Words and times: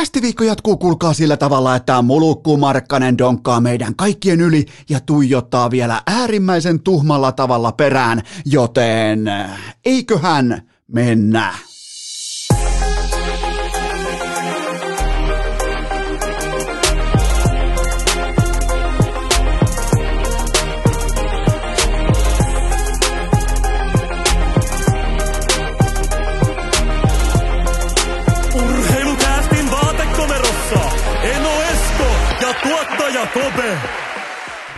Kästiviikko 0.00 0.44
jatkuu 0.44 0.76
kulkaa 0.76 1.12
sillä 1.12 1.36
tavalla, 1.36 1.76
että 1.76 2.02
mulukku 2.02 2.56
Markkanen 2.56 3.18
donkkaa 3.18 3.60
meidän 3.60 3.96
kaikkien 3.96 4.40
yli 4.40 4.66
ja 4.88 5.00
tuijottaa 5.00 5.70
vielä 5.70 6.02
äärimmäisen 6.06 6.80
tuhmalla 6.80 7.32
tavalla 7.32 7.72
perään, 7.72 8.22
joten 8.44 9.24
eiköhän 9.84 10.62
mennä. 10.88 11.54
Kobe. 33.32 33.99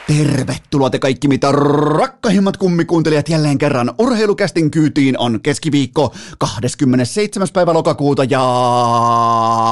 Tervetuloa 0.07 0.91
te 0.91 0.99
kaikki 0.99 1.29
mitä 1.29 1.53
rakkahimmat 1.99 2.57
kummikuuntelijat 2.57 3.29
jälleen 3.29 3.59
kerran 3.59 3.95
Urheilukästin 3.99 4.71
kyytiin 4.71 5.19
on 5.19 5.41
keskiviikko 5.43 6.15
27. 6.39 7.49
päivä 7.53 7.75
lokakuuta 7.75 8.25
ja 8.25 8.43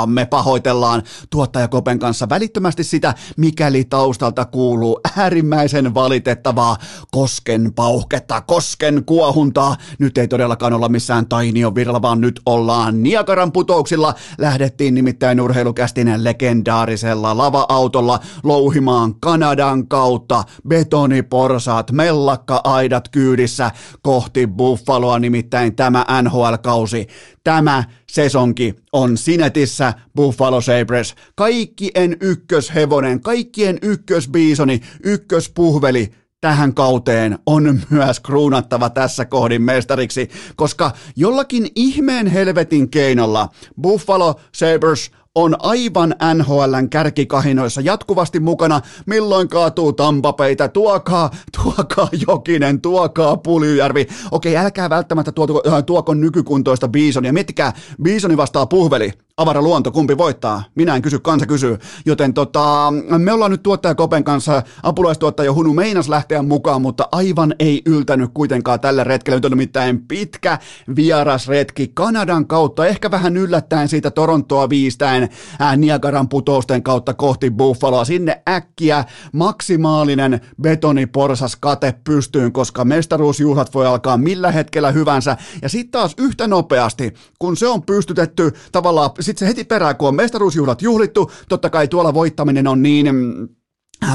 me 0.07 0.27
pahoitellaan 0.27 1.03
tuottaja 1.31 1.69
Kopen 1.69 1.99
kanssa 1.99 2.29
välittömästi 2.29 2.85
sitä, 2.85 3.15
mikäli 3.37 3.85
taustalta 3.85 4.45
kuuluu 4.45 5.01
äärimmäisen 5.17 5.95
valitettavaa 5.95 6.77
kosken 7.11 7.73
pauhketta, 7.75 8.41
kosken 8.41 9.03
kuohuntaa. 9.07 9.77
Nyt 9.99 10.19
ei 10.19 10.29
todellakaan 10.29 10.73
olla 10.73 10.89
missään 10.89 11.27
tainion 11.27 11.75
virralla, 11.75 12.03
vaan 12.03 12.21
nyt 12.21 12.41
ollaan 12.47 13.03
Niagaran 13.03 13.53
putouksilla. 13.53 14.15
Lähdettiin 14.39 14.95
nimittäin 14.95 15.41
urheilukästin 15.41 16.25
legendaarisella 16.25 17.37
lava-autolla 17.37 18.21
louhimaan 18.43 19.15
Kanadan 19.21 19.89
kautta 19.89 20.20
betoniporsaat, 20.69 21.93
mellakka-aidat 21.93 23.09
kyydissä 23.09 23.71
kohti 24.03 24.47
Buffaloa, 24.47 25.19
nimittäin 25.19 25.77
tämä 25.77 26.07
NHL-kausi. 26.23 27.07
Tämä 27.45 27.85
sesonki 28.11 28.75
on 28.93 29.17
Sinetissä 29.17 29.95
Buffalo 30.17 30.61
Sabres. 30.61 31.15
Kaikkien 31.35 32.17
ykköshevonen, 32.21 33.21
kaikkien 33.21 33.79
ykkösbiisoni, 33.83 34.81
ykköspuhveli 35.05 36.11
tähän 36.41 36.75
kauteen 36.75 37.39
on 37.47 37.81
myös 37.91 38.21
kruunattava 38.21 38.91
tässä 38.91 39.25
kohdin 39.25 39.63
mestariksi, 39.63 40.31
koska 40.57 40.93
jollakin 41.17 41.69
ihmeen 41.75 42.27
helvetin 42.27 42.91
keinolla 42.91 43.49
Buffalo 43.81 44.41
Sabres 44.55 45.11
on 45.35 45.57
aivan 45.59 46.15
NHLn 46.35 46.91
kärkikahinoissa 46.91 47.81
jatkuvasti 47.81 48.41
mukana, 48.41 48.81
milloin 49.07 49.49
kaatuu 49.49 49.93
Tampapeitä, 49.93 50.69
tuokaa, 50.69 51.31
tuokaa 51.63 52.09
Jokinen, 52.29 52.81
tuokaa 52.81 53.37
Puljujärvi. 53.37 54.07
Okei, 54.31 54.57
älkää 54.57 54.91
välttämättä 54.91 55.33
tuoko, 55.33 55.63
äh, 55.69 55.85
tuoko 55.85 56.15
nykykuntoista 56.15 56.89
Bisonia, 56.89 57.33
miettikää, 57.33 57.73
Bisoni 58.03 58.37
vastaa 58.37 58.67
puhveli, 58.67 59.13
avara 59.41 59.63
luonto, 59.63 59.91
kumpi 59.91 60.19
voittaa? 60.19 60.65
Minä 60.75 60.97
en 60.97 61.03
kysy, 61.03 61.19
kansa 61.19 61.47
kysyy. 61.47 61.79
Joten 62.07 62.35
tota, 62.35 62.93
me 63.19 63.33
ollaan 63.33 63.51
nyt 63.51 63.63
tuottaja 63.63 63.95
Kopen 63.95 64.25
kanssa, 64.25 64.63
apulaistuottaja 64.83 65.53
Hunu 65.53 65.75
meinas 65.75 66.09
lähteä 66.09 66.43
mukaan, 66.43 66.83
mutta 66.83 67.09
aivan 67.13 67.55
ei 67.59 67.83
yltänyt 67.87 68.31
kuitenkaan 68.35 68.81
tällä 68.81 69.05
retkellä. 69.05 69.37
Nyt 69.37 69.45
on 69.45 69.51
nimittäin 69.51 70.07
pitkä 70.09 70.59
vierasretki 70.97 71.91
Kanadan 71.95 72.47
kautta, 72.47 72.87
ehkä 72.87 73.11
vähän 73.11 73.37
yllättäen 73.37 73.89
siitä 73.89 74.11
Torontoa 74.11 74.69
viistäen 74.69 75.29
ää, 75.59 75.77
Niagaran 75.77 76.29
putousten 76.29 76.83
kautta 76.83 77.15
kohti 77.15 77.51
Buffaloa. 77.51 78.05
Sinne 78.05 78.43
äkkiä 78.49 79.05
maksimaalinen 79.33 80.41
betoniporsas 80.63 81.57
kate 81.57 81.95
pystyyn, 82.05 82.53
koska 82.53 82.85
mestaruusjuhlat 82.85 83.75
voi 83.75 83.87
alkaa 83.87 84.17
millä 84.17 84.51
hetkellä 84.51 84.91
hyvänsä. 84.91 85.37
Ja 85.63 85.69
sitten 85.69 85.91
taas 85.91 86.15
yhtä 86.19 86.47
nopeasti, 86.47 87.15
kun 87.39 87.57
se 87.57 87.69
on 87.69 87.83
pystytetty 87.83 88.53
tavallaan 88.73 89.11
sitten 89.31 89.47
se 89.47 89.51
heti 89.51 89.65
perään, 89.65 89.97
kun 89.97 90.09
on 90.09 90.15
mestaruusjuhlat 90.15 90.83
juhlittu, 90.83 91.33
totta 91.49 91.71
kai 91.71 91.89
tuolla 91.89 92.15
voittaminen 92.15 92.67
on 92.67 92.83
niin 92.83 93.15
mm, 93.15 93.49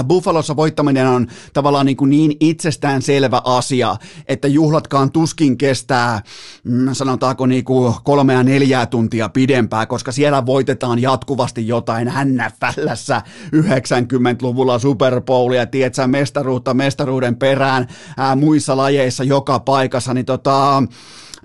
Buffalossa 0.07 0.55
voittaminen 0.55 1.07
on 1.07 1.27
tavallaan 1.53 1.85
niin, 1.85 1.97
kuin 1.97 2.09
niin 2.09 2.37
itsestään 2.39 3.01
selvä 3.01 3.41
asia, 3.43 3.95
että 4.27 4.47
juhlatkaan 4.47 5.11
tuskin 5.11 5.57
kestää, 5.57 6.21
mm, 6.63 6.93
sanotaanko 6.93 7.45
niin 7.45 7.63
kuin 7.63 7.93
kolmea 8.03 8.43
neljää 8.43 8.85
tuntia 8.85 9.29
pidempää, 9.29 9.85
koska 9.85 10.11
siellä 10.11 10.45
voitetaan 10.45 11.01
jatkuvasti 11.01 11.67
jotain 11.67 12.11
NFLssä 12.23 13.21
90-luvulla 13.55 14.79
Super 14.79 15.21
Bowlia, 15.21 15.65
tiedätkö, 15.65 16.07
mestaruutta 16.07 16.73
mestaruuden 16.73 17.35
perään 17.35 17.87
ää, 18.17 18.35
muissa 18.35 18.77
lajeissa 18.77 19.23
joka 19.23 19.59
paikassa, 19.59 20.13
niin 20.13 20.25
tota, 20.25 20.83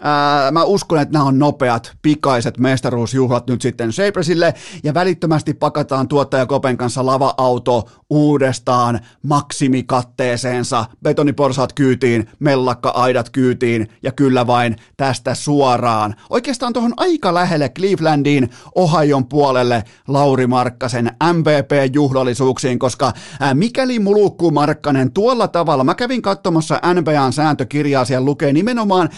Ää, 0.03 0.51
mä 0.51 0.65
uskon, 0.65 1.01
että 1.01 1.13
nämä 1.13 1.25
on 1.25 1.39
nopeat, 1.39 1.93
pikaiset 2.03 2.59
mestaruusjuhlat 2.59 3.47
nyt 3.47 3.63
sitten 3.63 3.93
Sabresille. 3.93 4.55
Ja 4.85 4.95
välittömästi 4.95 5.55
pakataan 5.55 6.09
tuottaja 6.09 6.47
Kopen 6.47 6.77
kanssa 6.77 7.07
lava-auto 7.07 7.89
uudestaan 8.11 9.01
maksimikatteeseensa, 9.23 10.85
betoniporsaat 11.03 11.73
kyytiin, 11.73 12.29
mellakka-aidat 12.39 13.31
kyytiin 13.31 13.89
ja 14.03 14.13
kyllä 14.13 14.47
vain 14.47 14.77
tästä 14.97 15.35
suoraan. 15.35 16.15
Oikeastaan 16.31 16.73
tuohon 16.73 16.95
aika 16.97 17.35
lähelle 17.35 17.69
Clevelandiin, 17.69 18.51
Ohion 18.75 19.27
puolelle 19.27 19.85
Lauri 20.09 20.47
Markkasen 20.47 21.11
MVP-juhlallisuuksiin, 21.33 22.79
koska 22.79 23.13
ää, 23.41 23.55
mikäli 23.55 23.99
mulukku 23.99 24.51
Markkanen 24.51 25.13
tuolla 25.13 25.49
tavalla, 25.49 25.85
mä 25.85 25.95
kävin 25.95 26.23
katsomassa 26.23 26.81
NBAn 26.95 27.33
sääntökirjaa, 27.33 28.05
siellä 28.05 28.25
lukee 28.25 28.53
nimenomaan 28.53 29.09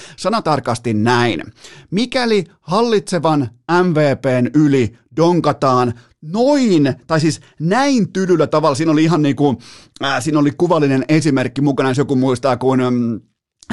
sanatarkasti 0.72 0.94
näin. 0.94 1.42
Mikäli 1.90 2.44
hallitsevan 2.60 3.50
MVPn 3.82 4.50
yli 4.54 4.96
donkataan 5.16 5.94
noin, 6.22 6.94
tai 7.06 7.20
siis 7.20 7.40
näin 7.60 8.12
tylyllä 8.12 8.46
tavalla, 8.46 8.74
siinä 8.74 8.92
oli 8.92 9.04
ihan 9.04 9.22
niin 9.22 9.36
kuin, 9.36 9.56
äh, 10.04 10.22
siinä 10.22 10.38
oli 10.38 10.50
kuvallinen 10.50 11.04
esimerkki 11.08 11.60
mukana, 11.60 11.90
jos 11.90 11.98
joku 11.98 12.16
muistaa, 12.16 12.56
kun 12.56 12.78
mm, 12.90 13.20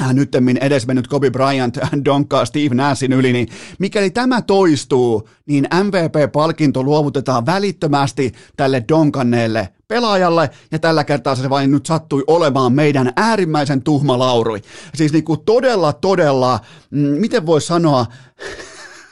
äh, 0.02 0.14
nyttemmin 0.14 0.56
edesmennyt 0.56 1.08
Kobe 1.08 1.30
Bryant 1.30 1.78
donkkaa 2.04 2.44
Steve 2.44 2.74
Nashin 2.74 3.12
yli, 3.12 3.32
niin 3.32 3.48
mikäli 3.78 4.10
tämä 4.10 4.42
toistuu, 4.42 5.28
niin 5.46 5.68
MVP-palkinto 5.84 6.82
luovutetaan 6.82 7.46
välittömästi 7.46 8.32
tälle 8.56 8.84
donkanneelle 8.88 9.68
pelaajalle, 9.90 10.50
ja 10.72 10.78
tällä 10.78 11.04
kertaa 11.04 11.34
se 11.34 11.50
vain 11.50 11.70
nyt 11.70 11.86
sattui 11.86 12.24
olemaan 12.26 12.72
meidän 12.72 13.12
äärimmäisen 13.16 13.82
tuhma 13.82 14.18
lauri. 14.18 14.60
Siis 14.94 15.12
niin 15.12 15.24
kuin 15.24 15.40
todella, 15.44 15.92
todella, 15.92 16.60
mm, 16.90 16.98
miten 17.00 17.46
voi 17.46 17.60
sanoa, 17.60 18.06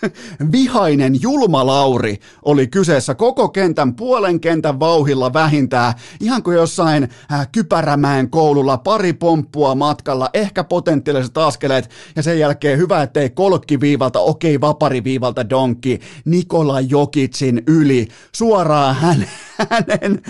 vihainen 0.53 1.23
julma 1.23 1.67
Lauri 1.67 2.17
oli 2.45 2.67
kyseessä 2.67 3.15
koko 3.15 3.49
kentän, 3.49 3.95
puolen 3.95 4.41
kentän 4.41 4.81
vauhilla 4.81 5.33
vähintään, 5.33 5.95
ihan 6.21 6.43
kuin 6.43 6.57
jossain 6.57 7.09
äh, 7.33 7.49
Kypärämäen 7.53 8.31
koululla 8.31 8.79
pari 8.79 9.13
pomppua 9.13 9.75
matkalla, 9.75 10.31
ehkä 10.35 10.65
potentiaaliset 10.65 11.39
askeleet, 11.39 11.91
ja 12.17 12.23
sen 12.23 12.39
jälkeen 12.39 12.79
hyvä, 12.79 13.03
ettei 13.03 13.31
kolkkiviivalta, 13.31 14.21
okei 14.21 14.61
vapariviivalta 14.61 15.51
donkki, 15.51 16.01
Nikola 16.25 16.81
Jokitsin 16.81 17.63
yli, 17.67 18.09
suoraan 18.35 18.95
hän, 18.95 19.27
hänen 19.71 20.23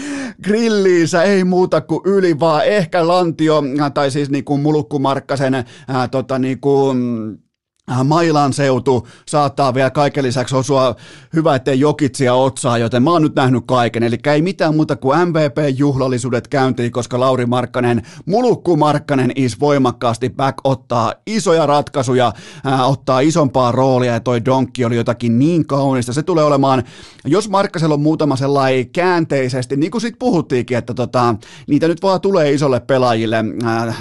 grilliinsä, 0.42 1.22
ei 1.22 1.44
muuta 1.44 1.80
kuin 1.80 2.00
yli, 2.04 2.40
vaan 2.40 2.64
ehkä 2.64 3.08
lantio, 3.08 3.62
tai 3.94 4.10
siis 4.10 4.30
niin 4.30 4.44
kuin 4.44 4.60
mulukku 4.60 4.98
Markkasen, 4.98 5.54
ää, 5.88 6.08
tota 6.08 6.38
niin 6.38 6.60
kuin, 6.60 6.98
Äh, 7.38 7.47
Mailan 8.04 8.52
seutu 8.52 9.08
saattaa 9.26 9.74
vielä 9.74 9.90
kaiken 9.90 10.24
lisäksi 10.24 10.56
osua 10.56 10.96
hyvä, 11.34 11.54
ettei 11.54 11.80
jokitsia 11.80 12.34
otsaa, 12.34 12.78
joten 12.78 13.02
mä 13.02 13.10
oon 13.10 13.22
nyt 13.22 13.34
nähnyt 13.34 13.64
kaiken. 13.66 14.02
Eli 14.02 14.18
ei 14.32 14.42
mitään 14.42 14.76
muuta 14.76 14.96
kuin 14.96 15.18
MVP-juhlallisuudet 15.28 16.48
käyntiin, 16.48 16.92
koska 16.92 17.20
Lauri 17.20 17.46
Markkanen, 17.46 18.02
mulukku 18.26 18.76
Markkanen 18.76 19.32
is 19.34 19.60
voimakkaasti 19.60 20.30
back 20.30 20.58
ottaa 20.64 21.14
isoja 21.26 21.66
ratkaisuja, 21.66 22.32
ää, 22.64 22.74
äh, 22.74 22.90
ottaa 22.90 23.20
isompaa 23.20 23.72
roolia 23.72 24.12
ja 24.12 24.20
toi 24.20 24.44
donkki 24.44 24.84
oli 24.84 24.96
jotakin 24.96 25.38
niin 25.38 25.66
kaunista. 25.66 26.12
Se 26.12 26.22
tulee 26.22 26.44
olemaan, 26.44 26.82
jos 27.24 27.48
Markkasella 27.48 27.94
on 27.94 28.00
muutama 28.00 28.36
sellainen 28.36 28.90
käänteisesti, 28.90 29.76
niin 29.76 29.90
kuin 29.90 30.00
sit 30.00 30.18
puhuttiinkin, 30.18 30.78
että 30.78 30.94
tota, 30.94 31.34
niitä 31.66 31.88
nyt 31.88 32.02
vaan 32.02 32.20
tulee 32.20 32.52
isolle 32.52 32.80
pelaajille 32.80 33.44
ää, 33.64 33.82
äh, 33.82 33.96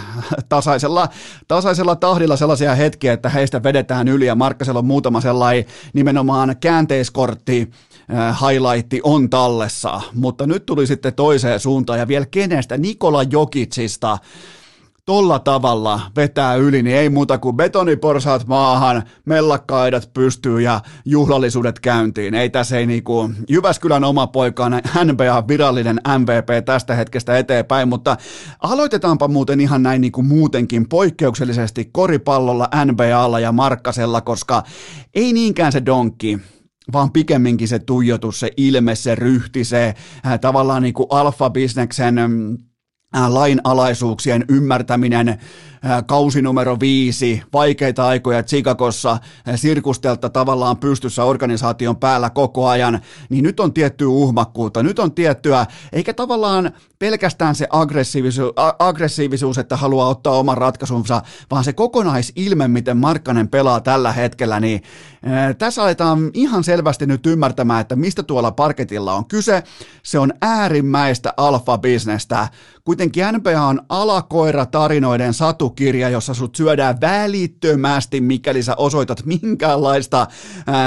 tasaisella, 0.49 1.07
tasaisella 1.47 1.95
tahdilla 1.95 2.35
sellaisia 2.35 2.75
hetkiä, 2.75 3.13
että 3.13 3.29
heistä 3.29 3.63
vedetään 3.63 3.76
vedetään 3.77 4.07
yli 4.07 4.25
ja 4.25 4.35
Markkasella 4.35 4.79
on 4.79 4.85
muutama 4.85 5.21
sellainen 5.21 5.65
nimenomaan 5.93 6.55
käänteiskortti 6.59 7.69
äh, 8.13 8.37
highlightti 8.41 8.99
on 9.03 9.29
tallessa, 9.29 10.01
mutta 10.13 10.47
nyt 10.47 10.65
tuli 10.65 10.87
sitten 10.87 11.13
toiseen 11.13 11.59
suuntaan 11.59 11.99
ja 11.99 12.07
vielä 12.07 12.25
kenestä, 12.31 12.77
Nikola 12.77 13.23
Jokitsista, 13.23 14.17
tolla 15.07 15.39
tavalla 15.39 16.01
vetää 16.15 16.55
yli, 16.55 16.83
niin 16.83 16.95
ei 16.95 17.09
muuta 17.09 17.37
kuin 17.37 17.55
betoniporsaat 17.55 18.47
maahan, 18.47 19.03
mellakkaidat 19.25 20.13
pystyy 20.13 20.61
ja 20.61 20.81
juhlallisuudet 21.05 21.79
käyntiin. 21.79 22.33
Ei 22.33 22.49
tässä 22.49 22.77
ei 22.77 22.85
niinku, 22.85 23.29
Jyväskylän 23.49 24.03
oma 24.03 24.27
poika 24.27 24.65
on 24.65 24.71
NBA 25.05 25.47
virallinen 25.47 26.01
MVP 26.17 26.65
tästä 26.65 26.95
hetkestä 26.95 27.37
eteenpäin, 27.37 27.87
mutta 27.87 28.17
aloitetaanpa 28.59 29.27
muuten 29.27 29.59
ihan 29.59 29.83
näin 29.83 30.01
niinku 30.01 30.23
muutenkin 30.23 30.89
poikkeuksellisesti 30.89 31.89
koripallolla, 31.91 32.69
NBAlla 32.85 33.39
ja 33.39 33.51
Markkasella, 33.51 34.21
koska 34.21 34.63
ei 35.15 35.33
niinkään 35.33 35.71
se 35.71 35.85
donkki, 35.85 36.39
vaan 36.93 37.11
pikemminkin 37.11 37.67
se 37.67 37.79
tuijotus, 37.79 38.39
se 38.39 38.51
ilme, 38.57 38.95
se 38.95 39.15
ryhti, 39.15 39.63
se 39.63 39.93
äh, 40.25 40.39
tavallaan 40.39 40.83
niin 40.83 40.93
kuin 40.93 41.07
alfa-bisneksen 41.09 42.15
mm, 42.27 42.57
lainalaisuuksien 43.13 44.45
ymmärtäminen, 44.49 45.39
kausi 46.05 46.41
numero 46.41 46.79
viisi, 46.79 47.43
vaikeita 47.53 48.07
aikoja 48.07 48.43
Chicagossa, 48.43 49.17
sirkustelta 49.55 50.29
tavallaan 50.29 50.77
pystyssä 50.77 51.23
organisaation 51.23 51.95
päällä 51.95 52.29
koko 52.29 52.67
ajan, 52.67 52.99
niin 53.29 53.43
nyt 53.43 53.59
on 53.59 53.73
tiettyä 53.73 54.07
uhmakkuutta, 54.07 54.83
nyt 54.83 54.99
on 54.99 55.11
tiettyä, 55.11 55.65
eikä 55.93 56.13
tavallaan 56.13 56.71
pelkästään 56.99 57.55
se 57.55 57.67
aggressiivisuus, 57.69 58.53
aggressiivisuus, 58.79 59.57
että 59.57 59.77
haluaa 59.77 60.07
ottaa 60.07 60.33
oman 60.33 60.57
ratkaisunsa, 60.57 61.21
vaan 61.51 61.63
se 61.63 61.73
kokonaisilme, 61.73 62.67
miten 62.67 62.97
Markkanen 62.97 63.47
pelaa 63.47 63.81
tällä 63.81 64.11
hetkellä, 64.11 64.59
niin 64.59 64.83
tässä 65.57 65.83
aletaan 65.83 66.31
ihan 66.33 66.63
selvästi 66.63 67.05
nyt 67.05 67.25
ymmärtämään, 67.25 67.81
että 67.81 67.95
mistä 67.95 68.23
tuolla 68.23 68.51
parketilla 68.51 69.13
on 69.13 69.25
kyse. 69.25 69.63
Se 70.03 70.19
on 70.19 70.33
äärimmäistä 70.41 71.33
alfa-bisnestä. 71.37 72.47
Kuitenkin 72.83 73.25
NBA 73.31 73.61
on 73.61 73.81
alakoira 73.89 74.65
tarinoiden 74.65 75.33
satu 75.33 75.66
kirja, 75.69 76.09
jossa 76.09 76.33
sut 76.33 76.55
syödään 76.55 77.01
välittömästi, 77.01 78.21
mikäli 78.21 78.63
sä 78.63 78.75
osoitat 78.75 79.25
minkäänlaista 79.25 80.27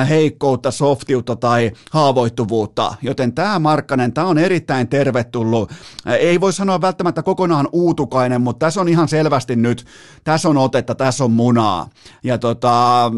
heikkoutta, 0.09 0.71
softiutta 0.71 1.37
tai 1.37 1.73
haavoittuvuutta. 1.91 2.95
Joten 3.03 3.33
tämä 3.33 3.59
Markkanen, 3.59 4.13
tämä 4.13 4.27
on 4.27 4.39
erittäin 4.39 4.89
tervetullut. 4.89 5.73
Ei 6.19 6.41
voi 6.41 6.53
sanoa 6.53 6.81
välttämättä 6.81 7.23
kokonaan 7.23 7.69
uutukainen, 7.73 8.41
mutta 8.41 8.67
tässä 8.67 8.81
on 8.81 8.89
ihan 8.89 9.09
selvästi 9.09 9.57
nyt, 9.57 9.85
tässä 10.25 10.49
on 10.49 10.57
otetta, 10.57 10.95
tässä 10.95 11.25
on 11.25 11.31
munaa. 11.31 11.91
Ja 12.25 12.39
tota, 12.39 13.11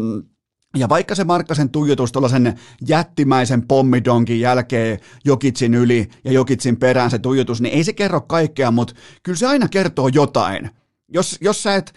ja 0.77 0.89
vaikka 0.89 1.15
se 1.15 1.23
Markkasen 1.23 1.69
tuijotus 1.69 2.11
tuollaisen 2.11 2.59
jättimäisen 2.87 3.67
pommidonkin 3.67 4.39
jälkeen 4.39 4.99
Jokitsin 5.25 5.73
yli 5.73 6.09
ja 6.23 6.31
Jokitsin 6.31 6.77
perään 6.77 7.11
se 7.11 7.19
tuijotus, 7.19 7.61
niin 7.61 7.73
ei 7.73 7.83
se 7.83 7.93
kerro 7.93 8.21
kaikkea, 8.21 8.71
mutta 8.71 8.93
kyllä 9.23 9.37
se 9.37 9.47
aina 9.47 9.67
kertoo 9.67 10.07
jotain 10.07 10.69
jos, 11.13 11.37
jos 11.41 11.63
sä 11.63 11.75
et 11.75 11.93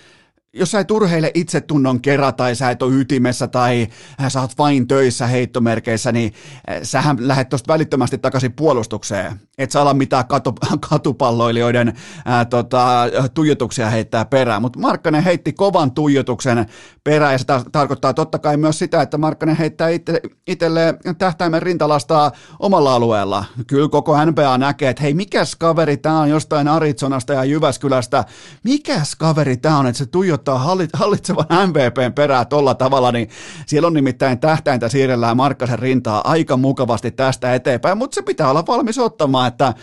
jos 0.56 0.70
sä 0.70 0.80
et 0.80 0.90
urheile 0.90 1.30
itsetunnon 1.34 2.00
kerran 2.00 2.34
tai 2.34 2.54
sä 2.54 2.70
et 2.70 2.82
ole 2.82 2.94
ytimessä 2.94 3.46
tai 3.46 3.88
äh, 4.22 4.30
sä 4.32 4.40
oot 4.40 4.58
vain 4.58 4.88
töissä 4.88 5.26
heittomerkeissä, 5.26 6.12
niin 6.12 6.32
äh, 6.70 6.78
sähän 6.82 7.16
lähdet 7.20 7.48
tuosta 7.48 7.72
välittömästi 7.72 8.18
takaisin 8.18 8.52
puolustukseen. 8.52 9.40
Et 9.58 9.70
sä 9.70 9.80
ala 9.80 9.94
mitään 9.94 10.26
katu, 10.26 10.52
katupalloilijoiden 10.90 11.92
ää, 12.24 12.40
äh, 12.40 12.46
tota, 12.46 13.04
tuijotuksia 13.34 13.90
heittää 13.90 14.24
perään. 14.24 14.62
Mutta 14.62 14.78
Markkanen 14.78 15.22
heitti 15.22 15.52
kovan 15.52 15.90
tuijotuksen 15.90 16.66
perään 17.04 17.32
ja 17.32 17.38
se 17.38 17.44
ta- 17.44 17.64
tarkoittaa 17.72 18.14
totta 18.14 18.38
kai 18.38 18.56
myös 18.56 18.78
sitä, 18.78 19.02
että 19.02 19.18
Markkanen 19.18 19.56
heittää 19.56 19.88
itse, 19.88 20.20
itselleen 20.46 20.98
tähtäimen 21.18 21.62
rintalastaa 21.62 22.32
omalla 22.58 22.94
alueella. 22.94 23.44
Kyllä 23.66 23.88
koko 23.88 24.24
NBA 24.24 24.58
näkee, 24.58 24.90
että 24.90 25.02
hei 25.02 25.14
mikäs 25.14 25.56
kaveri 25.56 25.96
tää 25.96 26.18
on 26.18 26.30
jostain 26.30 26.68
Arizonasta 26.68 27.32
ja 27.32 27.44
Jyväskylästä. 27.44 28.24
Mikäs 28.64 29.16
kaveri 29.16 29.56
tää 29.56 29.78
on, 29.78 29.86
että 29.86 29.98
se 29.98 30.06
tuijottaa 30.06 30.45
ottaa 30.52 30.88
hallitsevan 30.94 31.46
MVPn 31.68 32.12
perää 32.14 32.44
tolla 32.44 32.74
tavalla, 32.74 33.12
niin 33.12 33.28
siellä 33.66 33.86
on 33.86 33.94
nimittäin 33.94 34.38
tähtäintä 34.38 34.88
siirrellään 34.88 35.36
Markkasen 35.36 35.78
rintaa 35.78 36.20
aika 36.24 36.56
mukavasti 36.56 37.10
tästä 37.10 37.54
eteenpäin, 37.54 37.98
mutta 37.98 38.14
se 38.14 38.22
pitää 38.22 38.50
olla 38.50 38.66
valmis 38.66 38.98
ottamaan, 38.98 39.48
että 39.48 39.74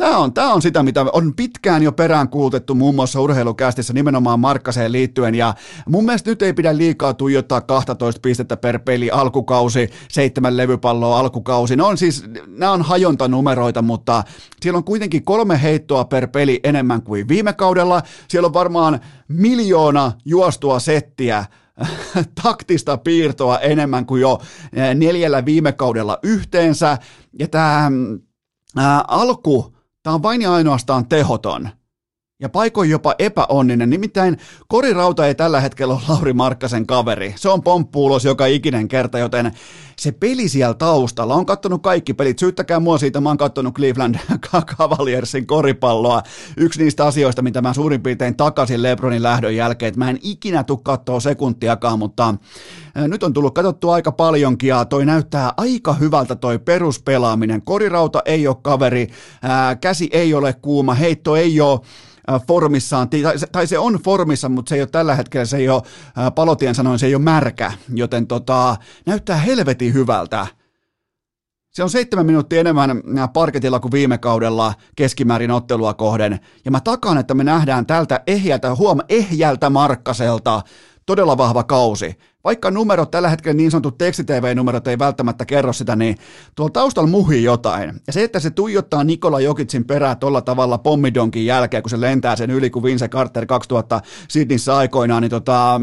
Tämä 0.00 0.18
on, 0.18 0.32
tämä 0.32 0.52
on 0.52 0.62
sitä, 0.62 0.82
mitä 0.82 1.06
on 1.12 1.34
pitkään 1.34 1.82
jo 1.82 1.92
perään 1.92 2.28
kuultettu 2.28 2.74
muun 2.74 2.94
muassa 2.94 3.20
urheilukästissä 3.20 3.92
nimenomaan 3.92 4.40
Markkaseen 4.40 4.92
liittyen, 4.92 5.34
ja 5.34 5.54
mun 5.88 6.04
mielestä 6.04 6.30
nyt 6.30 6.42
ei 6.42 6.52
pidä 6.52 6.76
liikaa 6.76 7.14
tuijottaa 7.14 7.60
12 7.60 8.20
pistettä 8.22 8.56
per 8.56 8.78
peli 8.78 9.10
alkukausi, 9.10 9.90
seitsemän 10.08 10.56
levypalloa 10.56 11.18
alkukausi. 11.18 11.76
Ne 11.76 11.82
on 11.82 11.98
siis, 11.98 12.24
nämä 12.46 12.72
on 12.72 12.82
hajontanumeroita, 12.82 13.82
mutta 13.82 14.24
siellä 14.62 14.76
on 14.76 14.84
kuitenkin 14.84 15.24
kolme 15.24 15.62
heittoa 15.62 16.04
per 16.04 16.28
peli 16.28 16.60
enemmän 16.64 17.02
kuin 17.02 17.28
viime 17.28 17.52
kaudella. 17.52 18.02
Siellä 18.28 18.46
on 18.46 18.54
varmaan 18.54 19.00
miljoona 19.28 20.12
juostua 20.24 20.78
settiä 20.78 21.44
taktista 22.42 22.96
piirtoa 22.96 23.58
enemmän 23.58 24.06
kuin 24.06 24.20
jo 24.20 24.38
neljällä 24.94 25.44
viime 25.44 25.72
kaudella 25.72 26.18
yhteensä. 26.22 26.98
Ja 27.38 27.48
tämä 27.48 27.90
ää, 28.76 29.04
alku 29.08 29.79
Tämä 30.02 30.14
on 30.14 30.22
vain 30.22 30.42
ja 30.42 30.52
ainoastaan 30.52 31.08
tehoton 31.08 31.68
ja 32.40 32.48
paikoin 32.48 32.90
jopa 32.90 33.14
epäonninen. 33.18 33.90
Nimittäin 33.90 34.36
Kori 34.68 34.92
Rauta 34.92 35.26
ei 35.26 35.34
tällä 35.34 35.60
hetkellä 35.60 35.94
ole 35.94 36.02
Lauri 36.08 36.32
Markkasen 36.32 36.86
kaveri. 36.86 37.34
Se 37.36 37.48
on 37.48 37.62
pomppuulos 37.62 38.24
joka 38.24 38.46
ikinen 38.46 38.88
kerta, 38.88 39.18
joten 39.18 39.52
se 39.98 40.12
peli 40.12 40.48
siellä 40.48 40.74
taustalla, 40.74 41.34
on 41.34 41.46
kattonut 41.46 41.82
kaikki 41.82 42.14
pelit, 42.14 42.38
syyttäkää 42.38 42.80
mua 42.80 42.98
siitä, 42.98 43.20
mä 43.20 43.28
oon 43.28 43.38
kattonut 43.38 43.74
Cleveland 43.74 44.14
Cavaliersin 44.76 45.46
koripalloa. 45.46 46.22
Yksi 46.56 46.82
niistä 46.82 47.06
asioista, 47.06 47.42
mitä 47.42 47.62
mä 47.62 47.74
suurin 47.74 48.02
piirtein 48.02 48.36
takaisin 48.36 48.82
Lebronin 48.82 49.22
lähdön 49.22 49.56
jälkeen, 49.56 49.88
että 49.88 49.98
mä 49.98 50.10
en 50.10 50.18
ikinä 50.22 50.64
tuu 50.64 50.76
katsoa 50.76 51.20
sekuntiakaan, 51.20 51.98
mutta 51.98 52.34
nyt 52.94 53.22
on 53.22 53.32
tullut 53.32 53.54
katsottua 53.54 53.94
aika 53.94 54.12
paljonkin 54.12 54.68
ja 54.68 54.84
toi 54.84 55.06
näyttää 55.06 55.52
aika 55.56 55.92
hyvältä 55.92 56.36
toi 56.36 56.58
peruspelaaminen. 56.58 57.62
Korirauta 57.62 58.22
ei 58.24 58.46
ole 58.46 58.56
kaveri, 58.62 59.08
käsi 59.80 60.08
ei 60.12 60.34
ole 60.34 60.52
kuuma, 60.52 60.94
heitto 60.94 61.36
ei 61.36 61.60
ole 61.60 61.80
formissaan, 62.46 63.08
tai 63.52 63.66
se 63.66 63.78
on 63.78 63.94
formissa, 63.94 64.48
mutta 64.48 64.68
se 64.68 64.74
ei 64.74 64.80
ole 64.80 64.88
tällä 64.92 65.14
hetkellä, 65.14 65.44
se 65.44 65.56
ei 65.56 65.68
ole, 65.68 65.82
palotien 66.34 66.74
sanoin, 66.74 66.98
se 66.98 67.06
ei 67.06 67.14
ole 67.14 67.22
märkä, 67.22 67.72
joten 67.94 68.26
tota, 68.26 68.76
näyttää 69.06 69.36
helvetin 69.36 69.94
hyvältä. 69.94 70.46
Se 71.70 71.82
on 71.82 71.90
seitsemän 71.90 72.26
minuuttia 72.26 72.60
enemmän 72.60 73.02
parketilla 73.32 73.80
kuin 73.80 73.92
viime 73.92 74.18
kaudella 74.18 74.74
keskimäärin 74.96 75.50
ottelua 75.50 75.94
kohden. 75.94 76.40
Ja 76.64 76.70
mä 76.70 76.80
takaan, 76.80 77.18
että 77.18 77.34
me 77.34 77.44
nähdään 77.44 77.86
tältä 77.86 78.20
ehjältä, 78.26 78.74
huom, 78.74 78.98
ehjältä 79.08 79.70
Markkaselta 79.70 80.62
todella 81.06 81.38
vahva 81.38 81.64
kausi. 81.64 82.18
Vaikka 82.44 82.70
numerot, 82.70 83.10
tällä 83.10 83.28
hetkellä 83.28 83.56
niin 83.56 83.70
sanotut 83.70 83.98
tekstitv-numerot 83.98 84.88
ei 84.88 84.98
välttämättä 84.98 85.44
kerro 85.44 85.72
sitä, 85.72 85.96
niin 85.96 86.16
tuolla 86.54 86.72
taustalla 86.72 87.10
muhii 87.10 87.44
jotain. 87.44 88.00
Ja 88.06 88.12
se, 88.12 88.24
että 88.24 88.40
se 88.40 88.50
tuijottaa 88.50 89.04
Nikola 89.04 89.40
Jokitsin 89.40 89.84
perää 89.84 90.14
tuolla 90.14 90.40
tavalla 90.40 90.78
pommidonkin 90.78 91.46
jälkeen, 91.46 91.82
kun 91.82 91.90
se 91.90 92.00
lentää 92.00 92.36
sen 92.36 92.50
yli 92.50 92.70
kuin 92.70 92.82
Vince 92.82 93.08
Carter 93.08 93.46
2000 93.46 94.00
Sydneyssä 94.28 94.76
aikoinaan, 94.76 95.22
niin 95.22 95.30
tota, 95.30 95.80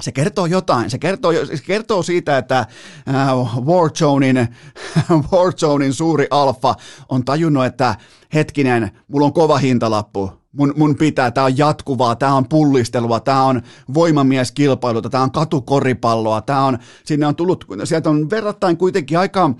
se 0.00 0.12
kertoo 0.12 0.46
jotain. 0.46 0.90
Se 0.90 0.98
kertoo, 0.98 1.32
se 1.32 1.62
kertoo 1.66 2.02
siitä, 2.02 2.38
että 2.38 2.58
äh, 2.58 3.64
Warzonein, 3.64 4.48
Warzonein 5.32 5.94
suuri 5.94 6.26
alfa 6.30 6.74
on 7.08 7.24
tajunnut, 7.24 7.64
että 7.64 7.94
hetkinen, 8.34 8.90
mulla 9.08 9.26
on 9.26 9.32
kova 9.32 9.58
hintalappu 9.58 10.41
mun, 10.52 10.72
mun 10.76 10.96
pitää, 10.96 11.30
tämä 11.30 11.44
on 11.44 11.58
jatkuvaa, 11.58 12.16
tämä 12.16 12.34
on 12.34 12.48
pullistelua, 12.48 13.20
tämä 13.20 13.44
on 13.44 13.62
voimamieskilpailuta, 13.94 15.10
tämä 15.10 15.22
on 15.22 15.32
katukoripalloa, 15.32 16.40
tämä 16.40 16.64
on, 16.64 16.78
sinne 17.04 17.26
on 17.26 17.36
tullut, 17.36 17.64
sieltä 17.84 18.10
on 18.10 18.30
verrattain 18.30 18.76
kuitenkin 18.76 19.18
aika 19.18 19.54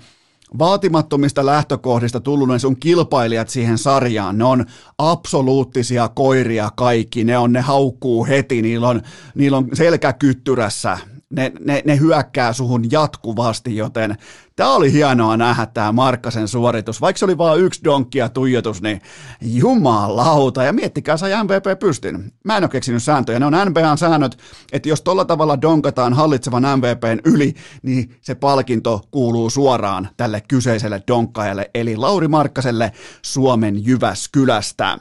vaatimattomista 0.59 1.45
lähtökohdista 1.45 2.19
tullut 2.19 2.47
ne 2.49 2.59
sun 2.59 2.79
kilpailijat 2.79 3.49
siihen 3.49 3.77
sarjaan, 3.77 4.37
ne 4.37 4.43
on 4.43 4.65
absoluuttisia 4.97 6.09
koiria 6.09 6.71
kaikki, 6.75 7.23
ne 7.23 7.37
on, 7.37 7.53
ne 7.53 7.61
haukkuu 7.61 8.25
heti, 8.25 8.61
niillä 8.61 8.87
on, 8.87 9.01
niillä 9.35 9.57
on 9.57 9.67
selkäkyttyrässä, 9.73 10.97
ne, 11.33 11.51
ne, 11.65 11.81
ne 11.85 11.99
hyökkää 11.99 12.53
suhun 12.53 12.91
jatkuvasti, 12.91 13.75
joten 13.75 14.17
tämä 14.55 14.73
oli 14.73 14.91
hienoa 14.91 15.37
nähdä 15.37 15.65
tämä 15.65 15.91
Markkasen 15.91 16.47
suoritus. 16.47 17.01
Vaikka 17.01 17.17
se 17.17 17.25
oli 17.25 17.37
vain 17.37 17.61
yksi 17.61 17.83
donkki 17.83 18.17
ja 18.17 18.29
tuijotus, 18.29 18.81
niin 18.81 19.01
jumalauta. 19.41 20.63
Ja 20.63 20.73
miettikää, 20.73 21.17
sai 21.17 21.43
MVP 21.43 21.79
pystyn. 21.79 22.31
Mä 22.43 22.57
en 22.57 22.63
ole 22.63 22.69
keksinyt 22.69 23.03
sääntöjä. 23.03 23.39
Ne 23.39 23.45
on 23.45 23.53
NBAn 23.69 23.97
säännöt, 23.97 24.37
että 24.71 24.89
jos 24.89 25.01
tolla 25.01 25.25
tavalla 25.25 25.61
donkataan 25.61 26.13
hallitsevan 26.13 26.63
MVPn 26.77 27.19
yli, 27.25 27.53
niin 27.83 28.15
se 28.21 28.35
palkinto 28.35 29.01
kuuluu 29.11 29.49
suoraan 29.49 30.09
tälle 30.17 30.41
kyseiselle 30.47 31.03
donkkajalle, 31.07 31.69
eli 31.73 31.97
Lauri 31.97 32.27
Markkaselle 32.27 32.91
Suomen 33.21 33.85
Jyväskylästä. 33.85 34.97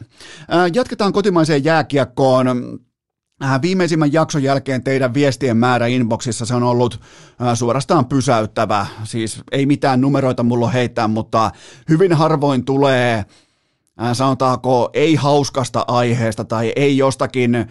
Jatketaan 0.75 1.13
kotimaiseen 1.13 1.65
jääkiekkoon. 1.65 2.47
Äh, 3.45 3.63
viimeisimmän 3.63 4.13
jakson 4.13 4.43
jälkeen 4.43 4.85
teidän 4.85 5.15
viestien 5.15 5.57
määrä 5.57 5.87
inboxissa 5.87 6.47
se 6.47 6.55
on 6.55 6.63
ollut 6.63 7.01
äh, 7.43 7.55
suorastaan 7.55 8.07
pysäyttävä. 8.07 8.87
Siis 9.05 9.43
ei 9.53 9.67
mitään 9.67 10.01
numeroita 10.01 10.43
mulla 10.43 10.69
heittää, 10.69 11.09
mutta 11.09 11.51
hyvin 11.89 12.13
harvoin 12.13 12.65
tulee 12.65 13.25
sanotaanko 14.13 14.91
ei 14.93 15.15
hauskasta 15.15 15.85
aiheesta 15.89 16.45
tai 16.45 16.73
ei 16.77 16.99
jostakin 16.99 17.67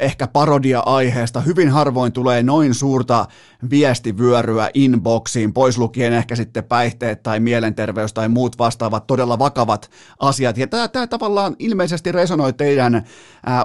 ehkä 0.00 0.26
parodia-aiheesta. 0.26 1.40
Hyvin 1.40 1.70
harvoin 1.70 2.12
tulee 2.12 2.42
noin 2.42 2.74
suurta 2.74 3.26
viestivyöryä 3.70 4.70
inboxiin, 4.74 5.52
pois 5.52 5.78
lukien 5.78 6.12
ehkä 6.12 6.36
sitten 6.36 6.64
päihteet 6.64 7.22
tai 7.22 7.40
mielenterveys 7.40 8.12
tai 8.12 8.28
muut 8.28 8.58
vastaavat 8.58 9.06
todella 9.06 9.38
vakavat 9.38 9.90
asiat. 10.18 10.58
Ja 10.58 10.66
tämä, 10.66 10.88
tämä 10.88 11.06
tavallaan 11.06 11.56
ilmeisesti 11.58 12.12
resonoi 12.12 12.52
teidän 12.52 13.04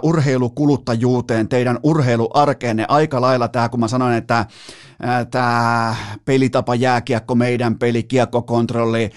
urheilukuluttajuuteen, 0.04 1.48
teidän 1.48 1.80
urheiluarkeenne 1.84 2.86
aika 2.88 3.22
lailla 3.22 3.48
tämä, 3.48 3.70
kun 3.70 3.80
mä 3.80 3.88
sanoin, 3.88 4.18
että 4.18 4.46
tämä 5.32 5.96
pelitapa 6.26 6.76
jääkiekko, 6.76 7.36
meidän 7.36 7.80
peli, 7.80 8.04
kiekkokontrolli, 8.04 9.10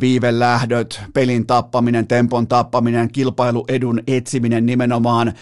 viivelähdöt, 0.00 1.00
pelin 1.14 1.46
tappaminen, 1.46 2.06
tempon 2.06 2.48
tappaminen, 2.48 3.12
kilpailuedun 3.12 4.00
etsiminen 4.06 4.66
nimenomaan 4.66 5.32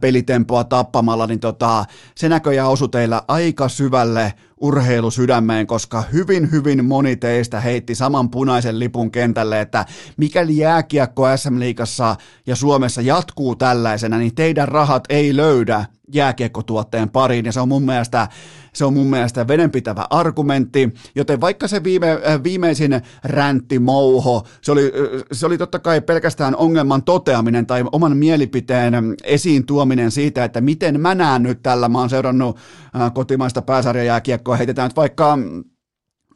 pelitempoa 0.00 0.64
tappamalla, 0.64 1.26
niin 1.26 1.40
tota, 1.40 1.84
se 2.14 2.28
näköjään 2.28 2.68
osui 2.68 2.88
teillä 2.88 3.22
aika 3.28 3.68
syvälle 3.68 4.32
urheilusydämeen, 4.60 5.66
koska 5.66 6.02
hyvin, 6.12 6.50
hyvin 6.50 6.84
moni 6.84 7.16
teistä 7.16 7.60
heitti 7.60 7.94
saman 7.94 8.30
punaisen 8.30 8.78
lipun 8.78 9.10
kentälle, 9.10 9.60
että 9.60 9.84
mikäli 10.16 10.56
jääkiekko 10.56 11.36
SM-liigassa 11.36 12.16
ja 12.46 12.56
Suomessa 12.56 13.02
jatkuu 13.02 13.56
tällaisena, 13.56 14.18
niin 14.18 14.34
teidän 14.34 14.68
rahat 14.68 15.04
ei 15.08 15.36
löydä 15.36 15.84
jääkiekkotuotteen 16.12 17.10
pariin, 17.10 17.44
ja 17.44 17.52
se 17.52 17.60
on 17.60 17.68
mun 17.68 17.82
mielestä, 17.82 18.28
se 18.74 18.84
on 18.84 18.94
mun 18.94 19.10
mielestä 19.10 19.48
vedenpitävä 19.48 20.06
argumentti, 20.10 20.94
joten 21.14 21.40
vaikka 21.40 21.68
se 21.68 21.84
viime, 21.84 22.12
äh, 22.12 22.42
viimeisin 22.42 23.02
räntti, 23.24 23.78
mouho, 23.78 24.46
se 24.62 24.72
oli, 24.72 24.84
äh, 24.84 25.22
se 25.32 25.46
oli 25.46 25.58
totta 25.58 25.78
kai 25.78 26.00
pelkästään 26.00 26.56
ongelman 26.56 27.02
toteaminen 27.02 27.66
tai 27.66 27.84
oman 27.92 28.16
mielipiteen 28.16 28.94
esiin 29.24 29.66
tuominen 29.66 30.10
siitä, 30.10 30.44
että 30.44 30.60
miten 30.60 31.00
mä 31.00 31.14
näen 31.14 31.42
nyt 31.42 31.62
tällä, 31.62 31.88
mä 31.88 31.98
oon 31.98 32.10
seurannut 32.10 32.56
äh, 33.00 33.14
kotimaista 33.14 33.62
pääsarjajääkiekkoa, 33.62 34.56
heitetään 34.56 34.88
nyt 34.88 34.96
vaikka 34.96 35.38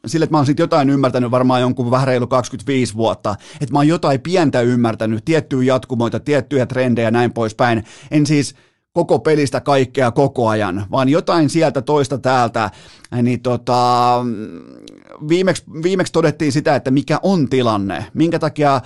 sille, 0.05 0.23
että 0.23 0.33
mä 0.33 0.37
oon 0.37 0.45
siitä 0.45 0.63
jotain 0.63 0.89
ymmärtänyt 0.89 1.31
varmaan 1.31 1.61
jonkun 1.61 1.91
vähän 1.91 2.07
reilu 2.07 2.27
25 2.27 2.95
vuotta, 2.95 3.35
että 3.61 3.73
mä 3.73 3.79
oon 3.79 3.87
jotain 3.87 4.21
pientä 4.21 4.61
ymmärtänyt, 4.61 5.25
tiettyjä 5.25 5.73
jatkumoita, 5.73 6.19
tiettyjä 6.19 6.65
trendejä 6.65 7.07
ja 7.07 7.11
näin 7.11 7.33
poispäin. 7.33 7.83
En 8.11 8.25
siis 8.25 8.55
koko 8.93 9.19
pelistä 9.19 9.61
kaikkea 9.61 10.11
koko 10.11 10.47
ajan, 10.47 10.85
vaan 10.91 11.09
jotain 11.09 11.49
sieltä 11.49 11.81
toista 11.81 12.17
täältä, 12.17 12.69
niin 13.21 13.41
tota, 13.41 14.15
viimeksi, 15.29 15.63
viimeksi 15.83 16.13
todettiin 16.13 16.51
sitä, 16.51 16.75
että 16.75 16.91
mikä 16.91 17.19
on 17.23 17.49
tilanne, 17.49 18.05
minkä 18.13 18.39
takia 18.39 18.81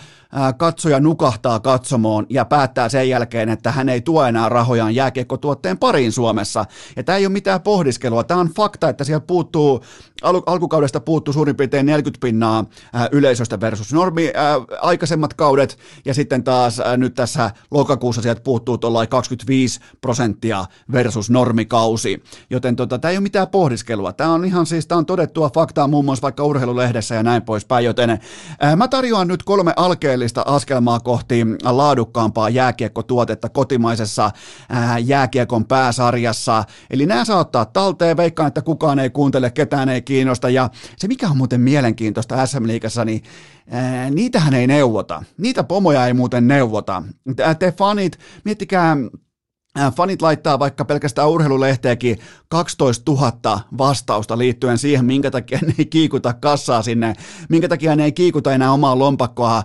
katsoja 0.57 0.99
nukahtaa 0.99 1.59
katsomoon 1.59 2.25
ja 2.29 2.45
päättää 2.45 2.89
sen 2.89 3.09
jälkeen, 3.09 3.49
että 3.49 3.71
hän 3.71 3.89
ei 3.89 4.01
tuo 4.01 4.25
enää 4.25 4.49
rahojaan 4.49 4.95
jääkiekkotuotteen 4.95 5.77
pariin 5.77 6.11
Suomessa. 6.11 6.65
Ja 6.95 7.03
tämä 7.03 7.17
ei 7.17 7.25
ole 7.25 7.33
mitään 7.33 7.61
pohdiskelua, 7.61 8.23
tämä 8.23 8.39
on 8.39 8.49
fakta, 8.55 8.89
että 8.89 9.03
sieltä 9.03 9.25
puuttuu, 9.25 9.83
al- 10.21 10.41
alkukaudesta 10.45 10.99
puuttuu 10.99 11.33
suurin 11.33 11.55
piirtein 11.55 11.85
40 11.85 12.25
pinnaa 12.25 12.65
yleisöstä 13.11 13.59
versus 13.59 13.93
normi 13.93 14.31
ää, 14.33 14.55
aikaisemmat 14.81 15.33
kaudet, 15.33 15.77
ja 16.05 16.13
sitten 16.13 16.43
taas 16.43 16.79
ää, 16.79 16.97
nyt 16.97 17.13
tässä 17.13 17.51
lokakuussa 17.71 18.21
sieltä 18.21 18.41
puuttuu 18.41 18.77
tuollain 18.77 19.09
25 19.09 19.79
prosenttia 20.01 20.65
versus 20.91 21.29
normikausi. 21.29 22.23
Joten 22.49 22.75
tota, 22.75 22.99
tämä 22.99 23.09
ei 23.09 23.17
ole 23.17 23.23
mitään 23.23 23.47
pohdiskelua, 23.47 24.12
tämä 24.17 24.33
on 24.33 24.45
ihan 24.45 24.65
siis, 24.65 24.87
tämä 24.87 24.99
on 24.99 25.05
todettua 25.05 25.49
faktaa 25.49 25.87
muun 25.87 26.05
muassa 26.05 26.21
vaikka 26.21 26.43
urheilulehdessä 26.43 27.15
ja 27.15 27.23
näin 27.23 27.41
poispäin, 27.41 27.85
joten 27.85 28.19
ää, 28.59 28.75
mä 28.75 28.87
tarjoan 28.87 29.27
nyt 29.27 29.43
kolme 29.43 29.73
alkeellista 29.75 30.43
askelmaa 30.45 30.99
kohti 30.99 31.45
laadukkaampaa 31.63 32.49
jääkiekkotuotetta 32.49 33.49
kotimaisessa 33.49 34.31
ää, 34.69 34.99
jääkiekon 34.99 35.65
pääsarjassa. 35.65 36.63
Eli 36.89 37.05
nämä 37.05 37.25
saa 37.25 37.39
ottaa 37.39 37.65
talteen, 37.65 38.17
veikkaan, 38.17 38.47
että 38.47 38.61
kukaan 38.61 38.99
ei 38.99 39.09
kuuntele, 39.09 39.51
ketään 39.51 39.89
ei 39.89 40.01
kiinnosta. 40.01 40.49
Ja 40.49 40.69
se 40.97 41.07
mikä 41.07 41.29
on 41.29 41.37
muuten 41.37 41.61
mielenkiintoista 41.61 42.45
SM-liigassa, 42.45 43.05
niin 43.05 43.23
ää, 43.71 44.09
niitähän 44.09 44.53
ei 44.53 44.67
neuvota. 44.67 45.23
Niitä 45.37 45.63
pomoja 45.63 46.07
ei 46.07 46.13
muuten 46.13 46.47
neuvota. 46.47 47.03
Te 47.59 47.71
fanit, 47.71 48.19
miettikää 48.45 48.97
fanit 49.95 50.21
laittaa 50.21 50.59
vaikka 50.59 50.85
pelkästään 50.85 51.29
urheilulehteäkin 51.29 52.19
12 52.47 53.11
000 53.11 53.59
vastausta 53.77 54.37
liittyen 54.37 54.77
siihen, 54.77 55.05
minkä 55.05 55.31
takia 55.31 55.59
ne 55.61 55.73
ei 55.77 55.85
kiikuta 55.85 56.33
kassaa 56.33 56.81
sinne, 56.81 57.13
minkä 57.49 57.67
takia 57.67 57.95
ne 57.95 58.03
ei 58.03 58.11
kiikuta 58.11 58.53
enää 58.53 58.71
omaa 58.71 58.99
lompakkoa 58.99 59.57
äh, 59.57 59.63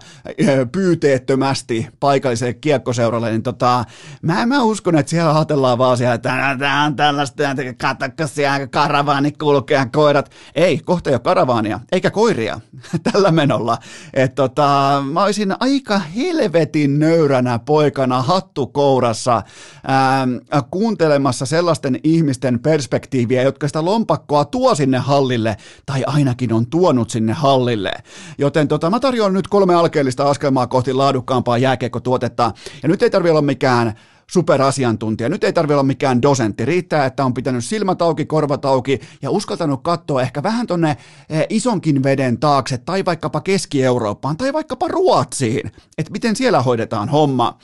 pyyteettömästi 0.73 1.87
paikalliselle 2.01 2.55
kiekkoseuralle, 2.55 3.31
niin 3.31 3.43
tota, 3.43 3.85
mä, 4.23 4.47
mä 4.47 4.63
uskon, 4.63 4.99
että 4.99 5.11
siellä 5.11 5.37
ajatellaan 5.37 5.79
vaan 5.79 5.97
siellä, 5.97 6.15
että 6.15 6.57
tämä 6.59 6.85
on 6.85 6.97
tällaista, 6.97 7.43
katsokka 7.79 8.27
siellä 8.27 8.67
karavaani 8.67 9.33
kulkee 9.33 9.87
koirat. 9.93 10.31
Ei, 10.55 10.79
kohta 10.79 11.11
ei 11.11 11.15
ole 11.15 11.21
karavaania, 11.21 11.81
eikä 11.93 12.11
koiria 12.11 12.61
tällä 13.13 13.31
menolla. 13.31 13.79
Et 14.15 14.35
tota, 14.35 15.03
mä 15.13 15.25
olisin 15.25 15.55
aika 15.61 15.99
helvetin 15.99 16.99
nöyränä 16.99 17.59
poikana 17.59 18.23
hattu 18.23 18.67
kourassa, 18.67 19.43
ää, 19.87 19.98
ää, 19.99 20.63
kuuntelemassa 20.71 21.47
sellaisten 21.47 22.01
ihmisten 22.05 22.61
perspektiiviä, 22.61 23.43
jotka 23.43 23.67
sitä 23.67 23.85
lompakkoa 23.85 24.45
tuo 24.45 24.75
sinne 24.75 24.99
hallille, 24.99 25.57
tai 25.87 26.05
ainakin 26.07 26.53
on 26.53 26.67
tuonut 26.67 27.11
sinne 27.11 27.33
hallille. 27.33 27.93
Joten 28.39 28.69
tota, 28.69 28.91
mä 28.91 29.01
tarjoan 29.01 29.33
nyt 29.33 29.49
kolme 29.49 29.75
alkeellista 29.75 30.31
askelmaa 30.31 30.67
kohti 30.67 30.93
laadukkaampaa 30.93 31.59
jääkiekkotuotetta, 31.59 32.53
ja 32.83 32.89
nyt 32.89 33.03
ei 33.03 33.11
tarvitse 33.11 33.31
olla 33.31 33.43
mikään 33.43 33.95
superasiantuntija. 34.31 35.29
Nyt 35.29 35.45
ei 35.45 35.53
tarvitse 35.53 35.75
olla 35.75 35.83
mikään 35.83 36.23
dosentti. 36.23 36.65
Riittää, 36.65 37.07
että 37.07 37.25
on 37.25 37.35
pitänyt 37.35 37.65
silmät 37.65 38.03
auki, 38.03 38.27
korvat 38.27 38.65
auki 38.65 39.01
ja 39.23 39.31
uskaltanut 39.31 39.83
katsoa 39.83 40.23
ehkä 40.23 40.43
vähän 40.43 40.67
tonne 40.67 40.97
eh, 41.31 41.47
isonkin 41.49 42.03
veden 42.03 42.39
taakse 42.39 42.79
tai 42.79 43.05
vaikkapa 43.05 43.41
Keski-Eurooppaan 43.41 44.37
tai 44.37 44.53
vaikkapa 44.53 44.89
Ruotsiin. 44.89 45.73
Että 45.99 46.13
miten 46.13 46.37
siellä 46.37 46.63
hoidetaan 46.63 47.09
homma. 47.09 47.59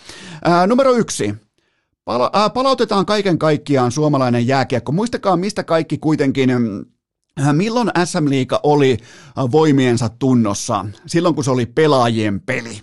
Ää, 0.45 0.67
numero 0.67 0.93
yksi. 0.93 1.35
Pala- 2.05 2.31
äh, 2.37 2.53
palautetaan 2.53 3.07
kaiken 3.07 3.39
kaikkiaan 3.39 3.93
suomalainen 3.93 4.47
jääkiekko. 4.47 4.93
Muistakaa, 4.93 5.37
mistä 5.37 5.63
kaikki 5.65 5.99
kuitenkin 5.99 6.51
äh, 6.51 7.55
Milloin 7.55 7.91
SM 8.05 8.29
Liiga 8.29 8.61
oli 8.63 8.93
äh, 8.93 9.45
voimiensa 9.53 10.09
tunnossa? 10.09 10.87
Silloin, 11.07 11.35
kun 11.35 11.45
se 11.45 11.51
oli 11.51 11.67
pelaajien 11.67 12.41
peli. 12.41 12.81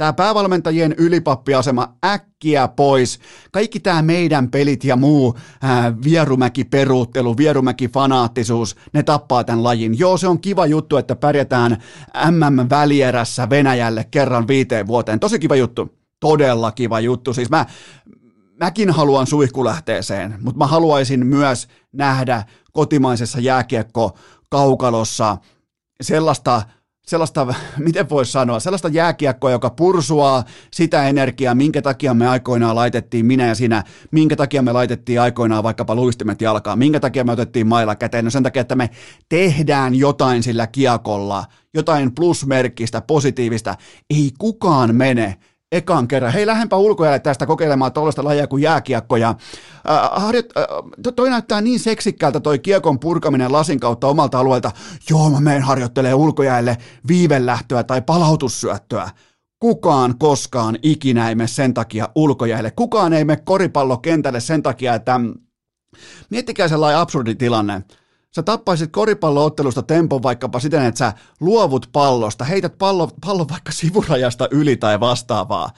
Tämä 0.00 0.12
päävalmentajien 0.12 0.94
ylipappiasema 0.98 1.94
äkkiä 2.04 2.68
pois. 2.68 3.20
Kaikki 3.52 3.80
tämä 3.80 4.02
meidän 4.02 4.50
pelit 4.50 4.84
ja 4.84 4.96
muu 4.96 5.38
ää, 5.62 5.94
vierumäki 6.04 6.64
peruuttelu, 6.64 7.36
vierumäki 7.36 7.88
fanaattisuus, 7.88 8.76
ne 8.92 9.02
tappaa 9.02 9.44
tämän 9.44 9.62
lajin. 9.62 9.98
Joo, 9.98 10.16
se 10.16 10.28
on 10.28 10.40
kiva 10.40 10.66
juttu, 10.66 10.96
että 10.96 11.16
pärjätään 11.16 11.82
MM-välierässä 12.30 13.50
Venäjälle 13.50 14.06
kerran 14.10 14.48
viiteen 14.48 14.86
vuoteen. 14.86 15.20
Tosi 15.20 15.38
kiva 15.38 15.56
juttu. 15.56 15.94
Todella 16.20 16.72
kiva 16.72 17.00
juttu. 17.00 17.34
Siis 17.34 17.50
mä, 17.50 17.66
mäkin 18.60 18.90
haluan 18.90 19.26
suihkulähteeseen, 19.26 20.38
mutta 20.40 20.58
mä 20.58 20.66
haluaisin 20.66 21.26
myös 21.26 21.68
nähdä 21.92 22.42
kotimaisessa 22.72 23.40
jääkiekko 23.40 24.16
kaukalossa 24.50 25.36
sellaista 26.02 26.62
sellaista, 27.10 27.54
miten 27.78 28.10
voisi 28.10 28.32
sanoa, 28.32 28.60
sellaista 28.60 28.88
jääkiekkoa, 28.88 29.50
joka 29.50 29.70
pursuaa 29.70 30.44
sitä 30.72 31.08
energiaa, 31.08 31.54
minkä 31.54 31.82
takia 31.82 32.14
me 32.14 32.28
aikoinaan 32.28 32.76
laitettiin, 32.76 33.26
minä 33.26 33.46
ja 33.46 33.54
sinä, 33.54 33.84
minkä 34.10 34.36
takia 34.36 34.62
me 34.62 34.72
laitettiin 34.72 35.20
aikoinaan 35.20 35.62
vaikkapa 35.62 35.94
luistimet 35.94 36.40
jalkaan, 36.40 36.78
minkä 36.78 37.00
takia 37.00 37.24
me 37.24 37.32
otettiin 37.32 37.66
mailla 37.66 37.96
käteen, 37.96 38.24
no 38.24 38.30
sen 38.30 38.42
takia, 38.42 38.60
että 38.60 38.74
me 38.74 38.90
tehdään 39.28 39.94
jotain 39.94 40.42
sillä 40.42 40.66
kiekolla, 40.66 41.44
jotain 41.74 42.14
plusmerkkistä, 42.14 43.00
positiivista, 43.00 43.74
ei 44.10 44.30
kukaan 44.38 44.94
mene 44.96 45.36
ekan 45.72 46.08
kerran. 46.08 46.32
Hei, 46.32 46.46
lähempä 46.46 46.76
ulkojalle 46.76 47.18
tästä 47.18 47.46
kokeilemaan 47.46 47.92
tuollaista 47.92 48.24
lajia 48.24 48.46
kuin 48.46 48.62
jääkiekko. 48.62 49.16
Ja, 49.16 49.28
äh, 49.90 50.22
harjoit, 50.22 50.46
äh, 50.56 50.64
toi 51.16 51.30
näyttää 51.30 51.60
niin 51.60 51.80
seksikkäältä 51.80 52.40
toi 52.40 52.58
kiekon 52.58 53.00
purkaminen 53.00 53.52
lasin 53.52 53.80
kautta 53.80 54.06
omalta 54.06 54.38
alueelta. 54.38 54.70
Joo, 55.10 55.30
mä 55.30 55.40
menen 55.40 55.62
harjoittelee 55.62 56.14
ulkojäälle 56.14 56.76
viivelähtöä 57.08 57.84
tai 57.84 58.02
palautussyöttöä. 58.02 59.10
Kukaan 59.58 60.18
koskaan 60.18 60.78
ikinä 60.82 61.28
ei 61.28 61.34
mene 61.34 61.46
sen 61.46 61.74
takia 61.74 62.08
ulkojäälle. 62.14 62.70
Kukaan 62.70 63.12
ei 63.12 63.24
mene 63.24 63.42
koripallokentälle 63.44 64.40
sen 64.40 64.62
takia, 64.62 64.94
että 64.94 65.20
miettikää 66.30 66.68
sellainen 66.68 67.00
absurdi 67.00 67.34
tilanne 67.34 67.82
sä 68.34 68.42
tappaisit 68.42 68.92
koripalloottelusta 68.92 69.82
tempon 69.82 70.22
vaikkapa 70.22 70.60
siten, 70.60 70.84
että 70.84 70.98
sä 70.98 71.12
luovut 71.40 71.88
pallosta, 71.92 72.44
heität 72.44 72.78
pallo, 72.78 73.10
pallo 73.26 73.46
vaikka 73.50 73.72
sivurajasta 73.72 74.48
yli 74.50 74.76
tai 74.76 75.00
vastaavaa. 75.00 75.70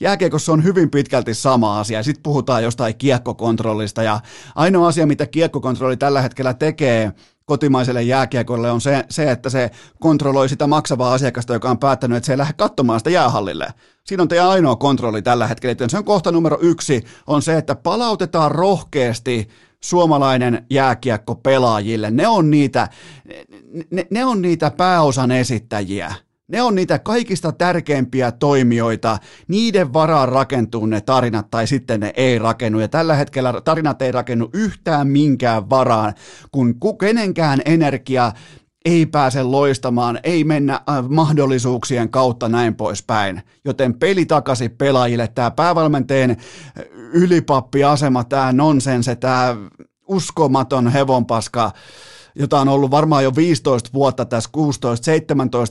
Jääkiekossa 0.00 0.52
on 0.52 0.64
hyvin 0.64 0.90
pitkälti 0.90 1.34
sama 1.34 1.80
asia. 1.80 2.02
Sitten 2.02 2.22
puhutaan 2.22 2.62
jostain 2.62 2.96
kiekkokontrollista 2.96 4.02
ja 4.02 4.20
ainoa 4.54 4.88
asia, 4.88 5.06
mitä 5.06 5.26
kiekkokontrolli 5.26 5.96
tällä 5.96 6.22
hetkellä 6.22 6.54
tekee, 6.54 7.12
kotimaiselle 7.44 8.02
jääkiekolle 8.02 8.70
on 8.70 8.80
se, 8.80 9.04
se, 9.10 9.30
että 9.30 9.50
se 9.50 9.70
kontrolloi 10.00 10.48
sitä 10.48 10.66
maksavaa 10.66 11.14
asiakasta, 11.14 11.52
joka 11.52 11.70
on 11.70 11.78
päättänyt, 11.78 12.16
että 12.16 12.26
se 12.26 12.32
ei 12.32 12.38
lähde 12.38 12.52
katsomaan 12.52 13.00
sitä 13.00 13.10
jäähallille. 13.10 13.68
Siinä 14.04 14.22
on 14.22 14.28
teidän 14.28 14.48
ainoa 14.48 14.76
kontrolli 14.76 15.22
tällä 15.22 15.46
hetkellä. 15.46 15.88
Se 15.88 15.98
on 15.98 16.04
kohta 16.04 16.32
numero 16.32 16.58
yksi, 16.60 17.04
on 17.26 17.42
se, 17.42 17.56
että 17.56 17.74
palautetaan 17.74 18.50
rohkeasti 18.50 19.48
suomalainen 19.84 20.66
jääkiekko 20.70 21.34
pelaajille. 21.34 22.10
Ne 22.10 22.28
on 22.28 22.50
niitä, 22.50 22.88
ne, 23.90 24.06
ne 24.10 24.24
on 24.24 24.42
niitä 24.42 24.70
pääosan 24.70 25.30
esittäjiä. 25.30 26.14
Ne 26.48 26.62
on 26.62 26.74
niitä 26.74 26.98
kaikista 26.98 27.52
tärkeimpiä 27.52 28.32
toimijoita. 28.32 29.18
Niiden 29.48 29.92
varaan 29.92 30.28
rakentuu 30.28 30.86
ne 30.86 31.00
tarinat 31.00 31.50
tai 31.50 31.66
sitten 31.66 32.00
ne 32.00 32.12
ei 32.16 32.38
rakennu. 32.38 32.80
Ja 32.80 32.88
tällä 32.88 33.14
hetkellä 33.14 33.60
tarinat 33.60 34.02
ei 34.02 34.12
rakennu 34.12 34.50
yhtään 34.52 35.08
minkään 35.08 35.70
varaan, 35.70 36.14
kun 36.50 36.74
kenenkään 37.00 37.60
energia 37.64 38.32
ei 38.84 39.06
pääse 39.06 39.42
loistamaan, 39.42 40.20
ei 40.22 40.44
mennä 40.44 40.74
äh, 40.74 41.08
mahdollisuuksien 41.08 42.08
kautta 42.08 42.48
näin 42.48 42.74
poispäin. 42.74 43.42
Joten 43.64 43.94
peli 43.94 44.26
takaisin 44.26 44.70
pelaajille, 44.70 45.28
tämä 45.28 45.50
päävalmenteen 45.50 46.36
ylipappiasema, 47.12 48.24
tämä 48.24 48.52
nonsense, 48.52 49.16
tämä 49.16 49.56
uskomaton 50.08 50.88
hevonpaska, 50.88 51.72
jota 52.34 52.60
on 52.60 52.68
ollut 52.68 52.90
varmaan 52.90 53.24
jo 53.24 53.36
15 53.36 53.90
vuotta 53.92 54.24
tässä, 54.24 54.50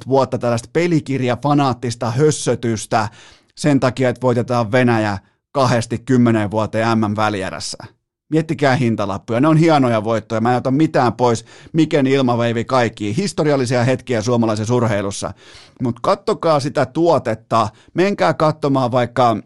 16-17 0.06 0.08
vuotta 0.08 0.38
tällaista 0.38 0.70
pelikirjafanaattista 0.74 2.12
hössötystä 2.12 3.10
sen 3.56 3.80
takia, 3.80 4.10
että 4.10 4.22
voitetaan 4.22 4.72
Venäjä 4.72 5.18
kahdesti 5.52 6.00
kymmenen 6.00 6.52
vuoteen 6.52 7.00
M-välierässä. 7.00 7.97
Miettikää 8.30 8.76
hintalappuja, 8.76 9.40
ne 9.40 9.48
on 9.48 9.58
hienoja 9.58 10.04
voittoja, 10.04 10.42
mä 10.42 10.52
en 10.52 10.58
ota 10.58 10.72
mitään 10.72 11.14
pois, 11.14 11.46
Miken 11.74 12.08
ilmaveivi 12.08 12.66
kaikki, 12.66 13.18
historiallisia 13.18 13.84
hetkiä 13.84 14.22
suomalaisessa 14.22 14.76
urheilussa, 14.76 15.34
mutta 15.82 16.00
kattokaa 16.04 16.60
sitä 16.60 16.86
tuotetta, 16.86 17.70
menkää 17.94 18.34
katsomaan 18.34 18.92
vaikka 18.92 19.38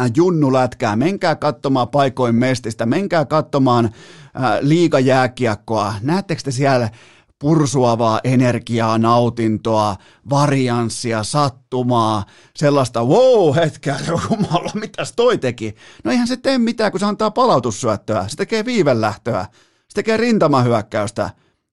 Äh, 0.00 0.10
junnulätkää, 0.16 0.96
menkää 0.96 1.36
katsomaan 1.36 1.88
paikoin 1.88 2.34
mestistä, 2.34 2.86
menkää 2.86 3.24
katsomaan 3.24 3.84
äh, 3.84 3.92
liigajääkiekkoa, 4.60 5.94
näettekö 6.02 6.42
te 6.44 6.50
siellä 6.50 6.88
pursuavaa 7.38 8.20
energiaa, 8.24 8.98
nautintoa, 8.98 9.96
varianssia, 10.30 11.22
sattumaa, 11.22 12.24
sellaista 12.56 13.04
wow 13.04 13.54
hetkeä, 13.54 13.96
jumala, 14.06 14.70
mitäs 14.74 15.12
toi 15.16 15.38
teki? 15.38 15.74
No 16.04 16.10
eihän 16.10 16.28
se 16.28 16.36
tee 16.36 16.58
mitään, 16.58 16.90
kun 16.90 17.00
se 17.00 17.06
antaa 17.06 17.30
palautussyöttöä, 17.30 18.28
se 18.28 18.36
tekee 18.36 18.64
viivelähtöä, 18.64 19.46
se 19.88 19.94
tekee 19.94 20.16
rintamahyökkäystä, 20.16 21.30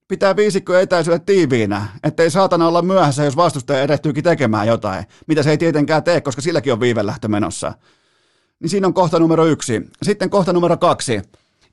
pitää 0.07 0.35
viisikko 0.35 0.75
etäisyydet 0.75 1.25
tiiviinä, 1.25 1.87
ettei 2.03 2.29
saatana 2.29 2.67
olla 2.67 2.81
myöhässä, 2.81 3.23
jos 3.23 3.35
vastustaja 3.35 3.81
edehtyykin 3.81 4.23
tekemään 4.23 4.67
jotain, 4.67 5.05
mitä 5.27 5.43
se 5.43 5.49
ei 5.49 5.57
tietenkään 5.57 6.03
tee, 6.03 6.21
koska 6.21 6.41
silläkin 6.41 6.73
on 6.73 6.79
viivelähtö 6.79 7.27
menossa 7.27 7.73
niin 8.59 8.69
siinä 8.69 8.87
on 8.87 8.93
kohta 8.93 9.19
numero 9.19 9.45
yksi. 9.45 9.81
Sitten 10.03 10.29
kohta 10.29 10.53
numero 10.53 10.77
kaksi. 10.77 11.21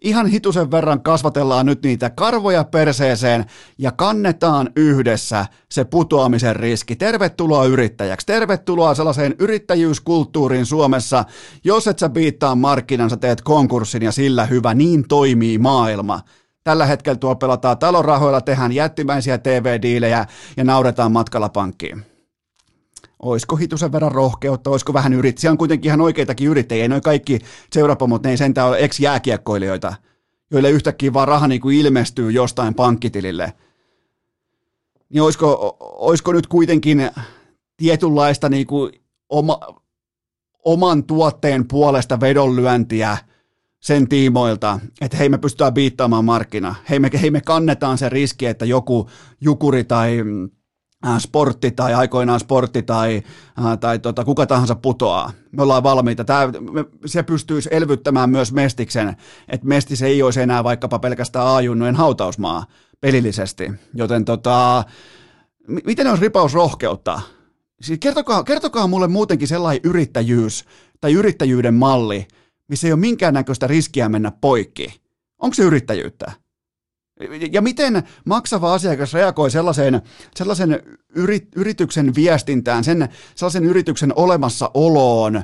Ihan 0.03 0.27
hitusen 0.27 0.71
verran 0.71 1.03
kasvatellaan 1.03 1.67
nyt 1.67 1.83
niitä 1.83 2.11
karvoja 2.11 2.65
perseeseen 2.65 3.45
ja 3.79 3.93
kannetaan 3.93 4.71
yhdessä 4.77 5.47
se 5.71 5.85
putoamisen 5.85 6.57
riski. 6.57 6.97
Tervetuloa 6.97 7.65
yrittäjäksi. 7.65 8.27
Tervetuloa 8.27 8.95
sellaiseen 8.95 9.35
yrittäjyyskulttuuriin 9.39 10.67
Suomessa. 10.67 11.25
Jos 11.65 11.87
et 11.87 11.99
sä 11.99 12.09
biittaa 12.09 12.55
markkinansa, 12.55 13.17
teet 13.17 13.43
konkurssin 13.43 14.03
ja 14.03 14.13
sillä 14.13 14.47
hyvä, 14.47 14.75
niin 14.75 15.09
toimii 15.09 15.59
maailma. 15.59 16.21
Tällä 16.65 16.87
hetkellä 16.87 17.17
tuo 17.17 17.35
pelataan 17.35 17.79
talonrahoilla, 17.79 18.41
tehdään 18.41 18.73
jättimäisiä 18.73 19.39
TV-diilejä 19.39 20.27
ja 20.57 20.65
nauretaan 20.65 21.13
matkalla 21.13 21.49
pankkiin 21.49 22.12
olisiko 23.23 23.57
hitusen 23.57 23.93
verran 23.93 24.13
rohkeutta, 24.13 24.71
olisiko 24.71 24.93
vähän 24.93 25.13
yrittäjiä, 25.13 25.41
siellä 25.41 25.53
on 25.53 25.59
kuitenkin 25.59 25.89
ihan 25.89 26.01
oikeitakin 26.01 26.49
yrittäjiä, 26.49 26.83
ei 26.83 26.89
noin 26.89 27.03
kaikki 27.03 27.39
seurapomot, 27.73 28.23
ne 28.23 28.31
ei 28.31 28.37
sentään 28.37 28.69
ole 28.69 28.79
ex-jääkiekkoilijoita, 28.79 29.95
joille 30.51 30.71
yhtäkkiä 30.71 31.13
vaan 31.13 31.29
raha 31.29 31.49
niin 31.49 31.61
kuin 31.61 31.77
ilmestyy 31.77 32.31
jostain 32.31 32.75
pankkitilille. 32.75 33.53
Niin 35.09 35.23
olisiko, 35.23 35.77
olisiko 35.81 36.33
nyt 36.33 36.47
kuitenkin 36.47 37.11
tietynlaista 37.77 38.49
niin 38.49 38.67
kuin 38.67 38.93
oma, 39.29 39.61
oman 40.65 41.05
tuotteen 41.05 41.69
puolesta 41.69 42.21
vedonlyöntiä 42.21 43.19
sen 43.81 44.09
tiimoilta, 44.09 44.81
että 45.01 45.17
hei 45.17 45.29
me 45.29 45.39
pystytään 45.39 45.75
biittaamaan 45.75 46.25
markkina, 46.25 46.75
hei 46.91 46.99
me, 46.99 47.11
hei 47.21 47.31
me 47.31 47.41
kannetaan 47.41 47.99
se 47.99 48.09
riski, 48.09 48.47
että 48.47 48.65
joku 48.65 49.09
jukuri 49.41 49.85
tai 49.85 50.19
sportti 51.19 51.71
tai 51.71 51.95
aikoinaan 51.95 52.41
sportti 52.41 52.83
tai, 52.83 53.23
äh, 53.59 53.79
tai 53.79 53.99
tota, 53.99 54.25
kuka 54.25 54.47
tahansa 54.47 54.75
putoaa. 54.75 55.33
Me 55.53 55.63
ollaan 55.63 55.83
valmiita. 55.83 56.25
Tää, 56.25 56.47
me, 56.47 56.85
se 57.07 57.23
pystyisi 57.23 57.69
elvyttämään 57.73 58.31
myös 58.31 58.53
Mestiksen, 58.53 59.17
että 59.49 59.67
Mestis 59.67 60.03
ei 60.03 60.23
olisi 60.23 60.41
enää 60.41 60.65
vaikkapa 60.65 60.99
pelkästään 60.99 61.47
A-junnujen 61.47 61.97
hautausmaa 61.97 62.67
pelillisesti. 63.01 63.73
Joten 63.95 64.25
tota, 64.25 64.85
miten 65.85 66.07
olisi 66.07 66.23
ripaus 66.23 66.55
rohkeutta? 66.55 67.21
Siis 67.83 67.99
kertokaa, 67.99 68.45
kertokaa 68.45 68.87
mulle 68.87 69.09
muutenkin 69.09 69.49
sellainen 69.49 69.81
yrittäjyys 69.85 70.65
tai 71.01 71.13
yrittäjyyden 71.13 71.75
malli, 71.75 72.27
missä 72.69 72.87
ei 72.87 72.93
ole 72.93 73.01
minkäännäköistä 73.01 73.67
riskiä 73.67 74.09
mennä 74.09 74.33
poikki. 74.41 75.01
Onko 75.39 75.55
se 75.55 75.63
yrittäjyyttä? 75.63 76.33
Ja 77.53 77.63
miten 77.63 78.03
maksava 78.25 78.75
asiakas 78.75 79.15
reagoi 79.15 79.51
sellaiseen, 79.51 80.03
sellaisen 80.37 80.83
yrit, 81.15 81.49
yrityksen 81.57 82.15
viestintään, 82.15 82.85
sen, 82.85 83.09
sellaisen 83.35 83.65
yrityksen 83.65 84.13
olemassaoloon, 84.17 85.43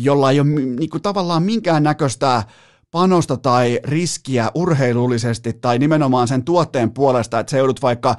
jolla 0.00 0.30
ei 0.30 0.40
ole 0.40 0.48
niin 0.48 0.90
kuin, 0.90 1.02
tavallaan 1.02 1.42
minkään 1.42 1.82
näköistä 1.82 2.42
panosta 2.90 3.36
tai 3.36 3.80
riskiä 3.84 4.50
urheilullisesti 4.54 5.52
tai 5.52 5.78
nimenomaan 5.78 6.28
sen 6.28 6.44
tuotteen 6.44 6.90
puolesta, 6.90 7.40
että 7.40 7.50
se 7.50 7.58
joudut 7.58 7.82
vaikka 7.82 8.16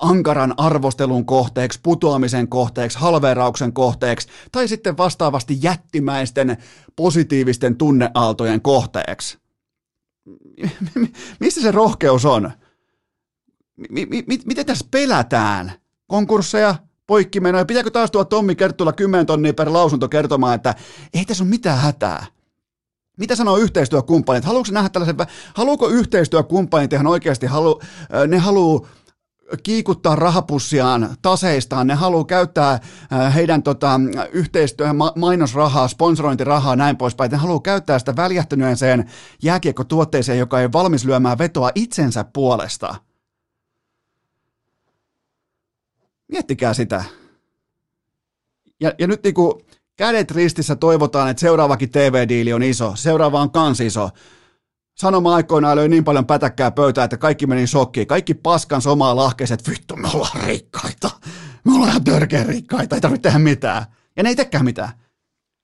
ankaran 0.00 0.54
arvostelun 0.56 1.26
kohteeksi, 1.26 1.80
putoamisen 1.82 2.48
kohteeksi, 2.48 2.98
halveerauksen 2.98 3.72
kohteeksi 3.72 4.28
tai 4.52 4.68
sitten 4.68 4.96
vastaavasti 4.96 5.58
jättimäisten 5.62 6.56
positiivisten 6.96 7.76
tunneaaltojen 7.76 8.60
kohteeksi. 8.60 9.43
Missä 11.40 11.60
se 11.62 11.70
rohkeus 11.70 12.24
on? 12.24 12.50
M- 13.76 14.00
m- 14.00 14.42
miten 14.46 14.66
tässä 14.66 14.86
pelätään? 14.90 15.72
Konkursseja, 16.06 16.74
poikkimenoja, 17.06 17.64
pitääkö 17.64 17.90
taas 17.90 18.10
tuo 18.10 18.24
Tommi 18.24 18.54
Kerttula 18.54 18.92
10 18.92 19.26
tonnia 19.26 19.54
per 19.54 19.72
lausunto 19.72 20.08
kertomaan, 20.08 20.54
että 20.54 20.74
ei 21.14 21.24
tässä 21.24 21.44
ole 21.44 21.50
mitään 21.50 21.78
hätää. 21.78 22.26
Mitä 23.18 23.36
sanoo 23.36 23.56
yhteistyökumppanit? 23.56 24.44
Haluatko 24.44 24.72
nähdä 24.72 24.88
tällaisen, 24.88 25.16
haluuko 25.54 25.88
yhteistyökumppanit 25.88 26.92
ihan 26.92 27.06
oikeasti, 27.06 27.46
halu, 27.46 27.80
ne 28.28 28.38
haluaa 28.38 28.88
kiikuttaa 29.62 30.16
rahapussiaan, 30.16 31.16
taseistaan, 31.22 31.86
ne 31.86 31.94
haluaa 31.94 32.24
käyttää 32.24 32.72
äh, 32.72 33.34
heidän 33.34 33.62
tota, 33.62 34.00
yhteistyö, 34.32 34.86
mainosrahaa, 35.16 35.88
sponsorointirahaa, 35.88 36.76
näin 36.76 36.96
poispäin, 36.96 37.30
ne 37.30 37.36
haluaa 37.36 37.60
käyttää 37.60 37.98
sitä 37.98 38.16
väljähtyneeseen 38.16 39.10
jääkiekkotuotteeseen, 39.42 40.38
joka 40.38 40.60
ei 40.60 40.72
valmis 40.72 41.04
lyömään 41.04 41.38
vetoa 41.38 41.70
itsensä 41.74 42.24
puolesta. 42.32 42.94
Miettikää 46.28 46.74
sitä. 46.74 47.04
Ja, 48.80 48.92
ja 48.98 49.06
nyt 49.06 49.22
niinku 49.24 49.62
kädet 49.96 50.30
ristissä 50.30 50.76
toivotaan, 50.76 51.30
että 51.30 51.40
seuraavakin 51.40 51.90
TV-diili 51.90 52.52
on 52.52 52.62
iso, 52.62 52.92
seuraava 52.96 53.40
on 53.40 53.50
kans 53.50 53.80
iso. 53.80 54.10
Sanoma 54.94 55.34
aikoinaan 55.34 55.76
löi 55.76 55.88
niin 55.88 56.04
paljon 56.04 56.26
pätäkkää 56.26 56.70
pöytää, 56.70 57.04
että 57.04 57.16
kaikki 57.16 57.46
meni 57.46 57.66
shokkiin. 57.66 58.06
Kaikki 58.06 58.34
paskan 58.34 58.82
somaa 58.82 59.16
lahkeiset, 59.16 59.68
vittu 59.70 59.96
me 59.96 60.08
ollaan 60.14 60.44
rikkaita. 60.46 61.10
Me 61.64 61.74
ollaan 61.74 61.88
ihan 61.90 62.04
törkeä 62.04 62.42
rikkaita, 62.42 62.94
ei 62.94 63.00
tarvitse 63.00 63.22
tehdä 63.22 63.38
mitään. 63.38 63.84
Ja 64.16 64.22
ne 64.22 64.28
ei 64.28 64.36
tekään 64.36 64.64
mitään. 64.64 64.88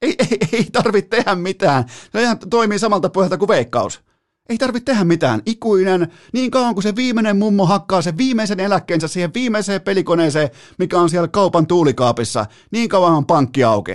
Ei, 0.03 0.15
ei, 0.19 0.39
ei 0.53 0.65
tarvitse 0.73 1.09
tehdä 1.09 1.35
mitään. 1.35 1.85
Se 2.13 2.23
ihan 2.23 2.39
toimii 2.51 2.79
samalta 2.79 3.11
pohjalta 3.11 3.39
kuin 3.39 3.49
veikkaus. 3.49 4.01
Ei 4.49 4.59
tarvitse 4.59 4.85
tehdä 4.85 5.05
mitään. 5.05 5.43
Ikuinen, 5.47 6.13
niin 6.33 6.51
kauan 6.51 6.75
kuin 6.75 6.83
se 6.83 6.97
viimeinen 6.97 7.37
mummo 7.37 7.67
hakkaa 7.67 8.03
sen 8.03 8.17
viimeisen 8.17 8.61
eläkkeensä 8.61 9.09
siihen 9.09 9.35
viimeiseen 9.35 9.81
pelikoneeseen, 9.81 10.51
mikä 10.79 11.01
on 11.01 11.11
siellä 11.11 11.29
kaupan 11.29 11.67
tuulikaapissa, 11.67 12.47
niin 12.71 12.89
kauan 12.89 13.13
on 13.13 13.27
pankki 13.27 13.65
auki. 13.65 13.93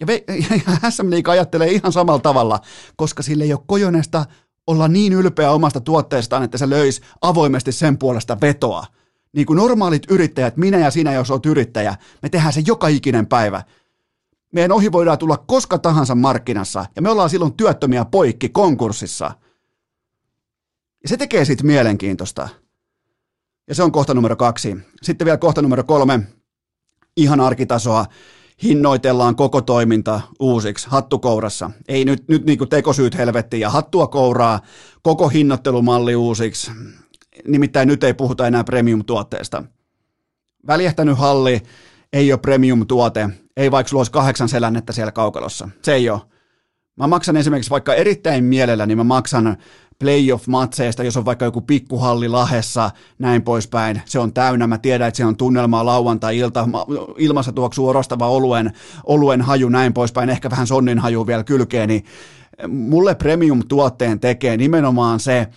Ja, 0.00 0.06
ve- 0.06 0.24
ja 0.82 0.90
SM 0.90 1.10
Liiga 1.10 1.32
ajattelee 1.32 1.68
ihan 1.68 1.92
samalla 1.92 2.20
tavalla, 2.20 2.60
koska 2.96 3.22
sille 3.22 3.44
ei 3.44 3.52
ole 3.52 3.60
kojonesta 3.66 4.24
olla 4.68 4.88
niin 4.88 5.12
ylpeä 5.12 5.50
omasta 5.50 5.80
tuotteestaan, 5.80 6.42
että 6.42 6.58
se 6.58 6.70
löisi 6.70 7.02
avoimesti 7.20 7.72
sen 7.72 7.98
puolesta 7.98 8.38
vetoa. 8.40 8.86
Niin 9.32 9.46
kuin 9.46 9.56
normaalit 9.56 10.02
yrittäjät, 10.10 10.56
minä 10.56 10.78
ja 10.78 10.90
sinä, 10.90 11.12
jos 11.12 11.30
olet 11.30 11.46
yrittäjä, 11.46 11.94
me 12.22 12.28
tehdään 12.28 12.52
se 12.52 12.62
joka 12.66 12.88
ikinen 12.88 13.26
päivä. 13.26 13.62
Meidän 14.52 14.72
ohi 14.72 14.92
voidaan 14.92 15.18
tulla 15.18 15.36
koska 15.36 15.78
tahansa 15.78 16.14
markkinassa, 16.14 16.86
ja 16.96 17.02
me 17.02 17.10
ollaan 17.10 17.30
silloin 17.30 17.54
työttömiä 17.54 18.04
poikki 18.04 18.48
konkurssissa. 18.48 19.30
Ja 21.02 21.08
se 21.08 21.16
tekee 21.16 21.44
siitä 21.44 21.64
mielenkiintoista. 21.64 22.48
Ja 23.68 23.74
se 23.74 23.82
on 23.82 23.92
kohta 23.92 24.14
numero 24.14 24.36
kaksi. 24.36 24.76
Sitten 25.02 25.24
vielä 25.24 25.38
kohta 25.38 25.62
numero 25.62 25.84
kolme, 25.84 26.20
ihan 27.16 27.40
arkitasoa, 27.40 28.06
hinnoitellaan 28.62 29.36
koko 29.36 29.60
toiminta 29.60 30.20
uusiksi 30.40 30.88
hattukourassa. 30.90 31.70
Ei 31.88 32.04
nyt, 32.04 32.28
nyt 32.28 32.44
niin 32.44 32.58
kuin 32.58 32.68
tekosyyt 32.68 33.18
helvettiin 33.18 33.60
ja 33.60 33.70
hattua 33.70 34.06
kouraa, 34.06 34.60
koko 35.02 35.28
hinnoittelumalli 35.28 36.16
uusiksi. 36.16 36.70
Nimittäin 37.46 37.88
nyt 37.88 38.04
ei 38.04 38.14
puhuta 38.14 38.46
enää 38.46 38.64
premium-tuotteesta. 38.64 39.64
Väljähtänyt 40.66 41.18
halli 41.18 41.62
ei 42.12 42.32
ole 42.32 42.40
premium-tuote, 42.40 43.28
ei 43.56 43.70
vaikka 43.70 43.88
sulla 43.88 44.00
olisi 44.00 44.12
kahdeksan 44.12 44.48
selännettä 44.48 44.92
siellä 44.92 45.12
kaukalossa. 45.12 45.68
Se 45.82 45.94
ei 45.94 46.10
ole. 46.10 46.20
Mä 46.98 47.06
maksan 47.06 47.36
esimerkiksi 47.36 47.70
vaikka 47.70 47.94
erittäin 47.94 48.44
mielellä, 48.44 48.86
niin 48.86 48.98
mä 48.98 49.04
maksan 49.04 49.56
playoff-matseista, 49.98 51.04
jos 51.04 51.16
on 51.16 51.24
vaikka 51.24 51.44
joku 51.44 51.60
pikkuhalli 51.60 52.28
lahessa, 52.28 52.90
näin 53.18 53.42
poispäin. 53.42 54.02
Se 54.04 54.18
on 54.18 54.32
täynnä, 54.32 54.66
mä 54.66 54.78
tiedän, 54.78 55.08
että 55.08 55.16
se 55.16 55.24
on 55.24 55.36
tunnelmaa 55.36 55.86
lauantai-ilta, 55.86 56.68
ilmassa 57.18 57.52
tuoksuu 57.52 57.88
orostava 57.88 58.28
oluen, 58.28 58.72
oluen 59.04 59.42
haju, 59.42 59.68
näin 59.68 59.92
poispäin, 59.92 60.30
ehkä 60.30 60.50
vähän 60.50 60.66
sonnin 60.66 60.98
haju 60.98 61.26
vielä 61.26 61.44
kylkeen, 61.44 61.88
niin 61.88 62.04
mulle 62.68 63.14
premium-tuotteen 63.14 64.20
tekee 64.20 64.56
nimenomaan 64.56 65.20
se 65.20 65.48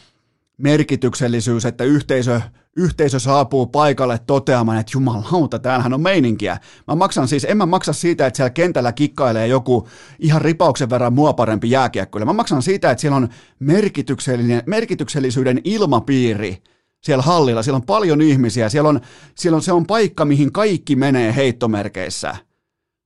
merkityksellisyys, 0.58 1.66
että 1.66 1.84
yhteisö 1.84 2.42
yhteisö 2.78 3.20
saapuu 3.20 3.68
paikalle 3.68 4.20
toteamaan, 4.28 4.78
että 4.78 4.92
jumalauta, 4.96 5.60
täällähän 5.60 5.94
on 5.94 6.02
meininkiä. 6.02 6.58
Mä 6.88 6.96
maksan 6.96 7.28
siis, 7.28 7.46
en 7.46 7.58
mä 7.58 7.66
maksa 7.66 7.94
siitä, 7.94 8.28
että 8.28 8.38
siellä 8.38 8.50
kentällä 8.50 8.92
kikkailee 8.92 9.48
joku 9.48 9.88
ihan 10.20 10.42
ripauksen 10.42 10.90
verran 10.90 11.14
mua 11.14 11.34
parempi 11.34 11.70
jääkiekkoille. 11.70 12.26
Mä 12.26 12.34
maksan 12.34 12.62
siitä, 12.62 12.92
että 12.92 13.02
siellä 13.02 13.16
on 13.16 13.30
merkityksellinen, 13.60 14.64
merkityksellisyyden 14.66 15.62
ilmapiiri 15.64 16.64
siellä 17.04 17.22
hallilla. 17.22 17.64
Siellä 17.64 17.78
on 17.78 17.86
paljon 17.86 18.22
ihmisiä, 18.22 18.70
siellä 18.70 18.90
on, 18.90 19.02
siellä 19.36 19.56
on, 19.56 19.62
se 19.62 19.74
on 19.74 19.86
paikka, 19.86 20.26
mihin 20.26 20.52
kaikki 20.52 20.96
menee 20.96 21.36
heittomerkeissä. 21.36 22.36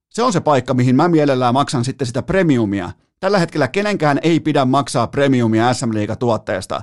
Se 0.10 0.24
on 0.24 0.34
se 0.34 0.40
paikka, 0.40 0.74
mihin 0.74 0.96
mä 0.96 1.08
mielellään 1.08 1.54
maksan 1.54 1.86
sitten 1.86 2.08
sitä 2.08 2.22
premiumia. 2.22 2.92
Tällä 3.20 3.40
hetkellä 3.40 3.68
kenenkään 3.68 4.20
ei 4.24 4.40
pidä 4.40 4.66
maksaa 4.66 5.08
premiumia 5.08 5.74
SM 5.74 5.90
tuotteesta 6.20 6.82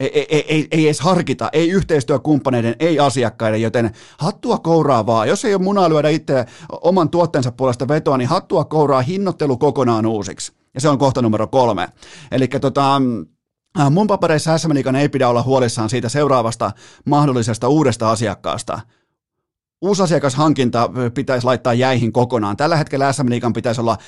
ei, 0.00 0.26
ei, 0.30 0.44
ei, 0.48 0.68
ei 0.70 0.86
edes 0.86 1.00
harkita, 1.00 1.48
ei 1.52 1.70
yhteistyökumppaneiden, 1.70 2.76
ei 2.78 3.00
asiakkaiden, 3.00 3.62
joten 3.62 3.90
hattua 4.18 4.58
kouraa 4.58 5.06
vaan. 5.06 5.28
Jos 5.28 5.44
ei 5.44 5.54
ole 5.54 5.62
munaa 5.62 5.88
lyödä 5.88 6.08
itse 6.08 6.46
oman 6.82 7.10
tuotteensa 7.10 7.52
puolesta 7.52 7.88
vetoa, 7.88 8.16
niin 8.16 8.28
hattua 8.28 8.64
kouraa 8.64 9.02
hinnoittelu 9.02 9.56
kokonaan 9.56 10.06
uusiksi. 10.06 10.52
Ja 10.74 10.80
se 10.80 10.88
on 10.88 10.98
kohta 10.98 11.22
numero 11.22 11.46
kolme. 11.46 11.88
Eli 12.32 12.48
tota, 12.48 13.02
äh, 13.80 13.90
mun 13.90 14.06
papereissa 14.06 14.58
SM 14.58 14.96
ei 14.96 15.08
pidä 15.08 15.28
olla 15.28 15.42
huolissaan 15.42 15.90
siitä 15.90 16.08
seuraavasta 16.08 16.72
mahdollisesta 17.06 17.68
uudesta 17.68 18.10
asiakkaasta. 18.10 18.80
Uusi 19.82 20.02
asiakashankinta 20.02 20.90
pitäisi 21.14 21.46
laittaa 21.46 21.74
jäihin 21.74 22.12
kokonaan. 22.12 22.56
Tällä 22.56 22.76
hetkellä 22.76 23.12
SM 23.12 23.52
pitäisi 23.54 23.80
olla 23.80 23.98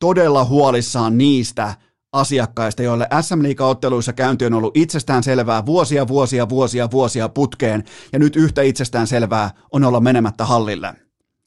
todella 0.00 0.44
huolissaan 0.44 1.18
niistä 1.18 1.74
asiakkaista, 2.12 2.82
joille 2.82 3.08
SM 3.20 3.42
Liiga-otteluissa 3.42 4.12
käynti 4.12 4.46
on 4.46 4.54
ollut 4.54 4.76
itsestään 4.76 5.22
selvää 5.22 5.66
vuosia, 5.66 6.08
vuosia, 6.08 6.48
vuosia, 6.48 6.90
vuosia 6.90 7.28
putkeen, 7.28 7.84
ja 8.12 8.18
nyt 8.18 8.36
yhtä 8.36 8.62
itsestään 8.62 9.06
selvää 9.06 9.50
on 9.72 9.84
olla 9.84 10.00
menemättä 10.00 10.44
hallille. 10.44 10.94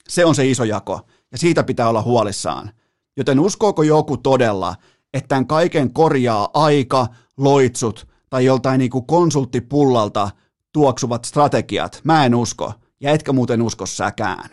Se 0.09 0.25
on 0.25 0.35
se 0.35 0.49
iso 0.49 0.63
jako, 0.63 1.01
ja 1.31 1.37
siitä 1.37 1.63
pitää 1.63 1.89
olla 1.89 2.01
huolissaan. 2.01 2.71
Joten 3.17 3.39
uskooko 3.39 3.83
joku 3.83 4.17
todella, 4.17 4.75
että 5.13 5.27
tämän 5.27 5.47
kaiken 5.47 5.93
korjaa 5.93 6.49
aika, 6.53 7.07
loitsut 7.37 8.07
tai 8.29 8.45
joltain 8.45 8.79
niin 8.79 8.91
kuin 8.91 9.05
konsulttipullalta 9.05 10.29
tuoksuvat 10.73 11.25
strategiat? 11.25 12.01
Mä 12.03 12.25
en 12.25 12.35
usko, 12.35 12.73
ja 13.01 13.11
etkä 13.11 13.33
muuten 13.33 13.61
usko 13.61 13.85
säkään. 13.85 14.49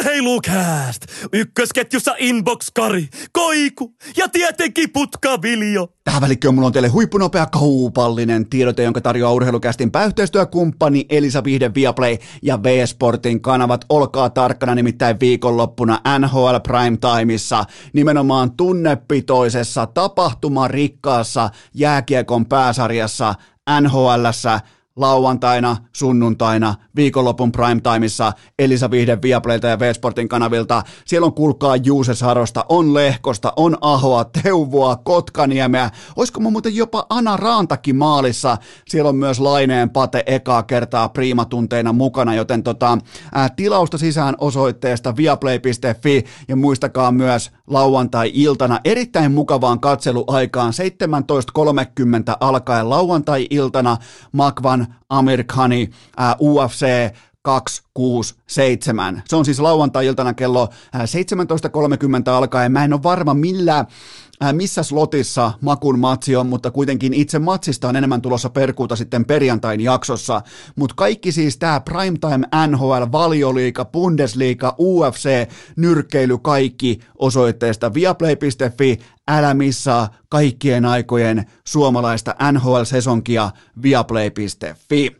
Urheilukääst! 0.00 1.06
Ykkösketjussa 1.32 2.14
Inbox-Kari, 2.18 3.08
Koiku 3.32 3.94
ja 4.16 4.28
tietenkin 4.28 4.90
Putkaviljo. 4.92 5.88
Tähän 6.04 6.22
välikköön 6.22 6.54
mulla 6.54 6.66
on 6.66 6.72
teille 6.72 6.88
huippunopea 6.88 7.46
kaupallinen 7.46 8.50
tiedote, 8.50 8.82
jonka 8.82 9.00
tarjoaa 9.00 9.32
urheilukästin 9.32 9.90
pääyhteistyökumppani 9.90 11.06
Elisa 11.08 11.44
Vihde 11.44 11.70
Viaplay 11.74 12.16
ja 12.42 12.62
V-Sportin 12.62 13.40
kanavat. 13.42 13.84
Olkaa 13.88 14.30
tarkkana 14.30 14.74
nimittäin 14.74 15.20
viikonloppuna 15.20 16.00
NHL 16.18 16.56
Prime 16.62 16.96
Timeissa, 16.96 17.64
nimenomaan 17.92 18.56
tunnepitoisessa, 18.56 19.86
tapahtumarikkaassa 19.86 21.50
jääkiekon 21.74 22.46
pääsarjassa 22.46 23.34
NHLssä 23.80 24.60
lauantaina, 25.00 25.76
sunnuntaina, 25.92 26.74
viikonlopun 26.96 27.52
primetimeissa 27.52 28.32
Elisa 28.58 28.90
Vihde 28.90 29.18
Viaplaylta 29.22 29.66
ja 29.66 29.78
V-Sportin 29.78 30.28
kanavilta. 30.28 30.82
Siellä 31.04 31.26
on 31.26 31.34
kulkaa 31.34 31.76
Juuse 31.76 32.14
Sarosta, 32.14 32.64
on 32.68 32.94
Lehkosta, 32.94 33.52
on 33.56 33.76
Ahoa, 33.80 34.24
Teuvoa, 34.24 34.96
Kotkaniemeä. 34.96 35.90
Olisiko 36.16 36.40
mun 36.40 36.52
muuten 36.52 36.76
jopa 36.76 37.06
Ana 37.10 37.36
Raantakin 37.36 37.96
maalissa? 37.96 38.56
Siellä 38.88 39.08
on 39.08 39.16
myös 39.16 39.40
Laineen 39.40 39.90
Pate 39.90 40.22
ekaa 40.26 40.62
kertaa 40.62 41.08
priimatunteina 41.08 41.92
mukana, 41.92 42.34
joten 42.34 42.62
tota, 42.62 42.98
ää, 43.34 43.48
tilausta 43.48 43.98
sisään 43.98 44.34
osoitteesta 44.38 45.16
viaplay.fi 45.16 46.24
ja 46.48 46.56
muistakaa 46.56 47.12
myös 47.12 47.50
lauantai-iltana 47.70 48.80
erittäin 48.84 49.32
mukavaan 49.32 49.80
katseluaikaan 49.80 50.72
17.30 50.72 52.36
alkaen 52.40 52.90
lauantai-iltana 52.90 53.96
Makvan 54.32 54.94
Amerikani 55.08 55.90
äh, 56.20 56.36
UFC 56.40 56.86
267. 57.42 59.22
Se 59.28 59.36
on 59.36 59.44
siis 59.44 59.60
lauantai-iltana 59.60 60.34
kello 60.34 60.68
17.30 60.96 62.30
alkaen. 62.30 62.72
Mä 62.72 62.84
en 62.84 62.92
ole 62.92 63.02
varma 63.02 63.34
millä 63.34 63.84
missä 64.52 64.82
slotissa 64.82 65.52
Makun 65.60 65.98
matsi 65.98 66.36
on, 66.36 66.46
mutta 66.46 66.70
kuitenkin 66.70 67.14
itse 67.14 67.38
matsista 67.38 67.88
on 67.88 67.96
enemmän 67.96 68.22
tulossa 68.22 68.50
perkuuta 68.50 68.96
sitten 68.96 69.24
perjantain 69.24 69.80
jaksossa. 69.80 70.42
Mutta 70.76 70.94
kaikki 70.94 71.32
siis 71.32 71.56
tämä 71.56 71.80
Primetime 71.80 72.48
NHL, 72.66 73.12
Valioliika, 73.12 73.84
Bundesliga, 73.84 74.74
UFC, 74.78 75.48
nyrkkeily, 75.76 76.38
kaikki 76.38 77.00
osoitteesta 77.18 77.94
viaplay.fi, 77.94 78.98
älä 79.28 79.54
missaa 79.54 80.08
kaikkien 80.28 80.84
aikojen 80.84 81.44
suomalaista 81.66 82.34
NHL-sesonkia 82.52 83.50
viaplay.fi. 83.82 85.19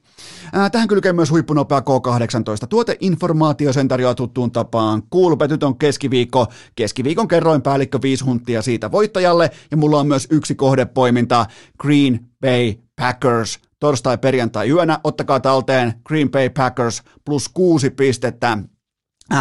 Tähän 0.72 0.88
kylkee 0.88 1.12
myös 1.12 1.30
huippunopea 1.30 1.80
K18. 1.80 2.66
Tuoteinformaatio 2.68 3.72
sen 3.72 3.88
tarjoaa 3.88 4.14
tuttuun 4.14 4.52
tapaan. 4.52 5.02
Kuulupetyt 5.10 5.62
on 5.62 5.78
keskiviikko. 5.78 6.46
Keskiviikon 6.76 7.28
kerroin 7.28 7.62
päällikkö 7.62 7.98
viisi 8.02 8.24
hunttia 8.24 8.62
siitä 8.62 8.90
voittajalle. 8.90 9.50
Ja 9.70 9.76
mulla 9.76 10.00
on 10.00 10.06
myös 10.06 10.28
yksi 10.30 10.54
kohdepoiminta. 10.54 11.46
Green 11.80 12.20
Bay 12.40 12.74
Packers 12.96 13.58
torstai 13.78 14.18
perjantai 14.18 14.70
yönä. 14.70 15.00
Ottakaa 15.04 15.40
talteen 15.40 15.92
Green 16.04 16.30
Bay 16.30 16.50
Packers 16.50 17.02
plus 17.24 17.48
kuusi 17.48 17.90
pistettä 17.90 18.58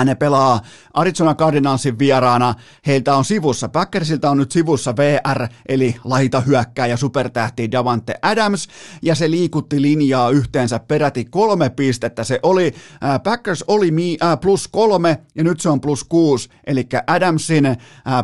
ne 0.05 0.15
pelaa 0.15 0.61
Arizona 0.93 1.35
Cardinalsin 1.35 1.99
vieraana. 1.99 2.55
Heiltä 2.87 3.15
on 3.15 3.25
sivussa, 3.25 3.69
Packersilta 3.69 4.29
on 4.29 4.37
nyt 4.37 4.51
sivussa 4.51 4.95
VR, 4.95 5.47
eli 5.69 5.95
laita 6.03 6.41
hyökkää 6.41 6.87
ja 6.87 6.97
supertähti 6.97 7.71
Davante 7.71 8.15
Adams, 8.21 8.67
ja 9.01 9.15
se 9.15 9.31
liikutti 9.31 9.81
linjaa 9.81 10.29
yhteensä 10.29 10.79
peräti 10.79 11.25
kolme 11.25 11.69
pistettä. 11.69 12.23
Se 12.23 12.39
oli, 12.43 12.73
äh, 13.03 13.23
Packers 13.23 13.63
oli 13.67 13.91
mi, 13.91 14.17
äh, 14.23 14.39
plus 14.39 14.67
kolme, 14.67 15.17
ja 15.35 15.43
nyt 15.43 15.59
se 15.59 15.69
on 15.69 15.81
plus 15.81 16.03
kuusi, 16.03 16.49
eli 16.67 16.87
Adamsin 17.07 17.65
äh, 17.65 17.77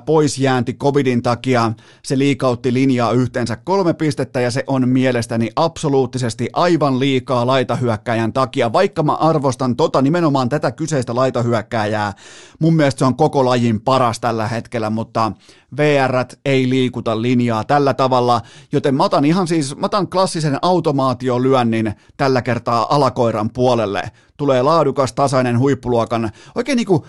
poisjäänti 0.05 0.73
covidin 0.73 1.23
takia, 1.23 1.71
se 2.03 2.17
liikautti 2.17 2.73
linjaa 2.73 3.11
yhteensä 3.11 3.55
kolme 3.55 3.93
pistettä, 3.93 4.41
ja 4.41 4.51
se 4.51 4.63
on 4.67 4.89
mielestäni 4.89 5.49
absoluuttisesti 5.55 6.49
aivan 6.53 6.99
liikaa 6.99 7.47
laitahyökkäjän 7.47 8.33
takia, 8.33 8.73
vaikka 8.73 9.03
mä 9.03 9.13
arvostan 9.13 9.75
tota 9.75 10.01
nimenomaan 10.01 10.49
tätä 10.49 10.71
kyseistä 10.71 11.15
laitahyökkäjää, 11.15 11.54
hyökkääjää. 11.55 12.13
Mun 12.59 12.75
mielestä 12.75 12.99
se 12.99 13.05
on 13.05 13.15
koko 13.15 13.45
lajin 13.45 13.81
paras 13.81 14.19
tällä 14.19 14.47
hetkellä, 14.47 14.89
mutta 14.89 15.31
VR 15.77 16.11
ei 16.45 16.69
liikuta 16.69 17.21
linjaa 17.21 17.63
tällä 17.63 17.93
tavalla, 17.93 18.41
joten 18.71 18.95
mä 18.95 19.03
otan 19.03 19.25
ihan 19.25 19.47
siis, 19.47 19.75
mä 19.75 19.85
otan 19.85 20.09
klassisen 20.09 20.59
automaatiolyönnin 20.61 21.93
tällä 22.17 22.41
kertaa 22.41 22.95
alakoiran 22.95 23.49
puolelle. 23.49 24.11
Tulee 24.37 24.61
laadukas, 24.61 25.13
tasainen 25.13 25.59
huippuluokan, 25.59 26.31
oikein 26.55 26.75
niinku, 26.75 27.05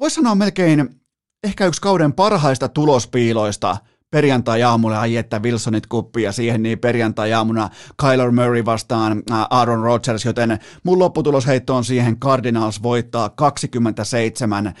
voisi 0.00 0.14
sanoa 0.14 0.34
melkein 0.34 1.00
ehkä 1.44 1.66
yksi 1.66 1.80
kauden 1.80 2.12
parhaista 2.12 2.68
tulospiiloista 2.68 3.76
perjantai-aamulla 4.10 5.00
ai 5.00 5.14
Wilsonit 5.42 5.86
kuppi 5.86 6.22
ja 6.22 6.32
siihen 6.32 6.62
niin 6.62 6.78
perjantai-aamuna 6.78 7.70
Kyler 8.00 8.30
Murray 8.30 8.64
vastaan 8.64 9.22
Aaron 9.50 9.82
Rodgers, 9.82 10.24
joten 10.24 10.58
mun 10.82 10.98
lopputulosheitto 10.98 11.76
on 11.76 11.84
siihen 11.84 12.20
Cardinals 12.20 12.82
voittaa 12.82 13.28
27 13.28 14.74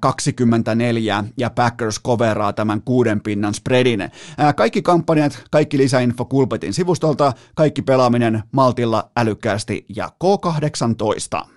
24 0.00 1.24
ja 1.36 1.50
Packers 1.50 2.00
coveraa 2.02 2.52
tämän 2.52 2.82
kuuden 2.82 3.20
pinnan 3.20 3.54
spreadin. 3.54 4.10
Kaikki 4.56 4.82
kampanjat, 4.82 5.44
kaikki 5.50 5.78
lisäinfo 5.78 6.24
Kulpetin 6.24 6.72
sivustolta, 6.72 7.32
kaikki 7.54 7.82
pelaaminen 7.82 8.42
maltilla, 8.52 9.10
älykkäästi 9.16 9.86
ja 9.96 10.10
K18. 10.24 11.48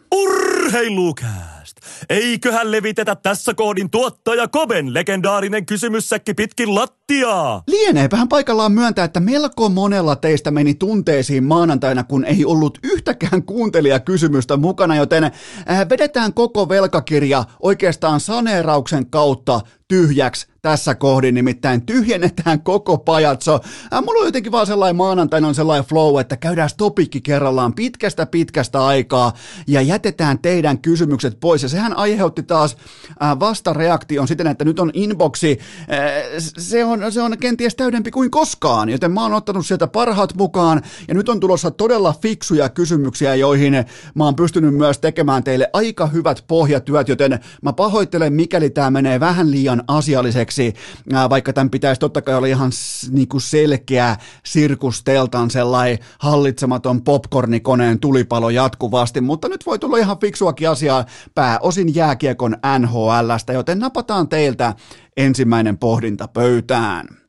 Urheilukääst! 1.78 2.06
Eiköhän 2.10 2.72
levitetä 2.72 3.16
tässä 3.16 3.54
koodin 3.54 3.90
tuottaja 3.90 4.48
Koben 4.48 4.94
legendaarinen 4.94 5.66
kysymyssäkki 5.66 6.34
pitkin 6.34 6.76
lattiaa? 6.76 7.64
Lieneepähän 7.68 8.28
paikallaan 8.28 8.72
myöntää, 8.72 9.06
että 9.06 9.20
melko 9.20 9.70
monella 9.70 10.16
teistä 10.16 10.52
meni 10.52 10.74
tunteisiin 10.74 11.44
maanantaina, 11.44 12.04
kun 12.04 12.26
ei 12.26 12.46
ollut 12.46 12.78
yhtäkään 12.84 13.44
kuuntelijakysymystä 13.44 14.58
mukana, 14.58 14.96
joten 14.96 15.24
äh, 15.24 15.90
vedetään 15.90 16.34
koko 16.34 16.70
velkakirja 16.70 17.44
oikeastaan 17.60 18.20
saneerauksen 18.20 19.10
kautta 19.10 19.62
tyhjäksi 19.88 20.48
tässä 20.62 20.96
kohdin, 20.96 21.36
nimittäin 21.36 21.86
tyhjennetään 21.86 22.62
koko 22.62 22.98
pajatso. 22.98 23.60
Äh, 23.94 24.04
mulla 24.04 24.20
on 24.20 24.26
jotenkin 24.26 24.52
vaan 24.52 24.68
sellainen 24.68 24.96
maanantaina 24.96 25.48
on 25.48 25.56
sellainen 25.56 25.90
flow, 25.90 26.20
että 26.20 26.38
käydään 26.38 26.70
topikki 26.78 27.22
kerrallaan 27.22 27.74
pitkästä 27.74 28.26
pitkästä 28.26 28.86
aikaa 28.86 29.34
ja 29.68 29.82
jätetään 29.82 30.40
teidän 30.40 30.80
kysymykset 30.80 31.40
pois. 31.40 31.64
Ja 31.64 31.70
sehän 31.70 31.98
aiheutti 31.98 32.44
taas 32.44 32.78
äh, 33.24 33.40
vastareaktion 33.40 34.28
siten, 34.28 34.48
että 34.48 34.66
nyt 34.66 34.80
on 34.80 34.92
inboxi, 34.94 35.60
äh, 35.92 36.12
se 36.58 36.86
on, 36.86 37.12
se 37.12 37.22
on 37.22 37.38
kenties 37.38 37.76
täydempi 37.76 38.12
kuin 38.12 38.32
koskaan, 38.32 38.90
joten 38.90 39.12
mä 39.12 39.24
oon 39.24 39.34
ottanut 39.34 39.66
sieltä 39.66 39.88
parhaat 39.88 40.36
mukaan 40.36 40.82
ja 41.08 41.14
nyt 41.14 41.30
on 41.30 41.40
tulossa 41.40 41.72
todella 41.72 42.16
fiksuja 42.22 42.70
kysymyksiä, 42.70 43.36
joihin 43.36 43.74
mä 44.16 44.26
oon 44.26 44.36
pystynyt 44.36 44.74
myös 44.74 45.00
tekemään 45.00 45.44
teille 45.44 45.70
aika 45.74 46.08
hyvät 46.08 46.44
pohjatyöt, 46.48 47.08
joten 47.08 47.40
mä 47.62 47.74
pahoittelen, 47.74 48.34
mikäli 48.34 48.70
tämä 48.70 48.92
menee 48.92 49.20
vähän 49.20 49.52
liian 49.52 49.77
asialliseksi 49.88 50.58
sirkuseksi, 50.58 51.30
vaikka 51.30 51.54
tämän 51.54 51.70
pitäisi 51.70 52.00
totta 52.00 52.22
kai 52.22 52.36
olla 52.36 52.48
ihan 52.48 52.72
niin 53.12 53.28
kuin 53.28 53.42
selkeä 53.42 54.18
sirkusteltan 54.46 55.52
sellainen 55.52 56.00
hallitsematon 56.20 57.02
popcornikoneen 57.02 58.00
tulipalo 58.00 58.50
jatkuvasti, 58.50 59.22
mutta 59.22 59.50
nyt 59.50 59.66
voi 59.66 59.80
tulla 59.80 59.98
ihan 59.98 60.20
fiksuakin 60.20 60.70
asiaa 60.70 61.06
pääosin 61.36 61.96
jääkiekon 61.96 62.58
NHLstä, 62.80 63.54
joten 63.54 63.80
napataan 63.80 64.30
teiltä 64.30 64.74
ensimmäinen 65.18 65.78
pohdinta 65.78 66.28
pöytään. 66.28 67.27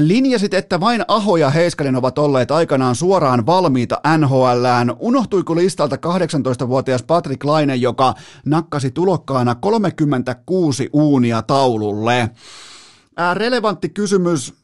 Linjasit, 0.00 0.54
että 0.54 0.80
vain 0.80 1.04
Aho 1.08 1.36
ja 1.36 1.50
Heiskanen 1.50 1.96
ovat 1.96 2.18
olleet 2.18 2.50
aikanaan 2.50 2.94
suoraan 2.94 3.46
valmiita 3.46 4.00
NHLään. 4.18 4.92
Unohtuiko 4.98 5.56
listalta 5.56 5.96
18-vuotias 5.96 7.02
Patrick 7.02 7.44
Laine, 7.44 7.76
joka 7.76 8.14
nakkasi 8.46 8.90
tulokkaana 8.90 9.54
36 9.54 10.88
uunia 10.92 11.42
taululle? 11.42 12.30
Relevantti 13.34 13.88
kysymys. 13.88 14.54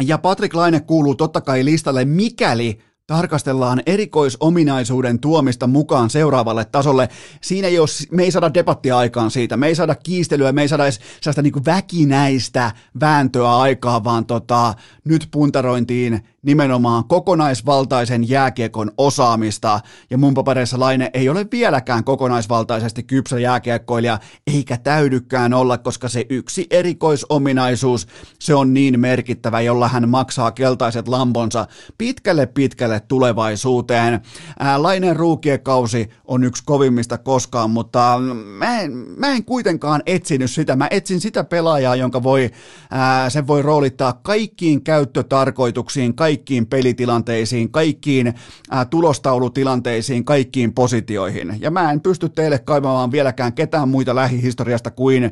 Ja 0.00 0.18
Patrick 0.18 0.54
Laine 0.54 0.80
kuuluu 0.80 1.14
totta 1.14 1.40
kai 1.40 1.64
listalle, 1.64 2.04
mikäli 2.04 2.78
tarkastellaan 3.10 3.82
erikoisominaisuuden 3.86 5.18
tuomista 5.18 5.66
mukaan 5.66 6.10
seuraavalle 6.10 6.64
tasolle. 6.64 7.08
Siinä 7.40 7.68
ei 7.68 7.78
ole, 7.78 7.88
me 8.10 8.22
ei 8.22 8.30
saada 8.30 8.54
debattia 8.54 8.98
aikaan 8.98 9.30
siitä, 9.30 9.56
me 9.56 9.66
ei 9.66 9.74
saada 9.74 9.94
kiistelyä, 9.94 10.52
me 10.52 10.62
ei 10.62 10.68
saada 10.68 10.84
edes 10.84 11.00
sellaista 11.20 11.42
niin 11.42 11.64
väkinäistä 11.66 12.72
vääntöä 13.00 13.56
aikaa, 13.56 14.04
vaan 14.04 14.26
tota, 14.26 14.74
nyt 15.04 15.28
puntarointiin 15.30 16.24
nimenomaan 16.42 17.04
kokonaisvaltaisen 17.04 18.28
jääkiekon 18.28 18.90
osaamista, 18.98 19.80
ja 20.10 20.18
mun 20.18 20.34
papereissa 20.34 20.80
Laine 20.80 21.10
ei 21.14 21.28
ole 21.28 21.46
vieläkään 21.52 22.04
kokonaisvaltaisesti 22.04 23.02
kypsä 23.02 23.38
jääkiekkoilija, 23.38 24.18
eikä 24.54 24.76
täydykään 24.76 25.54
olla, 25.54 25.78
koska 25.78 26.08
se 26.08 26.26
yksi 26.30 26.66
erikoisominaisuus, 26.70 28.06
se 28.38 28.54
on 28.54 28.74
niin 28.74 29.00
merkittävä, 29.00 29.60
jolla 29.60 29.88
hän 29.88 30.08
maksaa 30.08 30.50
keltaiset 30.50 31.08
lambonsa 31.08 31.66
pitkälle 31.98 32.46
pitkälle 32.46 33.00
tulevaisuuteen. 33.00 34.20
Ää, 34.58 34.82
Laineen 34.82 35.16
ruukiekausi 35.16 36.08
on 36.24 36.44
yksi 36.44 36.62
kovimmista 36.66 37.18
koskaan, 37.18 37.70
mutta 37.70 38.18
mä 38.58 38.80
en, 38.80 38.92
mä 39.16 39.28
en 39.28 39.44
kuitenkaan 39.44 40.02
etsinyt 40.06 40.50
sitä, 40.50 40.76
mä 40.76 40.88
etsin 40.90 41.20
sitä 41.20 41.44
pelaajaa, 41.44 41.96
jonka 41.96 42.22
voi, 42.22 42.50
ää, 42.90 43.30
sen 43.30 43.46
voi 43.46 43.62
roolittaa 43.62 44.12
kaikkiin 44.12 44.84
käyttötarkoituksiin, 44.84 46.14
kaikkiin 46.14 46.29
kaikkiin 46.30 46.66
pelitilanteisiin, 46.66 47.70
kaikkiin 47.70 48.34
ää, 48.70 48.84
tulostaulutilanteisiin, 48.84 50.24
kaikkiin 50.24 50.72
positioihin. 50.72 51.56
Ja 51.60 51.70
mä 51.70 51.92
en 51.92 52.00
pysty 52.00 52.28
teille 52.28 52.58
kaivamaan 52.58 53.12
vieläkään 53.12 53.52
ketään 53.52 53.88
muita 53.88 54.14
lähihistoriasta 54.14 54.90
kuin 54.90 55.30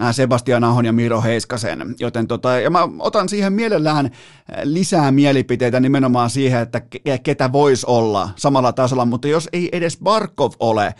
ää, 0.00 0.12
Sebastian 0.12 0.64
Ahon 0.64 0.84
ja 0.84 0.92
Miro 0.92 1.22
Heiskasen. 1.22 1.94
Joten 2.00 2.26
tota, 2.26 2.60
ja 2.60 2.70
mä 2.70 2.88
otan 2.98 3.28
siihen 3.28 3.52
mielellään 3.52 4.10
lisää 4.62 5.10
mielipiteitä 5.10 5.80
nimenomaan 5.80 6.30
siihen, 6.30 6.62
että 6.62 6.82
ketä 7.22 7.52
voisi 7.52 7.86
olla 7.88 8.30
samalla 8.36 8.72
tasolla, 8.72 9.04
mutta 9.04 9.28
jos 9.28 9.48
ei 9.52 9.68
edes 9.72 9.98
Barkov 10.02 10.52
ole, 10.60 10.94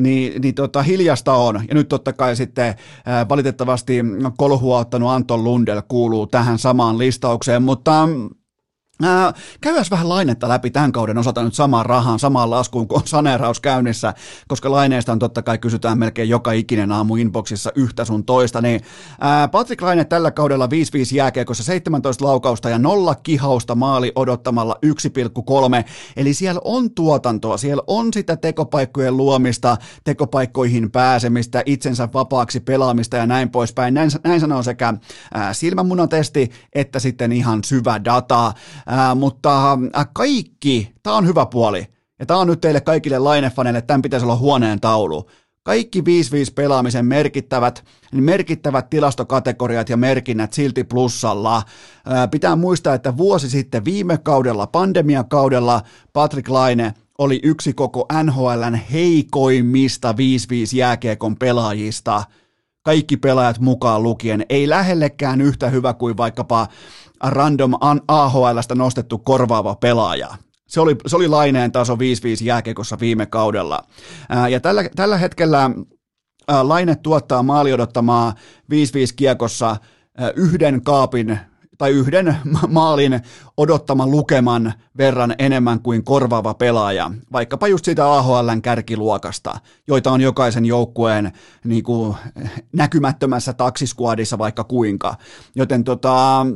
niin, 0.00 0.42
niin 0.42 0.54
tota, 0.54 0.82
hiljasta 0.82 1.32
on. 1.34 1.64
Ja 1.68 1.74
nyt 1.74 1.88
totta 1.88 2.12
kai 2.12 2.36
sitten 2.36 2.74
ää, 3.06 3.28
valitettavasti 3.28 4.00
kolhua 4.36 4.78
ottanut 4.78 5.10
Anton 5.10 5.44
Lundell 5.44 5.80
kuuluu 5.88 6.26
tähän 6.26 6.58
samaan 6.58 6.98
listaukseen, 6.98 7.62
mutta 7.62 8.08
Ää, 9.02 9.32
käydään 9.60 9.84
vähän 9.90 10.08
lainetta 10.08 10.48
läpi 10.48 10.70
tämän 10.70 10.92
kauden 10.92 11.18
osalta 11.18 11.42
nyt 11.42 11.54
samaan 11.54 11.86
rahaan, 11.86 12.18
samaan 12.18 12.50
laskuun, 12.50 12.88
kun 12.88 13.00
on 13.00 13.06
saneeraus 13.06 13.60
käynnissä, 13.60 14.14
koska 14.48 14.70
laineesta 14.70 15.12
on 15.12 15.18
totta 15.18 15.42
kai 15.42 15.58
kysytään 15.58 15.98
melkein 15.98 16.28
joka 16.28 16.52
ikinen 16.52 16.92
aamu 16.92 17.16
inboxissa 17.16 17.72
yhtä 17.74 18.04
sun 18.04 18.24
toista, 18.24 18.60
niin 18.60 18.80
ää, 19.20 19.48
Patrick 19.48 19.82
Laine 19.82 20.04
tällä 20.04 20.30
kaudella 20.30 20.66
5-5 20.66 20.70
jääkiekossa 21.14 21.64
17 21.64 22.24
laukausta 22.24 22.70
ja 22.70 22.78
nolla 22.78 23.14
kihausta 23.14 23.74
maali 23.74 24.12
odottamalla 24.14 24.76
1,3, 24.86 25.90
eli 26.16 26.34
siellä 26.34 26.60
on 26.64 26.90
tuotantoa, 26.90 27.56
siellä 27.56 27.82
on 27.86 28.12
sitä 28.12 28.36
tekopaikkojen 28.36 29.16
luomista, 29.16 29.76
tekopaikkoihin 30.04 30.90
pääsemistä, 30.90 31.62
itsensä 31.66 32.08
vapaaksi 32.14 32.60
pelaamista 32.60 33.16
ja 33.16 33.26
näin 33.26 33.50
poispäin. 33.50 33.94
Näin, 33.94 34.10
näin 34.24 34.40
sanoo 34.40 34.62
sekä 34.62 34.94
ää, 35.34 35.52
silmänmunatesti 35.52 36.50
että 36.72 36.98
sitten 36.98 37.32
ihan 37.32 37.64
syvä 37.64 38.04
data. 38.04 38.52
Ää, 38.90 39.14
mutta 39.14 39.78
ää, 39.92 40.06
kaikki, 40.12 40.92
tämä 41.02 41.16
on 41.16 41.26
hyvä 41.26 41.46
puoli, 41.46 41.86
ja 42.18 42.26
tämä 42.26 42.40
on 42.40 42.46
nyt 42.46 42.60
teille 42.60 42.80
kaikille 42.80 43.18
lainefaneille, 43.18 43.82
tämän 43.82 44.02
pitäisi 44.02 44.26
olla 44.26 44.36
huoneen 44.36 44.80
taulu. 44.80 45.30
Kaikki 45.62 46.00
5-5 46.00 46.04
pelaamisen 46.54 47.06
merkittävät, 47.06 47.84
niin 48.12 48.24
merkittävät 48.24 48.90
tilastokategoriat 48.90 49.88
ja 49.88 49.96
merkinnät 49.96 50.52
silti 50.52 50.84
plussalla. 50.84 51.62
Ää, 52.06 52.28
pitää 52.28 52.56
muistaa, 52.56 52.94
että 52.94 53.16
vuosi 53.16 53.50
sitten 53.50 53.84
viime 53.84 54.18
kaudella, 54.18 54.66
pandemiakaudella, 54.66 55.82
Patrick 56.12 56.48
Laine 56.48 56.94
oli 57.18 57.40
yksi 57.42 57.72
koko 57.72 58.06
NHLn 58.22 58.74
heikoimmista 58.74 60.12
5-5 60.12 60.14
jääkiekon 60.76 61.36
pelaajista. 61.36 62.24
Kaikki 62.82 63.16
pelaajat 63.16 63.58
mukaan 63.58 64.02
lukien, 64.02 64.46
ei 64.48 64.68
lähellekään 64.68 65.40
yhtä 65.40 65.68
hyvä 65.68 65.94
kuin 65.94 66.16
vaikkapa 66.16 66.66
random 67.22 67.72
AHLstä 68.08 68.74
nostettu 68.74 69.18
korvaava 69.18 69.74
pelaaja. 69.74 70.28
Se 70.68 70.80
oli, 70.80 70.96
se 71.06 71.16
oli 71.16 71.28
laineen 71.28 71.72
taso 71.72 71.94
5-5 71.94 71.98
jääkekossa 72.42 73.00
viime 73.00 73.26
kaudella. 73.26 73.82
Ja 74.50 74.60
tällä, 74.60 74.84
tällä 74.96 75.18
hetkellä 75.18 75.70
Laine 76.62 76.96
tuottaa 76.96 77.42
maali 77.42 77.72
odottamaa 77.72 78.34
5-5 78.72 78.74
kiekossa 79.16 79.76
yhden 80.36 80.82
kaapin 80.82 81.38
tai 81.80 81.90
yhden 81.90 82.36
maalin 82.68 83.20
odottaman 83.56 84.10
lukeman 84.10 84.72
verran 84.96 85.34
enemmän 85.38 85.80
kuin 85.80 86.04
korvaava 86.04 86.54
pelaaja, 86.54 87.10
vaikkapa 87.32 87.68
just 87.68 87.84
siitä 87.84 88.12
AHLn 88.12 88.62
kärkiluokasta, 88.62 89.60
joita 89.86 90.12
on 90.12 90.20
jokaisen 90.20 90.64
joukkueen 90.64 91.32
niin 91.64 91.82
kuin, 91.82 92.16
näkymättömässä 92.72 93.52
taksiskuadissa 93.52 94.38
vaikka 94.38 94.64
kuinka. 94.64 95.14
Joten 95.54 95.84
tota, 95.84 96.46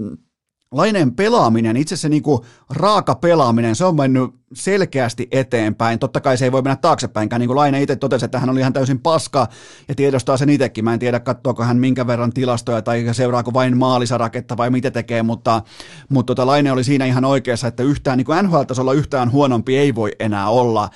Laineen 0.73 1.15
pelaaminen, 1.15 1.77
itse 1.77 1.97
se 1.97 2.09
niinku 2.09 2.45
raaka 2.71 3.15
pelaaminen, 3.15 3.77
se 3.77 3.85
on 3.85 3.97
mennyt 3.97 4.31
selkeästi 4.53 5.29
eteenpäin. 5.31 5.99
Totta 5.99 6.21
kai 6.21 6.37
se 6.37 6.45
ei 6.45 6.53
voi 6.53 6.63
mennä 6.63 6.77
taaksepäinkään, 6.77 7.41
niin 7.41 7.49
kuin 7.49 7.57
Laine 7.57 7.83
itse 7.83 7.97
totesi, 7.97 8.25
että 8.25 8.39
hän 8.39 8.51
oli 8.51 8.61
ihan 8.61 8.73
täysin 8.73 9.01
paska 9.01 9.47
ja 9.89 9.95
tiedostaa 9.95 10.37
sen 10.37 10.49
itsekin. 10.49 10.85
Mä 10.85 10.93
en 10.93 10.99
tiedä, 10.99 11.21
katsoako 11.21 11.65
hän 11.65 11.77
minkä 11.77 12.07
verran 12.07 12.33
tilastoja 12.33 12.83
tai 12.83 13.05
seuraako 13.13 13.53
vain 13.55 13.77
maalisaraketta 13.77 14.57
vai 14.57 14.71
mitä 14.71 14.91
tekee, 14.91 15.23
mutta, 15.23 15.63
mutta 16.09 16.35
tota, 16.35 16.47
Laine 16.47 16.73
oli 16.73 16.85
siinä 16.85 17.05
ihan 17.05 17.25
oikeassa, 17.25 17.69
että 17.69 17.83
yhtään 17.83 18.19
niin 18.19 18.27
NHL-tasolla 18.43 18.93
yhtään 18.93 19.33
huonompi 19.33 19.77
ei 19.77 19.95
voi 19.95 20.13
enää 20.19 20.49
olla. 20.49 20.89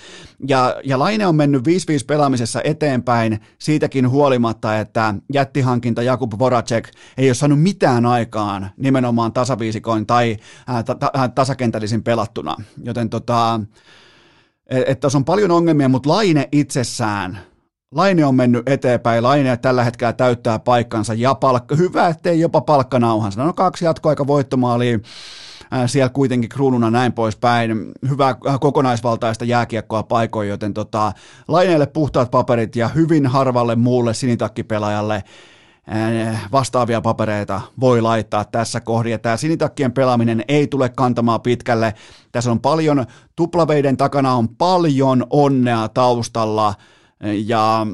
Ja, 0.48 0.76
ja 0.84 0.98
Laine 0.98 1.26
on 1.26 1.36
mennyt 1.36 1.62
5-5 1.62 1.62
pelaamisessa 2.06 2.60
eteenpäin 2.64 3.40
siitäkin 3.58 4.08
huolimatta, 4.10 4.78
että 4.78 5.14
jättihankinta 5.32 6.02
Jakub 6.02 6.32
Voracek 6.38 6.88
ei 7.18 7.28
ole 7.28 7.34
saanut 7.34 7.62
mitään 7.62 8.06
aikaan 8.06 8.70
nimenomaan 8.76 9.32
tasaviisikoin 9.32 10.06
tai 10.06 10.36
ää, 10.66 10.82
ta, 10.82 10.94
ta, 10.94 11.10
tasakentällisin 11.34 12.02
pelattuna. 12.02 12.56
Joten 12.84 13.10
tota, 13.10 13.37
että 14.70 15.08
on 15.14 15.24
paljon 15.24 15.50
ongelmia, 15.50 15.88
mutta 15.88 16.08
Laine 16.08 16.48
itsessään, 16.52 17.38
Laine 17.94 18.24
on 18.24 18.34
mennyt 18.34 18.68
eteenpäin, 18.68 19.22
Laine 19.22 19.56
tällä 19.56 19.84
hetkellä 19.84 20.12
täyttää 20.12 20.58
paikkansa 20.58 21.14
ja 21.14 21.34
palkka, 21.34 21.76
hyvä, 21.76 22.08
ettei 22.08 22.40
jopa 22.40 22.60
palkkanauhansa. 22.60 23.44
No 23.44 23.52
kaksi 23.52 23.84
jatkoaika 23.84 24.26
voittomaalia, 24.26 24.98
siellä 25.86 26.08
kuitenkin 26.08 26.48
kruununa 26.48 26.90
näin 26.90 27.12
poispäin. 27.12 27.92
Hyvää 28.08 28.36
kokonaisvaltaista 28.60 29.44
jääkiekkoa 29.44 30.02
paikoin, 30.02 30.48
joten 30.48 30.74
tota, 30.74 31.12
Laineelle 31.48 31.86
puhtaat 31.86 32.30
paperit 32.30 32.76
ja 32.76 32.88
hyvin 32.88 33.26
harvalle 33.26 33.76
muulle 33.76 34.14
sinitakkipelaajalle 34.14 35.24
vastaavia 36.52 37.00
papereita 37.00 37.60
voi 37.80 38.00
laittaa 38.00 38.44
tässä 38.44 38.80
kohdin. 38.80 39.12
Ja 39.12 39.18
tämä 39.18 39.36
sinitakkien 39.36 39.92
pelaaminen 39.92 40.44
ei 40.48 40.66
tule 40.66 40.88
kantamaan 40.88 41.40
pitkälle. 41.40 41.94
Tässä 42.32 42.50
on 42.50 42.60
paljon, 42.60 43.06
tuplaveiden 43.36 43.96
takana 43.96 44.34
on 44.34 44.48
paljon 44.48 45.26
onnea 45.30 45.88
taustalla 45.88 46.74
ja 47.46 47.86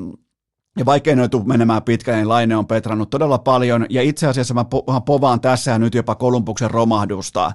ja 0.79 0.85
vaikka 0.85 1.15
ne 1.15 1.29
menemään 1.45 1.83
pitkälle, 1.83 2.17
niin 2.19 2.29
Laine 2.29 2.57
on 2.57 2.67
petrannut 2.67 3.11
todella 3.11 3.39
paljon, 3.39 3.87
ja 3.91 4.03
itse 4.03 4.27
asiassa 4.27 4.55
mä 4.55 4.65
povaan 5.07 5.41
tässä 5.41 5.79
nyt 5.79 5.95
jopa 5.95 6.15
Kolumbuksen 6.15 6.71
romahdusta. 6.71 7.53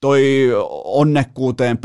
Toi 0.00 0.50
onnekkuuteen 0.84 1.78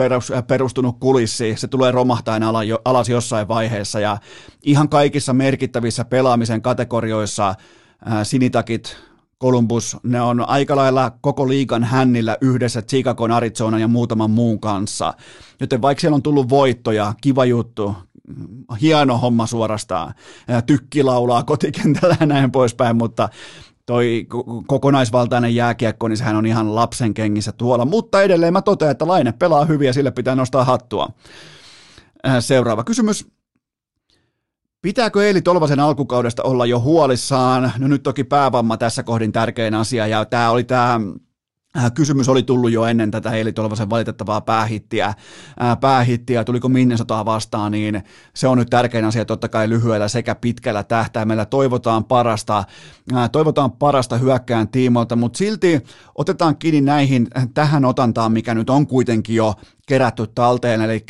perustunut 0.48 1.00
kulissi, 1.00 1.56
se 1.58 1.68
tulee 1.68 1.92
romahtaen 1.92 2.44
alas 2.86 3.10
jossain 3.10 3.48
vaiheessa, 3.48 4.00
ja 4.00 4.18
ihan 4.64 4.90
kaikissa 4.90 5.34
merkittävissä 5.34 6.06
pelaamisen 6.06 6.62
kategorioissa 6.62 7.56
sinitakit, 8.24 8.98
Columbus, 9.42 9.98
ne 10.04 10.22
on 10.22 10.50
aika 10.50 10.76
lailla 10.76 11.12
koko 11.22 11.48
liigan 11.48 11.84
hännillä 11.84 12.38
yhdessä 12.42 12.82
Chicagon, 12.82 13.32
Arizona 13.32 13.80
ja 13.80 13.88
muutaman 13.88 14.32
muun 14.32 14.60
kanssa. 14.60 15.14
Joten 15.60 15.82
vaikka 15.82 16.02
siellä 16.02 16.16
on 16.16 16.22
tullut 16.22 16.50
voittoja, 16.50 17.14
kiva 17.22 17.46
juttu, 17.46 17.96
hieno 18.82 19.18
homma 19.18 19.48
suorastaan, 19.48 20.14
tykki 20.66 21.04
laulaa 21.04 21.44
kotikentällä 21.44 22.18
ja 22.20 22.26
näin 22.26 22.52
poispäin, 22.52 22.96
mutta 22.96 23.30
toi 23.86 24.28
kokonaisvaltainen 24.68 25.56
jääkiekko, 25.56 26.08
niin 26.08 26.18
sehän 26.18 26.36
on 26.36 26.46
ihan 26.46 26.76
lapsen 26.76 27.14
kengissä 27.14 27.52
tuolla, 27.52 27.86
mutta 27.86 28.22
edelleen 28.22 28.54
mä 28.54 28.62
totean, 28.62 28.92
että 28.92 29.08
Laine 29.08 29.32
pelaa 29.32 29.66
hyvin 29.66 29.86
ja 29.86 29.94
sille 29.94 30.12
pitää 30.12 30.36
nostaa 30.36 30.64
hattua. 30.64 31.10
Seuraava 32.40 32.84
kysymys. 32.84 33.35
Pitääkö 34.86 35.28
Eeli 35.28 35.42
Tolvasen 35.42 35.80
alkukaudesta 35.80 36.44
olla 36.44 36.66
jo 36.66 36.80
huolissaan? 36.80 37.72
No 37.78 37.88
nyt 37.88 38.04
toki 38.04 38.24
päävamma 38.24 38.78
tässä 38.78 39.04
kohdin 39.04 39.32
tärkein 39.32 39.74
asia 39.74 40.08
ja 40.08 40.26
tämä 40.26 40.50
oli 40.50 40.64
tämä 40.64 41.00
kysymys 41.94 42.30
oli 42.30 42.44
tullut 42.44 42.72
jo 42.72 42.86
ennen 42.86 43.12
tätä 43.12 43.32
Eeli 43.32 43.54
Tolvasen 43.54 43.90
valitettavaa 43.90 44.42
päähittiä, 44.42 45.06
äh, 45.08 45.16
päähittiä, 45.82 46.44
tuliko 46.44 46.70
Minnesotaa 46.70 47.26
vastaan, 47.26 47.72
niin 47.72 48.04
se 48.34 48.48
on 48.48 48.58
nyt 48.58 48.70
tärkein 48.70 49.06
asia 49.06 49.26
totta 49.26 49.50
kai 49.50 49.70
lyhyellä 49.70 50.08
sekä 50.08 50.36
pitkällä 50.36 50.84
tähtäimellä. 50.84 51.46
Toivotaan 51.46 52.04
parasta, 52.04 52.64
äh, 53.16 53.30
toivotaan 53.32 53.72
parasta 53.72 54.18
hyökkään 54.18 54.68
tiimoilta, 54.68 55.16
mutta 55.16 55.38
silti 55.38 55.82
otetaan 56.16 56.58
kiinni 56.58 56.82
näihin, 56.82 57.28
tähän 57.54 57.86
otantaan, 57.86 58.32
mikä 58.32 58.54
nyt 58.54 58.70
on 58.70 58.88
kuitenkin 58.88 59.36
jo 59.36 59.54
kerätty 59.88 60.28
talteen, 60.36 60.82
eli 60.82 61.06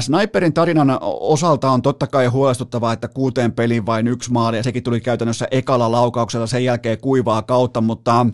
Sniperin 0.00 0.52
tarinan 0.52 0.98
osalta 1.00 1.70
on 1.70 1.82
totta 1.82 2.06
kai 2.06 2.26
huolestuttavaa, 2.26 2.92
että 2.92 3.08
kuuteen 3.08 3.52
peliin 3.52 3.86
vain 3.86 4.08
yksi 4.08 4.32
maali, 4.32 4.56
ja 4.56 4.62
sekin 4.62 4.82
tuli 4.82 5.00
käytännössä 5.00 5.48
ekalla 5.50 5.92
laukauksella, 5.92 6.46
sen 6.46 6.64
jälkeen 6.64 7.00
kuivaa 7.00 7.42
kautta, 7.42 7.80
mutta 7.80 8.26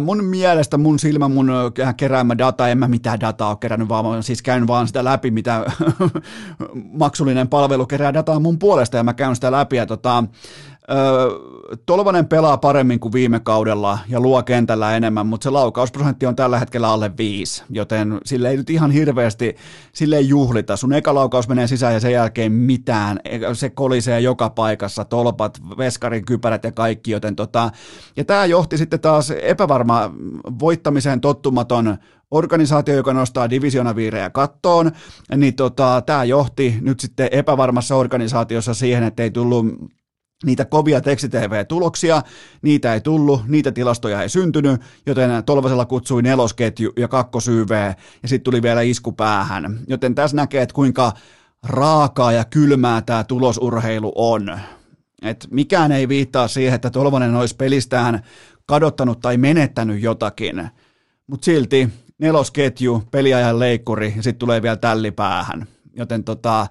mun 0.00 0.24
mielestä 0.24 0.78
mun 0.78 0.98
silmä, 0.98 1.28
mun 1.28 1.50
keräämä 1.96 2.38
data, 2.38 2.68
en 2.68 2.78
mä 2.78 2.88
mitään 2.88 3.20
dataa 3.20 3.48
ole 3.48 3.56
kerännyt, 3.60 3.88
vaan 3.88 4.22
siis 4.22 4.42
käyn 4.42 4.66
vaan 4.66 4.86
sitä 4.86 5.04
läpi, 5.04 5.30
mitä 5.30 5.64
maksullinen 7.00 7.48
palvelu 7.48 7.86
kerää 7.86 8.14
dataa 8.14 8.40
mun 8.40 8.58
puolesta 8.58 8.96
ja 8.96 9.04
mä 9.04 9.14
käyn 9.14 9.34
sitä 9.34 9.52
läpi 9.52 9.76
ja 9.76 9.86
tota, 9.86 10.24
Tolvanen 11.86 12.26
pelaa 12.26 12.58
paremmin 12.58 13.00
kuin 13.00 13.12
viime 13.12 13.40
kaudella 13.40 13.98
ja 14.08 14.20
luo 14.20 14.42
kentällä 14.42 14.96
enemmän, 14.96 15.26
mutta 15.26 15.44
se 15.44 15.50
laukausprosentti 15.50 16.26
on 16.26 16.36
tällä 16.36 16.58
hetkellä 16.58 16.88
alle 16.88 17.10
5, 17.18 17.64
joten 17.70 18.20
sille 18.24 18.50
ei 18.50 18.56
nyt 18.56 18.70
ihan 18.70 18.90
hirveästi 18.90 19.56
sille 19.92 20.16
ei 20.16 20.28
juhlita. 20.28 20.76
Sun 20.76 20.92
eka 20.92 21.14
laukaus 21.14 21.48
menee 21.48 21.66
sisään 21.66 21.94
ja 21.94 22.00
sen 22.00 22.12
jälkeen 22.12 22.52
mitään. 22.52 23.20
Se 23.52 23.70
kolisee 23.70 24.20
joka 24.20 24.50
paikassa, 24.50 25.04
tolpat, 25.04 25.60
veskarin 25.78 26.24
kypärät 26.24 26.64
ja 26.64 26.72
kaikki, 26.72 27.10
joten 27.10 27.36
tota, 27.36 27.70
ja 28.16 28.24
tämä 28.24 28.44
johti 28.44 28.78
sitten 28.78 29.00
taas 29.00 29.30
epävarma 29.30 30.10
voittamiseen 30.58 31.20
tottumaton 31.20 31.96
organisaatio, 32.30 32.94
joka 32.94 33.12
nostaa 33.12 33.50
divisionaviirejä 33.50 34.30
kattoon, 34.30 34.90
niin 35.36 35.54
tota, 35.54 36.02
tämä 36.06 36.24
johti 36.24 36.78
nyt 36.80 37.00
sitten 37.00 37.28
epävarmassa 37.32 37.96
organisaatiossa 37.96 38.74
siihen, 38.74 39.02
että 39.02 39.22
ei 39.22 39.30
tullut 39.30 39.66
niitä 40.44 40.64
kovia 40.64 41.00
tekstitv-tuloksia, 41.00 42.22
niitä 42.62 42.94
ei 42.94 43.00
tullut, 43.00 43.48
niitä 43.48 43.72
tilastoja 43.72 44.22
ei 44.22 44.28
syntynyt, 44.28 44.80
joten 45.06 45.30
Tolvasella 45.46 45.84
kutsui 45.84 46.22
nelosketju 46.22 46.92
ja 46.96 47.08
kakkosYV, 47.08 47.70
ja 48.22 48.28
sitten 48.28 48.44
tuli 48.44 48.62
vielä 48.62 48.80
isku 48.82 49.12
päähän. 49.12 49.78
Joten 49.88 50.14
tässä 50.14 50.36
näkee, 50.36 50.62
että 50.62 50.74
kuinka 50.74 51.12
raakaa 51.62 52.32
ja 52.32 52.44
kylmää 52.44 53.02
tämä 53.02 53.24
tulosurheilu 53.24 54.12
on. 54.14 54.60
Et 55.22 55.46
mikään 55.50 55.92
ei 55.92 56.08
viittaa 56.08 56.48
siihen, 56.48 56.74
että 56.74 56.90
Tolvanen 56.90 57.34
olisi 57.34 57.56
pelistään 57.56 58.22
kadottanut 58.66 59.20
tai 59.20 59.36
menettänyt 59.36 60.02
jotakin, 60.02 60.68
mutta 61.26 61.44
silti 61.44 61.88
nelosketju, 62.18 63.02
peliajan 63.10 63.58
leikkuri 63.58 64.12
ja 64.16 64.22
sitten 64.22 64.38
tulee 64.38 64.62
vielä 64.62 64.76
tälli 64.76 65.10
päähän. 65.10 65.66
Joten 65.96 66.24
tota, 66.24 66.66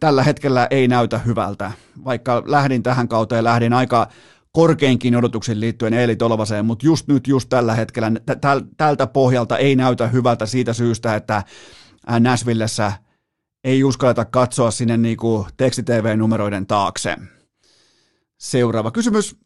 tällä 0.00 0.22
hetkellä 0.22 0.66
ei 0.70 0.88
näytä 0.88 1.18
hyvältä. 1.18 1.72
Vaikka 2.04 2.42
lähdin 2.46 2.82
tähän 2.82 3.08
kauteen, 3.08 3.44
lähdin 3.44 3.72
aika 3.72 4.08
korkeinkin 4.52 5.16
odotuksen 5.16 5.60
liittyen 5.60 5.94
Eeli 5.94 6.16
Tolvaseen, 6.16 6.66
mutta 6.66 6.86
just 6.86 7.08
nyt, 7.08 7.28
just 7.28 7.48
tällä 7.48 7.74
hetkellä, 7.74 8.12
tältä 8.76 9.06
pohjalta 9.06 9.58
ei 9.58 9.76
näytä 9.76 10.08
hyvältä 10.08 10.46
siitä 10.46 10.72
syystä, 10.72 11.14
että 11.14 11.42
Näsvillessä 12.20 12.92
ei 13.64 13.84
uskalleta 13.84 14.24
katsoa 14.24 14.70
sinne 14.70 14.96
niinku 14.96 15.46
tekstitv-numeroiden 15.56 16.66
taakse. 16.66 17.16
Seuraava 18.38 18.90
kysymys. 18.90 19.36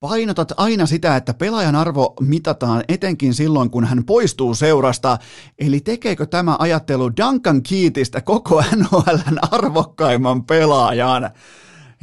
Painotat 0.00 0.52
aina 0.56 0.86
sitä, 0.86 1.16
että 1.16 1.34
pelaajan 1.34 1.76
arvo 1.76 2.14
mitataan 2.20 2.84
etenkin 2.88 3.34
silloin, 3.34 3.70
kun 3.70 3.84
hän 3.84 4.04
poistuu 4.04 4.54
seurasta. 4.54 5.18
Eli 5.58 5.80
tekeekö 5.80 6.26
tämä 6.26 6.56
ajattelu 6.58 7.10
Duncan 7.16 7.62
Keatistä 7.62 8.20
koko 8.20 8.62
NHLn 8.76 9.38
arvokkaimman 9.52 10.44
pelaajan? 10.44 11.30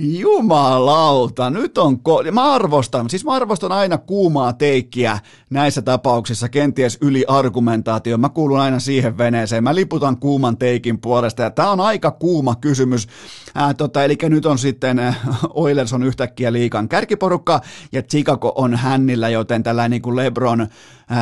Jumalauta, 0.02 1.50
nyt 1.50 1.78
on, 1.78 1.94
ko- 1.94 2.32
mä 2.32 2.54
arvostan, 2.54 3.10
siis 3.10 3.26
mä 3.26 3.32
arvostan 3.32 3.72
aina 3.72 3.98
kuumaa 3.98 4.54
teikkiä 4.54 5.20
näissä 5.50 5.82
tapauksissa, 5.82 6.50
kenties 6.50 6.98
yli 7.02 7.26
argumentaatio, 7.28 8.18
mä 8.18 8.30
kuulun 8.30 8.60
aina 8.60 8.80
siihen 8.80 9.18
veneeseen, 9.18 9.64
mä 9.64 9.76
liputan 9.76 10.18
kuuman 10.18 10.58
teikin 10.58 11.02
puolesta, 11.02 11.42
ja 11.42 11.50
tää 11.50 11.72
on 11.72 11.80
aika 11.80 12.12
kuuma 12.12 12.56
kysymys, 12.56 13.08
Ää, 13.56 13.74
tota, 13.74 14.04
eli 14.04 14.18
nyt 14.24 14.46
on 14.46 14.58
sitten 14.58 15.16
Oilers 15.54 15.94
on 15.94 16.04
yhtäkkiä 16.04 16.54
liikan 16.54 16.90
kärkiporukka, 16.90 17.62
ja 17.92 18.02
Chicago 18.02 18.54
on 18.56 18.76
hännillä, 18.76 19.30
joten 19.30 19.64
tällainen 19.64 19.92
niin 19.92 20.02
kuin 20.02 20.16
Lebron, 20.16 20.68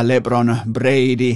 Lebron, 0.02 0.58
Brady, 0.72 1.36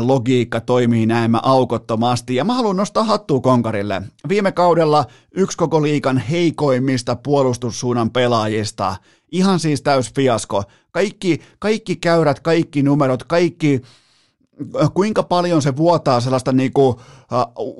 logiikka 0.00 0.60
toimii 0.60 1.06
näin 1.06 1.30
aukottomasti, 1.42 2.34
ja 2.34 2.44
mä 2.44 2.54
haluan 2.54 2.76
nostaa 2.76 3.04
hattua 3.04 3.40
konkarille. 3.40 4.02
Viime 4.28 4.52
kaudella 4.52 5.04
yksi 5.38 5.58
koko 5.58 5.82
liikan 5.82 6.18
heikoimmista 6.18 7.16
puolustussuunnan 7.16 8.10
pelaajista, 8.10 8.96
ihan 9.32 9.60
siis 9.60 9.82
täys 9.82 10.12
fiasko. 10.14 10.62
Kaikki, 10.90 11.40
kaikki 11.58 11.96
käyrät, 11.96 12.40
kaikki 12.40 12.82
numerot, 12.82 13.24
kaikki 13.24 13.82
kuinka 14.94 15.22
paljon 15.22 15.62
se 15.62 15.76
vuotaa 15.76 16.20
sellaista 16.20 16.52
niinku, 16.52 17.00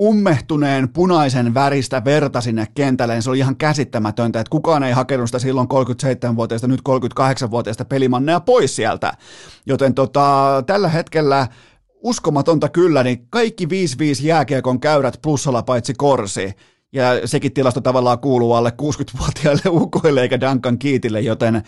ummehtuneen 0.00 0.88
punaisen 0.88 1.54
väristä 1.54 2.04
verta 2.04 2.40
sinne 2.40 2.66
kentälle, 2.74 3.14
niin 3.14 3.22
se 3.22 3.30
oli 3.30 3.38
ihan 3.38 3.56
käsittämätöntä, 3.56 4.40
että 4.40 4.50
kukaan 4.50 4.82
ei 4.82 4.92
hakenut 4.92 5.28
sitä 5.28 5.38
silloin 5.38 5.68
37-vuotiaista, 5.68 6.68
nyt 6.68 6.80
38-vuotiaista 6.88 7.84
pelimannea 7.84 8.40
pois 8.40 8.76
sieltä. 8.76 9.12
Joten 9.66 9.94
tota, 9.94 10.62
tällä 10.66 10.88
hetkellä 10.88 11.48
uskomatonta 12.02 12.68
kyllä, 12.68 13.02
niin 13.02 13.26
kaikki 13.30 13.66
5-5 13.66 13.68
jääkiekon 14.22 14.80
käyrät 14.80 15.18
plussalla 15.22 15.62
paitsi 15.62 15.94
Korsi. 15.94 16.54
Ja 16.92 17.26
sekin 17.26 17.52
tilasto 17.52 17.80
tavallaan 17.80 18.18
kuuluu 18.18 18.52
alle 18.52 18.72
60-vuotiaille 18.82 19.62
ukoille 19.82 20.22
eikä 20.22 20.40
Duncan 20.40 20.78
Kiitille, 20.78 21.20
joten 21.20 21.62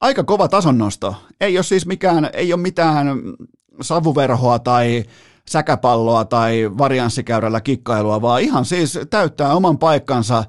aika 0.00 0.24
kova 0.24 0.48
tasonnosto. 0.48 1.14
Ei 1.40 1.56
ole 1.56 1.62
siis 1.62 1.86
mikään, 1.86 2.30
ei 2.32 2.52
ole 2.52 2.62
mitään 2.62 3.06
savuverhoa 3.80 4.58
tai 4.58 5.04
säkäpalloa 5.48 6.24
tai 6.24 6.70
varianssikäyrällä 6.78 7.60
kikkailua, 7.60 8.22
vaan 8.22 8.42
ihan 8.42 8.64
siis 8.64 8.98
täyttää 9.10 9.54
oman 9.54 9.78
paikkansa 9.78 10.44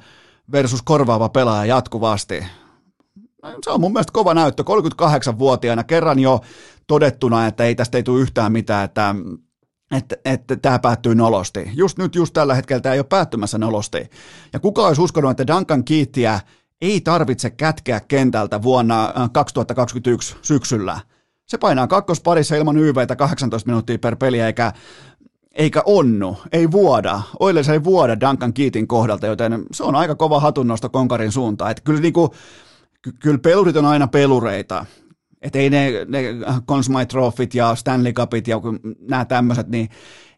versus 0.51 0.82
korvaava 0.82 1.30
pelaaja 1.30 1.76
jatkuvasti. 1.76 2.45
Se 3.64 3.70
on 3.70 3.82
mun 3.82 3.93
mielestä 3.93 4.14
kova 4.14 4.34
näyttö, 4.34 4.64
38-vuotiaana 4.64 5.84
kerran 5.84 6.20
jo 6.20 6.41
todettuna, 6.88 7.47
että 7.47 7.64
ei 7.64 7.76
tästä 7.76 7.97
ei 7.97 8.04
tule 8.04 8.22
yhtään 8.22 8.51
mitään, 8.51 8.86
että 8.86 9.16
että, 9.94 10.16
että 10.26 10.56
tämä 10.56 10.80
päättyy 10.80 11.16
nolosti. 11.16 11.72
Just 11.74 11.98
nyt, 11.98 12.16
just 12.16 12.34
tällä 12.34 12.56
hetkellä 12.56 12.82
tämä 12.82 12.94
ei 12.94 13.00
ole 13.00 13.06
päättymässä 13.10 13.58
nolosti. 13.58 14.10
Ja 14.54 14.60
kuka 14.60 14.88
olisi 14.88 15.02
uskonut, 15.02 15.32
että 15.32 15.48
Duncan 15.48 15.84
Keittiä 15.84 16.39
ei 16.82 17.02
tarvitse 17.02 17.50
kätkeä 17.50 18.00
kentältä 18.00 18.62
vuonna 18.62 19.14
2021 19.32 20.34
äh, 20.34 20.39
syksyllä. 20.41 21.00
Se 21.46 21.58
painaa 21.58 21.88
kakkosparissa 21.88 22.56
ilman 22.56 22.78
YVtä 22.78 23.16
18 23.16 23.68
minuuttia 23.68 24.00
per 24.00 24.16
peli, 24.16 24.39
eikä, 24.39 24.74
eikä 25.54 25.82
onnu, 25.86 26.38
ei 26.52 26.72
vuoda. 26.72 27.22
Oilers 27.39 27.70
ei 27.70 27.84
vuoda 27.84 28.20
Duncan 28.20 28.54
Keatin 28.54 28.88
kohdalta, 28.88 29.28
joten 29.28 29.64
se 29.72 29.84
on 29.84 29.96
aika 29.96 30.16
kova 30.16 30.39
hatunnosto 30.39 30.89
Konkarin 30.89 31.32
suuntaan. 31.32 31.72
Että 31.72 31.84
kyllä, 31.84 32.02
niinku, 32.02 32.34
ky- 33.02 33.12
kyllä 33.20 33.38
pelurit 33.38 33.78
on 33.78 33.86
aina 33.86 34.08
pelureita. 34.08 34.86
Että 35.44 35.60
ei 35.60 35.70
ne, 35.70 35.91
ne 36.08 36.24
Conn 36.68 36.84
Smythe 36.84 37.48
ja 37.54 37.76
Stanley 37.76 38.14
Cupit 38.14 38.48
ja 38.48 38.62
nämä 39.08 39.26
tämmöiset, 39.26 39.68
niin 39.68 39.89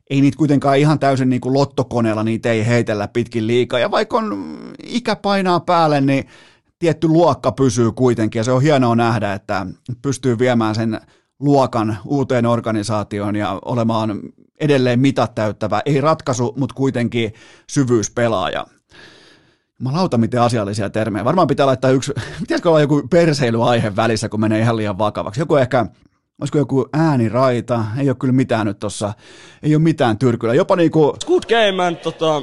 ei 0.09 0.21
niitä 0.21 0.37
kuitenkaan 0.37 0.77
ihan 0.77 0.99
täysin 0.99 1.29
niin 1.29 1.41
kuin 1.41 1.53
lottokoneella 1.53 2.23
niitä 2.23 2.51
ei 2.51 2.65
heitellä 2.65 3.07
pitkin 3.07 3.47
liikaa. 3.47 3.79
Ja 3.79 3.91
vaikka 3.91 4.17
on 4.17 4.57
ikä 4.83 5.15
painaa 5.15 5.59
päälle, 5.59 6.01
niin 6.01 6.25
tietty 6.79 7.07
luokka 7.07 7.51
pysyy 7.51 7.91
kuitenkin. 7.91 8.39
Ja 8.39 8.43
se 8.43 8.51
on 8.51 8.61
hienoa 8.61 8.95
nähdä, 8.95 9.33
että 9.33 9.65
pystyy 10.01 10.39
viemään 10.39 10.75
sen 10.75 11.01
luokan 11.39 11.97
uuteen 12.05 12.45
organisaatioon 12.45 13.35
ja 13.35 13.59
olemaan 13.65 14.21
edelleen 14.59 14.99
mitat 14.99 15.35
täyttävä. 15.35 15.81
Ei 15.85 16.01
ratkaisu, 16.01 16.53
mutta 16.57 16.75
kuitenkin 16.75 17.33
syvyyspelaaja. 17.69 18.65
Lauta, 19.91 20.17
miten 20.17 20.41
asiallisia 20.41 20.89
termejä. 20.89 21.25
Varmaan 21.25 21.47
pitää 21.47 21.65
laittaa 21.65 21.91
yksi, 21.91 22.13
pitäisikö 22.39 22.69
olla 22.69 22.81
joku 22.81 23.07
perseilyaihe 23.09 23.95
välissä, 23.95 24.29
kun 24.29 24.39
menee 24.39 24.59
ihan 24.59 24.77
liian 24.77 24.97
vakavaksi. 24.97 25.41
Joku 25.41 25.55
ehkä 25.55 25.85
Olisiko 26.41 26.57
joku 26.57 26.89
ääniraita? 26.93 27.85
Ei 27.97 28.09
ole 28.09 28.15
kyllä 28.19 28.33
mitään 28.33 28.65
nyt 28.65 28.79
tossa. 28.79 29.13
Ei 29.63 29.75
ole 29.75 29.83
mitään 29.83 30.17
tyrkyllä. 30.17 30.53
Jopa 30.53 30.75
niinku... 30.75 31.15
Good 31.25 31.43
game 31.49 31.95
tota, 31.95 32.41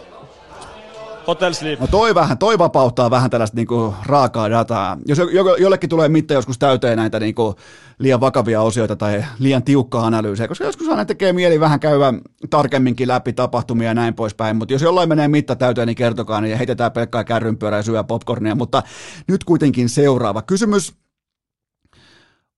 Hotel 1.26 1.52
Sleep. 1.52 1.80
No 1.80 1.86
toi 1.86 2.14
vähän, 2.14 2.38
toi 2.38 2.58
vapauttaa 2.58 3.10
vähän 3.10 3.30
tällaista 3.30 3.56
niinku 3.56 3.94
raakaa 4.06 4.50
dataa. 4.50 4.98
Jos 5.06 5.18
jo, 5.18 5.26
jo, 5.26 5.56
jollekin 5.56 5.90
tulee 5.90 6.08
mitta 6.08 6.34
joskus 6.34 6.58
täyteen 6.58 6.98
näitä 6.98 7.20
niinku 7.20 7.54
liian 7.98 8.20
vakavia 8.20 8.62
osioita 8.62 8.96
tai 8.96 9.24
liian 9.38 9.62
tiukkaa 9.62 10.06
analyysiä, 10.06 10.48
koska 10.48 10.64
joskus 10.64 10.88
aina 10.88 11.04
tekee 11.04 11.32
mieli 11.32 11.60
vähän 11.60 11.80
käydä 11.80 12.12
tarkemminkin 12.50 13.08
läpi 13.08 13.32
tapahtumia 13.32 13.88
ja 13.88 13.94
näin 13.94 14.14
poispäin, 14.14 14.56
mutta 14.56 14.74
jos 14.74 14.82
jollain 14.82 15.08
menee 15.08 15.28
mitta 15.28 15.56
täyteen, 15.56 15.86
niin 15.86 15.96
kertokaa, 15.96 16.40
niin 16.40 16.56
heitetään 16.56 16.92
pelkkää 16.92 17.24
kärrynpyörää 17.24 17.78
ja 17.78 17.82
syö 17.82 18.04
popcornia, 18.04 18.54
mutta 18.54 18.82
nyt 19.28 19.44
kuitenkin 19.44 19.88
seuraava 19.88 20.42
kysymys 20.42 20.94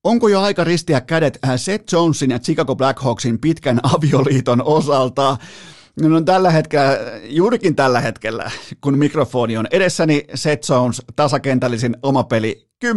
Onko 0.04 0.28
jo 0.28 0.40
aika 0.40 0.64
ristiä 0.64 1.00
kädet 1.00 1.38
äh, 1.44 1.52
Seth 1.56 1.92
Jonesin 1.92 2.30
ja 2.30 2.38
Chicago 2.38 2.76
Blackhawksin 2.76 3.38
pitkän 3.38 3.80
avioliiton 3.96 4.62
osalta? 4.62 5.36
No 6.00 6.20
tällä 6.20 6.50
hetkellä, 6.50 6.98
juurikin 7.24 7.76
tällä 7.76 8.00
hetkellä, 8.00 8.50
kun 8.80 8.98
mikrofoni 8.98 9.56
on 9.56 9.66
edessäni, 9.70 10.24
Seth 10.34 10.70
Jones 10.70 11.02
tasakentällisin 11.16 11.96
oma 12.02 12.24
peli 12.24 12.68
10-0 12.84 12.88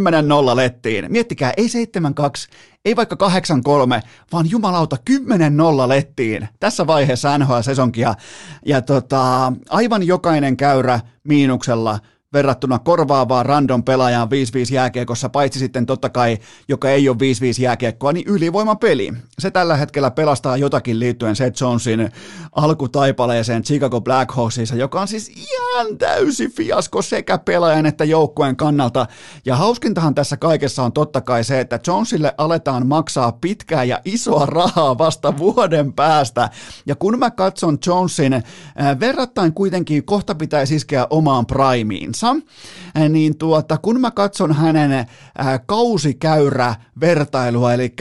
lettiin. 0.56 1.06
Miettikää, 1.10 1.54
ei 1.58 1.68
7-2, 1.68 1.70
ei 2.86 2.96
vaikka 2.96 3.16
8-3, 4.00 4.02
vaan 4.34 4.50
jumalauta 4.50 4.98
10-0 5.10 5.14
lettiin 5.88 6.48
tässä 6.60 6.88
vaiheessa 6.88 7.38
NHL-sesonkia. 7.38 8.14
Ja 8.66 8.82
tota, 8.82 9.54
aivan 9.70 10.08
jokainen 10.08 10.58
käyrä 10.58 11.00
miinuksella– 11.24 12.00
verrattuna 12.34 12.80
korvaavaan 12.80 13.46
random 13.46 13.84
pelaajaan 13.84 14.28
5-5 14.72 14.74
jääkiekossa, 14.74 15.30
paitsi 15.30 15.60
sitten 15.60 15.86
totta 15.86 16.10
kai, 16.10 16.38
joka 16.68 16.90
ei 16.90 17.10
ole 17.10 17.18
5-5 17.18 17.20
jääkiekkoa, 17.62 18.14
niin 18.14 18.28
ylivoimapeli. 18.28 19.14
Se 19.40 19.52
tällä 19.52 19.76
hetkellä 19.76 20.12
pelastaa 20.12 20.58
jotakin 20.58 21.00
liittyen 21.00 21.36
Seth 21.36 21.62
Jonesin 21.62 22.12
alkutaipaleeseen 22.52 23.64
Chicago 23.64 24.02
Blackhawksissa, 24.02 24.76
joka 24.76 25.02
on 25.02 25.08
siis 25.08 25.30
ihan 25.30 25.98
täysi 25.98 26.50
fiasko 26.50 27.02
sekä 27.02 27.38
pelaajan 27.38 27.86
että 27.86 28.04
joukkueen 28.04 28.56
kannalta. 28.56 29.06
Ja 29.46 29.56
hauskintahan 29.56 30.16
tässä 30.16 30.38
kaikessa 30.38 30.84
on 30.84 30.94
totta 30.94 31.22
kai 31.22 31.44
se, 31.44 31.60
että 31.60 31.80
Jonesille 31.88 32.34
aletaan 32.38 32.88
maksaa 32.88 33.32
pitkää 33.32 33.84
ja 33.84 34.02
isoa 34.06 34.46
rahaa 34.46 34.98
vasta 34.98 35.38
vuoden 35.38 35.94
päästä. 35.94 36.50
Ja 36.86 36.96
kun 36.96 37.20
mä 37.20 37.32
katson 37.32 37.78
Jonesin 37.86 38.34
äh, 38.34 38.44
verrattain 39.00 39.54
kuitenkin 39.54 40.06
kohta 40.06 40.36
pitäisi 40.36 40.76
iskeä 40.76 41.08
omaan 41.10 41.46
primeen, 41.46 42.17
kanssa, 42.22 42.36
niin 43.10 43.38
tuota, 43.38 43.78
kun 43.78 44.02
mä 44.02 44.12
katson 44.12 44.56
hänen 44.56 45.06
kausikäyrä 45.66 46.76
vertailua, 47.00 47.74
eli 47.74 47.96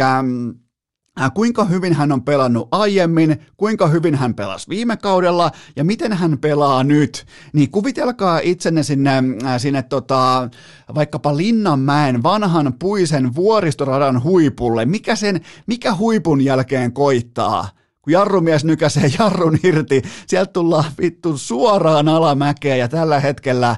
kuinka 1.35 1.65
hyvin 1.65 1.93
hän 1.95 2.13
on 2.13 2.23
pelannut 2.23 2.69
aiemmin, 2.71 3.41
kuinka 3.57 3.87
hyvin 3.87 4.15
hän 4.15 4.35
pelasi 4.35 4.69
viime 4.69 4.97
kaudella 4.97 5.51
ja 5.77 5.85
miten 5.85 6.13
hän 6.13 6.39
pelaa 6.39 6.85
nyt, 6.85 7.27
niin 7.53 7.71
kuvitelkaa 7.71 8.41
itsenne 8.43 8.83
sinne, 8.83 9.23
sinne 9.59 9.83
tota, 9.83 10.51
vaikkapa 10.95 11.37
Linnanmäen 11.37 12.23
vanhan 12.23 12.75
puisen 12.79 13.35
vuoristoradan 13.35 14.23
huipulle. 14.23 14.85
Mikä, 14.85 15.17
sen, 15.17 15.41
mikä 15.67 15.95
huipun 15.95 16.41
jälkeen 16.41 16.93
koittaa? 16.93 17.76
Kun 18.07 18.13
jarrumies 18.13 18.65
nykäsee 18.65 19.11
jarrun 19.19 19.59
irti, 19.63 20.03
sieltä 20.27 20.53
tullaan 20.53 20.93
vittu 21.03 21.39
suoraan 21.39 22.09
alamäkeä 22.09 22.77
ja 22.77 22.89
tällä 22.89 23.21
hetkellä 23.21 23.77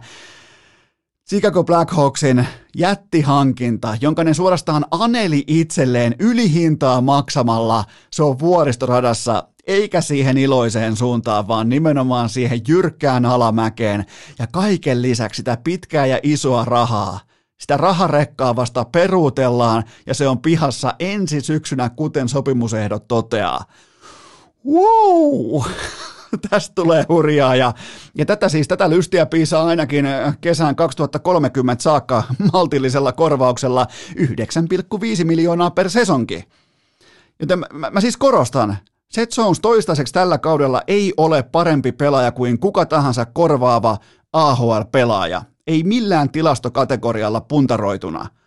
Chicago 1.29 1.64
Blackhawksin 1.64 2.47
jättihankinta, 2.76 3.97
jonka 4.01 4.24
ne 4.24 4.35
suorastaan 4.35 4.85
aneli 4.91 5.45
itselleen 5.47 6.14
ylihintaa 6.18 7.01
maksamalla, 7.01 7.85
se 8.12 8.22
on 8.22 8.39
vuoristoradassa 8.39 9.49
eikä 9.66 10.01
siihen 10.01 10.39
iloiseen 10.39 10.97
suuntaan, 10.97 11.49
vaan 11.49 11.68
nimenomaan 11.68 12.29
siihen 12.29 12.61
jyrkkään 12.68 13.24
alamäkeen 13.24 14.05
ja 14.39 14.47
kaiken 14.47 15.03
lisäksi 15.03 15.37
sitä 15.37 15.59
pitkää 15.64 16.07
ja 16.07 16.20
isoa 16.22 16.64
rahaa. 16.64 17.20
Sitä 17.61 17.76
raharekkaa 17.76 18.57
vasta 18.57 18.85
peruutellaan 18.85 19.85
ja 20.07 20.14
se 20.14 20.29
on 20.29 20.39
pihassa 20.39 20.95
ensi 20.99 21.41
syksynä, 21.41 21.91
kuten 21.91 22.29
sopimusehdot 22.29 23.09
toteaa. 23.09 23.64
Wow! 24.66 25.62
tästä 26.50 26.74
tulee 26.74 27.04
hurjaa. 27.09 27.56
Ja, 27.56 27.72
ja 28.14 28.26
tätä 28.26 28.48
siis, 28.48 28.68
tätä 28.68 28.90
lystiä 28.90 29.26
piisaa 29.26 29.66
ainakin 29.66 30.06
kesään 30.40 30.76
2030 30.76 31.82
saakka 31.82 32.22
maltillisella 32.52 33.12
korvauksella 33.12 33.86
9,5 34.20 35.24
miljoonaa 35.24 35.70
per 35.70 35.90
sesonki. 35.90 36.44
Joten 37.40 37.59
mä, 37.59 37.90
mä 37.90 38.00
siis 38.00 38.16
korostan, 38.16 38.76
Seth 39.09 39.38
Jones 39.38 39.61
toistaiseksi 39.61 40.14
tällä 40.14 40.38
kaudella 40.38 40.82
ei 40.86 41.14
ole 41.16 41.42
parempi 41.42 41.92
pelaaja 41.92 42.32
kuin 42.32 42.59
kuka 42.59 42.86
tahansa 42.86 43.26
korvaava 43.26 43.96
AHL-pelaaja. 44.32 45.42
Ei 45.66 45.82
millään 45.82 46.30
tilastokategorialla 46.30 47.40
puntaroituna– 47.40 48.26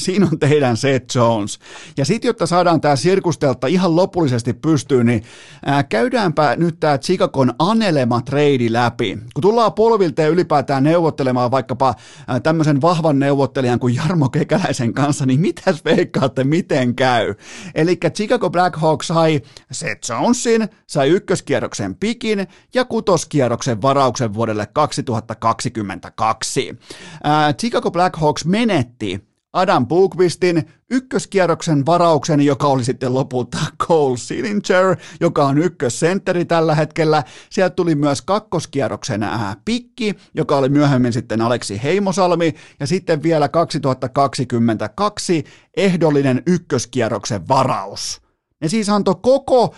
Siinä 0.00 0.28
on 0.32 0.38
teidän 0.38 0.76
Seth 0.76 1.16
Jones. 1.16 1.58
Ja 1.96 2.04
sitten, 2.04 2.28
jotta 2.28 2.46
saadaan 2.46 2.80
tämä 2.80 2.96
sirkustelta 2.96 3.66
ihan 3.66 3.96
lopullisesti 3.96 4.52
pystyyn, 4.52 5.06
niin 5.06 5.22
ää, 5.64 5.82
käydäänpä 5.82 6.56
nyt 6.56 6.80
tämä 6.80 6.98
Chicagon 6.98 7.52
anelema 7.58 8.20
trade 8.20 8.66
läpi. 8.70 9.18
Kun 9.34 9.42
tullaan 9.42 9.72
polvilta 9.72 10.22
ja 10.22 10.28
ylipäätään 10.28 10.84
neuvottelemaan 10.84 11.50
vaikkapa 11.50 11.94
tämmöisen 12.42 12.80
vahvan 12.80 13.18
neuvottelijan 13.18 13.78
kuin 13.78 13.94
Jarmo 13.94 14.28
Kekäläisen 14.28 14.94
kanssa, 14.94 15.26
niin 15.26 15.40
mitäs 15.40 15.84
veikkaatte, 15.84 16.44
miten 16.44 16.94
käy? 16.94 17.34
Eli 17.74 17.98
Chicago 18.14 18.50
Blackhawks 18.50 19.06
sai 19.06 19.40
Seth 19.72 20.10
Jonesin, 20.10 20.68
sai 20.86 21.08
ykköskierroksen 21.08 21.94
pikin 21.94 22.46
ja 22.74 22.84
kutoskierroksen 22.84 23.82
varauksen 23.82 24.34
vuodelle 24.34 24.66
2022. 24.66 26.78
Ää, 27.24 27.52
Chicago 27.52 27.90
Blackhawks 27.90 28.44
menetti 28.44 29.27
Adam 29.52 29.86
Bookvistin 29.86 30.68
ykköskierroksen 30.90 31.86
varauksen, 31.86 32.40
joka 32.40 32.66
oli 32.66 32.84
sitten 32.84 33.14
lopulta 33.14 33.58
Cole 33.86 34.16
Sillinger, 34.16 34.96
joka 35.20 35.46
on 35.46 35.58
ykkössentteri 35.58 36.44
tällä 36.44 36.74
hetkellä. 36.74 37.24
Sieltä 37.50 37.74
tuli 37.74 37.94
myös 37.94 38.22
kakkoskierroksen 38.22 39.22
ää, 39.22 39.56
pikki, 39.64 40.14
joka 40.34 40.56
oli 40.56 40.68
myöhemmin 40.68 41.12
sitten 41.12 41.40
Aleksi 41.40 41.82
Heimosalmi, 41.82 42.54
ja 42.80 42.86
sitten 42.86 43.22
vielä 43.22 43.48
2022 43.48 45.44
ehdollinen 45.76 46.42
ykköskierroksen 46.46 47.48
varaus. 47.48 48.22
Ne 48.60 48.68
siis 48.68 48.88
antoi 48.88 49.14
koko, 49.22 49.74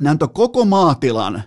ne 0.00 0.10
antoi 0.10 0.28
koko 0.34 0.64
maatilan 0.64 1.42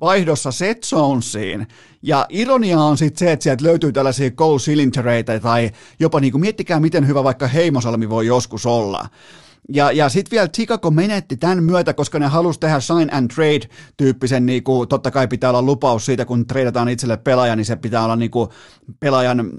vaihdossa 0.00 0.52
Seth 0.52 0.92
Jonesiin. 0.92 1.66
Ja 2.02 2.26
ironia 2.28 2.80
on 2.80 2.98
sitten 2.98 3.18
se, 3.18 3.32
että 3.32 3.42
sieltä 3.42 3.64
löytyy 3.64 3.92
tällaisia 3.92 4.30
Cole 4.30 4.58
Sillingereitä 4.58 5.40
tai 5.40 5.70
jopa 6.00 6.20
niin 6.20 6.32
kuin, 6.32 6.40
miettikää 6.40 6.80
miten 6.80 7.06
hyvä 7.06 7.24
vaikka 7.24 7.46
Heimosalmi 7.46 8.08
voi 8.08 8.26
joskus 8.26 8.66
olla. 8.66 9.08
Ja, 9.68 9.92
ja 9.92 10.08
sitten 10.08 10.30
vielä 10.30 10.48
Chicago 10.48 10.90
menetti 10.90 11.36
tämän 11.36 11.64
myötä, 11.64 11.94
koska 11.94 12.18
ne 12.18 12.26
halusi 12.26 12.60
tehdä 12.60 12.80
sign 12.80 13.08
and 13.12 13.30
trade-tyyppisen, 13.30 14.46
niin 14.46 14.64
kuin, 14.64 14.88
totta 14.88 15.10
kai 15.10 15.28
pitää 15.28 15.50
olla 15.50 15.62
lupaus 15.62 16.06
siitä, 16.06 16.24
kun 16.24 16.46
treidataan 16.46 16.88
itselle 16.88 17.16
pelaaja, 17.16 17.56
niin 17.56 17.64
se 17.64 17.76
pitää 17.76 18.04
olla 18.04 18.16
niin 18.16 18.30
kuin, 18.30 18.48
pelaajan 19.00 19.50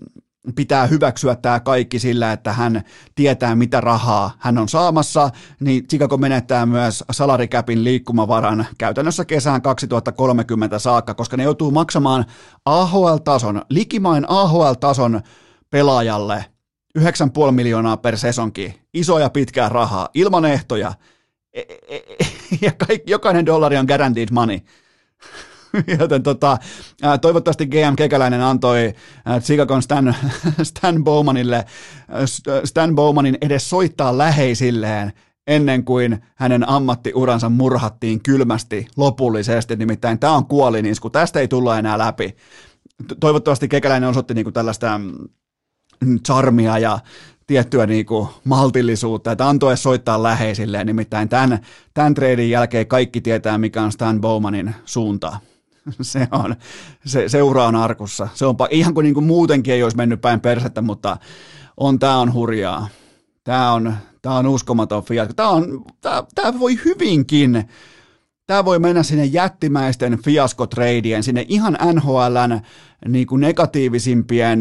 pitää 0.56 0.88
hyväksyä 0.88 1.36
tämä 1.36 1.60
kaikki 1.60 2.00
sillä, 2.00 2.32
että 2.32 2.54
hän 2.54 2.82
tietää, 3.16 3.56
mitä 3.56 3.82
rahaa 3.82 4.32
hän 4.40 4.58
on 4.58 4.70
saamassa, 4.70 5.30
niin 5.60 5.88
Chicago 5.88 6.18
menettää 6.18 6.66
myös 6.66 7.04
salarikäpin 7.12 7.84
liikkumavaran 7.84 8.66
käytännössä 8.78 9.26
kesään 9.26 9.62
2030 9.62 10.80
saakka, 10.80 11.14
koska 11.14 11.38
ne 11.38 11.44
joutuu 11.44 11.72
maksamaan 11.72 12.26
AHL-tason, 12.66 13.62
likimain 13.70 14.26
AHL-tason 14.30 15.22
pelaajalle 15.70 16.46
9,5 17.00 17.52
miljoonaa 17.52 17.98
per 17.98 18.18
sesonki, 18.18 18.82
isoja 18.94 19.30
pitkää 19.30 19.70
rahaa, 19.70 20.10
ilman 20.14 20.46
ehtoja, 20.46 20.94
e, 21.54 21.62
e, 21.62 21.96
e, 21.96 22.26
ja 22.66 22.72
kaikki, 22.88 23.12
jokainen 23.12 23.46
dollari 23.46 23.78
on 23.78 23.86
guaranteed 23.86 24.28
money. 24.32 24.60
Joten 26.00 26.24
tota, 26.24 26.58
toivottavasti 27.22 27.66
GM 27.66 27.96
Kekäläinen 27.96 28.42
antoi 28.42 28.94
Chicagon 29.40 29.82
Stan, 29.82 30.16
Stan 30.64 31.04
Bowmanille, 31.04 31.66
Stan 32.64 32.96
Bowmanin 32.96 33.38
edes 33.42 33.70
soittaa 33.70 34.18
läheisilleen 34.18 35.14
ennen 35.48 35.86
kuin 35.86 36.24
hänen 36.36 36.70
ammattiuransa 36.70 37.50
murhattiin 37.50 38.24
kylmästi 38.24 38.88
lopullisesti, 38.98 39.76
nimittäin 39.76 40.20
tämä 40.20 40.34
on 40.34 40.46
kuolinisku, 40.46 41.10
tästä 41.10 41.40
ei 41.40 41.48
tulla 41.48 41.80
enää 41.80 41.98
läpi. 41.98 42.36
Toivottavasti 43.20 43.68
Kekäläinen 43.68 44.10
osoitti 44.10 44.34
niinku 44.34 44.52
tällaista 44.52 44.98
mm, 46.06 46.20
charmia 46.20 46.78
ja 46.78 47.00
tiettyä 47.48 47.86
niinku 47.86 48.30
maltillisuutta, 48.44 49.32
että 49.32 49.50
antoi 49.50 49.78
soittaa 49.78 50.24
läheisilleen, 50.24 50.88
nimittäin 50.88 51.30
tämän, 51.30 51.60
tämän 51.94 52.14
treidin 52.14 52.50
jälkeen 52.50 52.88
kaikki 52.88 53.22
tietää, 53.22 53.58
mikä 53.58 53.82
on 53.82 53.92
Stan 53.92 54.22
Bowmanin 54.22 54.76
suunta. 54.86 55.38
se 56.02 56.28
on, 56.32 56.56
se 57.06 57.30
seura 57.30 57.66
on 57.66 57.76
arkussa. 57.76 58.28
Se 58.34 58.46
on 58.46 58.56
ihan 58.70 58.94
kuin, 58.94 59.04
niin 59.04 59.14
kuin 59.14 59.26
muutenkin 59.26 59.74
ei 59.74 59.84
olisi 59.84 59.98
mennyt 59.98 60.22
päin 60.22 60.42
persettä, 60.42 60.82
mutta 60.82 61.18
on, 61.78 62.00
tämä 62.00 62.18
on 62.18 62.34
hurjaa. 62.34 62.88
Tämä 63.44 63.74
on, 63.74 63.94
tämä 64.22 64.38
on 64.38 64.48
uskomaton 64.48 65.04
fiasko. 65.04 65.34
Tämä, 65.34 65.50
on, 65.50 65.84
tämä, 66.02 66.24
tämä 66.36 66.60
voi 66.60 66.80
hyvinkin, 66.86 67.64
tämä 68.48 68.66
voi 68.66 68.80
mennä 68.80 69.04
sinne 69.04 69.26
jättimäisten 69.26 70.20
fiaskotreidien, 70.24 71.24
sinne 71.24 71.46
ihan 71.48 71.78
NHLn 71.94 72.60
niin 73.08 73.28
kuin 73.28 73.42
negatiivisimpien, 73.42 74.60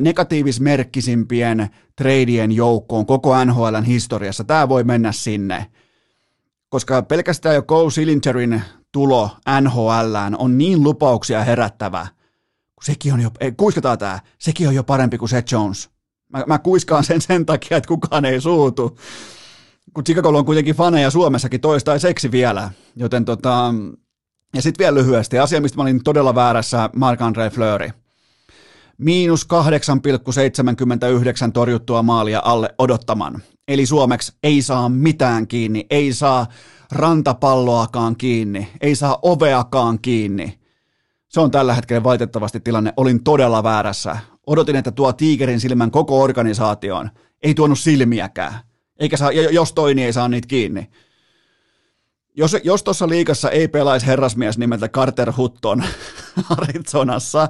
negatiivismerkkisimpien 0.00 1.68
treidien 1.96 2.52
joukkoon 2.52 3.06
koko 3.06 3.44
NHLn 3.44 3.84
historiassa. 3.84 4.44
Tämä 4.44 4.68
voi 4.68 4.84
mennä 4.84 5.12
sinne 5.12 5.66
koska 6.68 7.02
pelkästään 7.02 7.54
jo 7.54 7.62
Cole 7.62 7.90
Sillingerin 7.90 8.62
tulo 8.96 9.30
NHLään 9.60 10.36
on 10.38 10.58
niin 10.58 10.82
lupauksia 10.82 11.44
herättävä, 11.44 12.06
kun 12.74 12.84
sekin 12.84 13.12
on 13.12 13.20
jo, 13.20 13.30
ei, 13.40 13.52
kuiskataan 13.52 13.98
tää, 13.98 14.20
sekin 14.38 14.68
on 14.68 14.74
jo 14.74 14.84
parempi 14.84 15.18
kuin 15.18 15.28
Seth 15.28 15.52
Jones. 15.52 15.90
Mä, 16.32 16.44
mä 16.46 16.58
kuiskaan 16.58 17.04
sen 17.04 17.20
sen 17.20 17.46
takia, 17.46 17.76
että 17.76 17.88
kukaan 17.88 18.24
ei 18.24 18.40
suutu. 18.40 18.98
Kun 19.94 20.04
Chicago 20.04 20.28
on 20.28 20.44
kuitenkin 20.44 20.74
faneja 20.74 21.10
Suomessakin 21.10 21.60
toistaiseksi 21.60 22.30
vielä, 22.30 22.70
joten 22.96 23.24
tota, 23.24 23.74
ja 24.54 24.62
sitten 24.62 24.84
vielä 24.84 24.94
lyhyesti, 24.94 25.38
asia, 25.38 25.60
mistä 25.60 25.76
mä 25.76 25.82
olin 25.82 26.04
todella 26.04 26.34
väärässä, 26.34 26.90
Marc-André 26.96 27.54
Fleury. 27.54 27.90
Miinus 28.98 29.46
8,79 31.46 31.52
torjuttua 31.52 32.02
maalia 32.02 32.42
alle 32.44 32.74
odottaman. 32.78 33.42
Eli 33.68 33.86
suomeksi 33.86 34.32
ei 34.42 34.62
saa 34.62 34.88
mitään 34.88 35.46
kiinni, 35.46 35.86
ei 35.90 36.12
saa 36.12 36.46
rantapalloakaan 36.92 38.16
kiinni, 38.16 38.68
ei 38.80 38.94
saa 38.94 39.18
oveakaan 39.22 39.98
kiinni. 40.02 40.58
Se 41.28 41.40
on 41.40 41.50
tällä 41.50 41.74
hetkellä 41.74 42.04
valitettavasti 42.04 42.60
tilanne. 42.60 42.92
Olin 42.96 43.24
todella 43.24 43.62
väärässä. 43.62 44.18
Odotin, 44.46 44.76
että 44.76 44.90
tuo 44.90 45.12
tiikerin 45.12 45.60
silmän 45.60 45.90
koko 45.90 46.22
organisaatioon. 46.22 47.10
Ei 47.42 47.54
tuonut 47.54 47.78
silmiäkään. 47.78 48.54
Eikä 48.98 49.16
saa, 49.16 49.32
jos 49.32 49.72
toi, 49.72 49.94
niin 49.94 50.06
ei 50.06 50.12
saa 50.12 50.28
niitä 50.28 50.48
kiinni. 50.48 50.90
Jos, 52.36 52.56
jos 52.64 52.82
tuossa 52.82 53.08
liikassa 53.08 53.50
ei 53.50 53.68
pelaisi 53.68 54.06
herrasmies 54.06 54.58
nimeltä 54.58 54.88
Carter 54.88 55.32
Hutton 55.36 55.84
Arizonassa, 56.58 57.48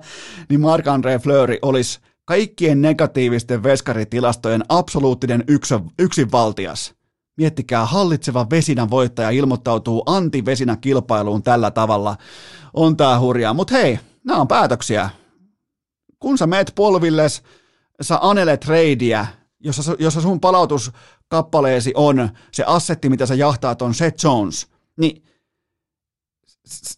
niin 0.49 0.61
Marc-André 0.61 1.23
Fleury 1.23 1.59
olisi 1.63 2.01
kaikkien 2.25 2.83
negatiivisten 2.83 3.63
veskaritilastojen 3.63 4.65
absoluuttinen 4.69 5.45
yksinvaltias. 5.99 6.96
Miettikää, 7.37 7.87
hallitseva 7.87 8.47
vesinä 8.51 8.91
voittaja 8.91 9.31
ilmoittautuu 9.31 10.03
anti-vesinä 10.07 10.77
kilpailuun 10.77 11.43
tällä 11.43 11.71
tavalla. 11.71 12.17
On 12.75 12.97
tää 12.97 13.21
hurjaa, 13.21 13.55
mutta 13.55 13.75
hei, 13.75 13.99
nämä 14.25 14.41
on 14.41 14.49
päätöksiä. 14.49 15.11
Kun 16.19 16.39
sä 16.39 16.47
meet 16.47 16.73
polvilles, 16.75 17.43
sä 18.01 18.19
anelet 18.23 18.67
reidiä, 18.67 19.27
jossa, 19.61 19.97
jossa 19.99 20.21
sun 20.21 20.41
palautuskappaleesi 20.41 21.93
on 21.97 22.29
se 22.53 22.65
assetti, 22.67 23.09
mitä 23.09 23.27
sä 23.27 23.35
jahtaat, 23.35 23.83
on 23.83 23.95
Seth 23.95 24.25
Jones, 24.25 24.67
niin 24.97 25.23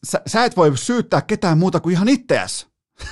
sä, 0.07 0.21
sä 0.27 0.45
et 0.45 0.57
voi 0.57 0.77
syyttää 0.77 1.23
ketään 1.23 1.59
muuta 1.59 1.81
kuin 1.81 1.93
ihan 1.93 2.09
itseäsi. 2.09 2.67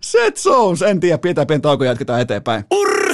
Seth 0.00 0.46
Jones, 0.46 0.82
en 0.82 1.00
tiedä, 1.00 1.18
pidetään 1.18 1.46
pieni 1.46 1.60
tauko 1.60 1.84
jatketaan 1.84 2.20
eteenpäin. 2.20 2.64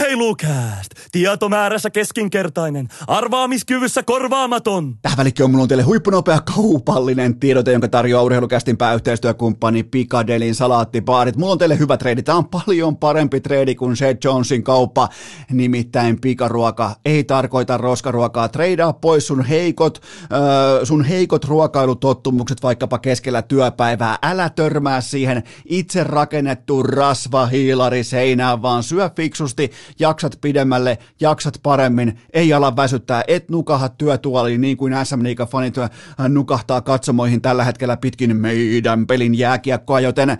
Urheilukääst! 0.00 0.90
Tietomäärässä 1.12 1.90
keskinkertainen, 1.90 2.88
arvaamiskyvyssä 3.06 4.02
korvaamaton. 4.02 4.96
Tähän 5.02 5.18
välikköön 5.18 5.50
mulla 5.50 5.62
on 5.62 5.68
teille 5.68 5.82
huippunopea 5.82 6.40
kaupallinen 6.40 7.40
tiedote, 7.40 7.72
jonka 7.72 7.88
tarjoaa 7.88 8.22
urheilukästin 8.22 8.76
pääyhteistyökumppani 8.76 9.82
Picadelin 9.82 10.54
salaattibaarit. 10.54 11.36
Mulla 11.36 11.52
on 11.52 11.58
teille 11.58 11.78
hyvä 11.78 11.96
treidi. 11.96 12.22
Tämä 12.22 12.38
on 12.38 12.48
paljon 12.48 12.96
parempi 12.96 13.40
treidi 13.40 13.74
kuin 13.74 13.96
Seth 13.96 14.24
Jonesin 14.24 14.62
kauppa. 14.62 15.08
Nimittäin 15.50 16.20
pikaruoka 16.20 16.96
ei 17.04 17.24
tarkoita 17.24 17.76
roskaruokaa. 17.76 18.48
Treidaa 18.48 18.92
pois 18.92 19.26
sun 19.26 19.44
heikot, 19.44 20.02
äh, 20.22 20.38
sun 20.84 21.04
heikot 21.04 21.44
ruokailutottumukset 21.44 22.62
vaikkapa 22.62 22.98
keskellä 22.98 23.42
työpäivää. 23.42 24.18
Älä 24.22 24.50
törmää 24.50 25.00
siihen 25.00 25.42
itse 25.64 26.04
rakennettuun 26.04 26.84
rasvahiilari 26.88 28.04
seinään, 28.04 28.62
vaan 28.62 28.82
syö 28.82 29.10
fiksusti, 29.16 29.70
jaksat 29.98 30.38
pidemmälle, 30.40 30.98
jaksat 31.20 31.60
paremmin, 31.62 32.20
ei 32.32 32.52
ala 32.52 32.76
väsyttää, 32.76 33.24
et 33.28 33.50
nukaha 33.50 33.88
työtuoliin 33.88 34.60
niin 34.60 34.76
kuin 34.76 34.94
SM 35.04 35.22
Liiga 35.22 35.46
fanit 35.46 35.78
äh, 35.78 35.90
nukahtaa 36.28 36.80
katsomoihin 36.80 37.42
tällä 37.42 37.64
hetkellä 37.64 37.96
pitkin 37.96 38.36
meidän 38.36 39.06
pelin 39.06 39.38
jääkiekkoa, 39.38 40.00
joten 40.00 40.38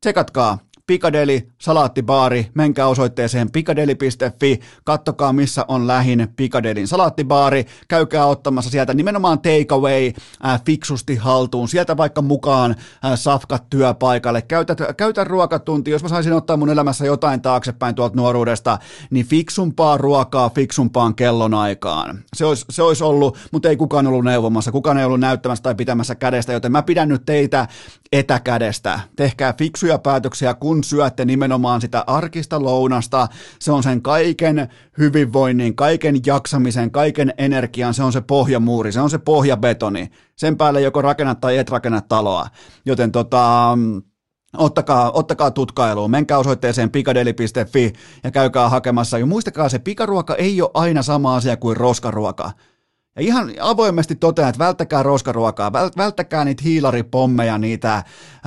tsekatkaa 0.00 0.58
Pikadeli, 0.88 1.48
salaattibaari, 1.58 2.50
menkää 2.54 2.86
osoitteeseen 2.86 3.50
pikadeli.fi, 3.50 4.60
kattokaa 4.84 5.32
missä 5.32 5.64
on 5.68 5.86
lähin 5.86 6.28
Pikadelin 6.36 6.88
salaattibaari, 6.88 7.66
käykää 7.88 8.26
ottamassa 8.26 8.70
sieltä 8.70 8.94
nimenomaan 8.94 9.38
takeaway 9.38 10.12
äh, 10.44 10.64
fiksusti 10.64 11.16
haltuun, 11.16 11.68
sieltä 11.68 11.96
vaikka 11.96 12.22
mukaan 12.22 12.70
äh, 13.04 13.12
safkat 13.14 13.70
työpaikalle, 13.70 14.42
käytä, 14.42 14.76
käytä 14.96 15.24
ruokatunti, 15.24 15.90
jos 15.90 16.02
mä 16.02 16.08
saisin 16.08 16.32
ottaa 16.32 16.56
mun 16.56 16.70
elämässä 16.70 17.06
jotain 17.06 17.42
taaksepäin 17.42 17.94
tuolta 17.94 18.16
nuoruudesta, 18.16 18.78
niin 19.10 19.26
fiksumpaa 19.26 19.96
ruokaa 19.96 20.50
fiksumpaan 20.50 21.14
kellonaikaan. 21.14 22.18
Se 22.36 22.44
olisi, 22.44 22.64
se 22.70 22.82
olisi 22.82 23.04
ollut, 23.04 23.38
mutta 23.52 23.68
ei 23.68 23.76
kukaan 23.76 24.06
ollut 24.06 24.24
neuvomassa, 24.24 24.72
kukaan 24.72 24.98
ei 24.98 25.04
ollut 25.04 25.20
näyttämässä 25.20 25.62
tai 25.62 25.74
pitämässä 25.74 26.14
kädestä, 26.14 26.52
joten 26.52 26.72
mä 26.72 26.82
pidän 26.82 27.08
nyt 27.08 27.22
teitä 27.26 27.68
etäkädestä. 28.12 29.00
Tehkää 29.16 29.54
fiksuja 29.58 29.98
päätöksiä, 29.98 30.54
kun 30.54 30.77
syötte 30.84 31.24
nimenomaan 31.24 31.80
sitä 31.80 32.04
arkista 32.06 32.62
lounasta. 32.62 33.28
Se 33.58 33.72
on 33.72 33.82
sen 33.82 34.02
kaiken 34.02 34.68
hyvinvoinnin, 34.98 35.76
kaiken 35.76 36.16
jaksamisen, 36.26 36.90
kaiken 36.90 37.34
energian, 37.38 37.94
se 37.94 38.02
on 38.02 38.12
se 38.12 38.20
pohjamuuri, 38.20 38.92
se 38.92 39.00
on 39.00 39.10
se 39.10 39.18
pohjabetoni. 39.18 40.10
Sen 40.36 40.56
päälle 40.56 40.80
joko 40.80 41.02
rakennat 41.02 41.40
tai 41.40 41.58
et 41.58 41.70
rakenna 41.70 42.00
taloa. 42.00 42.48
Joten 42.84 43.12
tota, 43.12 43.78
Ottakaa, 44.56 45.10
ottakaa 45.10 45.50
tutkailuun, 45.50 46.10
menkää 46.10 46.38
osoitteeseen 46.38 46.90
pikadeli.fi 46.90 47.92
ja 48.24 48.30
käykää 48.30 48.68
hakemassa. 48.68 49.18
Ja 49.18 49.26
muistakaa, 49.26 49.68
se 49.68 49.78
pikaruoka 49.78 50.34
ei 50.34 50.62
ole 50.62 50.70
aina 50.74 51.02
sama 51.02 51.36
asia 51.36 51.56
kuin 51.56 51.76
roskaruoka. 51.76 52.50
Ja 53.16 53.22
ihan 53.22 53.52
avoimesti 53.60 54.16
totean, 54.16 54.48
että 54.48 54.64
välttäkää 54.64 55.02
roskaruokaa, 55.02 55.72
välttäkää 55.72 56.44
niitä 56.44 56.62
hiilaripommeja, 56.64 57.58
niitä 57.58 57.94
äh, 57.94 58.04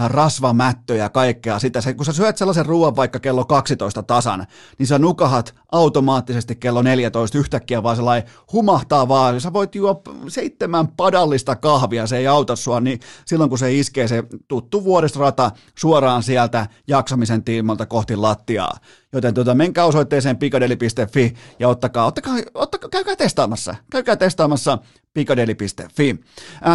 rasvamättöjä, 0.08 1.10
kaikkea 1.10 1.60
sitä. 1.60 1.82
Se, 1.82 1.94
kun 1.94 2.06
sä 2.06 2.14
syöt 2.14 2.38
sellaisen 2.38 2.66
ruoan 2.66 2.96
vaikka 2.96 3.20
kello 3.20 3.46
12 3.46 4.04
tasan, 4.04 4.48
niin 4.78 4.88
sä 4.88 5.00
nukahat 5.00 5.56
automaattisesti 5.72 6.56
kello 6.56 6.82
14 6.82 7.38
yhtäkkiä 7.38 7.84
vaan 7.84 7.96
sellainen 7.96 8.30
humahtaa 8.54 9.08
vaan, 9.08 9.42
sä 9.42 9.54
voit 9.54 9.76
juo 9.76 10.02
seitsemän 10.28 10.88
padallista 10.88 11.56
kahvia, 11.56 12.08
se 12.08 12.18
ei 12.18 12.28
auta 12.28 12.56
sua, 12.56 12.80
niin 12.80 13.00
silloin 13.26 13.50
kun 13.50 13.60
se 13.60 13.74
iskee 13.74 14.08
se 14.08 14.24
tuttu 14.48 14.84
vuodestorata 14.84 15.52
suoraan 15.76 16.24
sieltä 16.24 16.68
jaksamisen 16.88 17.44
tiimalta 17.44 17.86
kohti 17.86 18.16
lattiaa. 18.16 18.78
Joten 19.14 19.34
tuota, 19.34 19.56
menkää 19.56 19.86
osoitteeseen 19.86 20.38
pikadeli.fi 20.38 21.34
ja 21.60 21.68
ottakaa, 21.68 22.06
ottakaa, 22.06 22.36
ottakaa, 22.54 22.90
käykää 22.90 23.16
testaamassa, 23.16 23.76
käykää 23.92 24.16
testaamassa 24.16 24.78
pikadeli.fi. 25.14 26.20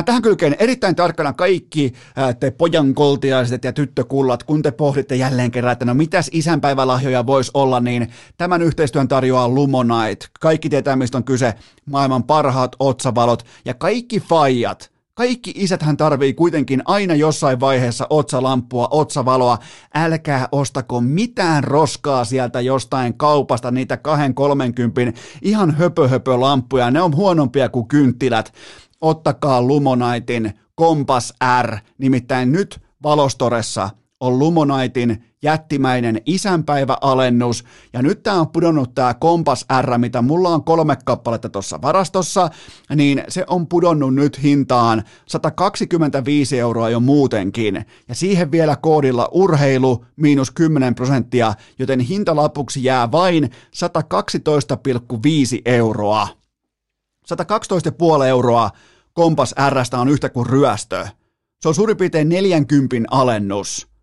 Tähän 0.05 0.23
kylkeen 0.23 0.57
erittäin 0.59 0.97
tarkkana 0.97 1.33
kaikki 1.33 1.93
te 2.41 2.51
pojankoltiaiset 2.51 3.65
ja 3.65 3.73
tyttökullat, 3.73 4.43
kun 4.43 4.63
te 4.63 4.71
pohditte 4.71 5.17
jälleen 5.17 5.51
kerran, 5.51 5.73
että 5.73 5.85
no 5.85 5.95
mitäs 5.95 6.31
isänpäivälahjoja 6.33 7.27
voisi 7.27 7.51
olla, 7.55 7.81
niin 7.81 8.13
tämän 8.39 8.63
yhteistyön 8.63 9.09
tarjoaa 9.09 9.49
Lumonite. 9.49 10.27
Kaikki 10.41 10.69
tietää, 10.69 10.97
mistä 10.97 11.19
on 11.19 11.25
kyse, 11.25 11.55
maailman 11.87 12.25
parhaat 12.25 12.77
otsavalot 12.79 13.47
ja 13.65 13.75
kaikki 13.75 14.21
faijat– 14.21 14.91
kaikki 15.17 15.53
isäthän 15.55 15.97
tarvii 15.97 16.35
kuitenkin 16.35 16.83
aina 16.85 17.15
jossain 17.15 17.61
vaiheessa 17.61 18.07
otsalampua, 18.11 18.89
otsavaloa. 18.91 19.59
Älkää 19.95 20.49
ostako 20.53 21.01
mitään 21.01 21.65
roskaa 21.65 22.25
sieltä 22.25 22.61
jostain 22.61 23.19
kaupasta, 23.19 23.71
niitä 23.71 23.97
230 23.97 25.21
ihan 25.43 25.71
höpö, 25.71 26.09
höpö 26.09 26.41
lampuja. 26.41 26.91
Ne 26.91 27.03
on 27.03 27.17
huonompia 27.17 27.69
kuin 27.69 27.89
kynttilät. 27.89 28.53
Ottakaa 29.01 29.63
Lumonaitin 29.63 30.53
Kompas 30.75 31.35
R, 31.63 31.77
nimittäin 31.99 32.53
nyt 32.53 32.81
Valostoressa 33.03 33.91
on 34.21 34.39
Lumonaitin 34.39 35.25
jättimäinen 35.43 36.21
isänpäiväalennus, 36.27 37.65
ja 37.93 38.03
nyt 38.03 38.23
tämä 38.23 38.41
on 38.41 38.49
pudonnut 38.49 38.95
tämä 38.95 39.15
Kompas 39.15 39.67
R, 39.83 39.99
mitä 39.99 40.23
mulla 40.23 40.49
on 40.49 40.65
kolme 40.65 40.97
kappaletta 41.05 41.49
tuossa 41.49 41.83
varastossa, 41.83 42.51
niin 42.97 43.25
se 43.29 43.45
on 43.47 43.67
pudonnut 43.67 44.15
nyt 44.15 44.43
hintaan 44.43 45.03
125 45.27 46.59
euroa 46.59 46.91
jo 46.91 47.01
muutenkin, 47.01 47.85
ja 48.09 48.15
siihen 48.15 48.51
vielä 48.51 48.77
koodilla 48.77 49.29
urheilu 49.33 50.05
miinus 50.17 50.51
10 50.51 50.95
prosenttia, 50.95 51.55
joten 51.79 52.01
hintalapuksi 52.01 52.85
jää 52.85 53.13
vain 53.13 53.45
112,5 53.45 53.51
euroa. 55.65 56.29
112,5 58.21 58.25
euroa 58.29 58.71
Kompas 59.13 59.55
Rstä 59.71 59.99
on 59.99 60.09
yhtä 60.09 60.29
kuin 60.29 60.47
ryöstö. 60.47 61.09
Se 61.61 61.69
on 61.69 61.75
suurin 61.75 61.97
piirtein 61.97 62.29
40 62.29 63.09
alennus 63.11 63.96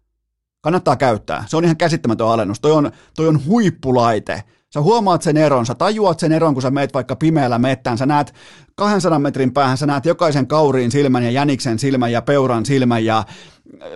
Kannattaa 0.64 0.96
käyttää. 0.96 1.44
Se 1.48 1.58
on 1.58 1.64
ihan 1.64 1.78
käsittämätön 1.78 2.28
alennus. 2.28 2.60
Toi 2.60 2.72
on, 2.72 2.92
toi 3.16 3.28
on 3.28 3.46
huippulaite. 3.46 4.44
Sä 4.74 4.82
huomaat 4.82 5.22
sen 5.22 5.38
eron, 5.38 5.66
sä 5.66 5.76
tajuat 5.76 6.20
sen 6.20 6.32
eron, 6.32 6.54
kun 6.54 6.62
sä 6.62 6.72
meet 6.72 6.94
vaikka 6.94 7.16
pimeällä 7.16 7.60
mettään, 7.60 7.98
sä 7.98 8.06
näet 8.06 8.34
200 8.76 9.20
metrin 9.20 9.54
päähän, 9.54 9.78
sä 9.78 9.86
näet 9.86 10.06
jokaisen 10.06 10.48
kauriin 10.48 10.92
silmän 10.92 11.24
ja 11.24 11.32
jäniksen 11.32 11.80
silmän 11.80 12.12
ja 12.12 12.22
peuran 12.22 12.66
silmän 12.66 13.06
ja 13.06 13.24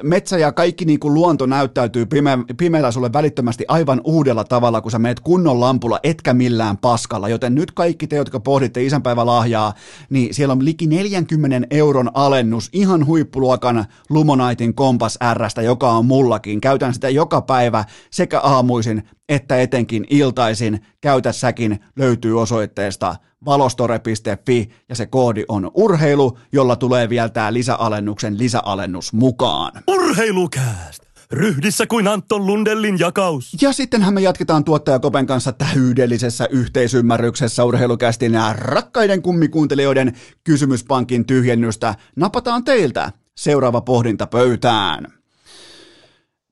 metsä 0.04 0.38
ja 0.38 0.52
kaikki 0.52 0.86
niin 0.86 1.00
kuin 1.00 1.14
luonto 1.14 1.46
näyttäytyy 1.46 2.06
pime- 2.06 2.56
pimeällä 2.58 2.92
sulle 2.92 3.14
välittömästi 3.14 3.66
aivan 3.68 4.02
uudella 4.04 4.44
tavalla, 4.44 4.82
kun 4.82 4.92
sä 4.92 5.00
meet 5.00 5.20
kunnon 5.20 5.60
lampulla, 5.60 6.00
etkä 6.04 6.34
millään 6.34 6.78
paskalla. 6.78 7.30
Joten 7.30 7.56
nyt 7.56 7.72
kaikki 7.72 8.08
te, 8.08 8.16
jotka 8.16 8.40
pohditte 8.40 8.84
isänpäivälahjaa, 8.84 9.74
niin 10.10 10.34
siellä 10.34 10.52
on 10.52 10.66
liki 10.66 10.88
40 10.88 11.68
euron 11.72 12.12
alennus 12.14 12.70
ihan 12.74 13.06
huippuluokan 13.06 13.86
Lumonaitin 14.10 14.74
Kompas 14.74 15.20
Rstä, 15.34 15.62
joka 15.62 15.92
on 15.92 16.06
mullakin. 16.06 16.62
Käytän 16.62 16.94
sitä 16.94 17.10
joka 17.10 17.42
päivä 17.42 17.86
sekä 18.12 18.40
aamuisin 18.40 19.04
että 19.30 19.62
etenkin 19.62 20.06
iltaisin. 20.10 20.86
Käytä 21.02 21.32
säkin, 21.32 21.80
löytyy 21.96 22.42
osoitteesta 22.42 23.16
valostore.fi 23.46 24.70
ja 24.90 24.96
se 24.96 25.06
koodi 25.06 25.44
on 25.48 25.72
urheilu, 25.74 26.38
jolla 26.52 26.76
tulee 26.76 27.10
vielä 27.10 27.30
tämä 27.30 27.54
lisäalennuksen 27.54 28.38
lisäalennus 28.38 29.14
mukaan. 29.14 29.72
Urheilukääst! 29.88 31.08
Ryhdissä 31.32 31.88
kuin 31.88 32.08
Anton 32.08 32.46
Lundellin 32.46 33.00
jakaus. 33.00 33.58
Ja 33.62 33.74
sittenhän 33.74 34.14
me 34.14 34.22
jatketaan 34.22 34.64
tuottaja 34.64 35.00
Kopen 35.00 35.26
kanssa 35.26 35.52
täydellisessä 35.52 36.48
yhteisymmärryksessä 36.52 37.64
urheilukästin 37.64 38.34
ja 38.34 38.54
rakkaiden 38.54 39.22
kummikuuntelijoiden 39.22 40.14
kysymyspankin 40.44 41.26
tyhjennystä. 41.26 41.96
Napataan 42.16 42.64
teiltä 42.64 43.12
seuraava 43.38 43.82
pohdinta 43.82 44.28
pöytään. 44.28 45.16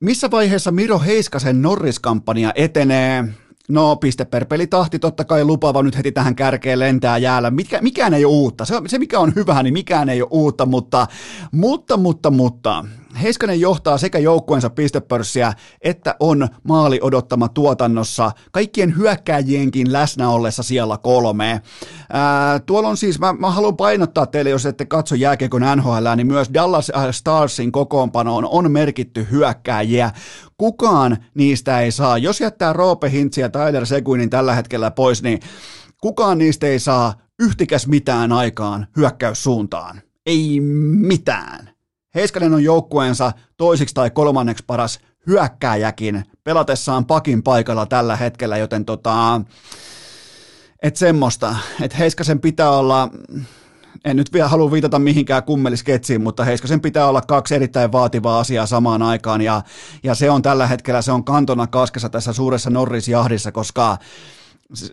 Missä 0.05 0.31
vaiheessa 0.31 0.71
Miro 0.71 0.99
Heiskasen 0.99 1.61
Norris-kampanja 1.61 2.51
etenee? 2.55 3.25
No, 3.69 3.95
piste 3.95 4.25
per 4.25 4.45
peli 4.45 4.67
tahti 4.67 4.99
totta 4.99 5.23
kai 5.23 5.45
lupaava 5.45 5.83
nyt 5.83 5.97
heti 5.97 6.11
tähän 6.11 6.35
kärkeen 6.35 6.79
lentää 6.79 7.17
jäällä. 7.17 7.51
Mikä, 7.51 7.81
mikään 7.81 8.13
ei 8.13 8.25
ole 8.25 8.33
uutta. 8.33 8.65
Se, 8.65 8.75
se, 8.87 8.99
mikä 8.99 9.19
on 9.19 9.33
hyvä, 9.35 9.63
niin 9.63 9.73
mikään 9.73 10.09
ei 10.09 10.21
ole 10.21 10.29
uutta, 10.31 10.65
mutta, 10.65 11.07
mutta, 11.51 11.97
mutta, 11.97 12.31
mutta. 12.31 12.85
Heiskanen 13.21 13.59
johtaa 13.59 13.97
sekä 13.97 14.19
joukkueensa 14.19 14.69
pistepörssiä, 14.69 15.53
että 15.81 16.15
on 16.19 16.47
maali 16.63 16.99
odottama 17.01 17.49
tuotannossa, 17.49 18.31
kaikkien 18.51 18.97
hyökkääjienkin 18.97 19.93
läsnä 19.93 20.29
ollessa 20.29 20.63
siellä 20.63 20.97
kolme. 20.97 21.61
Ää, 22.09 22.59
tuolla 22.59 22.89
on 22.89 22.97
siis, 22.97 23.19
mä, 23.19 23.33
mä 23.33 23.51
haluan 23.51 23.77
painottaa 23.77 24.25
teille, 24.25 24.49
jos 24.49 24.65
ette 24.65 24.85
katso 24.85 25.15
jääkiekon 25.15 25.61
NHL, 25.75 26.07
niin 26.15 26.27
myös 26.27 26.49
Dallas 26.53 26.91
Starsin 27.11 27.71
kokoonpanoon 27.71 28.45
on 28.45 28.71
merkitty 28.71 29.27
hyökkääjiä. 29.31 30.11
Kukaan 30.57 31.17
niistä 31.33 31.79
ei 31.79 31.91
saa, 31.91 32.17
jos 32.17 32.41
jättää 32.41 32.73
Roope 32.73 33.11
Hintzi 33.11 33.41
ja 33.41 33.49
Tyler 33.49 33.85
Seguinin 33.85 34.29
tällä 34.29 34.55
hetkellä 34.55 34.91
pois, 34.91 35.23
niin 35.23 35.39
kukaan 36.01 36.37
niistä 36.37 36.67
ei 36.67 36.79
saa 36.79 37.13
yhtikäs 37.39 37.87
mitään 37.87 38.31
aikaan 38.31 38.87
hyökkäyssuuntaan. 38.97 40.01
Ei 40.25 40.59
mitään. 41.07 41.74
Heiskanen 42.15 42.53
on 42.53 42.63
joukkueensa 42.63 43.31
toisiksi 43.57 43.95
tai 43.95 44.09
kolmanneksi 44.09 44.63
paras 44.67 44.99
hyökkääjäkin 45.27 46.23
pelatessaan 46.43 47.05
pakin 47.05 47.43
paikalla 47.43 47.85
tällä 47.85 48.15
hetkellä, 48.15 48.57
joten 48.57 48.85
tota, 48.85 49.41
et 50.83 50.95
semmoista, 50.95 51.55
että 51.81 51.97
Heiskasen 51.97 52.39
pitää 52.39 52.69
olla, 52.69 53.09
en 54.05 54.15
nyt 54.15 54.33
vielä 54.33 54.47
halua 54.47 54.71
viitata 54.71 54.99
mihinkään 54.99 55.43
kummelisketsiin, 55.43 56.21
mutta 56.21 56.43
Heiskasen 56.43 56.81
pitää 56.81 57.07
olla 57.07 57.21
kaksi 57.21 57.55
erittäin 57.55 57.91
vaativaa 57.91 58.39
asiaa 58.39 58.65
samaan 58.65 59.01
aikaan, 59.01 59.41
ja, 59.41 59.61
ja 60.03 60.15
se 60.15 60.29
on 60.29 60.41
tällä 60.41 60.67
hetkellä, 60.67 61.01
se 61.01 61.11
on 61.11 61.23
kantona 61.23 61.67
kaskessa 61.67 62.09
tässä 62.09 62.33
suuressa 62.33 62.69
Norris-jahdissa, 62.69 63.51
koska 63.51 63.97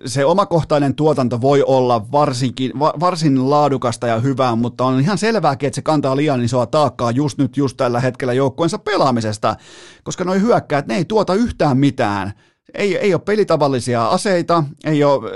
se 0.07 0.25
omakohtainen 0.25 0.95
tuotanto 0.95 1.41
voi 1.41 1.63
olla 1.63 2.13
varsinkin, 2.13 2.73
varsin 2.79 3.51
laadukasta 3.51 4.07
ja 4.07 4.21
hyvää, 4.21 4.57
mutta 4.57 4.85
on 4.85 5.01
ihan 5.01 5.19
selvääkin, 5.19 5.67
että 5.67 5.75
se 5.75 5.83
kantaa 5.83 6.17
liian 6.17 6.45
isoa 6.45 6.67
taakkaa 6.67 7.11
just 7.11 7.39
nyt, 7.39 7.57
just 7.57 7.77
tällä 7.77 8.01
hetkellä 8.01 8.33
joukkueensa 8.33 8.79
pelaamisesta, 8.79 9.57
koska 10.05 10.25
noi 10.25 10.41
hyökkäät, 10.41 10.87
ne 10.87 10.97
ei 10.97 11.05
tuota 11.05 11.35
yhtään 11.35 11.79
mitään. 11.79 12.33
Ei, 12.75 12.97
ei 12.97 13.15
ole 13.15 13.23
pelitavallisia 13.25 14.07
aseita, 14.07 14.65
ei 14.85 15.05
ole, 15.05 15.31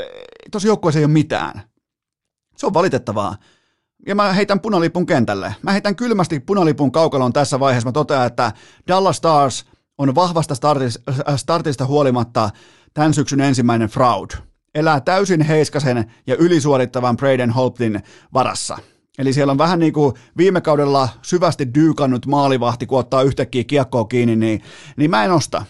tosi 0.51 0.69
joukkueessa 0.69 0.99
ei 0.99 1.05
ole 1.05 1.13
mitään. 1.13 1.63
Se 2.57 2.67
on 2.67 2.75
valitettavaa. 2.75 3.37
Ja 4.07 4.15
mä 4.15 4.33
heitän 4.33 4.61
punalipun 4.61 5.07
kentälle. 5.07 5.55
Mä 5.63 5.73
heitän 5.73 5.97
kylmästi 5.97 6.41
punalipun 6.41 6.93
kaukalon 6.93 7.33
tässä 7.33 7.61
vaiheessa. 7.61 7.89
Mä 7.89 7.93
totean, 7.93 8.27
että 8.27 8.53
Dallas 8.89 9.17
Stars 9.17 9.65
on 9.99 10.15
vahvasta 10.15 10.55
startista 11.37 11.87
huolimatta 11.87 12.51
tämän 12.97 13.15
syksyn 13.15 13.41
ensimmäinen 13.41 13.89
fraud. 13.89 14.31
Elää 14.75 15.01
täysin 15.01 15.43
Heiskasen 15.43 16.13
ja 16.27 16.37
ylisuorittavan 16.37 17.17
Braden 17.17 17.51
Holtin 17.51 18.03
varassa. 18.35 18.79
Eli 19.19 19.33
siellä 19.33 19.51
on 19.51 19.59
vähän 19.59 19.79
niin 19.79 19.93
kuin 19.93 20.15
viime 20.37 20.61
kaudella 20.61 21.09
syvästi 21.23 21.75
dyykannut 21.75 22.27
maalivahti, 22.27 22.87
kun 22.87 22.99
ottaa 22.99 23.23
yhtäkkiä 23.23 23.65
kiekkoa 23.65 24.05
kiinni, 24.05 24.37
niin, 24.37 24.63
niin 24.97 25.11
mä 25.11 25.25
en 25.25 25.33
osta. 25.33 25.65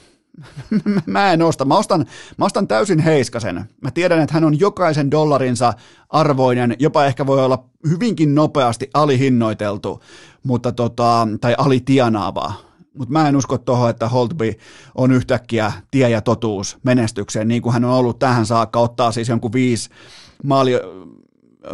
mä 1.07 1.33
en 1.33 1.43
osta. 1.43 1.65
Mä 1.65 1.77
ostan, 1.77 2.07
mä 2.39 2.45
ostan 2.45 2.69
täysin 2.69 2.99
Heiskasen. 2.99 3.65
Mä 3.81 3.91
tiedän, 3.91 4.21
että 4.21 4.35
hän 4.35 4.45
on 4.45 4.61
jokaisen 4.61 5.11
dollarinsa 5.11 5.73
arvoinen, 6.09 6.77
jopa 6.79 7.05
ehkä 7.05 7.27
voi 7.27 7.45
olla 7.45 7.65
hyvinkin 7.89 8.35
nopeasti 8.35 8.91
alihinnoiteltu, 8.95 10.03
mutta 10.43 10.73
tota, 10.73 11.29
tai 11.41 11.55
alitienaava 11.59 12.66
mutta 12.99 13.13
mä 13.13 13.29
en 13.29 13.37
usko 13.37 13.59
tuohon, 13.59 13.91
että 13.91 14.09
Holtby 14.09 14.53
on 14.95 15.13
yhtäkkiä 15.13 15.73
tie 15.91 16.11
ja 16.11 16.21
totuus 16.21 16.79
menestykseen, 16.83 17.49
niin 17.49 17.63
kuin 17.63 17.73
hän 17.73 17.85
on 17.85 17.93
ollut 17.93 18.19
tähän 18.19 18.47
saakka, 18.47 18.81
ottaa 18.81 19.13
siis 19.13 19.29
jonkun 19.29 19.53
viisi 19.53 19.91
maali, 20.45 20.73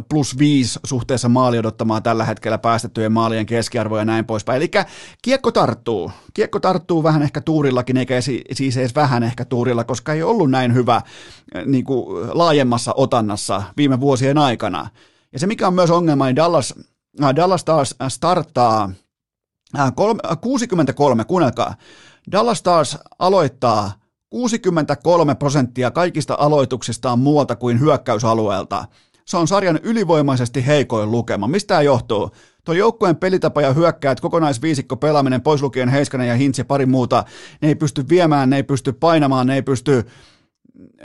plus 0.09 0.39
viisi 0.39 0.81
suhteessa 0.85 1.29
maali 1.29 1.59
odottamaan 1.59 2.03
tällä 2.03 2.25
hetkellä 2.25 2.59
päästettyjen 2.59 3.13
maalien 3.13 3.47
keskiarvoja 3.47 4.01
ja 4.01 4.05
näin 4.05 4.25
poispäin. 4.25 4.57
Eli 4.57 4.71
kiekko 5.23 5.53
tarttuu. 5.53 6.13
Kiekko 6.35 6.61
tarttuu 6.61 7.03
vähän 7.03 7.23
ehkä 7.23 7.41
tuurillakin, 7.41 7.97
eikä 7.97 8.15
siis 8.53 8.77
edes 8.77 8.95
vähän 8.95 9.23
ehkä 9.23 9.45
tuurilla, 9.45 9.85
koska 9.85 10.13
ei 10.13 10.23
ollut 10.23 10.51
näin 10.51 10.75
hyvä 10.75 11.03
niin 11.67 11.85
kuin 11.85 12.29
laajemmassa 12.33 12.93
otannassa 12.97 13.63
viime 13.77 14.01
vuosien 14.01 14.39
aikana. 14.39 14.89
Ja 15.33 15.39
se 15.39 15.47
mikä 15.47 15.67
on 15.67 15.75
myös 15.75 15.91
ongelma, 15.91 16.27
niin 16.27 16.37
Dallas, 16.37 16.75
Dallas 17.37 17.65
taas 17.65 17.95
starttaa 18.09 18.91
63, 20.41 21.21
äh, 21.21 21.27
kuunnelkaa. 21.27 21.75
Dallas 22.33 22.59
Stars 22.59 22.99
aloittaa 23.19 23.93
63 24.31 25.35
prosenttia 25.35 25.91
kaikista 25.91 26.37
aloituksista 26.39 27.13
on 27.13 27.19
muualta 27.19 27.57
kuin 27.57 27.81
hyökkäysalueelta. 27.81 28.85
Se 29.25 29.37
on 29.37 29.49
sarjan 29.49 29.81
ylivoimaisesti 29.83 30.67
heikoin 30.67 31.11
lukema. 31.11 31.49
Mistä 31.49 31.69
tämä 31.69 31.83
johtuu? 31.83 32.31
Tuo 32.65 32.75
joukkueen 32.75 33.17
pelitapa 33.17 33.63
ja 33.63 33.73
hyökkäät, 33.73 34.21
kokonaisviisikko 34.21 34.97
pelaaminen, 34.97 35.43
pois 35.43 35.63
lukien 35.63 35.89
Heiskanen 35.89 36.29
ja 36.29 36.35
Hintz 36.35 36.59
ja 36.59 36.65
pari 36.65 36.87
muuta, 36.87 37.25
ne 37.63 37.69
ei 37.69 37.75
pysty 37.75 38.09
viemään, 38.09 38.51
ne 38.51 38.57
ei 38.57 38.63
pysty 38.63 38.93
painamaan, 38.93 39.47
ne 39.47 39.55
ei 39.55 39.63
pysty 39.63 40.05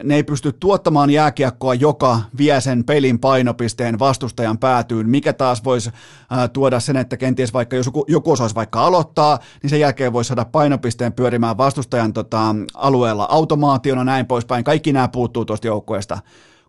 ne 0.04 0.16
ei 0.16 0.24
pysty 0.24 0.52
tuottamaan 0.52 1.10
jääkiekkoa, 1.10 1.74
joka 1.74 2.20
vie 2.38 2.62
sen 2.62 2.84
pelin 2.84 3.20
painopisteen 3.20 4.00
vastustajan 4.00 4.58
päätyyn, 4.58 5.10
mikä 5.10 5.34
taas 5.34 5.64
voisi 5.64 5.90
tuoda 6.54 6.80
sen, 6.80 6.98
että 6.98 7.18
kenties 7.18 7.54
vaikka 7.54 7.76
jos 7.76 7.86
joku, 7.86 8.06
joku 8.08 8.32
osaisi 8.32 8.56
vaikka 8.56 8.82
aloittaa, 8.82 9.40
niin 9.64 9.70
sen 9.70 9.80
jälkeen 9.80 10.14
voisi 10.14 10.28
saada 10.28 10.46
painopisteen 10.46 11.14
pyörimään 11.14 11.58
vastustajan 11.58 12.14
tota, 12.14 12.56
alueella 12.74 13.28
automaationa 13.30 14.04
näin 14.04 14.26
poispäin. 14.26 14.64
Kaikki 14.64 14.94
nämä 14.94 15.08
puuttuu 15.08 15.46
tuosta 15.46 15.68
joukkueesta. 15.68 16.20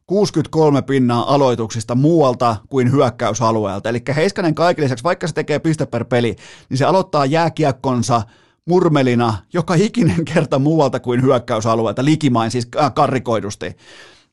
63 0.07 0.83
pinnaa 0.83 1.35
aloituksista 1.35 1.95
muualta 1.95 2.57
kuin 2.69 2.93
hyökkäysalueelta. 2.93 3.89
Eli 3.89 4.03
Heiskanen 4.17 4.55
kaiken 4.55 4.85
lisäksi, 4.85 5.05
vaikka 5.05 5.27
se 5.27 5.35
tekee 5.35 5.59
piste 5.59 5.87
per 5.87 6.05
peli, 6.05 6.37
niin 6.69 6.79
se 6.79 6.85
aloittaa 6.85 7.27
jääkiekkonsa 7.27 8.23
murmelina 8.69 9.35
joka 9.53 9.75
ikinen 9.75 10.25
kerta 10.25 10.59
muualta 10.59 11.01
kuin 11.01 11.23
hyökkäysalueelta, 11.23 12.05
likimain 12.05 12.51
siis 12.51 12.69
äh, 12.81 12.95
karrikoidusti. 12.95 13.77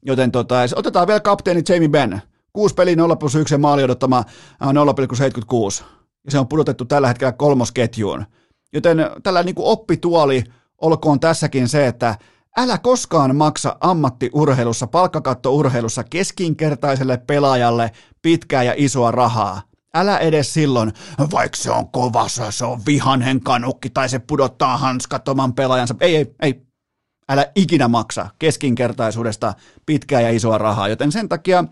Joten 0.06 0.32
tota, 0.32 0.56
otetaan 0.76 1.08
vielä 1.08 1.20
kapteeni 1.20 1.62
Jamie 1.70 1.90
Benn. 1.90 2.20
Kuusi 2.54 2.76
peli 2.76 2.96
0 2.96 3.16
plus 3.16 3.36
1 3.36 3.54
ja 3.54 3.58
maali 3.58 3.84
odottama 3.84 4.24
0,76. 4.64 5.84
Äh, 5.84 5.90
ja 6.26 6.32
se 6.32 6.40
on 6.40 6.48
pudotettu 6.48 6.86
tällä 6.86 7.08
hetkellä 7.08 7.32
kolmosketjuun. 7.32 8.26
Joten 8.74 8.98
tällä 9.24 9.44
niin 9.44 9.56
kuin 9.56 9.68
oppituoli 9.68 10.44
olkoon 10.82 11.20
tässäkin 11.20 11.68
se, 11.68 11.88
että 11.88 12.16
älä 12.58 12.78
koskaan 12.78 13.36
maksa 13.36 13.76
ammattiurheilussa, 13.80 14.88
palkkakattourheilussa 14.88 16.04
keskinkertaiselle 16.04 17.18
pelaajalle 17.18 17.92
pitkää 18.22 18.64
ja 18.64 18.74
isoa 18.78 19.12
rahaa. 19.12 19.62
Älä 19.96 20.18
edes 20.18 20.54
silloin, 20.54 20.94
vaikka 21.32 21.58
se 21.58 21.72
on 21.72 21.90
kovassa, 21.90 22.52
se 22.52 22.66
on 22.66 22.82
vihanen 22.86 23.42
kanukki 23.42 23.90
tai 23.90 24.10
se 24.10 24.20
pudottaa 24.20 24.78
hanskat 24.78 25.28
oman 25.28 25.54
pelaajansa. 25.54 25.96
Ei, 26.00 26.16
ei, 26.16 26.36
ei. 26.42 26.66
Älä 27.30 27.52
ikinä 27.56 27.88
maksa 27.88 28.30
keskinkertaisuudesta 28.40 29.54
pitkää 29.86 30.22
ja 30.22 30.30
isoa 30.30 30.58
rahaa, 30.58 30.88
joten 30.88 31.12
sen 31.12 31.30
takia 31.30 31.64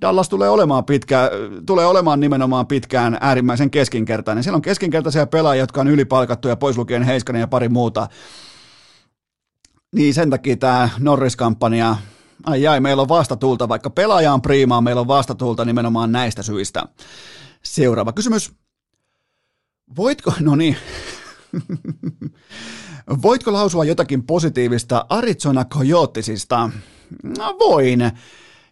Dallas 0.00 0.28
tulee 0.28 0.48
olemaan, 0.48 0.84
pitkä, 0.84 1.30
tulee 1.66 1.86
olemaan 1.86 2.20
nimenomaan 2.20 2.66
pitkään 2.66 3.18
äärimmäisen 3.20 3.70
keskinkertainen. 3.70 4.44
Siellä 4.44 4.56
on 4.56 4.62
keskinkertaisia 4.62 5.26
pelaajia, 5.26 5.62
jotka 5.62 5.80
on 5.80 5.88
ylipalkattuja, 5.88 6.56
pois 6.56 6.78
lukien 6.78 7.02
Heiskanen 7.02 7.40
ja 7.40 7.48
pari 7.48 7.68
muuta. 7.68 8.08
Niin 9.94 10.14
sen 10.14 10.30
takia 10.30 10.56
tämä 10.56 10.88
Norris-kampanja, 10.98 11.96
ai 12.44 12.66
ai, 12.66 12.80
meillä 12.80 13.02
on 13.02 13.08
vastatulta, 13.08 13.68
vaikka 13.68 13.90
pelaaja 13.90 14.32
on 14.32 14.42
priimaa, 14.42 14.80
meillä 14.80 15.00
on 15.00 15.08
vastatulta 15.08 15.64
nimenomaan 15.64 16.12
näistä 16.12 16.42
syistä. 16.42 16.82
Seuraava 17.62 18.12
kysymys. 18.12 18.52
Voitko, 19.96 20.32
no 20.40 20.56
niin, 20.56 20.76
voitko 23.22 23.52
lausua 23.52 23.84
jotakin 23.84 24.26
positiivista 24.26 25.06
Arizona 25.08 25.64
Coyotesista? 25.64 26.70
No 27.38 27.56
voin. 27.58 28.00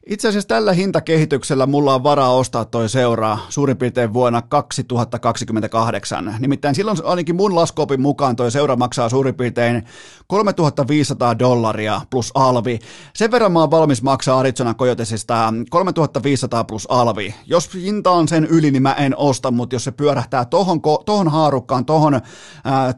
Itse 0.08 0.28
asiassa 0.28 0.48
tällä 0.48 0.72
hintakehityksellä 0.72 1.66
mulla 1.66 1.94
on 1.94 2.02
varaa 2.02 2.34
ostaa 2.34 2.64
toi 2.64 2.88
seuraa 2.88 3.46
suurin 3.48 3.76
piirtein 3.76 4.12
vuonna 4.12 4.42
2028. 4.42 6.34
Nimittäin 6.38 6.74
silloin 6.74 6.98
ainakin 7.04 7.36
mun 7.36 7.54
laskuopin 7.54 8.00
mukaan 8.00 8.36
toi 8.36 8.50
seura 8.50 8.76
maksaa 8.76 9.08
suurin 9.08 9.34
piirtein 9.34 9.82
3500 10.26 11.38
dollaria 11.38 12.00
plus 12.10 12.30
alvi. 12.34 12.78
Sen 13.14 13.30
verran 13.30 13.52
mä 13.52 13.60
oon 13.60 13.70
valmis 13.70 14.02
maksaa 14.02 14.38
Arizona 14.38 14.74
Coyotesista 14.74 15.54
3500 15.70 16.64
plus 16.64 16.86
alvi. 16.90 17.34
Jos 17.46 17.74
hinta 17.74 18.10
on 18.10 18.28
sen 18.28 18.44
yli, 18.44 18.70
niin 18.70 18.82
mä 18.82 18.92
en 18.92 19.16
osta, 19.16 19.50
mutta 19.50 19.74
jos 19.74 19.84
se 19.84 19.92
pyörähtää 19.92 20.44
tohon, 20.44 20.80
tohon 21.06 21.28
haarukkaan, 21.28 21.84
tohon, 21.84 22.14
äh, 22.14 22.22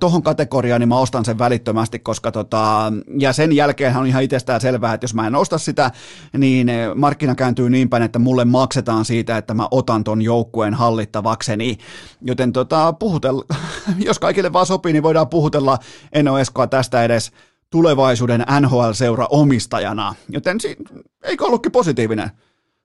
tohon 0.01 0.23
kategoriaan, 0.23 0.81
niin 0.81 0.89
mä 0.89 0.99
ostan 0.99 1.25
sen 1.25 1.39
välittömästi, 1.39 1.99
koska 1.99 2.33
tota, 2.33 2.93
ja 3.19 3.33
sen 3.33 3.53
jälkeen 3.53 3.97
on 3.97 4.07
ihan 4.07 4.23
itsestään 4.23 4.61
selvää, 4.61 4.95
että 4.95 5.05
jos 5.05 5.15
mä 5.15 5.27
en 5.27 5.35
osta 5.35 5.59
sitä, 5.59 5.91
niin 6.39 6.71
markkina 7.01 7.35
kääntyy 7.35 7.71
niin 7.71 7.89
päin, 7.91 8.03
että 8.03 8.19
mulle 8.19 8.45
maksetaan 8.45 9.05
siitä, 9.05 9.37
että 9.37 9.55
mä 9.55 9.69
otan 9.71 10.05
ton 10.05 10.23
joukkueen 10.23 10.75
hallittavakseni. 10.75 11.79
Joten 12.23 12.53
tota, 12.53 12.93
puhutella, 12.93 13.45
jos 14.07 14.19
kaikille 14.19 14.53
vaan 14.53 14.67
sopii, 14.67 14.93
niin 14.93 15.03
voidaan 15.03 15.29
puhutella 15.29 15.79
Eno 16.13 16.39
Eskoa 16.39 16.67
tästä 16.67 17.05
edes 17.05 17.33
tulevaisuuden 17.71 18.45
NHL-seura 18.61 19.27
omistajana. 19.31 20.15
Joten 20.29 20.61
si- 20.61 20.77
eikö 21.23 21.45
ollutkin 21.45 21.73
positiivinen? 21.73 22.31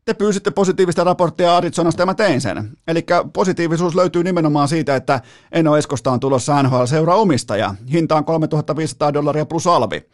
Te 0.05 0.13
pyysitte 0.13 0.51
positiivista 0.51 1.03
raporttia 1.03 1.57
Arizonasta 1.57 2.01
ja 2.01 2.05
mä 2.05 2.13
tein 2.13 2.41
sen. 2.41 2.69
Eli 2.87 3.05
positiivisuus 3.33 3.95
löytyy 3.95 4.23
nimenomaan 4.23 4.67
siitä, 4.67 4.95
että 4.95 5.21
Eno 5.51 5.77
Eskosta 5.77 6.11
on 6.11 6.19
tulossa 6.19 6.63
NHL-seura 6.63 7.15
omistaja. 7.15 7.75
Hinta 7.91 8.15
on 8.15 8.25
3500 8.25 9.13
dollaria 9.13 9.45
plus 9.45 9.67
alvi. 9.67 10.09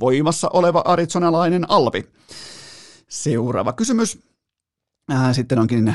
Voimassa 0.00 0.50
oleva 0.52 0.82
arizonalainen 0.84 1.70
alvi. 1.70 2.04
Seuraava 3.08 3.72
kysymys. 3.72 4.18
Äh, 5.12 5.34
sitten 5.34 5.58
onkin 5.58 5.94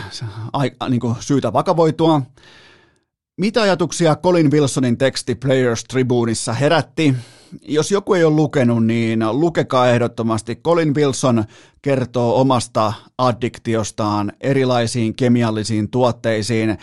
aika, 0.54 0.90
niin 0.90 1.00
kuin 1.00 1.16
syytä 1.20 1.54
vakavoitua. 1.54 2.22
Mitä 3.38 3.62
ajatuksia 3.62 4.16
Colin 4.16 4.52
Wilsonin 4.52 4.98
teksti 4.98 5.36
Players 5.36 5.84
Tribuneissa 5.84 6.54
herätti? 6.54 7.16
Jos 7.62 7.92
joku 7.92 8.14
ei 8.14 8.24
ole 8.24 8.36
lukenut, 8.36 8.86
niin 8.86 9.20
lukekaa 9.32 9.90
ehdottomasti. 9.90 10.56
Colin 10.56 10.96
Wilson 10.96 11.44
kertoo 11.84 12.42
omasta 12.42 12.94
addiktiostaan 13.18 14.34
erilaisiin 14.42 15.16
kemiallisiin 15.16 15.90
tuotteisiin. 15.90 16.78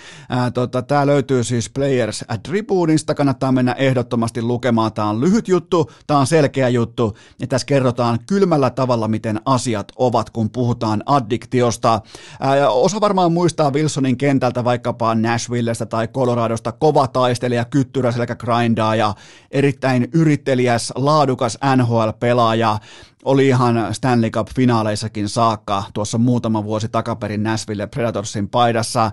tota, 0.54 0.82
Tämä 0.82 1.06
löytyy 1.06 1.44
siis 1.44 1.70
Players 1.70 2.24
Tribuneista, 2.42 3.14
kannattaa 3.14 3.52
mennä 3.52 3.72
ehdottomasti 3.72 4.42
lukemaan. 4.42 4.92
Tämä 4.92 5.08
on 5.08 5.20
lyhyt 5.20 5.48
juttu, 5.48 5.90
tämä 6.06 6.20
on 6.20 6.26
selkeä 6.26 6.68
juttu, 6.68 7.16
ja 7.38 7.46
tässä 7.46 7.66
kerrotaan 7.66 8.18
kylmällä 8.26 8.70
tavalla, 8.70 9.08
miten 9.08 9.40
asiat 9.44 9.92
ovat, 9.96 10.30
kun 10.30 10.50
puhutaan 10.50 11.02
addiktiosta. 11.06 12.00
Ää, 12.40 12.70
osa 12.70 13.00
varmaan 13.00 13.32
muistaa 13.32 13.70
Wilsonin 13.70 14.16
kentältä 14.16 14.64
vaikkapa 14.64 15.14
Nashvillestä 15.14 15.86
tai 15.86 16.08
Coloradosta, 16.08 16.72
kova 16.72 17.06
taistelija, 17.08 17.64
kyttyrä 17.64 18.12
selkä 18.12 18.36
grindaa 18.36 18.94
ja 18.94 19.14
erittäin 19.50 20.08
yrittelijäs, 20.12 20.92
laadukas 20.96 21.58
NHL-pelaaja, 21.76 22.78
oli 23.24 23.48
ihan 23.48 23.94
Stanley 23.94 24.30
Cup-finaaleissakin 24.30 25.28
saakka 25.28 25.84
tuossa 25.94 26.18
muutama 26.18 26.64
vuosi 26.64 26.88
takaperin 26.88 27.42
Nashville 27.42 27.86
Predatorsin 27.86 28.48
paidassa. 28.48 29.10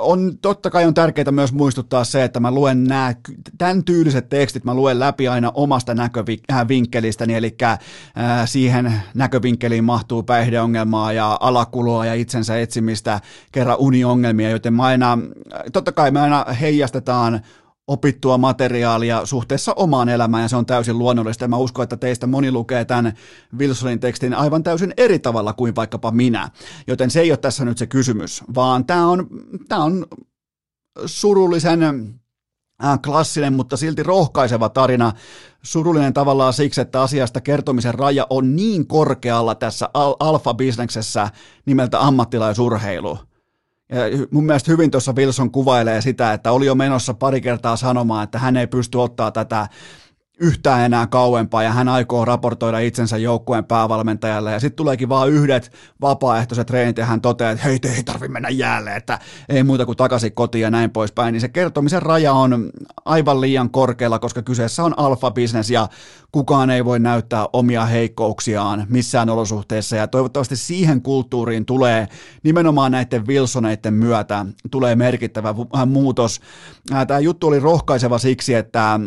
On, 0.00 0.38
totta 0.42 0.70
kai 0.70 0.86
on 0.86 0.94
tärkeää 0.94 1.30
myös 1.30 1.52
muistuttaa 1.52 2.04
se, 2.04 2.24
että 2.24 2.40
mä 2.40 2.50
luen 2.50 2.84
nämä, 2.84 3.14
tämän 3.58 3.84
tyyliset 3.84 4.28
tekstit, 4.28 4.64
mä 4.64 4.74
luen 4.74 5.00
läpi 5.00 5.28
aina 5.28 5.52
omasta 5.54 5.94
näkövinkkelistäni, 6.48 7.34
eli 7.34 7.56
siihen 8.44 9.02
näkövinkkeliin 9.14 9.84
mahtuu 9.84 10.22
päihdeongelmaa 10.22 11.12
ja 11.12 11.38
alakuloa 11.40 12.06
ja 12.06 12.14
itsensä 12.14 12.60
etsimistä, 12.60 13.20
kerran 13.52 13.78
uniongelmia, 13.78 14.50
joten 14.50 14.74
mä 14.74 14.82
aina, 14.82 15.18
totta 15.72 15.92
kai 15.92 16.10
me 16.10 16.20
aina 16.20 16.44
heijastetaan 16.60 17.40
opittua 17.86 18.38
materiaalia 18.38 19.26
suhteessa 19.26 19.72
omaan 19.76 20.08
elämään 20.08 20.42
ja 20.42 20.48
se 20.48 20.56
on 20.56 20.66
täysin 20.66 20.98
luonnollista. 20.98 21.44
Ja 21.44 21.48
mä 21.48 21.56
uskon, 21.56 21.82
että 21.82 21.96
teistä 21.96 22.26
moni 22.26 22.52
lukee 22.52 22.84
tämän 22.84 23.12
Wilsonin 23.58 24.00
tekstin 24.00 24.34
aivan 24.34 24.62
täysin 24.62 24.94
eri 24.96 25.18
tavalla 25.18 25.52
kuin 25.52 25.76
vaikkapa 25.76 26.10
minä. 26.10 26.50
Joten 26.86 27.10
se 27.10 27.20
ei 27.20 27.30
ole 27.30 27.36
tässä 27.36 27.64
nyt 27.64 27.78
se 27.78 27.86
kysymys, 27.86 28.44
vaan 28.54 28.84
tämä 28.84 29.08
on, 29.08 29.26
tämä 29.68 29.84
on 29.84 30.06
surullisen 31.06 31.82
äh, 32.84 33.00
klassinen, 33.04 33.52
mutta 33.52 33.76
silti 33.76 34.02
rohkaiseva 34.02 34.68
tarina. 34.68 35.12
Surullinen 35.62 36.14
tavallaan 36.14 36.52
siksi, 36.52 36.80
että 36.80 37.02
asiasta 37.02 37.40
kertomisen 37.40 37.94
raja 37.94 38.26
on 38.30 38.56
niin 38.56 38.86
korkealla 38.86 39.54
tässä 39.54 39.90
al- 39.94 40.16
alfa-bisneksessä 40.20 41.30
nimeltä 41.66 42.00
ammattilaisurheilu 42.00 43.18
mun 44.30 44.46
mielestä 44.46 44.72
hyvin 44.72 44.90
tuossa 44.90 45.12
Wilson 45.12 45.50
kuvailee 45.50 46.00
sitä, 46.00 46.32
että 46.32 46.52
oli 46.52 46.66
jo 46.66 46.74
menossa 46.74 47.14
pari 47.14 47.40
kertaa 47.40 47.76
sanomaan, 47.76 48.24
että 48.24 48.38
hän 48.38 48.56
ei 48.56 48.66
pysty 48.66 48.98
ottaa 48.98 49.30
tätä 49.30 49.68
yhtään 50.40 50.80
enää 50.80 51.06
kauempaa 51.06 51.62
ja 51.62 51.72
hän 51.72 51.88
aikoo 51.88 52.24
raportoida 52.24 52.78
itsensä 52.78 53.16
joukkueen 53.16 53.64
päävalmentajalle. 53.64 54.52
Ja 54.52 54.60
sitten 54.60 54.76
tuleekin 54.76 55.08
vaan 55.08 55.30
yhdet 55.30 55.72
vapaaehtoiset 56.00 56.66
treenit 56.66 56.98
ja 56.98 57.06
hän 57.06 57.20
toteaa, 57.20 57.50
että 57.50 57.64
hei, 57.64 57.78
te 57.78 57.92
ei 57.92 58.02
tarvi 58.02 58.28
mennä 58.28 58.48
jälleen, 58.48 58.96
että 58.96 59.18
ei 59.48 59.62
muuta 59.62 59.86
kuin 59.86 59.96
takaisin 59.96 60.32
kotiin 60.32 60.62
ja 60.62 60.70
näin 60.70 60.90
poispäin, 60.90 61.32
niin 61.32 61.40
se 61.40 61.48
kertomisen 61.48 62.02
raja 62.02 62.32
on 62.32 62.70
aivan 63.04 63.40
liian 63.40 63.70
korkealla, 63.70 64.18
koska 64.18 64.42
kyseessä 64.42 64.84
on 64.84 64.94
alfa-business 64.98 65.70
ja 65.70 65.88
kukaan 66.32 66.70
ei 66.70 66.84
voi 66.84 66.98
näyttää 66.98 67.46
omia 67.52 67.84
heikkouksiaan 67.86 68.86
missään 68.88 69.30
olosuhteissa. 69.30 69.96
Ja 69.96 70.06
toivottavasti 70.06 70.56
siihen 70.56 71.02
kulttuuriin 71.02 71.66
tulee 71.66 72.08
nimenomaan 72.42 72.92
näiden 72.92 73.26
Wilsoneiden 73.26 73.94
myötä 73.94 74.46
tulee 74.70 74.96
merkittävä 74.96 75.54
muutos. 75.86 76.40
Tämä 77.06 77.20
juttu 77.20 77.46
oli 77.46 77.60
rohkaiseva 77.60 78.18
siksi, 78.18 78.54
että 78.54 79.00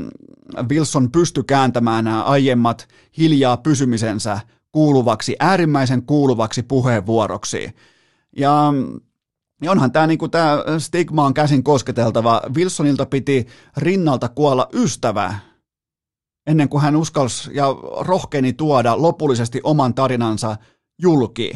Wilson 0.70 1.12
pystyi 1.12 1.44
kääntämään 1.44 2.04
nämä 2.06 2.24
aiemmat 2.24 2.88
hiljaa 3.18 3.58
pysymisensä 3.58 4.40
kuuluvaksi, 4.72 5.36
äärimmäisen 5.40 6.06
kuuluvaksi 6.06 6.64
puheenvuoroksi. 6.64 7.70
Ja 8.38 8.74
ja 9.62 9.72
onhan 9.72 9.92
tämä 9.92 10.08
niinku 10.08 10.28
tää 10.28 10.80
stigma 10.80 11.26
on 11.26 11.34
käsin 11.34 11.64
kosketeltava. 11.64 12.42
Wilsonilta 12.56 13.06
piti 13.06 13.48
rinnalta 13.78 14.30
kuolla 14.30 14.68
ystävä 14.74 15.36
ennen 16.48 16.70
kuin 16.70 16.84
hän 16.84 16.96
uskalsi 16.96 17.50
ja 17.54 17.66
rohkeni 18.00 18.54
tuoda 18.54 19.02
lopullisesti 19.02 19.62
oman 19.64 19.94
tarinansa 19.94 20.56
julki. 21.02 21.52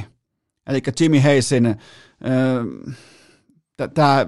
Eli 0.68 0.82
Jimmy 1.00 1.20
Hayesin 1.20 1.76
tämä 3.94 4.28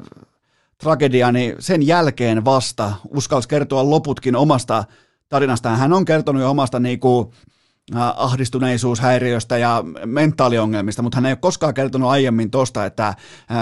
tragedia, 0.84 1.32
niin 1.32 1.55
sen 1.59 1.88
jälkeen 1.88 2.45
vasta 2.45 2.93
uskalsi 3.09 3.47
kertoa 3.47 3.89
loputkin 3.89 4.36
omasta 4.36 4.84
tarinastaan. 5.30 5.80
Hän 5.80 5.93
on 5.93 6.05
kertonut 6.05 6.41
jo 6.41 6.49
omasta 6.49 6.80
niinku, 6.80 7.34
ahdistuneisuushäiriöstä 8.15 9.57
ja 9.57 9.84
mentaaliongelmista, 10.05 11.01
mutta 11.01 11.17
hän 11.17 11.25
ei 11.25 11.32
ole 11.32 11.38
koskaan 11.41 11.73
kertonut 11.73 12.09
aiemmin 12.09 12.51
tosta, 12.51 12.86
että 12.86 13.15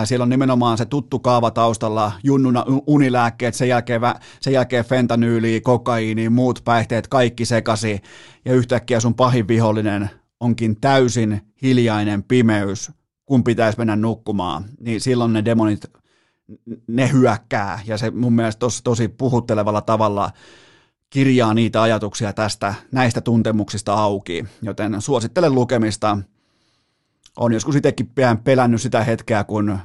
siellä 0.03 0.23
on 0.23 0.29
nimenomaan 0.29 0.77
se 0.77 0.85
tuttu 0.85 1.19
kaava 1.19 1.51
taustalla, 1.51 2.11
junnuna 2.23 2.65
unilääkkeet, 2.87 3.55
sen 3.55 3.69
jälkeen, 3.69 4.01
sen 4.41 4.53
jälkeen 4.53 4.85
fentanyyli, 4.85 5.61
kokaiini, 5.61 6.29
muut 6.29 6.61
päihteet, 6.65 7.07
kaikki 7.07 7.45
sekasi 7.45 8.01
ja 8.45 8.53
yhtäkkiä 8.53 8.99
sun 8.99 9.13
pahin 9.15 9.47
vihollinen 9.47 10.09
onkin 10.39 10.81
täysin 10.81 11.41
hiljainen 11.61 12.23
pimeys, 12.23 12.91
kun 13.25 13.43
pitäisi 13.43 13.77
mennä 13.77 13.95
nukkumaan, 13.95 14.65
niin 14.79 15.01
silloin 15.01 15.33
ne 15.33 15.45
demonit, 15.45 15.85
ne 16.87 17.11
hyökkää 17.11 17.79
ja 17.85 17.97
se 17.97 18.11
mun 18.11 18.33
mielestä 18.33 18.59
tosi, 18.59 18.83
tosi 18.83 19.07
puhuttelevalla 19.07 19.81
tavalla 19.81 20.31
kirjaa 21.09 21.53
niitä 21.53 21.81
ajatuksia 21.81 22.33
tästä, 22.33 22.73
näistä 22.91 23.21
tuntemuksista 23.21 23.93
auki, 23.93 24.45
joten 24.61 25.01
suosittelen 25.01 25.55
lukemista. 25.55 26.17
On 27.37 27.53
joskus 27.53 27.75
itsekin 27.75 28.11
pelännyt 28.43 28.81
sitä 28.81 29.03
hetkeä, 29.03 29.43
kun 29.43 29.79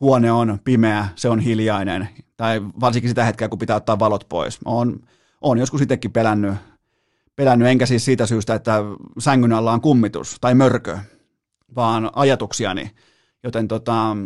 huone 0.00 0.32
on 0.32 0.58
pimeä, 0.64 1.08
se 1.16 1.28
on 1.28 1.40
hiljainen, 1.40 2.08
tai 2.36 2.60
varsinkin 2.80 3.10
sitä 3.10 3.24
hetkeä, 3.24 3.48
kun 3.48 3.58
pitää 3.58 3.76
ottaa 3.76 3.98
valot 3.98 4.28
pois. 4.28 4.58
On, 4.64 5.00
on 5.40 5.58
joskus 5.58 5.80
itsekin 5.80 6.12
pelännyt, 6.12 6.54
pelännyt, 7.36 7.68
enkä 7.68 7.86
siis 7.86 8.04
siitä 8.04 8.26
syystä, 8.26 8.54
että 8.54 8.82
sängyn 9.18 9.52
alla 9.52 9.72
on 9.72 9.80
kummitus 9.80 10.36
tai 10.40 10.54
mörkö, 10.54 10.98
vaan 11.76 12.10
ajatuksiani, 12.14 12.90
joten 13.42 13.68
tota, 13.68 14.16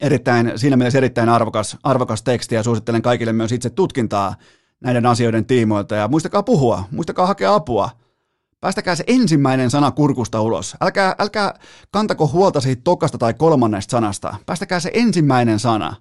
erittäin, 0.00 0.52
siinä 0.56 0.76
mielessä 0.76 0.98
erittäin 0.98 1.28
arvokas, 1.28 1.76
arvokas 1.82 2.22
teksti 2.22 2.54
ja 2.54 2.62
suosittelen 2.62 3.02
kaikille 3.02 3.32
myös 3.32 3.52
itse 3.52 3.70
tutkintaa 3.70 4.34
näiden 4.80 5.06
asioiden 5.06 5.46
tiimoilta 5.46 5.94
ja 5.94 6.08
muistakaa 6.08 6.42
puhua, 6.42 6.84
muistakaa 6.90 7.26
hakea 7.26 7.54
apua. 7.54 7.90
Päästäkää 8.60 8.94
se 8.94 9.04
ensimmäinen 9.06 9.70
sana 9.70 9.90
kurkusta 9.90 10.40
ulos. 10.40 10.76
Älkää, 10.80 11.14
älkää 11.18 11.54
kantako 11.90 12.26
huolta 12.26 12.60
siitä 12.60 12.82
tokasta 12.84 13.18
tai 13.18 13.34
kolmannesta 13.34 13.90
sanasta. 13.90 14.36
Päästäkää 14.46 14.80
se 14.80 14.90
ensimmäinen 14.94 15.58
sana. 15.58 15.96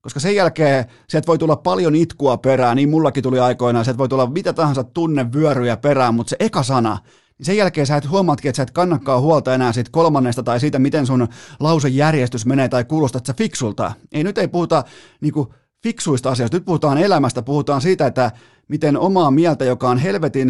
Koska 0.00 0.20
sen 0.20 0.34
jälkeen 0.34 0.84
sieltä 1.08 1.26
voi 1.26 1.38
tulla 1.38 1.56
paljon 1.56 1.94
itkua 1.94 2.36
perään, 2.36 2.76
niin 2.76 2.88
mullakin 2.88 3.22
tuli 3.22 3.40
aikoinaan, 3.40 3.84
sieltä 3.84 3.98
voi 3.98 4.08
tulla 4.08 4.26
mitä 4.26 4.52
tahansa 4.52 4.84
tunnevyöryjä 4.84 5.76
perään, 5.76 6.14
mutta 6.14 6.30
se 6.30 6.36
eka 6.40 6.62
sana, 6.62 6.98
sen 7.42 7.56
jälkeen 7.56 7.86
sä 7.86 7.96
et 7.96 8.10
huomaatkin, 8.10 8.48
että 8.48 8.56
sä 8.56 8.62
et 8.62 8.70
kannakaan 8.70 9.22
huolta 9.22 9.54
enää 9.54 9.72
siitä 9.72 9.90
kolmannesta 9.90 10.42
tai 10.42 10.60
siitä, 10.60 10.78
miten 10.78 11.06
sun 11.06 11.28
lausejärjestys 11.60 12.46
menee 12.46 12.68
tai 12.68 12.84
kuulostat 12.84 13.26
sä 13.26 13.34
fiksulta. 13.34 13.92
Ei 14.12 14.24
nyt 14.24 14.38
ei 14.38 14.48
puhuta 14.48 14.84
niinku, 15.20 15.54
fiksuista 15.82 16.30
asioista. 16.30 16.56
Nyt 16.56 16.64
puhutaan 16.64 16.98
elämästä, 16.98 17.42
puhutaan 17.42 17.80
siitä, 17.80 18.06
että 18.06 18.32
miten 18.68 18.98
omaa 18.98 19.30
mieltä, 19.30 19.64
joka 19.64 19.90
on 19.90 19.98
helvetin 19.98 20.48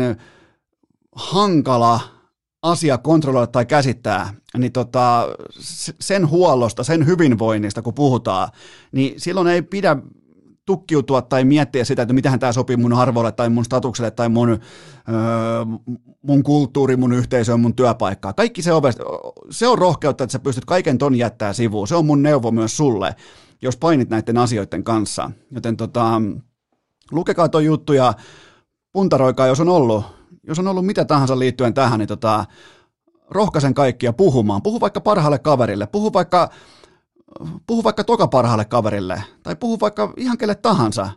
hankala 1.16 2.00
asia 2.62 2.98
kontrolloida 2.98 3.46
tai 3.46 3.66
käsittää, 3.66 4.32
niin 4.58 4.72
tota, 4.72 5.28
sen 6.00 6.28
huollosta, 6.28 6.84
sen 6.84 7.06
hyvinvoinnista, 7.06 7.82
kun 7.82 7.94
puhutaan, 7.94 8.48
niin 8.92 9.20
silloin 9.20 9.48
ei 9.48 9.62
pidä 9.62 9.96
tukkiutua 10.66 11.22
tai 11.22 11.44
miettiä 11.44 11.84
sitä, 11.84 12.02
että 12.02 12.14
mitähän 12.14 12.38
tämä 12.38 12.52
sopii 12.52 12.76
mun 12.76 12.92
arvolle 12.92 13.32
tai 13.32 13.48
mun 13.48 13.64
statukselle 13.64 14.10
tai 14.10 14.28
mun, 14.28 14.50
öö, 14.50 14.58
mun 16.22 16.42
kulttuuri, 16.42 16.96
mun 16.96 17.12
yhteisöön, 17.12 17.60
mun 17.60 17.74
työpaikkaa. 17.74 18.32
Kaikki 18.32 18.62
se, 18.62 18.72
ove, 18.72 18.90
se 19.50 19.68
on 19.68 19.78
rohkeutta, 19.78 20.24
että 20.24 20.32
sä 20.32 20.38
pystyt 20.38 20.64
kaiken 20.64 20.98
ton 20.98 21.14
jättää 21.14 21.52
sivuun. 21.52 21.88
Se 21.88 21.94
on 21.94 22.06
mun 22.06 22.22
neuvo 22.22 22.50
myös 22.50 22.76
sulle 22.76 23.14
jos 23.62 23.76
painit 23.76 24.10
näiden 24.10 24.38
asioiden 24.38 24.84
kanssa. 24.84 25.30
Joten 25.50 25.76
tota, 25.76 26.22
lukekaa 27.10 27.48
tuo 27.48 27.60
juttu 27.60 27.92
ja 27.92 28.14
puntaroikaa, 28.92 29.46
jos 29.46 29.60
on 29.60 29.68
ollut, 29.68 30.04
jos 30.42 30.58
on 30.58 30.68
ollut 30.68 30.86
mitä 30.86 31.04
tahansa 31.04 31.38
liittyen 31.38 31.74
tähän, 31.74 31.98
niin 31.98 32.08
tota, 32.08 32.44
rohkaisen 33.30 33.74
kaikkia 33.74 34.12
puhumaan. 34.12 34.62
Puhu 34.62 34.80
vaikka 34.80 35.00
parhaalle 35.00 35.38
kaverille, 35.38 35.86
puhu 35.86 36.12
vaikka, 36.12 36.50
puhu 37.66 37.84
vaikka 37.84 38.04
toka 38.04 38.26
parhaalle 38.26 38.64
kaverille, 38.64 39.22
tai 39.42 39.56
puhu 39.56 39.80
vaikka 39.80 40.12
ihan 40.16 40.38
kelle 40.38 40.54
tahansa. 40.54 41.10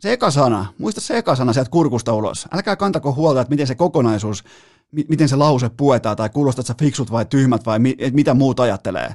Se 0.00 0.12
eka 0.12 0.30
sana, 0.30 0.66
muista 0.78 1.00
se 1.00 1.18
eka 1.18 1.36
sana 1.36 1.52
sieltä 1.52 1.70
kurkusta 1.70 2.14
ulos. 2.14 2.48
Älkää 2.52 2.76
kantako 2.76 3.12
huolta, 3.12 3.40
että 3.40 3.50
miten 3.50 3.66
se 3.66 3.74
kokonaisuus, 3.74 4.44
miten 5.08 5.28
se 5.28 5.36
lause 5.36 5.68
puetaan, 5.68 6.16
tai 6.16 6.28
kuulostat 6.28 6.66
sä 6.66 6.74
fiksut 6.78 7.10
vai 7.12 7.24
tyhmät 7.24 7.66
vai 7.66 7.78
mitä 8.12 8.34
muut 8.34 8.60
ajattelee 8.60 9.14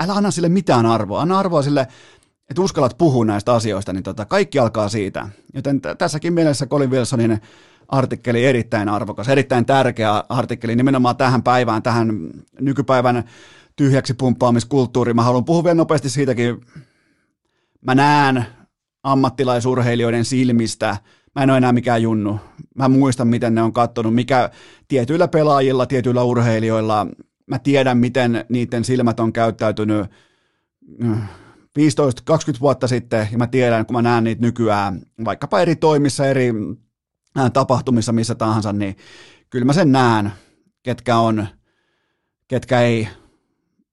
älä 0.00 0.12
anna 0.12 0.30
sille 0.30 0.48
mitään 0.48 0.86
arvoa. 0.86 1.20
Anna 1.22 1.38
arvoa 1.38 1.62
sille, 1.62 1.80
että 2.50 2.62
uskallat 2.62 2.98
puhua 2.98 3.24
näistä 3.24 3.54
asioista, 3.54 3.92
niin 3.92 4.02
tota, 4.02 4.24
kaikki 4.24 4.58
alkaa 4.58 4.88
siitä. 4.88 5.28
Joten 5.54 5.80
t- 5.80 5.98
tässäkin 5.98 6.32
mielessä 6.32 6.66
Colin 6.66 6.90
Wilsonin 6.90 7.40
artikkeli 7.88 8.44
erittäin 8.44 8.88
arvokas, 8.88 9.28
erittäin 9.28 9.66
tärkeä 9.66 10.24
artikkeli 10.28 10.76
nimenomaan 10.76 11.16
tähän 11.16 11.42
päivään, 11.42 11.82
tähän 11.82 12.30
nykypäivän 12.60 13.24
tyhjäksi 13.76 14.14
pumppaamiskulttuuriin. 14.14 15.16
Mä 15.16 15.22
haluan 15.22 15.44
puhua 15.44 15.64
vielä 15.64 15.74
nopeasti 15.74 16.10
siitäkin. 16.10 16.60
Mä 17.80 17.94
näen 17.94 18.46
ammattilaisurheilijoiden 19.02 20.24
silmistä, 20.24 20.96
mä 21.34 21.42
en 21.42 21.50
ole 21.50 21.58
enää 21.58 21.72
mikään 21.72 22.02
junnu. 22.02 22.40
Mä 22.74 22.88
muistan, 22.88 23.28
miten 23.28 23.54
ne 23.54 23.62
on 23.62 23.72
kattonut, 23.72 24.14
mikä 24.14 24.50
tietyillä 24.88 25.28
pelaajilla, 25.28 25.86
tietyillä 25.86 26.22
urheilijoilla 26.22 27.06
mä 27.50 27.58
tiedän, 27.58 27.98
miten 27.98 28.44
niiden 28.48 28.84
silmät 28.84 29.20
on 29.20 29.32
käyttäytynyt 29.32 30.06
15-20 30.06 31.02
mm, 31.02 32.60
vuotta 32.60 32.88
sitten, 32.88 33.28
ja 33.32 33.38
mä 33.38 33.46
tiedän, 33.46 33.86
kun 33.86 33.96
mä 33.96 34.02
näen 34.02 34.24
niitä 34.24 34.42
nykyään, 34.42 35.00
vaikkapa 35.24 35.60
eri 35.60 35.76
toimissa, 35.76 36.26
eri 36.26 36.52
tapahtumissa, 37.52 38.12
missä 38.12 38.34
tahansa, 38.34 38.72
niin 38.72 38.96
kyllä 39.50 39.64
mä 39.64 39.72
sen 39.72 39.92
näen, 39.92 40.32
ketkä 40.82 41.16
on, 41.16 41.46
ketkä 42.48 42.80
ei 42.80 43.08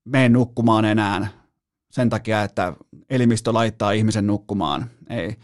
mene 0.08 0.30
nukkumaan 0.30 0.86
enää 0.86 1.28
sen 1.90 2.10
takia, 2.10 2.44
että 2.44 2.74
elimistö 3.10 3.54
laittaa 3.54 3.92
ihmisen 3.92 4.28
nukkumaan. 4.28 4.90
Ei, 5.10 5.36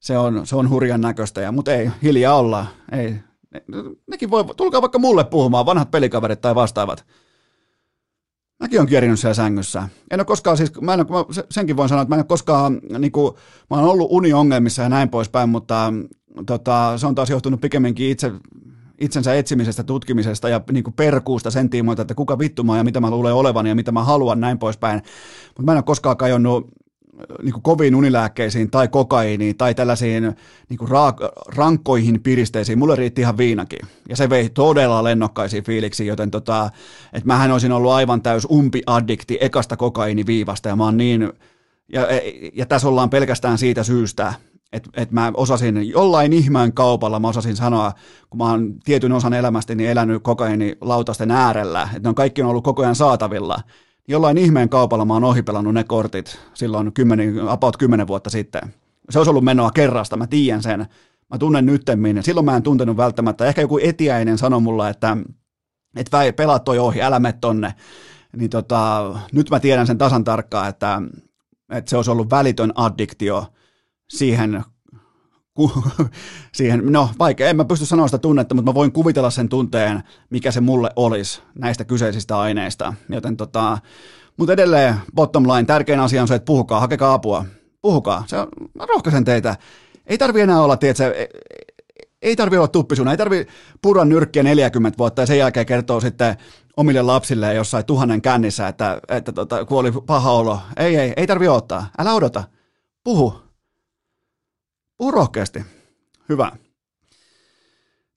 se 0.00 0.18
on, 0.18 0.46
se 0.46 0.56
on 0.56 0.70
hurjan 0.70 1.00
näköistä, 1.00 1.40
ja, 1.40 1.52
mutta 1.52 1.74
ei, 1.74 1.90
hiljaa 2.02 2.36
olla. 2.36 2.66
Ei, 2.92 3.14
ne, 3.50 3.62
nekin 4.10 4.30
voi, 4.30 4.44
tulkaa 4.56 4.82
vaikka 4.82 4.98
mulle 4.98 5.24
puhumaan, 5.24 5.66
vanhat 5.66 5.90
pelikaverit 5.90 6.40
tai 6.40 6.54
vastaavat. 6.54 7.06
Mäkin 8.60 8.80
olen 8.80 8.88
kierinyt 8.88 9.20
siellä 9.20 9.34
sängyssä. 9.34 9.88
En 10.10 10.20
ole 10.20 10.24
koskaan, 10.24 10.56
siis 10.56 10.80
mä 10.80 10.94
en 10.94 11.00
ole, 11.00 11.26
senkin 11.50 11.76
voin 11.76 11.88
sanoa, 11.88 12.02
että 12.02 12.08
mä 12.08 12.14
en 12.14 12.20
ole 12.20 12.26
koskaan, 12.26 12.80
niin 12.98 13.12
kuin, 13.12 13.34
mä 13.70 13.76
oon 13.76 13.88
ollut 13.88 14.08
uniongelmissa 14.10 14.82
ja 14.82 14.88
näin 14.88 15.08
poispäin, 15.08 15.48
mutta 15.48 15.92
tota, 16.46 16.98
se 16.98 17.06
on 17.06 17.14
taas 17.14 17.30
johtunut 17.30 17.60
pikemminkin 17.60 18.10
itse, 18.10 18.32
itsensä 19.00 19.34
etsimisestä, 19.34 19.82
tutkimisesta 19.82 20.48
ja 20.48 20.60
niin 20.72 20.84
kuin 20.84 20.94
perkuusta 20.94 21.50
sen 21.50 21.70
tiimoilta, 21.70 22.02
että 22.02 22.14
kuka 22.14 22.38
vittu 22.38 22.64
mä 22.64 22.76
ja 22.76 22.84
mitä 22.84 23.00
mä 23.00 23.10
luulen 23.10 23.34
olevan 23.34 23.66
ja 23.66 23.74
mitä 23.74 23.92
mä 23.92 24.04
haluan 24.04 24.40
näin 24.40 24.58
poispäin. 24.58 25.02
Mutta 25.46 25.62
mä 25.62 25.72
en 25.72 25.78
ole 25.78 25.82
koskaan 25.82 26.16
kajonnut 26.16 26.70
niin 27.42 27.52
kuin 27.52 27.62
koviin 27.62 27.94
unilääkkeisiin 27.94 28.70
tai 28.70 28.88
kokaiiniin 28.88 29.56
tai 29.56 29.74
tällaisiin 29.74 30.22
niin 30.68 30.78
kuin 30.78 30.90
raak- 30.90 31.54
rankkoihin 31.56 32.22
piristeisiin. 32.22 32.78
Mulle 32.78 32.96
riitti 32.96 33.20
ihan 33.20 33.38
viinakin. 33.38 33.78
Ja 34.08 34.16
se 34.16 34.30
vei 34.30 34.48
todella 34.48 35.04
lennokkaisiin 35.04 35.64
fiiliksiin, 35.64 36.06
joten 36.06 36.30
tota, 36.30 36.70
että 37.12 37.26
mähän 37.26 37.52
olisin 37.52 37.72
ollut 37.72 37.92
aivan 37.92 38.22
täys 38.22 38.46
umpi-addikti 38.50 39.38
ekasta 39.40 39.76
kokainiviivasta 39.76 40.68
ja 40.68 40.76
mä 40.76 40.84
oon 40.84 40.96
niin, 40.96 41.32
ja, 41.92 42.06
ja 42.54 42.66
tässä 42.66 42.88
ollaan 42.88 43.10
pelkästään 43.10 43.58
siitä 43.58 43.82
syystä, 43.82 44.34
että 44.76 44.90
et 44.96 45.12
mä 45.12 45.32
osasin 45.34 45.88
jollain 45.88 46.32
ihmeen 46.32 46.72
kaupalla, 46.72 47.20
mä 47.20 47.28
osasin 47.28 47.56
sanoa, 47.56 47.92
kun 48.30 48.38
mä 48.38 48.50
oon 48.50 48.74
tietyn 48.84 49.12
osan 49.12 49.34
elämästäni 49.34 49.86
elänyt 49.86 50.22
kokainilautasten 50.22 51.30
äärellä, 51.30 51.82
että 51.82 52.00
ne 52.02 52.08
on 52.08 52.14
kaikki 52.14 52.42
on 52.42 52.48
ollut 52.48 52.64
koko 52.64 52.82
ajan 52.82 52.94
saatavilla, 52.94 53.56
jollain 54.08 54.38
ihmeen 54.38 54.68
kaupalla 54.68 55.04
mä 55.04 55.14
oon 55.14 55.24
ohipelannut 55.24 55.74
ne 55.74 55.84
kortit 55.84 56.38
silloin 56.54 56.92
10, 56.92 57.48
about 57.48 57.76
10 57.76 58.06
vuotta 58.06 58.30
sitten. 58.30 58.74
Se 59.10 59.18
olisi 59.18 59.30
ollut 59.30 59.44
menoa 59.44 59.70
kerrasta, 59.70 60.16
mä 60.16 60.26
tiedän 60.26 60.62
sen. 60.62 60.86
Mä 61.30 61.38
tunnen 61.38 61.66
nyttemmin. 61.66 62.22
Silloin 62.22 62.44
mä 62.44 62.56
en 62.56 62.62
tuntenut 62.62 62.96
välttämättä. 62.96 63.46
Ehkä 63.46 63.60
joku 63.60 63.78
etiäinen 63.82 64.38
sanoi 64.38 64.60
mulla, 64.60 64.88
että, 64.88 65.16
että 65.96 66.32
pelaa 66.36 66.58
toi 66.58 66.78
ohi, 66.78 67.02
älä 67.02 67.18
mene 67.18 67.34
tonne. 67.40 67.74
Niin 68.36 68.50
tota, 68.50 69.14
nyt 69.32 69.50
mä 69.50 69.60
tiedän 69.60 69.86
sen 69.86 69.98
tasan 69.98 70.24
tarkkaan, 70.24 70.68
että, 70.68 71.02
että 71.70 71.90
se 71.90 71.96
olisi 71.96 72.10
ollut 72.10 72.30
välitön 72.30 72.72
addiktio 72.74 73.46
siihen 74.08 74.64
siihen, 76.52 76.82
no 76.92 77.10
vaikea, 77.18 77.48
en 77.48 77.56
mä 77.56 77.64
pysty 77.64 77.86
sanoa 77.86 78.08
sitä 78.08 78.18
tunnetta, 78.18 78.54
mutta 78.54 78.70
mä 78.70 78.74
voin 78.74 78.92
kuvitella 78.92 79.30
sen 79.30 79.48
tunteen, 79.48 80.02
mikä 80.30 80.50
se 80.50 80.60
mulle 80.60 80.90
olisi 80.96 81.42
näistä 81.58 81.84
kyseisistä 81.84 82.38
aineista. 82.38 82.94
Joten 83.08 83.36
tota, 83.36 83.78
mutta 84.36 84.52
edelleen 84.52 84.94
bottom 85.14 85.48
line, 85.48 85.64
tärkein 85.64 86.00
asia 86.00 86.22
on 86.22 86.28
se, 86.28 86.34
että 86.34 86.46
puhukaa, 86.46 86.80
hakekaa 86.80 87.14
apua. 87.14 87.44
Puhukaa, 87.82 88.24
se 88.26 88.38
on, 88.38 88.48
mä 88.74 88.86
rohkaisen 88.86 89.24
teitä. 89.24 89.56
Ei 90.06 90.18
tarvi 90.18 90.40
enää 90.40 90.60
olla, 90.60 90.76
tiedätkö, 90.76 91.12
ei, 91.12 91.28
ei 92.22 92.36
tarvi 92.36 92.56
olla 92.56 92.68
tuppisuna, 92.68 93.10
ei 93.10 93.16
tarvi 93.16 93.46
purra 93.82 94.04
nyrkkiä 94.04 94.42
40 94.42 94.98
vuotta 94.98 95.22
ja 95.22 95.26
sen 95.26 95.38
jälkeen 95.38 95.66
kertoo 95.66 96.00
sitten 96.00 96.36
omille 96.76 97.02
lapsille 97.02 97.54
jossain 97.54 97.84
tuhannen 97.84 98.22
kännissä, 98.22 98.68
että, 98.68 99.00
että 99.08 99.32
tota, 99.32 99.64
kuoli 99.64 99.92
paha 100.06 100.32
olo. 100.32 100.60
Ei, 100.76 100.96
ei, 100.96 101.12
ei 101.16 101.26
tarvi 101.26 101.48
odottaa. 101.48 101.86
Älä 101.98 102.14
odota. 102.14 102.44
Puhu. 103.04 103.45
Puhu 104.98 105.10
rohkeasti. 105.10 105.64
Hyvä. 106.28 106.52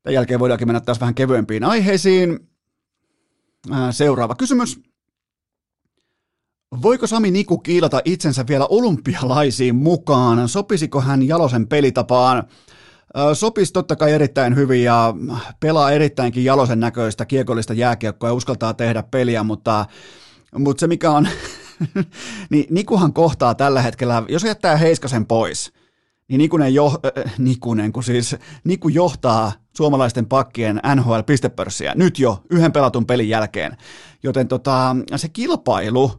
Tämän 0.04 0.14
jälkeen 0.14 0.40
voidaankin 0.40 0.68
mennä 0.68 0.80
taas 0.80 1.00
vähän 1.00 1.16
kevyempiin 1.16 1.64
aiheisiin. 1.64 2.40
Seuraava 3.92 4.36
kysymys. 4.36 4.80
Voiko 6.82 7.08
Sami 7.08 7.32
Niku 7.32 7.58
kiilata 7.58 8.02
itsensä 8.06 8.48
vielä 8.48 8.66
olympialaisiin 8.66 9.76
mukaan? 9.76 10.50
Sopisiko 10.50 11.02
hän 11.02 11.28
Jalosen 11.28 11.68
pelitapaan? 11.68 12.44
Sopisi 13.34 13.74
totta 13.74 13.96
kai 13.96 14.12
erittäin 14.12 14.56
hyvin 14.56 14.84
ja 14.84 15.14
pelaa 15.60 15.92
erittäinkin 15.92 16.46
Jalosen 16.46 16.80
näköistä 16.80 17.26
kiekollista 17.26 17.74
jääkiekkoa 17.74 18.30
ja 18.30 18.34
uskaltaa 18.34 18.74
tehdä 18.74 19.04
peliä, 19.04 19.44
mutta, 19.44 19.86
mutta 20.58 20.80
se 20.80 20.88
mikä 20.88 21.12
on, 21.12 21.28
niin 22.52 22.66
Nikuhan 22.70 23.14
kohtaa 23.14 23.56
tällä 23.56 23.82
hetkellä, 23.82 24.24
jos 24.30 24.44
jättää 24.44 24.78
Heiskasen 24.78 25.26
pois, 25.26 25.74
niin 26.30 26.40
Nikunen, 26.40 26.74
jo, 26.74 27.00
äh, 27.18 27.34
Nikunen, 27.38 27.92
kun 27.92 28.04
siis 28.04 28.36
Niku 28.64 28.90
johtaa 28.90 29.52
suomalaisten 29.78 30.26
pakkien 30.26 30.82
NHL-pistepörssiä 30.96 31.94
nyt 31.96 32.20
jo 32.20 32.44
yhden 32.50 32.72
pelatun 32.72 33.06
pelin 33.06 33.30
jälkeen. 33.30 33.78
Joten 34.24 34.48
tota, 34.48 34.96
se 35.16 35.30
kilpailu, 35.30 36.12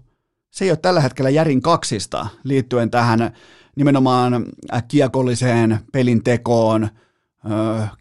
se 0.50 0.64
ei 0.64 0.70
ole 0.70 0.76
tällä 0.76 1.00
hetkellä 1.00 1.30
järin 1.30 1.62
kaksista 1.62 2.26
liittyen 2.44 2.90
tähän 2.90 3.32
nimenomaan 3.76 4.46
kiekolliseen 4.88 5.78
pelin 5.92 6.24
tekoon, 6.24 6.88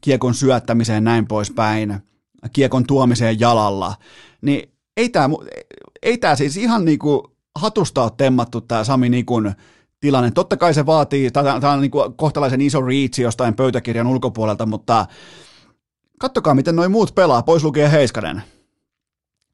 kiekon 0.02 0.34
syöttämiseen 0.34 1.04
näin 1.04 1.28
poispäin, 1.28 2.00
kiekon 2.54 2.86
tuomiseen 2.88 3.40
jalalla, 3.40 3.96
niin 4.42 4.72
ei 4.98 5.10
tämä 5.10 5.30
ei 6.02 6.18
siis 6.36 6.58
ihan 6.58 6.86
niinku 6.86 7.36
hatusta 7.56 8.04
ole 8.04 8.12
temmattu 8.18 8.62
tämä 8.62 8.84
Sami 8.84 9.10
Nikun 9.10 9.52
tilanne. 10.00 10.32
Totta 10.32 10.58
kai 10.58 10.74
se 10.74 10.86
vaatii, 10.86 11.32
tämä 11.32 11.72
on 11.72 11.82
niinku 11.82 12.14
kohtalaisen 12.16 12.62
iso 12.62 12.82
reach 12.82 13.20
jostain 13.20 13.56
pöytäkirjan 13.56 14.08
ulkopuolelta, 14.08 14.66
mutta 14.66 15.06
kattokaa 16.20 16.56
miten 16.56 16.76
noin 16.76 16.92
muut 16.92 17.16
pelaa, 17.16 17.44
pois 17.44 17.64
lukee 17.64 17.92
Heiskanen. 17.92 18.44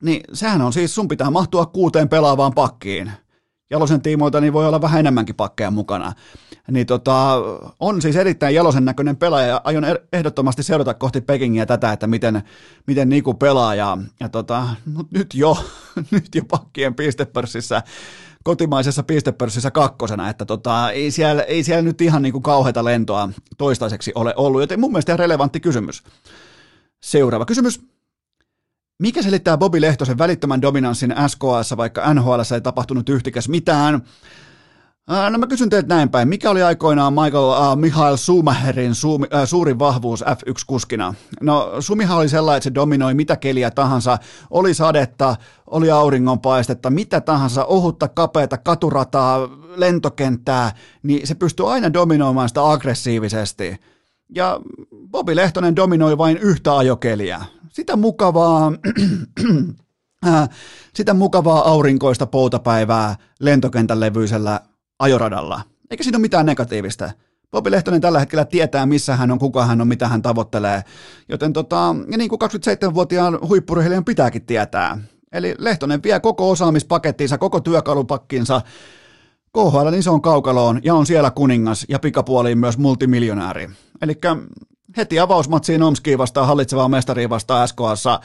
Niin 0.03 0.23
sehän 0.33 0.61
on 0.61 0.73
siis, 0.73 0.95
sun 0.95 1.07
pitää 1.07 1.31
mahtua 1.31 1.65
kuuteen 1.65 2.09
pelaavaan 2.09 2.53
pakkiin. 2.53 3.11
Jalosen 3.69 4.01
tiimoilta 4.01 4.41
niin 4.41 4.53
voi 4.53 4.67
olla 4.67 4.81
vähän 4.81 4.99
enemmänkin 4.99 5.35
pakkeja 5.35 5.71
mukana. 5.71 6.13
Niin 6.71 6.87
tota, 6.87 7.35
on 7.79 8.01
siis 8.01 8.15
erittäin 8.15 8.55
jalosen 8.55 8.85
näköinen 8.85 9.17
pelaaja 9.17 9.47
ja 9.47 9.61
aion 9.63 9.83
er-, 9.83 10.07
ehdottomasti 10.13 10.63
seurata 10.63 10.93
kohti 10.93 11.21
Pekingiä 11.21 11.65
tätä, 11.65 11.91
että 11.91 12.07
miten, 12.07 12.43
miten 12.87 13.09
Niku 13.09 13.33
pelaa. 13.33 13.75
Ja, 13.75 13.97
ja 14.19 14.29
tota, 14.29 14.67
nyt 15.11 15.33
jo, 15.33 15.57
nyt 16.11 16.35
jo 16.35 16.43
pakkien 16.45 16.95
pistepörssissä 16.95 17.83
kotimaisessa 18.45 19.03
pistepörssissä 19.03 19.71
kakkosena, 19.71 20.29
että 20.29 20.45
tota, 20.45 20.91
ei, 20.91 21.11
siellä, 21.11 21.43
ei 21.43 21.63
siellä 21.63 21.81
nyt 21.81 22.01
ihan 22.01 22.21
niin 22.21 22.31
kuin 22.31 22.43
kauheata 22.43 22.83
lentoa 22.83 23.29
toistaiseksi 23.57 24.11
ole 24.15 24.33
ollut, 24.35 24.61
joten 24.61 24.79
mun 24.79 24.91
mielestä 24.91 25.11
ihan 25.11 25.19
relevantti 25.19 25.59
kysymys. 25.59 26.03
Seuraava 27.03 27.45
kysymys. 27.45 27.81
Mikä 28.99 29.21
selittää 29.21 29.57
Bobby 29.57 29.81
Lehtosen 29.81 30.17
välittömän 30.17 30.61
dominanssin 30.61 31.15
SKS, 31.27 31.77
vaikka 31.77 32.13
NHL 32.13 32.39
ei 32.53 32.61
tapahtunut 32.61 33.09
yhtikäs 33.09 33.49
mitään? 33.49 34.01
No 35.07 35.37
mä 35.37 35.47
kysyn 35.47 35.69
teiltä 35.69 35.95
näin 35.95 36.09
päin. 36.09 36.27
Mikä 36.27 36.49
oli 36.49 36.63
aikoinaan 36.63 37.13
Michael 37.13 37.43
uh, 37.43 37.77
Michael 37.77 38.17
Schumacherin 38.17 38.95
su, 38.95 39.13
uh, 39.13 39.21
suurin 39.45 39.79
vahvuus 39.79 40.21
F1-kuskina? 40.21 41.13
No 41.41 41.71
Sumihan 41.79 42.17
oli 42.17 42.29
sellainen, 42.29 42.57
että 42.57 42.63
se 42.63 42.75
dominoi 42.75 43.13
mitä 43.13 43.35
keliä 43.37 43.71
tahansa. 43.71 44.17
Oli 44.49 44.73
sadetta, 44.73 45.35
oli 45.67 45.91
auringonpaistetta, 45.91 46.89
mitä 46.89 47.21
tahansa, 47.21 47.65
ohutta, 47.65 48.07
kapeata, 48.07 48.57
katurataa, 48.57 49.49
lentokenttää, 49.75 50.71
niin 51.03 51.27
se 51.27 51.35
pystyy 51.35 51.73
aina 51.73 51.93
dominoimaan 51.93 52.49
sitä 52.49 52.71
aggressiivisesti. 52.71 53.77
Ja 54.35 54.59
Bobby 55.11 55.35
Lehtonen 55.35 55.75
dominoi 55.75 56.17
vain 56.17 56.37
yhtä 56.37 56.77
ajokeliä 56.77 57.45
sitä 57.75 57.95
mukavaa, 57.95 58.71
sitä 60.97 61.13
mukavaa 61.13 61.69
aurinkoista 61.69 62.25
poutapäivää 62.25 63.15
lentokentän 63.39 63.99
levyisellä 63.99 64.59
ajoradalla. 64.99 65.61
Eikä 65.91 66.03
siinä 66.03 66.17
ole 66.17 66.21
mitään 66.21 66.45
negatiivista. 66.45 67.11
Bobi 67.51 67.71
Lehtonen 67.71 68.01
tällä 68.01 68.19
hetkellä 68.19 68.45
tietää, 68.45 68.85
missä 68.85 69.15
hän 69.15 69.31
on, 69.31 69.39
kuka 69.39 69.65
hän 69.65 69.81
on, 69.81 69.87
mitä 69.87 70.07
hän 70.07 70.21
tavoittelee. 70.21 70.83
Joten 71.29 71.53
tota, 71.53 71.95
ja 72.11 72.17
niin 72.17 72.29
kuin 72.29 72.39
27-vuotiaan 72.41 73.39
huippurheilijan 73.47 74.05
pitääkin 74.05 74.45
tietää. 74.45 74.97
Eli 75.31 75.55
Lehtonen 75.57 76.03
vie 76.03 76.19
koko 76.19 76.49
osaamispakettinsa, 76.49 77.37
koko 77.37 77.59
työkalupakkinsa 77.59 78.61
KHL 79.53 79.93
isoon 79.93 80.21
kaukaloon 80.21 80.79
ja 80.83 80.95
on 80.95 81.05
siellä 81.05 81.31
kuningas 81.31 81.85
ja 81.89 81.99
pikapuoliin 81.99 82.57
myös 82.57 82.77
multimiljonääri. 82.77 83.69
Eli 84.01 84.17
heti 84.97 85.19
avausmatsiin 85.19 85.83
Omskiin 85.83 86.17
vastaan 86.17 86.47
hallitsevaa 86.47 86.87
mestariin 86.87 87.29
vastaan 87.29 87.67
SKassa 87.67 88.19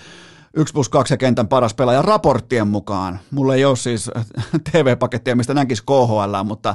1 0.55 0.73
plus 0.75 0.89
2 0.89 1.15
ja 1.15 1.19
kentän 1.19 1.49
paras 1.49 1.75
pelaaja 1.75 2.03
raporttien 2.03 2.69
mukaan. 2.69 3.21
Mulla 3.31 3.55
ei 3.55 3.65
ole 3.65 3.77
siis 3.77 4.11
TV-pakettia, 4.73 5.37
mistä 5.37 5.55
näkisi 5.55 5.83
KHL, 5.83 6.45
mutta 6.45 6.75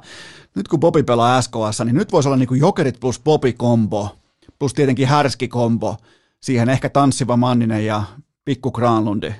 nyt 0.56 0.68
kun 0.68 0.80
Bobi 0.80 1.04
pelaa 1.04 1.42
SKS, 1.42 1.80
niin 1.86 1.96
nyt 1.96 2.12
voisi 2.12 2.30
olla 2.30 2.38
niin 2.38 2.48
kuin 2.48 2.60
Jokerit 2.60 3.00
plus 3.00 3.20
Bobi-kombo, 3.20 4.10
plus 4.60 4.74
tietenkin 4.74 5.08
härski-kombo, 5.08 5.98
siihen 6.42 6.70
ehkä 6.70 6.90
tanssiva 6.90 7.38
Manninen 7.38 7.86
ja 7.86 8.04
pikku 8.46 8.72
Granlundi. 8.72 9.34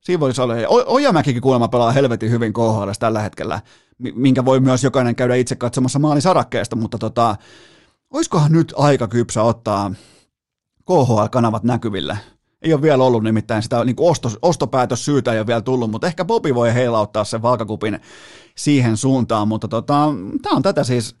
Siinä 0.00 0.20
voisi 0.20 0.40
olla. 0.40 0.54
O- 0.54 0.94
Ojamäkikin 0.94 1.42
kuulemma 1.42 1.68
pelaa 1.68 1.92
helvetin 1.92 2.30
hyvin 2.30 2.52
KHL 2.52 2.90
tällä 2.98 3.20
hetkellä, 3.20 3.60
minkä 3.98 4.44
voi 4.44 4.60
myös 4.60 4.84
jokainen 4.84 5.16
käydä 5.16 5.34
itse 5.34 5.56
katsomassa 5.56 5.98
maalisarakkeesta, 5.98 6.76
mutta 6.76 6.98
tota, 6.98 7.36
olisikohan 8.10 8.52
nyt 8.52 8.74
aika 8.76 9.08
kypsä 9.08 9.42
ottaa 9.42 9.94
KHL-kanavat 10.84 11.62
näkyville? 11.62 12.18
Ei 12.62 12.72
ole 12.72 12.82
vielä 12.82 13.04
ollut 13.04 13.22
nimittäin 13.22 13.62
sitä 13.62 13.84
niin 13.84 13.96
ostos, 13.98 14.38
ostopäätös 14.42 15.04
syytä 15.04 15.32
ei 15.32 15.38
ole 15.38 15.46
vielä 15.46 15.60
tullut, 15.60 15.90
mutta 15.90 16.06
ehkä 16.06 16.24
Bobi 16.24 16.54
voi 16.54 16.74
heilauttaa 16.74 17.24
sen 17.24 17.42
vaakakupin 17.42 18.00
siihen 18.56 18.96
suuntaan, 18.96 19.48
mutta 19.48 19.68
tota, 19.68 20.14
tämä 20.42 20.56
on 20.56 20.62
tätä 20.62 20.84
siis, 20.84 21.16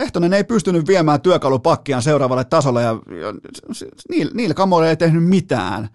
Lehtonen 0.00 0.32
ei 0.32 0.44
pystynyt 0.44 0.88
viemään 0.88 1.20
työkalupakkiaan 1.20 2.02
seuraavalle 2.02 2.44
tasolle 2.44 2.82
ja, 2.82 2.88
ja 3.20 3.34
niillä, 4.08 4.32
niillä 4.34 4.54
kamoilla 4.54 4.88
ei 4.88 4.96
tehnyt 4.96 5.24
mitään. 5.24 5.88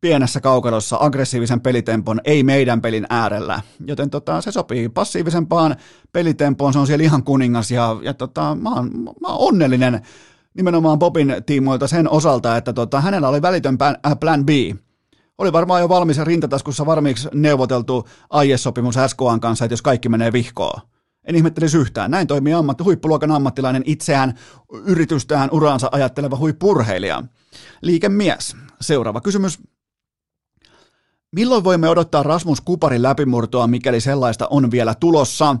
Pienessä 0.00 0.40
kaukalossa 0.40 0.96
aggressiivisen 1.00 1.60
pelitempon, 1.60 2.20
ei 2.24 2.42
meidän 2.42 2.80
pelin 2.80 3.06
äärellä. 3.10 3.60
Joten 3.86 4.10
tota, 4.10 4.40
se 4.40 4.52
sopii 4.52 4.88
passiivisempaan 4.88 5.76
pelitempoon, 6.12 6.72
se 6.72 6.78
on 6.78 6.86
siellä 6.86 7.04
ihan 7.04 7.24
kuningas 7.24 7.70
ja, 7.70 7.96
ja 8.02 8.14
tota, 8.14 8.56
mä, 8.60 8.70
oon, 8.74 8.90
mä 9.20 9.28
oon 9.28 9.48
onnellinen 9.48 10.00
nimenomaan 10.56 10.98
Bobin 10.98 11.36
tiimoilta 11.46 11.86
sen 11.86 12.10
osalta, 12.10 12.56
että 12.56 12.72
tota, 12.72 13.00
hänellä 13.00 13.28
oli 13.28 13.42
välitön 13.42 13.78
äh, 13.82 14.18
plan 14.20 14.46
B. 14.46 14.48
Oli 15.38 15.52
varmaan 15.52 15.80
jo 15.80 15.88
valmis 15.88 16.18
rintataskussa 16.18 16.86
varmiiksi 16.86 17.28
neuvoteltu 17.34 18.08
aiesopimus 18.30 18.94
SKAn 19.06 19.40
kanssa, 19.40 19.64
että 19.64 19.72
jos 19.72 19.82
kaikki 19.82 20.08
menee 20.08 20.32
vihkoon. 20.32 20.80
En 21.24 21.34
ihmettelisi 21.34 21.78
yhtään. 21.78 22.10
Näin 22.10 22.26
toimii 22.26 22.52
ammatti, 22.52 22.84
huippuluokan 22.84 23.30
ammattilainen 23.30 23.82
itseään, 23.86 24.34
yritystään, 24.72 25.48
uraansa 25.52 25.88
ajatteleva 25.92 26.36
huippurheilija. 26.36 27.22
Liikemies. 27.82 28.56
Seuraava 28.80 29.20
kysymys. 29.20 29.58
Milloin 31.32 31.64
voimme 31.64 31.88
odottaa 31.88 32.22
Rasmus 32.22 32.60
Kuparin 32.60 33.02
läpimurtoa, 33.02 33.66
mikäli 33.66 34.00
sellaista 34.00 34.46
on 34.50 34.70
vielä 34.70 34.94
tulossa? 34.94 35.56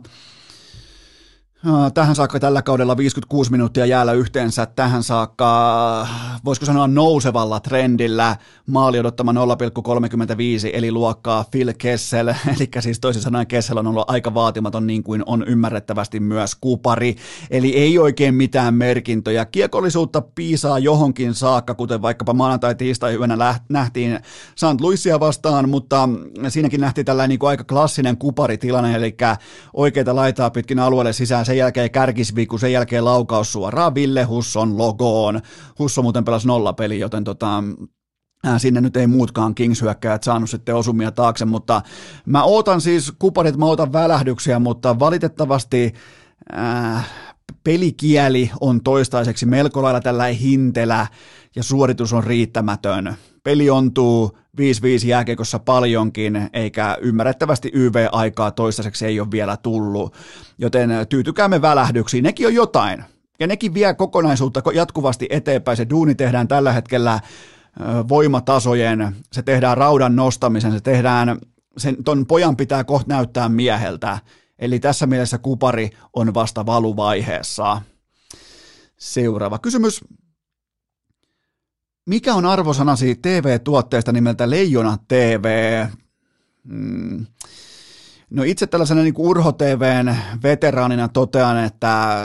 Tähän 1.94 2.14
saakka 2.14 2.40
tällä 2.40 2.62
kaudella 2.62 2.96
56 2.96 3.50
minuuttia 3.50 3.86
jäällä 3.86 4.12
yhteensä. 4.12 4.66
Tähän 4.66 5.02
saakka, 5.02 6.06
voisiko 6.44 6.66
sanoa 6.66 6.86
nousevalla 6.86 7.60
trendillä, 7.60 8.36
maali 8.66 8.98
odottama 8.98 9.32
0,35 9.32 9.38
eli 10.72 10.92
luokkaa 10.92 11.44
Phil 11.50 11.72
Kessel. 11.78 12.28
Eli 12.56 12.68
siis 12.80 13.00
toisin 13.00 13.22
sanoen 13.22 13.46
Kessel 13.46 13.76
on 13.76 13.86
ollut 13.86 14.10
aika 14.10 14.34
vaatimaton 14.34 14.86
niin 14.86 15.02
kuin 15.02 15.22
on 15.26 15.44
ymmärrettävästi 15.46 16.20
myös 16.20 16.54
kupari. 16.60 17.16
Eli 17.50 17.76
ei 17.76 17.98
oikein 17.98 18.34
mitään 18.34 18.74
merkintöjä. 18.74 19.44
Kiekollisuutta 19.44 20.22
piisaa 20.34 20.78
johonkin 20.78 21.34
saakka, 21.34 21.74
kuten 21.74 22.02
vaikkapa 22.02 22.32
maanantai-tiistai 22.32 23.14
yönä 23.14 23.54
nähtiin 23.68 24.20
St. 24.56 24.80
Louisia 24.80 25.20
vastaan, 25.20 25.68
mutta 25.68 26.08
siinäkin 26.48 26.80
nähtiin 26.80 27.04
tällainen 27.04 27.28
niin 27.28 27.38
kuin 27.38 27.50
aika 27.50 27.64
klassinen 27.64 28.16
kuparitilanne, 28.16 28.94
eli 28.94 29.16
oikeita 29.74 30.14
laitaa 30.14 30.50
pitkin 30.50 30.78
alueelle 30.78 31.12
sisään. 31.12 31.53
Se 31.54 31.56
sen 31.56 31.60
jälkeen 31.60 31.90
kärkisviku, 31.90 32.58
sen 32.58 32.72
jälkeen 32.72 33.04
laukaus 33.04 33.52
suoraan 33.52 33.94
Ville 33.94 34.24
Husson 34.24 34.78
logoon. 34.78 35.40
Husso 35.78 36.02
muuten 36.02 36.24
pelasi 36.24 36.46
nolla 36.46 36.72
peli, 36.72 37.00
joten 37.00 37.24
tota, 37.24 37.64
Sinne 38.58 38.80
nyt 38.80 38.96
ei 38.96 39.06
muutkaan 39.06 39.54
Kings-hyökkäjät 39.54 40.22
saanut 40.22 40.50
sitten 40.50 40.74
osumia 40.74 41.12
taakse, 41.12 41.44
mutta 41.44 41.82
mä 42.26 42.44
ootan 42.44 42.80
siis 42.80 43.12
kuparit, 43.18 43.56
mä 43.56 43.66
ootan 43.66 43.92
välähdyksiä, 43.92 44.58
mutta 44.58 44.98
valitettavasti 44.98 45.94
äh, 46.56 47.10
pelikieli 47.64 48.50
on 48.60 48.80
toistaiseksi 48.84 49.46
melko 49.46 49.82
lailla 49.82 50.00
tällä 50.00 50.24
hintelä 50.24 51.06
ja 51.56 51.62
suoritus 51.62 52.12
on 52.12 52.24
riittämätön. 52.24 53.14
Peli 53.44 53.70
ontuu 53.70 54.38
5-5 54.60 55.06
jääkekossa 55.06 55.58
paljonkin, 55.58 56.50
eikä 56.52 56.98
ymmärrettävästi 57.00 57.70
YV-aikaa 57.74 58.50
toistaiseksi 58.50 59.06
ei 59.06 59.20
ole 59.20 59.30
vielä 59.30 59.56
tullut, 59.56 60.14
joten 60.58 60.90
tyytykäämme 61.08 61.62
välähdyksiin, 61.62 62.24
nekin 62.24 62.46
on 62.46 62.54
jotain. 62.54 63.04
Ja 63.40 63.46
nekin 63.46 63.74
vie 63.74 63.94
kokonaisuutta 63.94 64.62
jatkuvasti 64.74 65.26
eteenpäin. 65.30 65.76
Se 65.76 65.90
duuni 65.90 66.14
tehdään 66.14 66.48
tällä 66.48 66.72
hetkellä 66.72 67.20
voimatasojen, 68.08 69.16
se 69.32 69.42
tehdään 69.42 69.76
raudan 69.76 70.16
nostamisen, 70.16 70.72
se 70.72 70.80
tehdään, 70.80 71.38
sen, 71.76 72.04
ton 72.04 72.26
pojan 72.26 72.56
pitää 72.56 72.84
kohta 72.84 73.14
näyttää 73.14 73.48
mieheltä. 73.48 74.18
Eli 74.58 74.80
tässä 74.80 75.06
mielessä 75.06 75.38
kupari 75.38 75.90
on 76.12 76.34
vasta 76.34 76.66
valuvaiheessa. 76.66 77.82
Seuraava 78.96 79.58
kysymys. 79.58 80.00
Mikä 82.06 82.34
on 82.34 82.46
arvosanasi 82.46 83.14
TV-tuotteesta 83.14 84.12
nimeltä 84.12 84.50
Leijona 84.50 84.98
TV? 85.08 85.84
Hmm. 86.68 87.26
No 88.34 88.42
itse 88.42 88.66
tällaisena 88.66 89.02
niin 89.02 89.14
kuin 89.14 89.28
Urho 89.28 89.52
TVn 89.52 90.16
veteraanina 90.42 91.08
totean, 91.08 91.64
että 91.64 92.24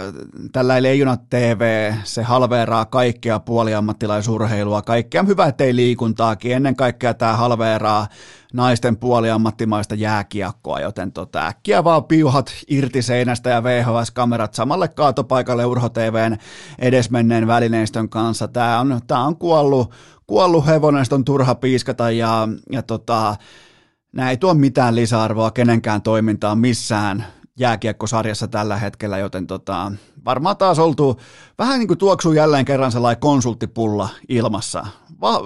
tällä 0.51 0.83
Leijona 0.83 1.17
TV, 1.29 1.93
se 2.03 2.23
halveeraa 2.23 2.85
kaikkea 2.85 3.39
puoliammattilaisurheilua, 3.39 4.81
kaikkea 4.81 5.23
hyvää 5.23 5.47
ettei 5.47 5.75
liikuntaakin, 5.75 6.51
ennen 6.51 6.75
kaikkea 6.75 7.13
tämä 7.13 7.33
halveeraa 7.33 8.07
naisten 8.53 8.97
puoliammattimaista 8.97 9.95
jääkiekkoa, 9.95 10.79
joten 10.79 11.11
tota, 11.11 11.47
äkkiä 11.47 11.83
vaan 11.83 12.03
piuhat 12.03 12.51
irti 12.67 13.01
seinästä 13.01 13.49
ja 13.49 13.63
VHS-kamerat 13.63 14.53
samalle 14.53 14.87
kaatopaikalle 14.87 15.65
Urho 15.65 15.89
TVn 15.89 16.37
edesmenneen 16.79 17.47
välineistön 17.47 18.09
kanssa. 18.09 18.47
Tämä 18.47 18.79
on, 18.79 18.99
tää 19.07 19.19
on 19.19 19.37
kuollut, 19.37 19.91
kuollut 20.27 20.65
hevonen, 20.65 21.05
on 21.11 21.25
turha 21.25 21.55
piiskata 21.55 22.11
ja, 22.11 22.47
ja 22.71 22.83
tota, 22.83 23.35
nämä 24.11 24.29
ei 24.29 24.37
tuo 24.37 24.53
mitään 24.53 24.95
lisäarvoa 24.95 25.51
kenenkään 25.51 26.01
toimintaan 26.01 26.57
missään 26.57 27.25
jääkiekkosarjassa 27.59 28.47
tällä 28.47 28.77
hetkellä, 28.77 29.17
joten 29.17 29.47
tota, 29.47 29.91
varmaan 30.25 30.57
taas 30.57 30.79
oltu 30.79 31.19
vähän 31.57 31.79
niin 31.79 31.87
kuin 31.87 31.97
tuoksuu 31.97 32.33
jälleen 32.33 32.65
kerran 32.65 32.91
sellainen 32.91 33.19
konsulttipulla 33.19 34.09
ilmassa. 34.29 34.87
Va, 35.21 35.41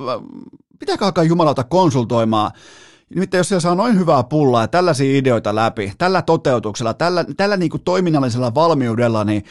pitääkö 0.80 1.06
alkaa 1.06 1.24
jumalauta 1.24 1.64
konsultoimaan 1.64 2.52
Nimittäin 3.16 3.40
jos 3.40 3.48
siellä 3.48 3.60
saa 3.60 3.76
noin 3.76 4.00
hyvää 4.00 4.24
pullaa 4.24 4.62
ja 4.62 4.68
tällaisia 4.68 5.18
ideoita 5.18 5.56
läpi, 5.56 5.94
tällä 5.98 6.22
toteutuksella, 6.22 6.94
tällä, 6.94 7.26
tällä 7.38 7.58
niin 7.58 7.70
kuin 7.70 7.84
toiminnallisella 7.84 8.56
valmiudella, 8.56 9.24
niin 9.24 9.44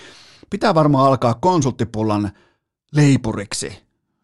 pitää 0.51 0.75
varmaan 0.75 1.07
alkaa 1.07 1.35
konsulttipullan 1.35 2.31
leipuriksi. 2.93 3.83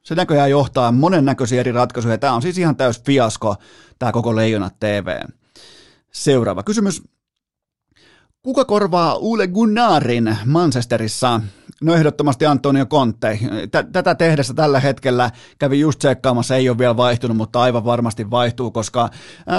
Se 0.08 0.14
näköjään 0.14 0.50
johtaa 0.50 0.92
monennäköisiä 0.92 1.60
eri 1.60 1.72
ratkaisuja. 1.72 2.18
Tämä 2.18 2.32
on 2.32 2.42
siis 2.42 2.58
ihan 2.58 2.76
täys 2.76 3.02
fiasko, 3.02 3.56
tämä 3.98 4.12
koko 4.12 4.36
Leijonat 4.36 4.74
TV. 4.80 5.20
Seuraava 6.12 6.62
kysymys. 6.62 7.02
Kuka 8.42 8.64
korvaa 8.64 9.14
Ule 9.14 9.46
Gunnarin 9.46 10.36
Manchesterissa? 10.44 11.40
No 11.82 11.94
ehdottomasti 11.94 12.46
Antonio 12.46 12.86
Conte. 12.86 13.38
Tätä 13.92 14.14
tehdessä 14.14 14.54
tällä 14.54 14.80
hetkellä 14.80 15.30
kävi 15.58 15.80
just 15.80 15.98
tsekkaamassa, 15.98 16.56
ei 16.56 16.68
ole 16.68 16.78
vielä 16.78 16.96
vaihtunut, 16.96 17.36
mutta 17.36 17.60
aivan 17.60 17.84
varmasti 17.84 18.30
vaihtuu, 18.30 18.70
koska 18.70 19.10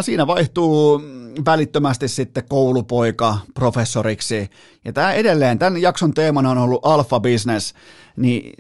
siinä 0.02 0.28
vaihtuu 0.28 1.02
välittömästi 1.46 2.08
sitten 2.08 2.44
koulupoika 2.50 3.38
professoriksi. 3.54 4.50
Ja 4.86 4.94
tämä 4.94 5.14
edelleen, 5.14 5.60
tämän 5.60 5.82
jakson 5.82 6.14
teemana 6.14 6.52
on 6.52 6.58
ollut 6.58 6.86
alfa 6.86 7.20
business, 7.20 7.74
niin 8.18 8.54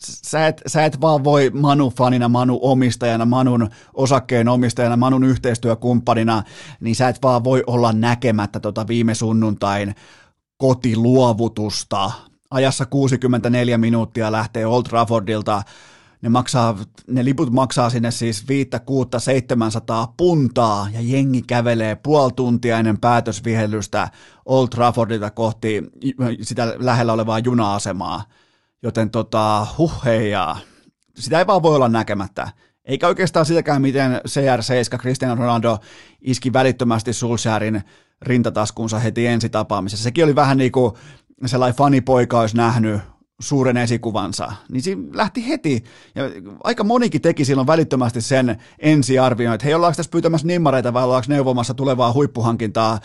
sä 0.00 0.46
et, 0.46 0.62
sä 0.66 0.84
et 0.84 1.00
vaan 1.00 1.24
voi 1.24 1.50
Manu-fanina, 1.50 2.28
Manu-omistajana, 2.28 3.24
Manun 3.24 3.68
osakkeen 3.94 4.48
omistajana, 4.48 4.96
Manun 4.96 5.24
yhteistyökumppanina, 5.24 6.42
niin 6.80 6.96
sä 6.96 7.08
et 7.08 7.18
vaan 7.22 7.44
voi 7.44 7.62
olla 7.66 7.92
näkemättä 7.92 8.60
tota 8.60 8.86
viime 8.88 9.14
sunnuntain 9.14 9.94
kotiluovutusta. 10.56 12.10
Ajassa 12.50 12.86
64 12.86 13.78
minuuttia 13.78 14.32
lähtee 14.32 14.66
Old 14.66 14.82
Traffordilta 14.82 15.62
ne, 16.22 16.28
maksaa, 16.28 16.78
ne 17.06 17.24
liput 17.24 17.52
maksaa 17.52 17.90
sinne 17.90 18.10
siis 18.10 18.48
5, 18.48 18.70
6, 18.86 19.10
700 19.18 20.14
puntaa 20.16 20.88
ja 20.92 21.00
jengi 21.00 21.42
kävelee 21.42 21.94
puoli 21.94 22.32
tuntia 22.32 22.78
ennen 22.78 23.00
päätösvihellystä 23.00 24.08
Old 24.46 24.68
Traffordilta 24.68 25.30
kohti 25.30 25.82
sitä 26.42 26.74
lähellä 26.78 27.12
olevaa 27.12 27.38
juna-asemaa. 27.38 28.24
Joten 28.82 29.10
tota, 29.10 29.66
huh 29.78 30.04
heijaa. 30.04 30.58
Sitä 31.16 31.38
ei 31.38 31.46
vaan 31.46 31.62
voi 31.62 31.76
olla 31.76 31.88
näkemättä. 31.88 32.48
Eikä 32.84 33.08
oikeastaan 33.08 33.46
sitäkään, 33.46 33.82
miten 33.82 34.12
CR7 34.28 34.98
Cristiano 34.98 35.34
Ronaldo 35.34 35.78
iski 36.20 36.52
välittömästi 36.52 37.12
Sulsjärin 37.12 37.82
rintataskunsa 38.22 38.98
heti 38.98 39.26
ensi 39.26 39.48
tapaamisessa. 39.48 40.04
Sekin 40.04 40.24
oli 40.24 40.34
vähän 40.34 40.58
niin 40.58 40.72
kuin 40.72 40.92
sellainen 41.46 41.76
fanipoika 41.76 42.40
olisi 42.40 42.56
nähnyt 42.56 43.00
suuren 43.40 43.76
esikuvansa, 43.76 44.52
niin 44.68 44.82
siinä 44.82 45.02
lähti 45.14 45.48
heti. 45.48 45.84
Ja 46.14 46.24
aika 46.64 46.84
monikin 46.84 47.20
teki 47.20 47.44
silloin 47.44 47.66
välittömästi 47.66 48.20
sen 48.20 48.58
ensiarvion, 48.78 49.54
että 49.54 49.64
hei, 49.64 49.74
ollaanko 49.74 49.96
tässä 49.96 50.10
pyytämässä 50.10 50.46
nimmareita 50.46 50.92
vai 50.92 51.04
ollaanko 51.04 51.26
neuvomassa 51.28 51.74
tulevaa 51.74 52.12
huippuhankintaa 52.12 52.98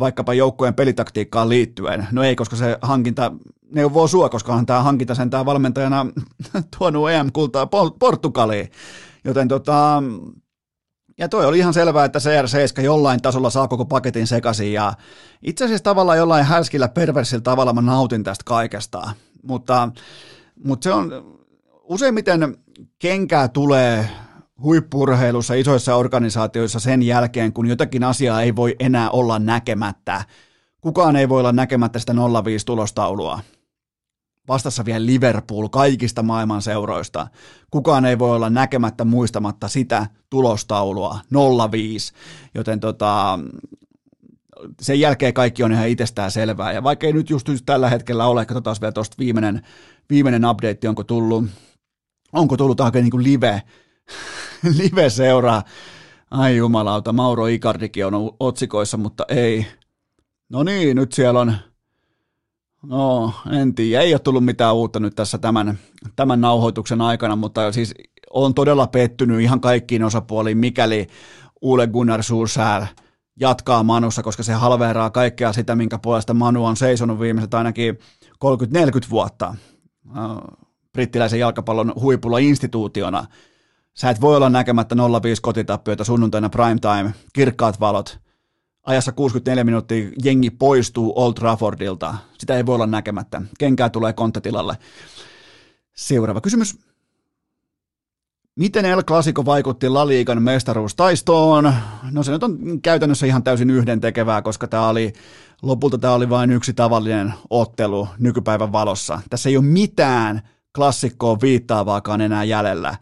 vaikkapa 0.00 0.34
joukkojen 0.34 0.74
pelitaktiikkaan 0.74 1.48
liittyen. 1.48 2.08
No 2.12 2.22
ei, 2.22 2.36
koska 2.36 2.56
se 2.56 2.78
hankinta 2.82 3.32
neuvoo 3.72 4.08
sua, 4.08 4.28
koska 4.28 4.62
tämä 4.66 4.82
hankinta 4.82 5.14
sentään 5.14 5.46
valmentajana 5.46 6.06
tuonut 6.78 7.10
EM-kultaa 7.10 7.68
Portugaliin. 7.98 8.70
Joten 9.24 9.48
tota, 9.48 10.02
ja 11.18 11.28
toi 11.28 11.46
oli 11.46 11.58
ihan 11.58 11.74
selvää, 11.74 12.04
että 12.04 12.18
CR7 12.18 12.82
jollain 12.82 13.22
tasolla 13.22 13.50
saa 13.50 13.68
koko 13.68 13.84
paketin 13.84 14.26
sekaisin 14.26 14.72
ja 14.72 14.92
itse 15.42 15.64
asiassa 15.64 15.84
tavallaan 15.84 16.18
jollain 16.18 16.44
härskillä 16.44 16.88
perversillä 16.88 17.42
tavalla 17.42 17.72
mä 17.72 17.80
nautin 17.80 18.24
tästä 18.24 18.42
kaikesta. 18.46 19.10
Mutta, 19.42 19.90
mutta 20.64 20.84
se 20.84 20.92
on 20.92 21.38
useimmiten 21.84 22.56
kenkää 22.98 23.48
tulee 23.48 24.08
huippurheilussa, 24.62 25.54
isoissa 25.54 25.96
organisaatioissa 25.96 26.80
sen 26.80 27.02
jälkeen, 27.02 27.52
kun 27.52 27.66
jotakin 27.66 28.04
asiaa 28.04 28.42
ei 28.42 28.56
voi 28.56 28.76
enää 28.80 29.10
olla 29.10 29.38
näkemättä. 29.38 30.24
Kukaan 30.80 31.16
ei 31.16 31.28
voi 31.28 31.40
olla 31.40 31.52
näkemättä 31.52 31.98
sitä 31.98 32.12
05 32.44 32.66
tulostaulua. 32.66 33.40
Vastassa 34.48 34.84
vielä 34.84 35.06
Liverpool 35.06 35.68
kaikista 35.68 36.22
maailman 36.22 36.62
seuroista. 36.62 37.26
Kukaan 37.70 38.04
ei 38.04 38.18
voi 38.18 38.36
olla 38.36 38.50
näkemättä 38.50 39.04
muistamatta 39.04 39.68
sitä 39.68 40.06
tulostaulua 40.30 41.18
05, 41.70 42.12
joten 42.54 42.80
tota, 42.80 43.38
sen 44.80 45.00
jälkeen 45.00 45.34
kaikki 45.34 45.62
on 45.62 45.72
ihan 45.72 45.88
itsestään 45.88 46.30
selvää. 46.30 46.72
Ja 46.72 46.82
vaikka 46.82 47.06
ei 47.06 47.12
nyt 47.12 47.30
just, 47.30 47.48
tällä 47.66 47.88
hetkellä 47.88 48.26
ole, 48.26 48.46
katsotaan 48.46 48.76
vielä 48.80 48.92
tuosta 48.92 49.16
viimeinen, 49.18 49.62
viimeinen 50.10 50.44
update, 50.44 50.88
onko 50.88 51.04
tullut, 51.04 51.44
onko 52.32 52.56
tullut 52.56 52.80
oikein 52.80 53.02
niin 53.02 53.10
kuin 53.10 53.24
live, 53.24 53.62
live-seuraa. 54.78 55.62
Ai 56.30 56.56
jumalauta, 56.56 57.12
Mauro 57.12 57.46
Icardikin 57.46 58.06
on 58.06 58.30
otsikoissa, 58.40 58.96
mutta 58.96 59.24
ei. 59.28 59.66
No 60.48 60.62
niin, 60.62 60.96
nyt 60.96 61.12
siellä 61.12 61.40
on, 61.40 61.54
no 62.86 63.32
en 63.50 63.74
tiedä, 63.74 64.02
ei 64.02 64.14
ole 64.14 64.18
tullut 64.18 64.44
mitään 64.44 64.74
uutta 64.74 65.00
nyt 65.00 65.14
tässä 65.14 65.38
tämän, 65.38 65.78
tämän 66.16 66.40
nauhoituksen 66.40 67.00
aikana, 67.00 67.36
mutta 67.36 67.72
siis 67.72 67.94
on 68.30 68.54
todella 68.54 68.86
pettynyt 68.86 69.40
ihan 69.40 69.60
kaikkiin 69.60 70.04
osapuoliin, 70.04 70.58
mikäli 70.58 71.06
Ule 71.62 71.86
Gunnar 71.86 72.22
Solskjaer– 72.22 72.86
jatkaa 73.36 73.82
Manussa, 73.82 74.22
koska 74.22 74.42
se 74.42 74.52
halveeraa 74.52 75.10
kaikkea 75.10 75.52
sitä, 75.52 75.76
minkä 75.76 75.98
puolesta 75.98 76.34
Manu 76.34 76.64
on 76.64 76.76
seisonut 76.76 77.20
viimeiset 77.20 77.54
ainakin 77.54 77.98
30-40 79.04 79.10
vuotta 79.10 79.46
äh, 79.46 80.24
brittiläisen 80.92 81.40
jalkapallon 81.40 81.92
huipulla 82.00 82.38
instituutiona. 82.38 83.24
Sä 83.94 84.10
et 84.10 84.20
voi 84.20 84.36
olla 84.36 84.48
näkemättä 84.48 84.94
0-5 84.94 84.98
kotitappioita 85.42 86.04
sunnuntaina 86.04 86.48
primetime, 86.48 87.14
kirkkaat 87.32 87.80
valot, 87.80 88.18
ajassa 88.86 89.12
64 89.12 89.64
minuuttia 89.64 90.10
jengi 90.24 90.50
poistuu 90.50 91.12
Old 91.16 91.34
Traffordilta. 91.34 92.14
Sitä 92.38 92.56
ei 92.56 92.66
voi 92.66 92.74
olla 92.74 92.86
näkemättä. 92.86 93.42
Kenkää 93.58 93.90
tulee 93.90 94.12
kontatilalle. 94.12 94.76
Seuraava 95.96 96.40
kysymys. 96.40 96.89
Miten 98.60 98.84
El 98.84 99.02
Clasico 99.02 99.44
vaikutti 99.44 99.88
La 99.88 100.06
Ligan 100.06 100.42
mestaruustaistoon? 100.42 101.74
No 102.10 102.22
se 102.22 102.32
nyt 102.32 102.42
on 102.42 102.58
käytännössä 102.82 103.26
ihan 103.26 103.42
täysin 103.42 103.70
yhden 103.70 104.00
tekevää, 104.00 104.42
koska 104.42 104.68
tämä 104.68 104.88
oli 104.88 105.12
lopulta 105.62 105.98
tämä 105.98 106.14
oli 106.14 106.30
vain 106.30 106.50
yksi 106.50 106.74
tavallinen 106.74 107.34
ottelu 107.50 108.08
nykypäivän 108.18 108.72
valossa. 108.72 109.20
Tässä 109.30 109.48
ei 109.48 109.56
ole 109.56 109.64
mitään 109.64 110.40
klassikkoon 110.74 111.40
viittaavaakaan 111.40 112.20
enää 112.20 112.44
jäljellä. 112.44 112.96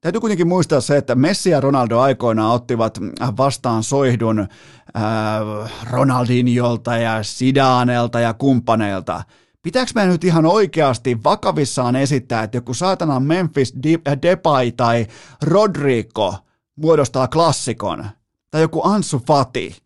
Täytyy 0.00 0.20
kuitenkin 0.20 0.48
muistaa 0.48 0.80
se, 0.80 0.96
että 0.96 1.14
Messi 1.14 1.50
ja 1.50 1.60
Ronaldo 1.60 1.98
aikoinaan 1.98 2.54
ottivat 2.54 2.98
vastaan 3.36 3.82
soihdun 3.82 4.38
äh, 4.40 5.72
Ronaldinjolta 5.90 6.96
ja 6.96 7.22
Sidanelta 7.22 8.20
ja 8.20 8.34
kumppaneilta. 8.34 9.22
Pitääkö 9.64 9.90
me 9.94 10.06
nyt 10.06 10.24
ihan 10.24 10.46
oikeasti 10.46 11.24
vakavissaan 11.24 11.96
esittää, 11.96 12.42
että 12.42 12.56
joku 12.56 12.74
saatana 12.74 13.20
Memphis 13.20 13.74
Depay 14.22 14.72
tai 14.72 15.06
Rodrigo 15.42 16.38
muodostaa 16.76 17.28
klassikon? 17.28 18.04
Tai 18.50 18.60
joku 18.60 18.80
Ansu 18.84 19.22
Fati? 19.26 19.76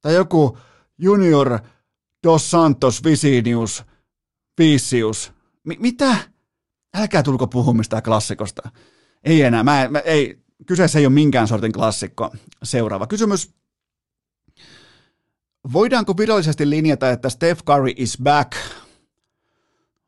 Tai 0.00 0.14
joku 0.14 0.58
Junior 0.98 1.58
Dos 2.26 2.50
Santos 2.50 3.04
Visinius 3.04 3.84
Vicius? 4.58 5.32
M- 5.64 5.80
mitä? 5.82 6.16
älkää 6.96 7.22
tulko 7.22 7.46
puhumista 7.46 8.02
klassikosta. 8.02 8.70
Ei 9.24 9.42
enää, 9.42 9.62
mä, 9.62 9.88
mä, 9.90 9.98
ei, 9.98 10.38
kyseessä 10.66 10.98
ei 10.98 11.06
ole 11.06 11.14
minkään 11.14 11.48
sortin 11.48 11.72
klassikko. 11.72 12.30
Seuraava 12.62 13.06
kysymys. 13.06 13.54
Voidaanko 15.72 16.16
virallisesti 16.16 16.70
linjata, 16.70 17.10
että 17.10 17.28
Steph 17.28 17.64
Curry 17.64 17.92
is 17.96 18.18
back 18.22 18.52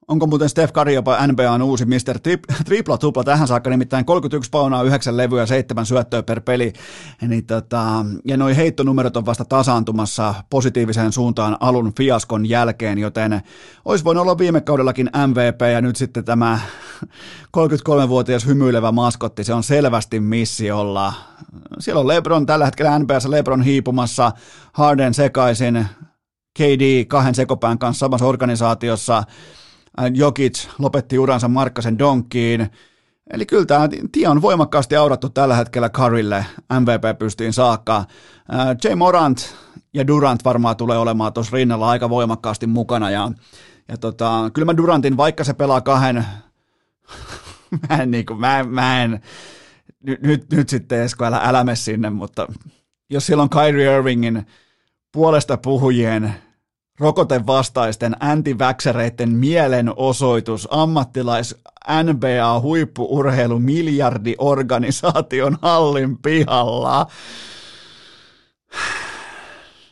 Onko 0.08 0.26
muuten 0.26 0.48
Steph 0.48 0.72
Curry 0.72 0.92
jopa 0.92 1.26
NBAn 1.26 1.62
uusi 1.62 1.84
Mr. 1.84 2.18
Tripla 2.64 2.98
Tupla 2.98 3.24
tähän 3.24 3.48
saakka, 3.48 3.70
nimittäin 3.70 4.04
31 4.04 4.50
paunaa, 4.50 4.82
9 4.82 5.16
levyä, 5.16 5.46
7 5.46 5.86
syöttöä 5.86 6.22
per 6.22 6.40
peli. 6.40 6.72
Niin 7.28 7.46
tota, 7.46 8.04
ja 8.24 8.36
noi 8.36 8.56
heittonumerot 8.56 9.16
on 9.16 9.26
vasta 9.26 9.44
tasaantumassa 9.44 10.34
positiiviseen 10.50 11.12
suuntaan 11.12 11.56
alun 11.60 11.92
fiaskon 11.96 12.48
jälkeen, 12.48 12.98
joten 12.98 13.42
olisi 13.84 14.04
voinut 14.04 14.22
olla 14.22 14.38
viime 14.38 14.60
kaudellakin 14.60 15.10
MVP 15.26 15.60
ja 15.72 15.80
nyt 15.80 15.96
sitten 15.96 16.24
tämä 16.24 16.60
33-vuotias 17.56 18.46
hymyilevä 18.46 18.92
maskotti, 18.92 19.44
se 19.44 19.54
on 19.54 19.62
selvästi 19.62 20.20
missiolla. 20.20 21.12
Siellä 21.78 22.00
on 22.00 22.08
LeBron 22.08 22.46
tällä 22.46 22.64
hetkellä 22.64 22.98
NBAssa, 22.98 23.30
LeBron 23.30 23.62
hiipumassa, 23.62 24.32
Harden 24.72 25.14
sekaisin, 25.14 25.86
KD 26.58 27.04
kahden 27.04 27.34
sekopään 27.34 27.78
kanssa 27.78 27.98
samassa 27.98 28.26
organisaatiossa, 28.26 29.24
Äh, 30.00 30.10
Jokic 30.14 30.68
lopetti 30.78 31.18
uransa 31.18 31.48
Markkasen 31.48 31.98
donkkiin. 31.98 32.70
Eli 33.30 33.46
kyllä 33.46 33.66
tämä 33.66 33.88
tie 34.12 34.28
on 34.28 34.42
voimakkaasti 34.42 34.96
aurattu 34.96 35.28
tällä 35.28 35.56
hetkellä 35.56 35.88
Currylle 35.88 36.46
MVP 36.80 37.18
pystiin 37.18 37.52
saakka. 37.52 37.96
Äh, 37.96 38.06
J. 38.84 38.94
Morant 38.94 39.54
ja 39.94 40.06
Durant 40.06 40.44
varmaan 40.44 40.76
tulee 40.76 40.98
olemaan 40.98 41.32
tuossa 41.32 41.56
rinnalla 41.56 41.90
aika 41.90 42.10
voimakkaasti 42.10 42.66
mukana. 42.66 43.10
Ja, 43.10 43.30
ja 43.88 43.96
tota, 43.96 44.50
kyllä 44.54 44.66
mä 44.66 44.76
Durantin, 44.76 45.16
vaikka 45.16 45.44
se 45.44 45.54
pelaa 45.54 45.80
kahden, 45.80 46.26
mä 47.88 48.02
en, 48.02 48.10
niin 48.10 48.26
kuin, 48.26 48.40
mä, 48.40 48.64
mä 48.64 49.02
en 49.02 49.20
nyt, 50.02 50.22
nyt, 50.22 50.52
nyt 50.52 50.68
sitten 50.68 51.02
Esko, 51.02 51.24
älä, 51.24 51.40
älä 51.44 51.64
mene 51.64 51.76
sinne, 51.76 52.10
mutta 52.10 52.46
jos 53.10 53.26
siellä 53.26 53.42
on 53.42 53.50
Kyrie 53.50 53.96
Irvingin 53.96 54.46
puolesta 55.12 55.56
puhujien 55.56 56.34
rokotevastaisten 57.00 58.16
antiväksäreiden 58.20 59.30
mielenosoitus 59.30 60.68
ammattilais 60.70 61.54
NBA 62.02 62.60
huippuurheilu 62.60 63.58
miljardiorganisaation 63.58 65.58
hallin 65.62 66.18
pihalla. 66.18 67.06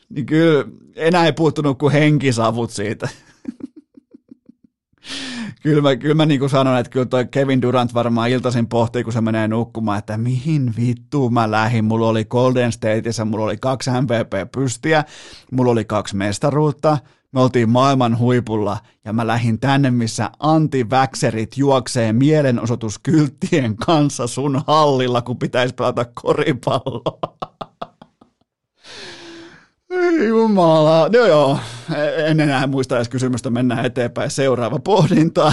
Niin 0.09 0.27
kyllä 0.27 0.65
enää 0.97 1.27
ei 1.27 1.33
puuttunut 1.33 1.79
kuin 1.79 1.93
henkisavut 1.93 2.71
siitä 2.71 3.09
kyllä 5.67 5.83
mä, 5.83 5.97
kyllä 5.97 6.15
mä 6.15 6.27
niin 6.27 6.41
kuin 6.41 6.51
sanon, 6.51 6.79
että 6.79 6.91
kyllä 6.91 7.07
toi 7.07 7.27
Kevin 7.31 7.63
Durant 7.63 7.95
varmaan 7.95 8.31
iltaisin 8.31 8.67
pohtii, 8.67 9.05
kun 9.05 9.13
se 9.13 9.21
menee 9.21 9.49
nukkumaan, 9.49 9.99
että 9.99 10.19
mihin 10.19 10.75
vittuun 10.77 11.35
mä 11.35 11.51
lähdin. 11.51 11.85
Mulla 11.85 12.09
oli 12.09 12.25
Golden 12.25 12.73
Stateissa, 12.73 13.25
mulla 13.25 13.45
oli 13.45 13.57
kaksi 13.57 13.91
MVP-pystiä, 13.91 15.05
mulla 15.53 15.73
oli 15.73 15.85
kaksi 15.85 16.17
mestaruutta, 16.17 16.99
me 17.33 17.41
oltiin 17.41 17.71
maailman 17.71 18.19
huipulla 18.19 18.79
ja 19.05 19.13
mä 19.13 19.27
lähdin 19.27 19.61
tänne, 19.61 19.91
missä 19.91 20.31
antiväkserit 20.39 21.57
juoksee 21.57 22.13
mielenosoituskylttien 22.13 23.77
kanssa 23.77 24.27
sun 24.27 24.63
hallilla, 24.67 25.23
kun 25.23 25.39
pitäisi 25.39 25.75
pelata 25.75 26.07
koripalloa. 26.23 27.19
Ei 29.97 30.29
jumala. 30.29 31.09
No 31.09 31.27
joo, 31.27 31.59
en 32.27 32.41
enää 32.41 32.67
muista 32.67 32.97
edes 32.97 33.09
kysymystä, 33.09 33.51
mennään 33.51 33.85
eteenpäin. 33.85 34.31
Seuraava 34.31 34.79
pohdinta. 34.79 35.53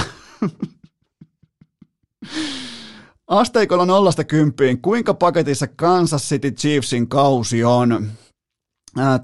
Asteikolla 3.27 3.85
nollasta 3.85 4.23
kymppiin, 4.23 4.81
kuinka 4.81 5.13
paketissa 5.13 5.67
Kansas 5.67 6.29
City 6.29 6.51
Chiefsin 6.51 7.07
kausi 7.07 7.63
on? 7.63 8.11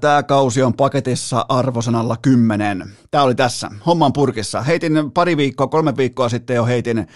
Tämä 0.00 0.22
kausi 0.22 0.62
on 0.62 0.74
paketissa 0.74 1.46
arvosanalla 1.48 2.16
10. 2.22 2.92
Tämä 3.10 3.24
oli 3.24 3.34
tässä, 3.34 3.70
homman 3.86 4.12
purkissa. 4.12 4.62
Heitin 4.62 5.10
pari 5.14 5.36
viikkoa, 5.36 5.66
kolme 5.66 5.96
viikkoa 5.96 6.28
sitten 6.28 6.56
jo 6.56 6.64
heitin 6.66 7.06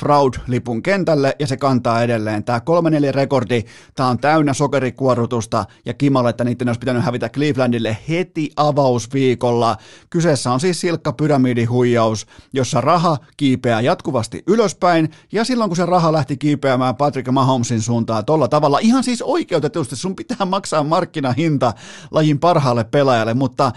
Fraud-lipun 0.00 0.82
kentälle 0.82 1.36
ja 1.38 1.46
se 1.46 1.56
kantaa 1.56 2.02
edelleen. 2.02 2.44
Tämä 2.44 2.58
3-4 2.58 3.14
rekordi, 3.14 3.64
tämä 3.94 4.08
on 4.08 4.18
täynnä 4.18 4.54
sokerikuorutusta 4.54 5.64
ja 5.84 5.94
kimalle, 5.94 6.30
että 6.30 6.44
niiden 6.44 6.68
olisi 6.68 6.78
pitänyt 6.78 7.04
hävitä 7.04 7.28
Clevelandille 7.28 7.96
heti 8.08 8.50
avausviikolla. 8.56 9.76
Kyseessä 10.10 10.52
on 10.52 10.60
siis 10.60 10.80
silkka 10.80 11.12
pyramidihuijaus, 11.12 12.26
jossa 12.52 12.80
raha 12.80 13.16
kiipeää 13.36 13.80
jatkuvasti 13.80 14.42
ylöspäin 14.46 15.10
ja 15.32 15.44
silloin 15.44 15.70
kun 15.70 15.76
se 15.76 15.86
raha 15.86 16.12
lähti 16.12 16.36
kiipeämään 16.36 16.96
Patrick 16.96 17.30
Mahomesin 17.32 17.82
suuntaan 17.82 18.24
tolla 18.24 18.48
tavalla, 18.48 18.78
ihan 18.78 19.04
siis 19.04 19.22
oikeutetusti 19.22 19.96
sun 19.96 20.16
pitää 20.16 20.46
maksaa 20.46 20.84
markkinahinta 20.84 21.72
lajin 22.10 22.38
parhaalle 22.38 22.84
pelaajalle, 22.84 23.34
mutta 23.34 23.72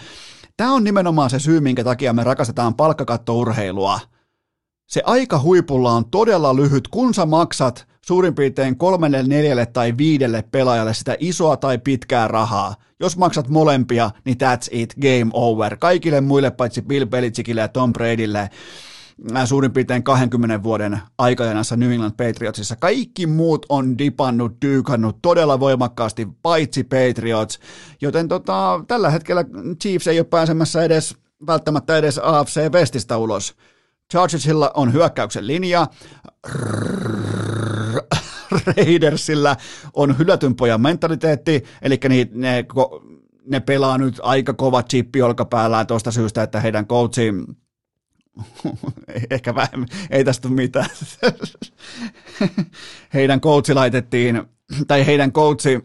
Tämä 0.58 0.74
on 0.74 0.84
nimenomaan 0.84 1.30
se 1.30 1.40
syy, 1.40 1.60
minkä 1.60 1.84
takia 1.84 2.14
me 2.14 2.24
rakastetaan 2.24 2.76
palkkakattourheilua– 2.76 4.00
se 4.94 5.02
aika 5.06 5.40
huipulla 5.40 5.92
on 5.92 6.10
todella 6.10 6.56
lyhyt, 6.56 6.88
kun 6.88 7.14
sä 7.14 7.26
maksat 7.26 7.88
suurin 8.06 8.36
piirtein 8.36 8.78
kolmelle, 8.78 9.24
neljälle 9.24 9.66
tai 9.66 9.98
viidelle 9.98 10.44
pelaajalle 10.52 10.94
sitä 10.94 11.16
isoa 11.20 11.58
tai 11.58 11.78
pitkää 11.78 12.28
rahaa. 12.28 12.76
Jos 13.00 13.18
maksat 13.18 13.50
molempia, 13.50 14.12
niin 14.26 14.38
that's 14.44 14.68
it, 14.72 14.96
game 15.02 15.32
over. 15.34 15.78
Kaikille 15.78 16.22
muille 16.22 16.52
paitsi 16.52 16.82
Bill 16.82 17.06
Belichickille 17.06 17.62
ja 17.62 17.68
Tom 17.68 17.94
Bradylle 17.94 18.50
suurin 19.46 19.72
piirtein 19.72 20.04
20 20.04 20.64
vuoden 20.64 21.00
aikajanassa 21.18 21.76
New 21.76 21.92
England 21.92 22.14
Patriotsissa. 22.18 22.76
Kaikki 22.76 23.28
muut 23.28 23.66
on 23.70 23.98
dipannut, 23.98 24.58
dyykannut 24.62 25.18
todella 25.22 25.60
voimakkaasti, 25.60 26.28
paitsi 26.42 26.84
Patriots, 26.84 27.60
joten 28.02 28.28
tota, 28.28 28.84
tällä 28.88 29.10
hetkellä 29.10 29.46
Chiefs 29.82 30.08
ei 30.08 30.20
ole 30.20 30.28
pääsemässä 30.30 30.84
edes 30.84 31.16
välttämättä 31.48 31.98
edes 31.98 32.18
AFC 32.24 32.74
Westistä 32.74 33.18
ulos. 33.18 33.56
Chargersilla 34.12 34.72
on 34.74 34.94
hyökkäyksen 34.94 35.48
linja, 35.48 35.88
Raidersillä 38.66 39.56
on 39.94 40.18
hylätyn 40.18 40.56
pojan 40.56 40.82
mentaliteetti, 40.82 41.64
eli 41.82 42.00
ne, 42.10 42.28
ne, 42.32 42.66
ne 43.46 43.60
pelaa 43.60 43.98
nyt 43.98 44.20
aika 44.24 44.54
kova 44.54 44.84
chippi 44.84 45.22
olkapäällään 45.22 45.88
tuosta 45.88 46.12
syystä, 46.12 46.44
että 46.44 46.60
heidän 46.60 46.88
coachi 46.88 47.34
ehkä 49.30 49.56
vähemmän, 49.56 49.88
ei 50.10 50.24
tästä 50.24 50.50
mitään. 50.50 50.90
heidän 53.14 53.42
coachi 53.42 53.74
laitettiin, 53.74 54.44
tai 54.88 55.06
heidän 55.06 55.32
coachi 55.32 55.80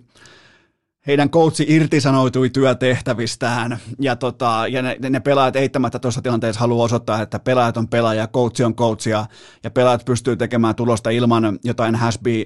heidän 1.09 1.30
coachi 1.30 1.64
irtisanoutui 1.68 2.51
työtehtävistään, 2.51 3.78
ja, 4.01 4.16
tota, 4.16 4.64
ja 4.70 4.82
ne, 4.82 4.97
ne 5.10 5.20
pelaajat 5.20 5.56
eittämättä 5.56 5.98
tuossa 5.98 6.22
tilanteessa 6.22 6.60
haluaa 6.60 6.85
osoittaa, 6.85 7.22
että 7.22 7.39
pelaajat 7.39 7.76
on 7.76 7.89
pelaajia, 7.89 8.26
coachi 8.26 8.64
on 8.64 8.74
coachia, 8.74 9.26
ja 9.64 9.70
pelaajat 9.70 10.05
pystyy 10.05 10.36
tekemään 10.36 10.74
tulosta 10.74 11.10
ilman 11.10 11.59
jotain 11.64 11.94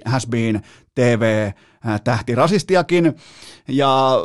has 0.04 0.26
been 0.28 0.62
TV-tähtirasistiakin, 0.94 3.16
ja 3.68 4.18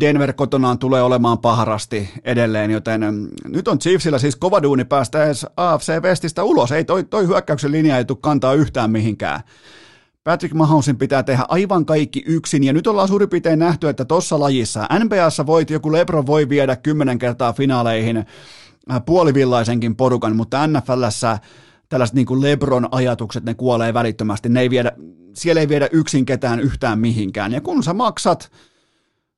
Denver 0.00 0.32
kotonaan 0.32 0.78
tulee 0.78 1.02
olemaan 1.02 1.38
paharasti 1.38 2.10
edelleen, 2.24 2.70
joten 2.70 3.28
nyt 3.48 3.68
on 3.68 3.78
Chiefsillä 3.78 4.18
siis 4.18 4.36
kova 4.36 4.62
duuni 4.62 4.84
päästä 4.84 5.24
edes 5.24 5.46
AFC 5.56 6.02
Westistä 6.02 6.42
ulos. 6.42 6.72
Ei 6.72 6.84
toi, 6.84 7.04
toi 7.04 7.26
hyökkäyksen 7.26 7.72
linja 7.72 7.98
ei 7.98 8.04
tule 8.04 8.18
kantaa 8.20 8.54
yhtään 8.54 8.90
mihinkään. 8.90 9.40
Patrick 10.26 10.54
Mahomesin 10.54 10.96
pitää 10.96 11.22
tehdä 11.22 11.44
aivan 11.48 11.86
kaikki 11.86 12.22
yksin, 12.26 12.64
ja 12.64 12.72
nyt 12.72 12.86
ollaan 12.86 13.08
suurin 13.08 13.28
piirtein 13.28 13.58
nähty, 13.58 13.88
että 13.88 14.04
tuossa 14.04 14.40
lajissa 14.40 14.88
NBAssa 15.04 15.46
voit, 15.46 15.70
joku 15.70 15.92
Lebron 15.92 16.26
voi 16.26 16.48
viedä 16.48 16.76
kymmenen 16.76 17.18
kertaa 17.18 17.52
finaaleihin 17.52 18.16
äh, 18.16 19.02
puolivillaisenkin 19.06 19.96
porukan, 19.96 20.36
mutta 20.36 20.66
NFLssä 20.66 21.38
tällaiset 21.88 22.14
niin 22.14 22.26
kuin 22.26 22.42
Lebron-ajatukset, 22.42 23.44
ne 23.44 23.54
kuolee 23.54 23.94
välittömästi, 23.94 24.48
ne 24.48 24.60
ei 24.60 24.70
viedä, 24.70 24.92
siellä 25.34 25.60
ei 25.60 25.68
viedä 25.68 25.88
yksin 25.92 26.24
ketään 26.26 26.60
yhtään 26.60 26.98
mihinkään, 26.98 27.52
ja 27.52 27.60
kun 27.60 27.82
sä 27.82 27.94
maksat 27.94 28.50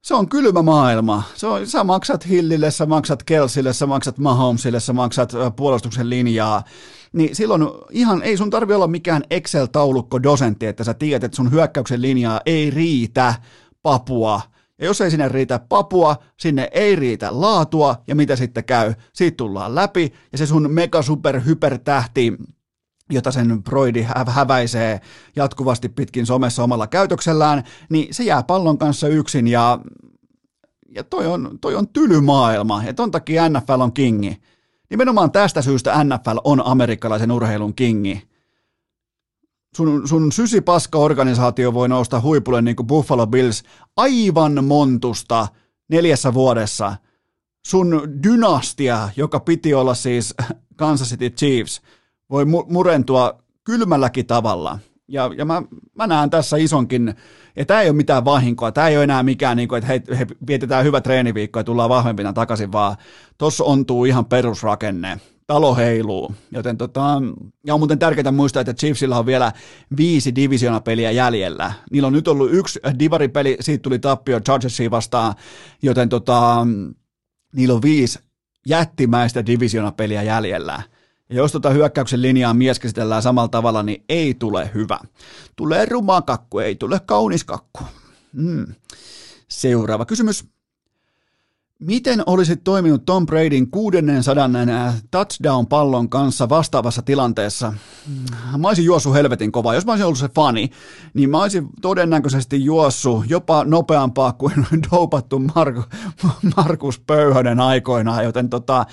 se 0.02 0.14
on 0.14 0.28
kylmä 0.28 0.62
maailma. 0.62 1.22
Se 1.34 1.46
on, 1.46 1.66
sä 1.66 1.84
maksat 1.84 2.28
Hillille, 2.28 2.70
sä 2.70 2.86
maksat 2.86 3.22
Kelsille, 3.22 3.72
sä 3.72 3.86
maksat 3.86 4.18
Mahomesille, 4.18 4.80
sä 4.80 4.92
maksat 4.92 5.32
puolustuksen 5.56 6.10
linjaa. 6.10 6.62
Niin 7.12 7.36
silloin 7.36 7.62
ihan 7.90 8.22
ei 8.22 8.36
sun 8.36 8.50
tarvi 8.50 8.74
olla 8.74 8.86
mikään 8.86 9.22
Excel-taulukko 9.30 10.22
dosentti, 10.22 10.66
että 10.66 10.84
sä 10.84 10.94
tiedät, 10.94 11.24
että 11.24 11.36
sun 11.36 11.52
hyökkäyksen 11.52 12.02
linjaa 12.02 12.40
ei 12.46 12.70
riitä 12.70 13.34
papua. 13.82 14.40
Ja 14.80 14.86
jos 14.86 15.00
ei 15.00 15.10
sinne 15.10 15.28
riitä 15.28 15.60
papua, 15.68 16.16
sinne 16.36 16.68
ei 16.72 16.96
riitä 16.96 17.28
laatua, 17.30 17.96
ja 18.06 18.14
mitä 18.14 18.36
sitten 18.36 18.64
käy? 18.64 18.94
Siitä 19.12 19.36
tullaan 19.36 19.74
läpi, 19.74 20.12
ja 20.32 20.38
se 20.38 20.46
sun 20.46 20.70
mega 20.70 21.02
super 21.02 21.40
hyper 21.44 21.78
tähti 21.78 22.32
jota 23.10 23.32
sen 23.32 23.62
Broidi 23.62 24.06
häväisee 24.26 25.00
jatkuvasti 25.36 25.88
pitkin 25.88 26.26
somessa 26.26 26.64
omalla 26.64 26.86
käytöksellään, 26.86 27.64
niin 27.88 28.14
se 28.14 28.24
jää 28.24 28.42
pallon 28.42 28.78
kanssa 28.78 29.08
yksin 29.08 29.48
ja, 29.48 29.78
ja 30.88 31.04
toi, 31.04 31.26
on, 31.26 31.58
toi 31.60 31.74
on 31.74 31.88
tyly 31.88 32.20
maailma 32.20 32.82
ja 32.84 32.94
ton 32.94 33.10
takia 33.10 33.48
NFL 33.48 33.80
on 33.80 33.92
kingi. 33.92 34.42
Nimenomaan 34.90 35.32
tästä 35.32 35.62
syystä 35.62 36.04
NFL 36.04 36.38
on 36.44 36.66
amerikkalaisen 36.66 37.32
urheilun 37.32 37.74
kingi. 37.74 38.28
Sun, 39.76 40.08
sun 40.08 40.32
sysipaska-organisaatio 40.32 41.74
voi 41.74 41.88
nousta 41.88 42.20
huipulle 42.20 42.62
niin 42.62 42.76
kuin 42.76 42.86
Buffalo 42.86 43.26
Bills 43.26 43.62
aivan 43.96 44.64
montusta 44.64 45.48
neljässä 45.88 46.34
vuodessa. 46.34 46.96
Sun 47.66 48.02
dynastia, 48.22 49.08
joka 49.16 49.40
piti 49.40 49.74
olla 49.74 49.94
siis 49.94 50.34
Kansas 50.76 51.08
City 51.08 51.30
Chiefs– 51.30 51.80
voi 52.30 52.44
murentua 52.68 53.42
kylmälläkin 53.64 54.26
tavalla. 54.26 54.78
Ja, 55.08 55.30
ja 55.36 55.44
mä, 55.44 55.62
mä 55.94 56.06
näen 56.06 56.30
tässä 56.30 56.56
isonkin, 56.56 57.14
ja 57.56 57.64
tämä 57.64 57.80
ei 57.80 57.88
ole 57.88 57.96
mitään 57.96 58.24
vahinkoa, 58.24 58.72
tämä 58.72 58.88
ei 58.88 58.96
ole 58.96 59.04
enää 59.04 59.22
mikään, 59.22 59.56
niin 59.56 59.68
kuin, 59.68 59.78
että 59.78 59.88
hei, 59.88 60.00
he, 60.18 60.26
vietetään 60.46 60.84
hyvä 60.84 61.00
treeniviikko 61.00 61.58
ja 61.58 61.64
tullaan 61.64 61.88
vahvempina 61.90 62.32
takaisin, 62.32 62.72
vaan 62.72 62.96
tuossa 63.38 63.64
ontuu 63.64 64.04
ihan 64.04 64.24
perusrakenne. 64.24 65.20
Talo 65.46 65.74
heiluu, 65.74 66.34
joten 66.50 66.76
tota, 66.76 67.22
ja 67.66 67.74
on 67.74 67.80
muuten 67.80 67.98
tärkeää 67.98 68.32
muistaa, 68.32 68.60
että 68.60 68.74
Chiefsillä 68.74 69.18
on 69.18 69.26
vielä 69.26 69.52
viisi 69.96 70.34
divisionapeliä 70.34 71.10
jäljellä. 71.10 71.72
Niillä 71.90 72.06
on 72.06 72.12
nyt 72.12 72.28
ollut 72.28 72.52
yksi 72.52 72.80
divaripeli, 72.98 73.56
siitä 73.60 73.82
tuli 73.82 73.98
tappio 73.98 74.40
Chargersiin 74.40 74.90
vastaan, 74.90 75.34
joten 75.82 76.08
tota, 76.08 76.66
niillä 77.52 77.74
on 77.74 77.82
viisi 77.82 78.18
jättimäistä 78.66 79.46
divisionapeliä 79.46 80.22
jäljellä. 80.22 80.82
Ja 81.30 81.36
jos 81.36 81.52
tuota 81.52 81.70
hyökkäyksen 81.70 82.22
linjaa 82.22 82.54
mies 82.54 82.78
käsitellään 82.78 83.22
samalla 83.22 83.48
tavalla, 83.48 83.82
niin 83.82 84.04
ei 84.08 84.34
tule 84.34 84.70
hyvä. 84.74 84.98
Tulee 85.56 85.86
ruma 85.86 86.22
kakku, 86.22 86.58
ei 86.58 86.74
tule 86.74 87.00
kaunis 87.06 87.44
kakku. 87.44 87.80
Hmm. 88.36 88.66
Seuraava 89.48 90.04
kysymys. 90.04 90.44
Miten 91.78 92.22
olisit 92.26 92.64
toiminut 92.64 93.04
Tom 93.04 93.26
Bradyn 93.26 93.70
600 93.70 94.48
touchdown-pallon 95.10 96.08
kanssa 96.08 96.48
vastaavassa 96.48 97.02
tilanteessa? 97.02 97.72
Mä 98.58 98.68
olisin 98.68 98.84
juossut 98.84 99.14
helvetin 99.14 99.52
kovaa. 99.52 99.74
Jos 99.74 99.86
mä 99.86 99.92
olisin 99.92 100.06
ollut 100.06 100.18
se 100.18 100.28
fani, 100.28 100.70
niin 101.14 101.30
mä 101.30 101.42
olisin 101.42 101.68
todennäköisesti 101.80 102.64
juossut 102.64 103.30
jopa 103.30 103.64
nopeampaa 103.64 104.32
kuin 104.32 104.66
dopattu 104.92 105.42
Markus 106.56 106.98
Pöyhönen 106.98 107.60
aikoinaan, 107.60 108.24
joten 108.24 108.48
tota, 108.48 108.86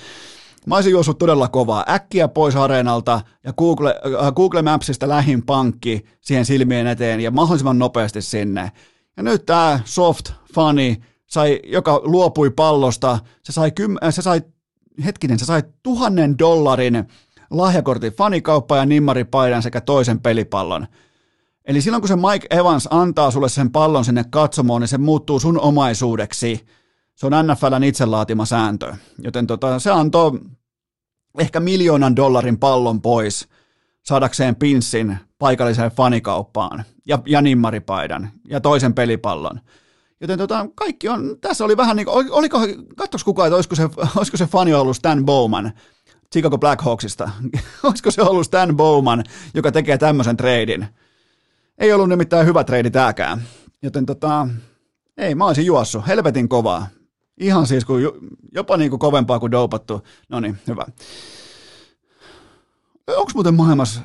Mä 0.66 0.74
olisin 0.74 0.92
juossut 0.92 1.18
todella 1.18 1.48
kovaa. 1.48 1.84
Äkkiä 1.88 2.28
pois 2.28 2.56
areenalta 2.56 3.20
ja 3.44 3.52
Google, 3.52 4.00
äh, 4.22 4.32
Google 4.32 4.62
Mapsista 4.62 5.08
lähin 5.08 5.42
pankki 5.42 6.04
siihen 6.20 6.44
silmien 6.44 6.86
eteen 6.86 7.20
ja 7.20 7.30
mahdollisimman 7.30 7.78
nopeasti 7.78 8.22
sinne. 8.22 8.72
Ja 9.16 9.22
nyt 9.22 9.46
tämä 9.46 9.80
soft 9.84 10.32
funny, 10.54 10.96
sai, 11.26 11.60
joka 11.64 12.00
luopui 12.04 12.50
pallosta, 12.50 13.18
se 13.42 13.52
sai, 13.52 13.70
kym, 13.70 13.96
äh, 14.04 14.14
se 14.14 14.22
sai 14.22 14.40
hetkinen, 15.04 15.38
se 15.38 15.44
sai 15.44 15.62
tuhannen 15.82 16.38
dollarin 16.38 17.06
lahjakortin 17.50 18.12
fanikauppa 18.12 18.76
ja 18.76 18.86
nimmaripaidan 18.86 19.62
sekä 19.62 19.80
toisen 19.80 20.20
pelipallon. 20.20 20.86
Eli 21.64 21.80
silloin 21.80 22.00
kun 22.00 22.08
se 22.08 22.16
Mike 22.16 22.46
Evans 22.50 22.88
antaa 22.90 23.30
sulle 23.30 23.48
sen 23.48 23.72
pallon 23.72 24.04
sinne 24.04 24.24
katsomoon, 24.30 24.80
niin 24.80 24.88
se 24.88 24.98
muuttuu 24.98 25.40
sun 25.40 25.60
omaisuudeksi. 25.60 26.66
Se 27.16 27.26
on 27.26 27.32
NFLn 27.46 27.84
itse 27.84 28.06
laatima 28.06 28.46
sääntö. 28.46 28.94
Joten 29.18 29.46
tota, 29.46 29.78
se 29.78 29.90
antoi 29.90 30.40
ehkä 31.38 31.60
miljoonan 31.60 32.16
dollarin 32.16 32.58
pallon 32.58 33.02
pois 33.02 33.48
saadakseen 34.02 34.56
pinssin 34.56 35.16
paikalliseen 35.38 35.90
fanikauppaan 35.90 36.84
ja, 37.06 37.18
ja 37.26 37.42
nimmaripaidan 37.42 38.30
ja 38.48 38.60
toisen 38.60 38.94
pelipallon. 38.94 39.60
Joten 40.20 40.38
tota, 40.38 40.66
kaikki 40.74 41.08
on, 41.08 41.36
tässä 41.40 41.64
oli 41.64 41.76
vähän 41.76 41.96
niin 41.96 42.06
kuin, 42.06 42.32
oliko, 42.32 42.60
katsoks 42.96 43.24
kukaan, 43.24 43.46
että 43.46 43.56
olisiko 43.56 43.74
se, 43.74 43.88
olisiko 44.16 44.36
se 44.36 44.46
fani 44.46 44.74
ollut 44.74 44.96
Stan 44.96 45.24
Bowman 45.24 45.72
Chicago 46.32 46.58
Blackhawksista? 46.58 47.30
olisiko 47.82 48.10
se 48.10 48.22
ollut 48.22 48.46
Stan 48.46 48.76
Bowman, 48.76 49.24
joka 49.54 49.72
tekee 49.72 49.98
tämmöisen 49.98 50.36
treidin? 50.36 50.86
Ei 51.78 51.92
ollut 51.92 52.08
nimittäin 52.08 52.46
hyvä 52.46 52.64
treidi 52.64 52.90
tääkään. 52.90 53.42
Joten 53.82 54.06
tota, 54.06 54.48
ei, 55.16 55.34
mä 55.34 55.46
olisin 55.46 55.66
juossut, 55.66 56.06
helvetin 56.06 56.48
kovaa. 56.48 56.86
Ihan 57.40 57.66
siis 57.66 57.84
kuin, 57.84 58.04
jopa 58.54 58.76
niin 58.76 58.90
kuin 58.90 59.00
kovempaa 59.00 59.38
kuin 59.38 59.52
dopattu. 59.52 60.02
No 60.28 60.40
niin, 60.40 60.58
hyvä. 60.66 60.86
Onko 63.16 63.30
muuten 63.34 63.54
maailmassa, 63.54 64.00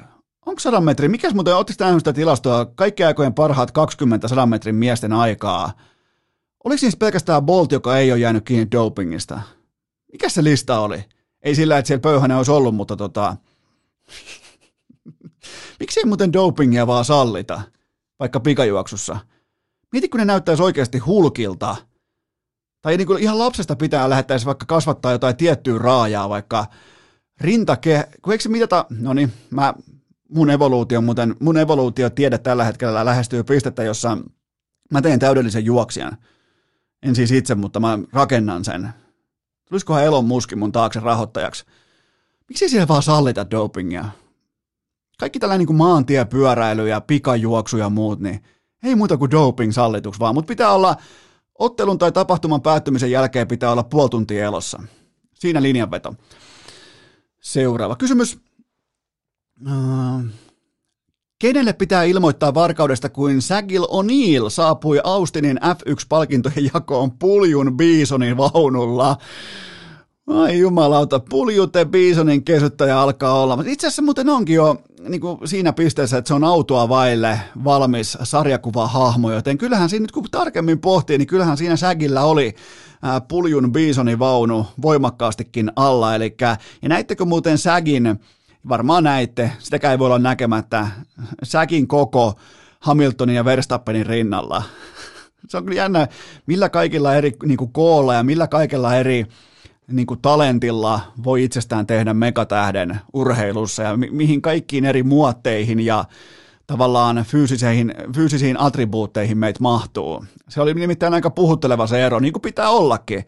onko 0.45 0.59
100 0.59 0.81
metri, 0.81 1.07
mikäs 1.07 1.33
muuten, 1.33 1.55
ootteko 1.55 1.83
nähnyt 1.83 1.99
sitä 1.99 2.13
tilastoa, 2.13 2.65
kaikki 2.65 3.03
aikojen 3.03 3.33
parhaat 3.33 3.71
20 3.71 4.27
100 4.27 4.45
metrin 4.45 4.75
miesten 4.75 5.13
aikaa? 5.13 5.71
Oliko 6.63 6.79
siis 6.79 6.95
pelkästään 6.95 7.45
Bolt, 7.45 7.71
joka 7.71 7.97
ei 7.97 8.11
ole 8.11 8.19
jäänyt 8.19 8.45
kiinni 8.45 8.71
dopingista? 8.71 9.41
Mikä 10.11 10.29
se 10.29 10.43
lista 10.43 10.79
oli? 10.79 11.03
Ei 11.41 11.55
sillä, 11.55 11.77
että 11.77 11.87
siellä 11.87 12.01
pöyhänen 12.01 12.37
olisi 12.37 12.51
ollut, 12.51 12.75
mutta 12.75 12.95
tota... 12.97 13.35
Miksi 15.79 15.99
ei 15.99 16.05
muuten 16.05 16.33
dopingia 16.33 16.87
vaan 16.87 17.05
sallita, 17.05 17.61
vaikka 18.19 18.39
pikajuoksussa? 18.39 19.19
Mieti, 19.91 20.09
kun 20.09 20.19
ne 20.19 20.25
näyttäisi 20.25 20.63
oikeasti 20.63 20.97
hulkilta– 20.97 21.75
tai 22.81 22.97
niin 22.97 23.07
kuin 23.07 23.23
ihan 23.23 23.39
lapsesta 23.39 23.75
pitää 23.75 24.09
lähettäisi 24.09 24.45
vaikka 24.45 24.65
kasvattaa 24.65 25.11
jotain 25.11 25.37
tiettyä 25.37 25.77
raajaa, 25.77 26.29
vaikka 26.29 26.65
rintake, 27.41 28.09
kun 28.21 28.33
eikö 28.33 28.41
se 28.41 28.49
mitata, 28.49 28.85
no 28.89 29.13
niin, 29.13 29.33
mä, 29.49 29.73
mun 30.29 30.49
evoluutio, 30.49 31.01
muuten, 31.01 31.35
mun 31.39 31.57
evoluutio 31.57 32.09
tiede 32.09 32.37
tällä 32.37 32.63
hetkellä 32.63 33.05
lähestyy 33.05 33.43
pistettä, 33.43 33.83
jossa 33.83 34.17
mä 34.91 35.01
teen 35.01 35.19
täydellisen 35.19 35.65
juoksijan. 35.65 36.17
En 37.03 37.15
siis 37.15 37.31
itse, 37.31 37.55
mutta 37.55 37.79
mä 37.79 37.99
rakennan 38.13 38.65
sen. 38.65 38.89
Tulisikohan 39.69 40.03
Elon 40.03 40.25
Muski 40.25 40.55
mun 40.55 40.71
taakse 40.71 40.99
rahoittajaksi? 40.99 41.65
Miksi 42.49 42.69
siellä 42.69 42.87
vaan 42.87 43.03
sallita 43.03 43.51
dopingia? 43.51 44.05
Kaikki 45.19 45.39
tällainen 45.39 45.67
niin 45.67 45.77
maantiepyöräily 45.77 46.89
ja 46.89 47.01
pikajuoksu 47.01 47.77
ja 47.77 47.89
muut, 47.89 48.19
niin 48.19 48.43
ei 48.83 48.95
muuta 48.95 49.17
kuin 49.17 49.31
doping 49.31 49.71
sallituksi 49.71 50.19
vaan, 50.19 50.35
mutta 50.35 50.47
pitää 50.47 50.71
olla 50.71 50.95
Ottelun 51.59 51.97
tai 51.97 52.11
tapahtuman 52.11 52.61
päättymisen 52.61 53.11
jälkeen 53.11 53.47
pitää 53.47 53.71
olla 53.71 53.83
puoli 53.83 54.09
tuntia 54.09 54.45
elossa. 54.45 54.83
Siinä 55.33 55.61
linjanveto. 55.61 56.13
Seuraava 57.41 57.95
kysymys. 57.95 58.39
Uh, 59.67 60.25
kenelle 61.39 61.73
pitää 61.73 62.03
ilmoittaa 62.03 62.53
varkaudesta, 62.53 63.09
kuin 63.09 63.41
Sagil 63.41 63.83
O'Neill 63.83 64.49
saapui 64.49 65.01
Austinin 65.03 65.57
F1-palkintojen 65.57 66.69
jakoon 66.73 67.11
puljun 67.11 67.77
Bisonin 67.77 68.37
vaunulla? 68.37 69.17
Ai 70.27 70.60
jumalauta, 70.60 71.19
puljute 71.19 71.85
Bisonin 71.85 72.43
kesyttäjä 72.43 72.99
alkaa 72.99 73.41
olla. 73.41 73.64
Itse 73.65 73.88
asiassa 73.88 74.02
muuten 74.02 74.30
onkin 74.30 74.56
jo 74.56 74.81
niin 75.07 75.22
kuin 75.22 75.48
siinä 75.48 75.73
pisteessä, 75.73 76.18
että 76.18 76.27
se 76.27 76.34
on 76.34 76.43
autoa 76.43 76.89
vaille 76.89 77.39
valmis 77.64 78.18
sarjakuva-hahmo, 78.23 79.31
joten 79.31 79.57
kyllähän 79.57 79.89
siinä 79.89 80.03
nyt 80.03 80.11
kun 80.11 80.26
tarkemmin 80.31 80.80
pohtii, 80.80 81.18
niin 81.18 81.27
kyllähän 81.27 81.57
siinä 81.57 81.76
sägillä 81.76 82.23
oli 82.23 82.56
puljun 83.27 83.72
Bisonin 83.72 84.19
vaunu 84.19 84.65
voimakkaastikin 84.81 85.72
alla, 85.76 86.15
eli 86.15 86.35
ja 86.81 86.89
näittekö 86.89 87.26
muuten 87.26 87.57
sägin, 87.57 88.19
varmaan 88.69 89.03
näitte, 89.03 89.52
sitäkään 89.60 89.91
ei 89.91 89.99
voi 89.99 90.06
olla 90.06 90.19
näkemättä, 90.19 90.88
säkin 91.43 91.88
koko 91.88 92.34
Hamiltonin 92.80 93.35
ja 93.35 93.45
Verstappenin 93.45 94.06
rinnalla. 94.06 94.64
Se 95.49 95.57
on 95.57 95.64
kyllä 95.64 95.77
jännä, 95.77 96.07
millä 96.45 96.69
kaikilla 96.69 97.15
eri 97.15 97.31
niin 97.45 97.57
kuin 97.57 97.73
koolla 97.73 98.14
ja 98.14 98.23
millä 98.23 98.48
kaikilla 98.48 98.95
eri 98.95 99.26
niin 99.91 100.07
kuin 100.07 100.22
talentilla 100.22 101.01
voi 101.23 101.43
itsestään 101.43 101.88
tehdä 101.88 102.13
megatähden 102.13 102.99
urheilussa 103.13 103.84
ja 103.84 103.97
mi- 103.97 104.09
mihin 104.11 104.41
kaikkiin 104.41 104.85
eri 104.85 105.03
muotteihin 105.03 105.80
ja 105.80 106.05
tavallaan 106.68 107.26
fyysisiin, 107.27 107.93
fyysisiin 108.15 108.59
attribuutteihin 108.59 109.38
meitä 109.38 109.59
mahtuu. 109.61 110.26
Se 110.49 110.61
oli 110.61 110.73
nimittäin 110.73 111.13
aika 111.13 111.30
puhutteleva 111.30 111.88
se 111.88 112.05
ero, 112.05 112.19
niin 112.19 112.34
kuin 112.34 112.41
pitää 112.41 112.69
ollakin. 112.69 113.23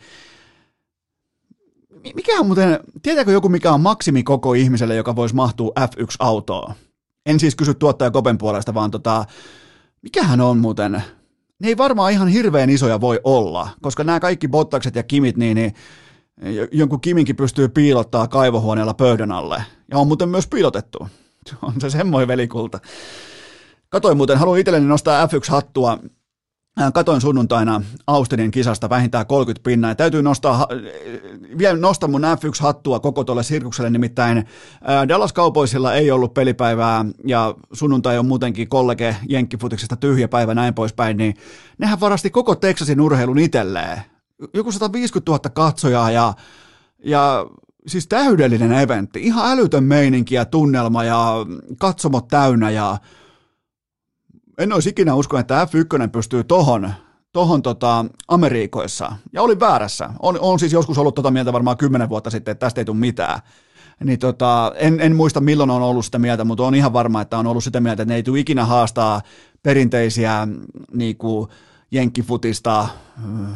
Mikä 2.16 2.40
on 2.40 2.46
muuten, 2.46 2.80
tietääkö 3.02 3.32
joku 3.32 3.50
mikä 3.50 3.72
on 3.72 3.82
maksimikoko 3.82 4.54
ihmiselle, 4.54 4.96
joka 4.96 5.16
voisi 5.16 5.36
mahtua 5.36 5.72
F1-autoon? 5.80 6.74
En 7.26 7.40
siis 7.40 7.56
kysy 7.56 7.74
tuottaja 7.74 8.12
Kopen 8.12 8.38
puolesta, 8.38 8.74
vaan 8.74 8.92
tota, 8.92 9.26
mikähän 10.02 10.42
on 10.42 10.58
muuten 10.58 11.04
ne 11.64 11.68
ei 11.68 11.78
varmaan 11.78 12.12
ihan 12.12 12.28
hirveän 12.28 12.70
isoja 12.70 13.02
voi 13.02 13.20
olla, 13.24 13.70
koska 13.82 14.04
nämä 14.04 14.20
kaikki 14.20 14.48
Bottakset 14.48 14.96
ja 14.96 15.04
Kimit, 15.04 15.38
niin, 15.38 15.56
niin 15.56 15.74
jonkun 16.72 17.02
Kiminkin 17.02 17.36
pystyy 17.36 17.68
piilottaa 17.68 18.28
kaivohuoneella 18.28 18.94
pöydän 18.94 19.32
alle. 19.32 19.64
Ja 19.92 19.98
on 19.98 20.08
muuten 20.08 20.30
myös 20.30 20.48
piilotettu. 20.48 21.08
On 21.62 21.74
se 21.82 21.90
semmoinen 21.90 22.28
velikulta. 22.28 22.80
Katoin 23.90 24.18
muuten, 24.18 24.38
haluan 24.38 24.60
itselleni 24.60 24.86
nostaa 24.86 25.26
F1-hattua 25.26 26.00
Katoin 26.94 27.22
sunnuntaina 27.22 27.82
Austinin 28.08 28.52
kisasta 28.52 28.90
vähintään 28.90 29.28
30 29.28 29.64
pinnaa 29.64 29.92
ja 29.92 29.96
täytyy 29.96 30.22
nostaa, 30.22 30.68
vielä 31.58 31.78
nostaa 31.78 32.10
mun 32.10 32.22
F1-hattua 32.22 33.00
koko 33.00 33.24
tuolle 33.24 33.44
sirkukselle, 33.44 33.90
nimittäin 33.90 34.46
Dallas 35.08 35.34
Cowboysilla 35.34 35.96
ei 35.96 36.12
ollut 36.12 36.34
pelipäivää 36.34 37.06
ja 37.26 37.56
sunnuntai 37.74 38.18
on 38.18 38.26
muutenkin 38.26 38.70
kollege 38.70 39.16
Jenkkifutiksesta 39.30 39.96
tyhjä 39.96 40.28
päivä 40.28 40.54
näin 40.54 40.74
poispäin, 40.74 41.18
niin 41.18 41.34
nehän 41.78 42.00
varasti 42.00 42.30
koko 42.30 42.56
Texasin 42.56 43.02
urheilun 43.02 43.40
itselleen. 43.40 44.13
Joku 44.54 44.72
150 44.72 45.32
000 45.32 45.40
katsojaa 45.50 46.12
ja, 46.12 46.34
ja 47.06 47.46
siis 47.88 48.08
täydellinen 48.08 48.72
eventti, 48.72 49.20
ihan 49.24 49.52
älytön 49.52 49.84
meininki 49.84 50.36
ja 50.36 50.46
tunnelma 50.46 51.04
ja 51.04 51.34
katsomot 51.80 52.28
täynnä 52.28 52.70
ja 52.70 52.98
en 54.58 54.74
olisi 54.74 54.90
ikinä 54.90 55.16
uskonut, 55.16 55.40
että 55.42 55.66
F1 55.66 56.10
pystyy 56.10 56.44
tohon, 56.44 56.94
tohon 57.32 57.62
tota 57.62 58.06
Amerikoissa. 58.28 59.16
Ja 59.34 59.42
oli 59.42 59.60
väärässä. 59.60 60.10
On, 60.20 60.38
on 60.40 60.60
siis 60.60 60.74
joskus 60.74 60.98
ollut 60.98 61.16
tota 61.16 61.32
mieltä 61.32 61.54
varmaan 61.54 61.78
kymmenen 61.78 62.10
vuotta 62.10 62.30
sitten, 62.30 62.52
että 62.52 62.66
tästä 62.66 62.82
ei 62.82 62.86
tule 62.86 62.98
mitään. 62.98 63.40
Niin 64.04 64.20
tota, 64.20 64.72
en, 64.76 65.00
en, 65.00 65.16
muista 65.16 65.42
milloin 65.42 65.70
on 65.70 65.82
ollut 65.82 66.06
sitä 66.06 66.20
mieltä, 66.20 66.44
mutta 66.44 66.64
on 66.64 66.76
ihan 66.76 66.94
varma, 66.94 67.22
että 67.22 67.38
on 67.38 67.48
ollut 67.48 67.64
sitä 67.64 67.80
mieltä, 67.80 68.04
että 68.04 68.12
ne 68.14 68.16
ei 68.16 68.24
tule 68.24 68.40
ikinä 68.40 68.66
haastaa 68.66 69.22
perinteisiä 69.64 70.48
niin 70.94 71.18
kuin, 71.18 71.50
jenkkifutista, 71.94 72.88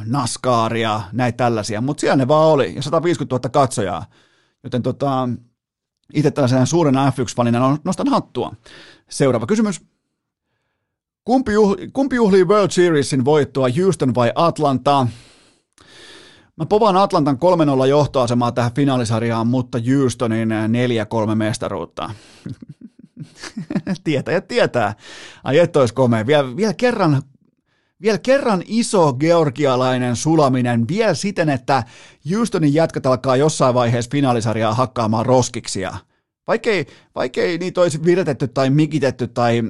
naskaaria, 0.06 1.02
näitä 1.12 1.38
tällaisia, 1.38 1.82
mutta 1.82 2.02
siellä 2.02 2.16
ne 2.16 2.28
vaan 2.28 2.48
oli, 2.48 2.76
ja 2.76 2.82
150 2.82 3.36
000 3.36 3.50
katsojaa. 3.50 4.06
Joten 4.64 4.84
tota, 4.84 5.30
itse 6.14 6.32
tällaisena 6.32 6.66
suurena 6.66 7.10
F1-fanina 7.10 7.80
nostan 7.84 8.08
hattua. 8.08 8.56
Seuraava 9.10 9.46
kysymys. 9.46 9.82
Kumpi, 11.24 11.54
juhli, 11.54 11.88
kumpi 11.94 12.16
juhlii 12.16 12.44
World 12.44 12.72
Seriesin 12.72 13.26
voittoa, 13.26 13.68
Houston 13.82 14.16
vai 14.16 14.32
Atlanta? 14.36 15.08
Mä 16.56 16.66
povaan 16.66 16.98
Atlantan 16.98 17.38
3-0 17.84 17.88
johtoasemaa 17.88 18.52
tähän 18.52 18.74
finaalisarjaan, 18.76 19.48
mutta 19.48 19.78
Houstonin 19.78 20.50
4-3 21.32 21.36
mestaruutta. 21.36 22.10
tietää 24.04 24.34
ja 24.34 24.42
tietää. 24.42 24.96
Ai 25.44 25.60
et 25.60 25.76
ois 25.76 25.92
komea. 25.92 26.26
Vielä, 26.26 26.56
vielä 26.56 26.74
kerran 26.74 27.22
vielä 28.02 28.18
kerran 28.18 28.64
iso 28.66 29.14
georgialainen 29.14 30.16
sulaminen, 30.16 30.88
vielä 30.88 31.14
siten, 31.14 31.50
että 31.50 31.84
Houstonin 32.32 32.74
jätkät 32.74 33.06
alkaa 33.06 33.36
jossain 33.36 33.76
vaiheessa 33.76 34.12
finaalisarjaa 34.12 34.74
hakkaamaan 34.74 35.26
roskiksia. 35.26 35.98
Vaikkei, 36.48 36.86
vaikkei 37.16 37.58
niitä 37.58 37.82
olisi 37.82 38.04
viritetty 38.04 38.48
tai 38.48 38.70
mikitetty 38.70 39.28
tai, 39.28 39.64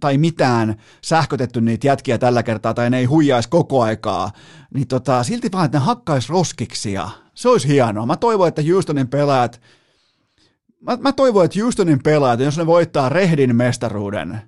tai 0.00 0.18
mitään 0.18 0.76
sähkötetty 1.02 1.60
niitä 1.60 1.86
jätkiä 1.86 2.18
tällä 2.18 2.42
kertaa 2.42 2.74
tai 2.74 2.90
ne 2.90 2.98
ei 2.98 3.04
huijaisi 3.04 3.48
koko 3.48 3.82
aikaa, 3.82 4.30
niin 4.74 4.88
tota, 4.88 5.22
silti 5.22 5.48
vaan, 5.52 5.64
että 5.64 5.78
ne 5.78 5.84
hakkaisi 5.84 6.28
roskiksia. 6.28 7.08
Se 7.34 7.48
olisi 7.48 7.68
hienoa. 7.68 8.06
Mä 8.06 8.16
toivon, 8.16 8.48
että 8.48 8.62
Houstonin 8.72 9.08
pelaajat, 9.08 9.60
mä, 10.80 10.96
mä 11.00 11.12
toivon, 11.12 11.44
että 11.44 11.60
Houstonin 11.62 12.02
pelaajat, 12.02 12.40
jos 12.40 12.58
ne 12.58 12.66
voittaa 12.66 13.08
Rehdin 13.08 13.56
mestaruuden, 13.56 14.40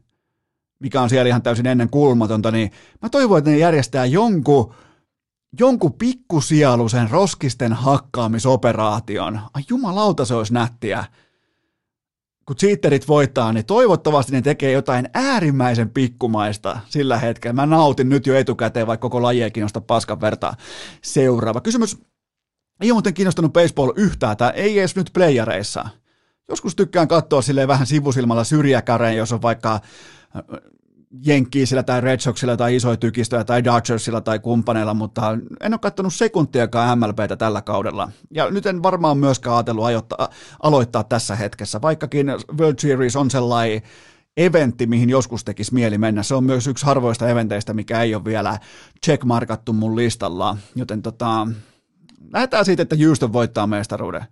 mikä 0.79 1.01
on 1.01 1.11
siellä 1.11 1.29
ihan 1.29 1.43
täysin 1.43 1.67
ennen 1.67 1.91
kulmatonta, 1.91 2.51
niin 2.51 2.71
mä 3.03 3.09
toivon, 3.09 3.39
että 3.39 3.51
ne 3.51 3.59
järjestää 3.59 4.07
jonkun, 4.07 4.75
jonkun 5.61 5.93
pikkusialusen 5.93 7.11
roskisten 7.11 7.73
hakkaamisoperaation. 7.73 9.41
Ai 9.55 9.63
jumalauta, 9.69 10.25
se 10.25 10.35
olisi 10.35 10.55
nättiä 10.55 11.05
kun 12.47 12.57
cheaterit 12.57 13.09
voittaa, 13.09 13.53
niin 13.53 13.67
toivottavasti 13.67 14.33
ne 14.33 14.43
tekee 14.43 14.73
jotain 14.73 15.09
äärimmäisen 15.15 15.91
pikkumaista 15.91 16.81
sillä 16.89 17.19
hetkellä. 17.19 17.53
Mä 17.53 17.67
nautin 17.67 18.09
nyt 18.09 18.27
jo 18.27 18.37
etukäteen, 18.37 18.87
vaikka 18.87 19.03
koko 19.03 19.23
laji 19.23 19.43
ei 19.43 19.51
kiinnosta 19.51 19.81
paskan 19.81 20.21
vertaa. 20.21 20.57
Seuraava 21.03 21.61
kysymys. 21.61 21.99
Ei 22.81 22.91
ole 22.91 22.95
muuten 22.95 23.15
kiinnostanut 23.15 23.53
baseball 23.53 23.93
yhtään, 23.97 24.37
tai 24.37 24.53
ei 24.55 24.79
edes 24.79 24.97
nyt 24.97 25.11
playareissa. 25.13 25.89
Joskus 26.49 26.77
tykkään 26.77 27.09
katsoa 27.09 27.43
sille 27.43 27.69
vähän 27.69 27.87
sivusilmalla 27.87 28.45
syrjäkäreen, 28.45 29.17
jos 29.17 29.33
on 29.33 29.43
vaikka 29.43 29.81
Jenkkiisillä 31.25 31.83
tai 31.83 32.01
Red 32.01 32.21
Soxilla 32.21 32.57
tai 32.57 32.77
isoja 32.77 32.97
tykistöjä 32.97 33.45
tai 33.45 33.65
Dodgersilla 33.65 34.21
tai 34.21 34.39
kumppaneilla, 34.39 34.95
mutta 34.95 35.39
en 35.61 35.73
ole 35.73 35.79
katsonut 35.79 36.15
sekuntiakaan 36.15 36.99
MLBtä 36.99 37.37
tällä 37.37 37.63
kaudella. 37.63 38.11
Ja 38.31 38.51
nyt 38.51 38.67
en 38.67 38.83
varmaan 38.83 39.19
myöskään 39.19 39.57
ajatellut 39.57 39.85
ajoittaa, 39.85 40.29
aloittaa 40.63 41.05
tässä 41.05 41.37
hetkessä, 41.37 41.83
vaikkakin 41.83 42.27
World 42.59 42.79
Series 42.79 43.17
on 43.17 43.31
sellainen 43.31 43.83
eventti, 44.37 44.87
mihin 44.87 45.11
joskus 45.11 45.45
tekisi 45.45 45.75
mieli 45.75 45.99
mennä. 45.99 46.23
Se 46.23 46.35
on 46.35 46.45
myös 46.45 46.67
yksi 46.67 46.87
harvoista 46.87 47.29
eventeistä, 47.29 47.75
mikä 47.75 48.03
ei 48.03 48.15
ole 48.15 48.25
vielä 48.25 48.59
checkmarkattu 49.05 49.73
mun 49.73 49.97
listalla. 49.97 50.57
Joten 50.75 51.03
tota, 51.03 51.49
lähdetään 52.33 52.65
siitä, 52.65 52.83
että 52.83 52.97
Houston 53.05 53.33
voittaa 53.33 53.67
mestaruuden. 53.67 54.25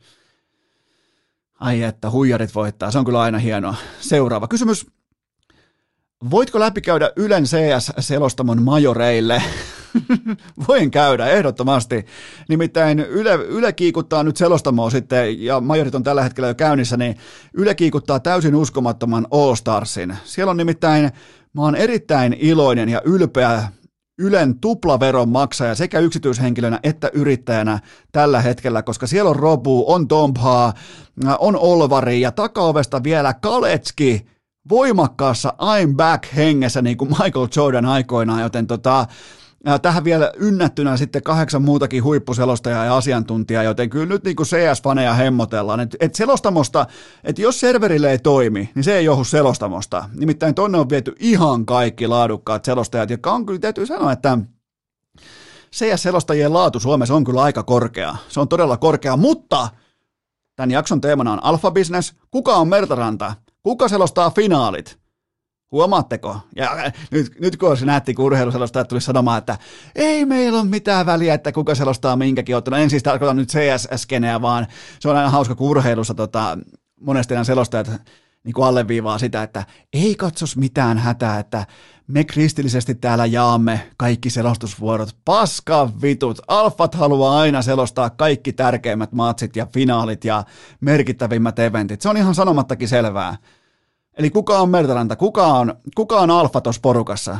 Ai 1.60 1.82
että, 1.82 2.10
huijarit 2.10 2.54
voittaa. 2.54 2.90
Se 2.90 2.98
on 2.98 3.04
kyllä 3.04 3.20
aina 3.20 3.38
hienoa. 3.38 3.74
Seuraava 4.00 4.48
kysymys. 4.48 4.86
Voitko 6.30 6.60
läpikäydä 6.60 7.10
Ylen 7.16 7.44
CS-selostamon 7.44 8.62
majoreille? 8.62 9.42
Voin 10.68 10.90
käydä, 10.90 11.26
ehdottomasti. 11.26 12.06
Nimittäin 12.48 13.00
Yle, 13.00 13.34
Yle 13.34 13.72
kiikuttaa 13.72 14.22
nyt 14.22 14.36
selostamoa 14.36 14.90
sitten, 14.90 15.44
ja 15.44 15.60
majorit 15.60 15.94
on 15.94 16.02
tällä 16.02 16.22
hetkellä 16.22 16.48
jo 16.48 16.54
käynnissä, 16.54 16.96
niin 16.96 17.16
Yle 17.54 17.74
kiikuttaa 17.74 18.20
täysin 18.20 18.54
uskomattoman 18.54 19.26
All 19.30 19.54
Starsin. 19.54 20.16
Siellä 20.24 20.50
on 20.50 20.56
nimittäin, 20.56 21.10
mä 21.52 21.62
oon 21.62 21.76
erittäin 21.76 22.36
iloinen 22.40 22.88
ja 22.88 23.02
ylpeä 23.04 23.68
Ylen 24.18 24.60
tuplaveron 24.60 25.28
maksaja 25.28 25.74
sekä 25.74 25.98
yksityishenkilönä 25.98 26.80
että 26.82 27.10
yrittäjänä 27.12 27.78
tällä 28.12 28.40
hetkellä, 28.40 28.82
koska 28.82 29.06
siellä 29.06 29.30
on 29.30 29.36
Robu, 29.36 29.84
on 29.86 30.08
Tomphaa, 30.08 30.74
on 31.38 31.56
Olvari 31.56 32.20
ja 32.20 32.32
takaovesta 32.32 33.02
vielä 33.02 33.34
Kaletski, 33.34 34.26
voimakkaassa 34.68 35.54
I'm 35.60 35.94
back 35.96 36.24
hengessä 36.36 36.82
niin 36.82 36.96
kuin 36.96 37.10
Michael 37.10 37.48
Jordan 37.56 37.86
aikoinaan, 37.86 38.40
joten 38.40 38.66
tota, 38.66 39.06
Tähän 39.82 40.04
vielä 40.04 40.32
ynnättynä 40.36 40.96
sitten 40.96 41.22
kahdeksan 41.22 41.62
muutakin 41.62 42.04
huippuselostajaa 42.04 42.84
ja 42.84 42.96
asiantuntijaa, 42.96 43.62
joten 43.62 43.90
kyllä 43.90 44.06
nyt 44.06 44.24
niin 44.24 44.36
kuin 44.36 44.46
CS-faneja 44.46 45.14
hemmotellaan. 45.14 45.80
Että 45.80 45.96
et 46.00 46.14
selostamosta, 46.14 46.86
että 47.24 47.42
jos 47.42 47.60
serverille 47.60 48.10
ei 48.10 48.18
toimi, 48.18 48.70
niin 48.74 48.84
se 48.84 48.96
ei 48.96 49.04
johdu 49.04 49.24
selostamosta. 49.24 50.04
Nimittäin 50.14 50.54
tonne 50.54 50.78
on 50.78 50.90
viety 50.90 51.14
ihan 51.18 51.66
kaikki 51.66 52.06
laadukkaat 52.06 52.64
selostajat, 52.64 53.10
jotka 53.10 53.32
on 53.32 53.46
kyllä, 53.46 53.60
täytyy 53.60 53.86
sanoa, 53.86 54.12
että 54.12 54.38
CS-selostajien 55.72 56.52
laatu 56.52 56.80
Suomessa 56.80 57.14
on 57.14 57.24
kyllä 57.24 57.42
aika 57.42 57.62
korkea. 57.62 58.16
Se 58.28 58.40
on 58.40 58.48
todella 58.48 58.76
korkea, 58.76 59.16
mutta 59.16 59.68
tämän 60.56 60.70
jakson 60.70 61.00
teemana 61.00 61.32
on 61.32 61.44
Alpha 61.44 61.70
Business. 61.70 62.14
Kuka 62.30 62.56
on 62.56 62.68
Mertaranta? 62.68 63.34
Kuka 63.64 63.88
selostaa 63.88 64.30
finaalit? 64.30 64.98
Huomaatteko? 65.72 66.40
Ja 66.56 66.72
äh, 66.72 66.92
nyt, 67.10 67.40
nyt 67.40 67.56
kun 67.56 67.76
se 67.76 67.86
näytti, 67.86 68.14
kun 68.14 68.24
urheiluselostajat 68.24 68.88
tuli 68.88 69.00
sanomaan, 69.00 69.38
että 69.38 69.58
ei 69.94 70.24
meillä 70.24 70.60
ole 70.60 70.68
mitään 70.68 71.06
väliä, 71.06 71.34
että 71.34 71.52
kuka 71.52 71.74
selostaa 71.74 72.16
minkäkin 72.16 72.56
ottuna. 72.56 72.78
En 72.78 72.90
siis 72.90 73.02
tarkoita 73.02 73.34
nyt 73.34 73.48
CS-skeneä, 73.48 74.42
vaan 74.42 74.66
se 75.00 75.08
on 75.08 75.16
aina 75.16 75.30
hauska, 75.30 75.54
kun 75.54 75.68
urheilussa 75.68 76.14
tota, 76.14 76.58
monesti 77.00 77.34
nämä 77.34 77.44
selostajat 77.44 77.90
niin 78.44 78.54
kuin 78.54 78.66
alleviivaa 78.66 79.18
sitä, 79.18 79.42
että 79.42 79.64
ei 79.92 80.14
katsos 80.14 80.56
mitään 80.56 80.98
hätää, 80.98 81.38
että 81.38 81.66
me 82.06 82.24
kristillisesti 82.24 82.94
täällä 82.94 83.26
jaamme 83.26 83.90
kaikki 83.96 84.30
selostusvuorot. 84.30 85.16
Paska 85.24 85.90
vitut. 86.02 86.38
Alfat 86.48 86.94
haluaa 86.94 87.38
aina 87.38 87.62
selostaa 87.62 88.10
kaikki 88.10 88.52
tärkeimmät 88.52 89.12
matsit 89.12 89.56
ja 89.56 89.66
finaalit 89.66 90.24
ja 90.24 90.44
merkittävimmät 90.80 91.58
eventit. 91.58 92.00
Se 92.00 92.08
on 92.08 92.16
ihan 92.16 92.34
sanomattakin 92.34 92.88
selvää. 92.88 93.36
Eli 94.18 94.30
kuka 94.30 94.58
on 94.58 94.68
Mertaranta? 94.68 95.16
Kuka 95.16 95.46
on, 95.46 95.74
kuka 95.94 96.20
on 96.20 96.30
Alfa 96.30 96.60
tuossa 96.60 96.80
porukassa? 96.80 97.38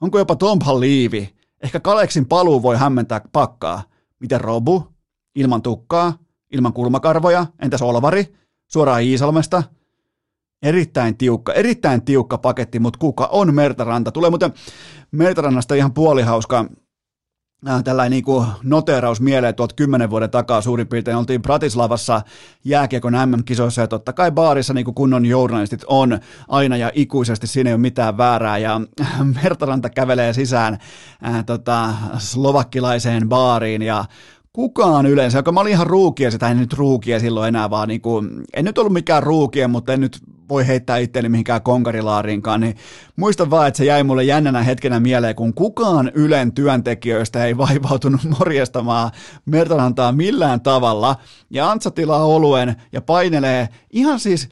Onko 0.00 0.18
jopa 0.18 0.36
Tompa 0.36 0.80
liivi? 0.80 1.34
Ehkä 1.62 1.80
Kaleksin 1.80 2.26
paluu 2.26 2.62
voi 2.62 2.76
hämmentää 2.76 3.20
pakkaa. 3.32 3.82
Miten 4.20 4.40
Robu? 4.40 4.86
Ilman 5.34 5.62
tukkaa? 5.62 6.12
Ilman 6.52 6.72
kulmakarvoja? 6.72 7.46
Entäs 7.62 7.82
Olvari? 7.82 8.34
Suoraan 8.66 9.02
Iisalmesta? 9.02 9.62
Erittäin 10.62 11.16
tiukka, 11.16 11.52
erittäin 11.52 12.02
tiukka 12.02 12.38
paketti, 12.38 12.78
mutta 12.78 12.98
kuka 12.98 13.26
on 13.26 13.54
Mertaranta? 13.54 14.12
Tulee 14.12 14.30
muuten 14.30 14.52
Mertarannasta 15.10 15.74
ihan 15.74 15.94
puolihauska 15.94 16.66
äh, 17.68 17.84
tällainen 17.84 18.22
niin 18.26 18.46
noteraus 18.62 19.20
mieleen 19.20 19.54
tuolta 19.54 19.74
kymmenen 19.74 20.10
vuoden 20.10 20.30
takaa 20.30 20.60
suurin 20.60 20.88
piirtein. 20.88 21.16
Oltiin 21.16 21.42
Pratislavassa 21.42 22.22
jääkiekon 22.64 23.12
MM-kisoissa 23.12 23.80
ja 23.80 23.88
totta 23.88 24.12
kai 24.12 24.32
baarissa 24.32 24.74
niin 24.74 24.84
kuin 24.84 24.94
kunnon 24.94 25.26
journalistit 25.26 25.84
on 25.86 26.18
aina 26.48 26.76
ja 26.76 26.90
ikuisesti, 26.94 27.46
siinä 27.46 27.70
ei 27.70 27.74
ole 27.74 27.80
mitään 27.80 28.16
väärää 28.16 28.58
ja 28.58 28.80
Mertaranta 29.42 29.90
kävelee 29.90 30.32
sisään 30.32 30.78
äh, 31.26 31.44
tota, 31.44 31.94
slovakkilaiseen 32.18 33.28
baariin 33.28 33.82
ja 33.82 34.04
kukaan 34.52 35.06
yleensä, 35.06 35.38
joka 35.38 35.52
mä 35.52 35.60
olin 35.60 35.72
ihan 35.72 35.86
ruukia, 35.86 36.30
sitä 36.30 36.48
en 36.48 36.58
nyt 36.58 36.72
ruukia 36.72 37.20
silloin 37.20 37.48
enää, 37.48 37.70
vaan 37.70 37.88
niin 37.88 38.00
kuin, 38.00 38.42
en 38.54 38.64
nyt 38.64 38.78
ollut 38.78 38.92
mikään 38.92 39.22
ruukia, 39.22 39.68
mutta 39.68 39.92
en 39.92 40.00
nyt 40.00 40.18
voi 40.50 40.66
heittää 40.66 40.98
itseäni 40.98 41.28
mihinkään 41.28 41.62
konkarilaariinkaan, 41.62 42.60
niin 42.60 42.76
muistan 43.16 43.50
vaan, 43.50 43.68
että 43.68 43.78
se 43.78 43.84
jäi 43.84 44.04
mulle 44.04 44.24
jännänä 44.24 44.62
hetkenä 44.62 45.00
mieleen, 45.00 45.34
kun 45.34 45.54
kukaan 45.54 46.10
Ylen 46.14 46.52
työntekijöistä 46.52 47.44
ei 47.44 47.58
vaivautunut 47.66 48.20
morjestamaan 48.38 49.10
Mertalantaa 49.44 50.12
millään 50.12 50.60
tavalla, 50.60 51.16
ja 51.50 51.70
Antsa 51.70 51.90
tilaa 51.90 52.24
oluen 52.24 52.76
ja 52.92 53.00
painelee 53.00 53.68
ihan 53.90 54.20
siis 54.20 54.48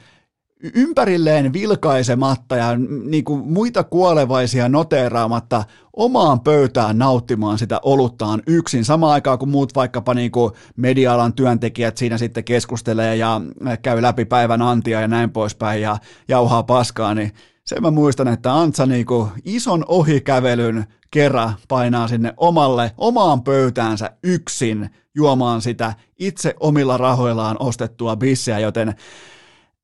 ympärilleen 0.75 1.53
vilkaisematta 1.53 2.55
ja 2.55 2.67
niin 3.03 3.23
kuin 3.23 3.47
muita 3.47 3.83
kuolevaisia 3.83 4.69
noteeraamatta 4.69 5.63
omaan 5.93 6.39
pöytään 6.39 6.97
nauttimaan 6.97 7.57
sitä 7.57 7.79
oluttaan 7.83 8.41
yksin, 8.47 8.85
samaan 8.85 9.13
aikaan 9.13 9.39
kun 9.39 9.49
muut 9.49 9.75
vaikkapa 9.75 10.13
niin 10.13 10.31
kuin 10.31 10.53
media-alan 10.75 11.33
työntekijät 11.33 11.97
siinä 11.97 12.17
sitten 12.17 12.43
keskustelee 12.43 13.15
ja 13.15 13.41
käy 13.81 14.01
läpi 14.01 14.25
päivän 14.25 14.61
antia 14.61 15.01
ja 15.01 15.07
näin 15.07 15.31
poispäin 15.31 15.81
ja 15.81 15.97
jauhaa 16.27 16.63
paskaa, 16.63 17.13
niin 17.13 17.31
sen 17.65 17.81
mä 17.81 17.91
muistan, 17.91 18.27
että 18.27 18.53
Antsa 18.53 18.85
niin 18.85 19.05
kuin 19.05 19.29
ison 19.45 19.85
ohikävelyn 19.87 20.85
kerran 21.11 21.53
painaa 21.67 22.07
sinne 22.07 22.33
omalle, 22.37 22.91
omaan 22.97 23.43
pöytäänsä 23.43 24.11
yksin 24.23 24.89
juomaan 25.15 25.61
sitä 25.61 25.93
itse 26.19 26.55
omilla 26.59 26.97
rahoillaan 26.97 27.57
ostettua 27.59 28.15
bisseä, 28.15 28.59
joten 28.59 28.95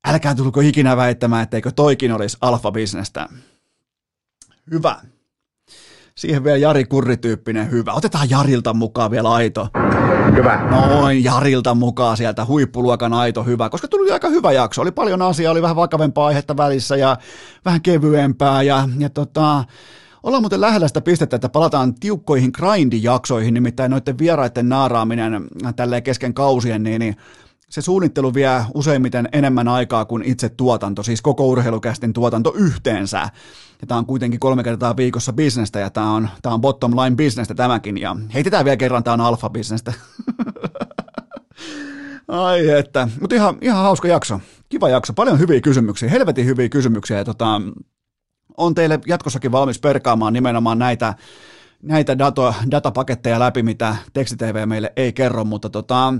älkää 0.06 0.34
tulko 0.34 0.60
ikinä 0.60 0.96
väittämään, 0.96 1.42
etteikö 1.42 1.70
toikin 1.70 2.12
olisi 2.12 2.36
alfa-bisnestä. 2.40 3.28
Hyvä. 4.70 4.96
Siihen 6.14 6.44
vielä 6.44 6.56
Jari 6.56 6.84
Kurri-tyyppinen 6.84 7.70
hyvä. 7.70 7.92
Otetaan 7.92 8.30
Jarilta 8.30 8.74
mukaan 8.74 9.10
vielä 9.10 9.32
aito. 9.32 9.68
Hyvä. 10.36 10.68
Noin, 10.70 11.24
Jarilta 11.24 11.74
mukaan 11.74 12.16
sieltä 12.16 12.44
huippuluokan 12.44 13.12
aito 13.12 13.44
hyvä, 13.44 13.68
koska 13.68 13.88
tuli 13.88 14.12
aika 14.12 14.28
hyvä 14.28 14.52
jakso. 14.52 14.82
Oli 14.82 14.92
paljon 14.92 15.22
asiaa, 15.22 15.52
oli 15.52 15.62
vähän 15.62 15.76
vakavempaa 15.76 16.26
aihetta 16.26 16.56
välissä 16.56 16.96
ja 16.96 17.16
vähän 17.64 17.82
kevyempää 17.82 18.62
ja, 18.62 18.88
ja 18.98 19.10
tota, 19.10 19.64
Ollaan 20.22 20.42
muuten 20.42 20.60
lähellä 20.60 20.88
sitä 20.88 21.00
pistettä, 21.00 21.36
että 21.36 21.48
palataan 21.48 21.94
tiukkoihin 21.94 22.50
grindijaksoihin, 22.54 23.54
nimittäin 23.54 23.90
noiden 23.90 24.18
vieraiden 24.18 24.68
naaraaminen 24.68 25.48
tälleen 25.76 26.02
kesken 26.02 26.34
kausien, 26.34 26.82
niin, 26.82 27.00
niin 27.00 27.16
se 27.70 27.82
suunnittelu 27.82 28.34
vie 28.34 28.64
useimmiten 28.74 29.28
enemmän 29.32 29.68
aikaa 29.68 30.04
kuin 30.04 30.22
itse 30.22 30.48
tuotanto, 30.48 31.02
siis 31.02 31.22
koko 31.22 31.46
urheilukästin 31.46 32.12
tuotanto 32.12 32.52
yhteensä. 32.56 33.18
Ja 33.80 33.86
tämä 33.86 33.98
on 33.98 34.06
kuitenkin 34.06 34.40
kolme 34.40 34.64
kertaa 34.64 34.96
viikossa 34.96 35.32
bisnestä 35.32 35.78
ja 35.78 35.90
tämä 35.90 36.12
on, 36.12 36.28
tämä 36.42 36.54
on 36.54 36.60
bottom 36.60 36.96
line 36.96 37.16
bisnestä 37.16 37.54
tämäkin. 37.54 37.98
Ja 37.98 38.16
heitetään 38.34 38.64
vielä 38.64 38.76
kerran, 38.76 39.04
tämä 39.04 39.14
on 39.14 39.20
alfa 39.20 39.50
bisnestä. 39.50 39.92
Ai 42.28 42.70
että, 42.70 43.08
mutta 43.20 43.34
ihan, 43.34 43.58
ihan 43.60 43.82
hauska 43.82 44.08
jakso. 44.08 44.40
Kiva 44.68 44.88
jakso, 44.88 45.12
paljon 45.12 45.38
hyviä 45.38 45.60
kysymyksiä, 45.60 46.08
helvetin 46.08 46.46
hyviä 46.46 46.68
kysymyksiä. 46.68 47.16
Ja 47.16 47.24
tota, 47.24 47.60
on 48.56 48.74
teille 48.74 49.00
jatkossakin 49.06 49.52
valmis 49.52 49.78
perkaamaan 49.78 50.32
nimenomaan 50.32 50.78
näitä, 50.78 51.14
näitä 51.82 52.18
dato, 52.18 52.54
datapaketteja 52.70 53.38
läpi, 53.38 53.62
mitä 53.62 53.96
tekstitv 54.12 54.56
meille 54.66 54.92
ei 54.96 55.12
kerro, 55.12 55.44
mutta 55.44 55.70
tota, 55.70 56.14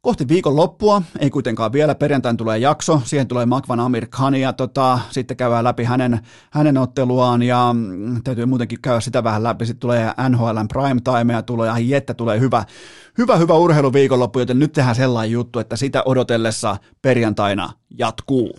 Kohti 0.00 0.28
viikon 0.28 0.56
loppua, 0.56 1.02
ei 1.18 1.30
kuitenkaan 1.30 1.72
vielä, 1.72 1.94
perjantain 1.94 2.36
tulee 2.36 2.58
jakso, 2.58 3.02
siihen 3.04 3.28
tulee 3.28 3.46
Makvan 3.46 3.80
Amir 3.80 4.06
Khan 4.06 4.34
ja 4.34 4.52
tota, 4.52 4.98
sitten 5.10 5.36
käydään 5.36 5.64
läpi 5.64 5.84
hänen, 5.84 6.20
hänen 6.50 6.78
otteluaan 6.78 7.42
ja 7.42 7.70
mm, 7.72 8.22
täytyy 8.22 8.46
muutenkin 8.46 8.78
käydä 8.82 9.00
sitä 9.00 9.24
vähän 9.24 9.42
läpi, 9.42 9.66
sitten 9.66 9.80
tulee 9.80 10.12
NHLn 10.28 10.68
prime 10.68 11.00
time 11.00 11.32
ja 11.32 11.42
tulee, 11.42 11.70
ai 11.70 11.94
että 11.94 12.14
tulee 12.14 12.40
hyvä, 12.40 12.64
hyvä, 13.18 13.36
hyvä 13.36 13.54
urheiluviikonloppu, 13.54 14.38
joten 14.38 14.58
nyt 14.58 14.72
tehdään 14.72 14.96
sellainen 14.96 15.32
juttu, 15.32 15.58
että 15.58 15.76
sitä 15.76 16.02
odotellessa 16.04 16.76
perjantaina 17.02 17.72
jatkuu. 17.98 18.58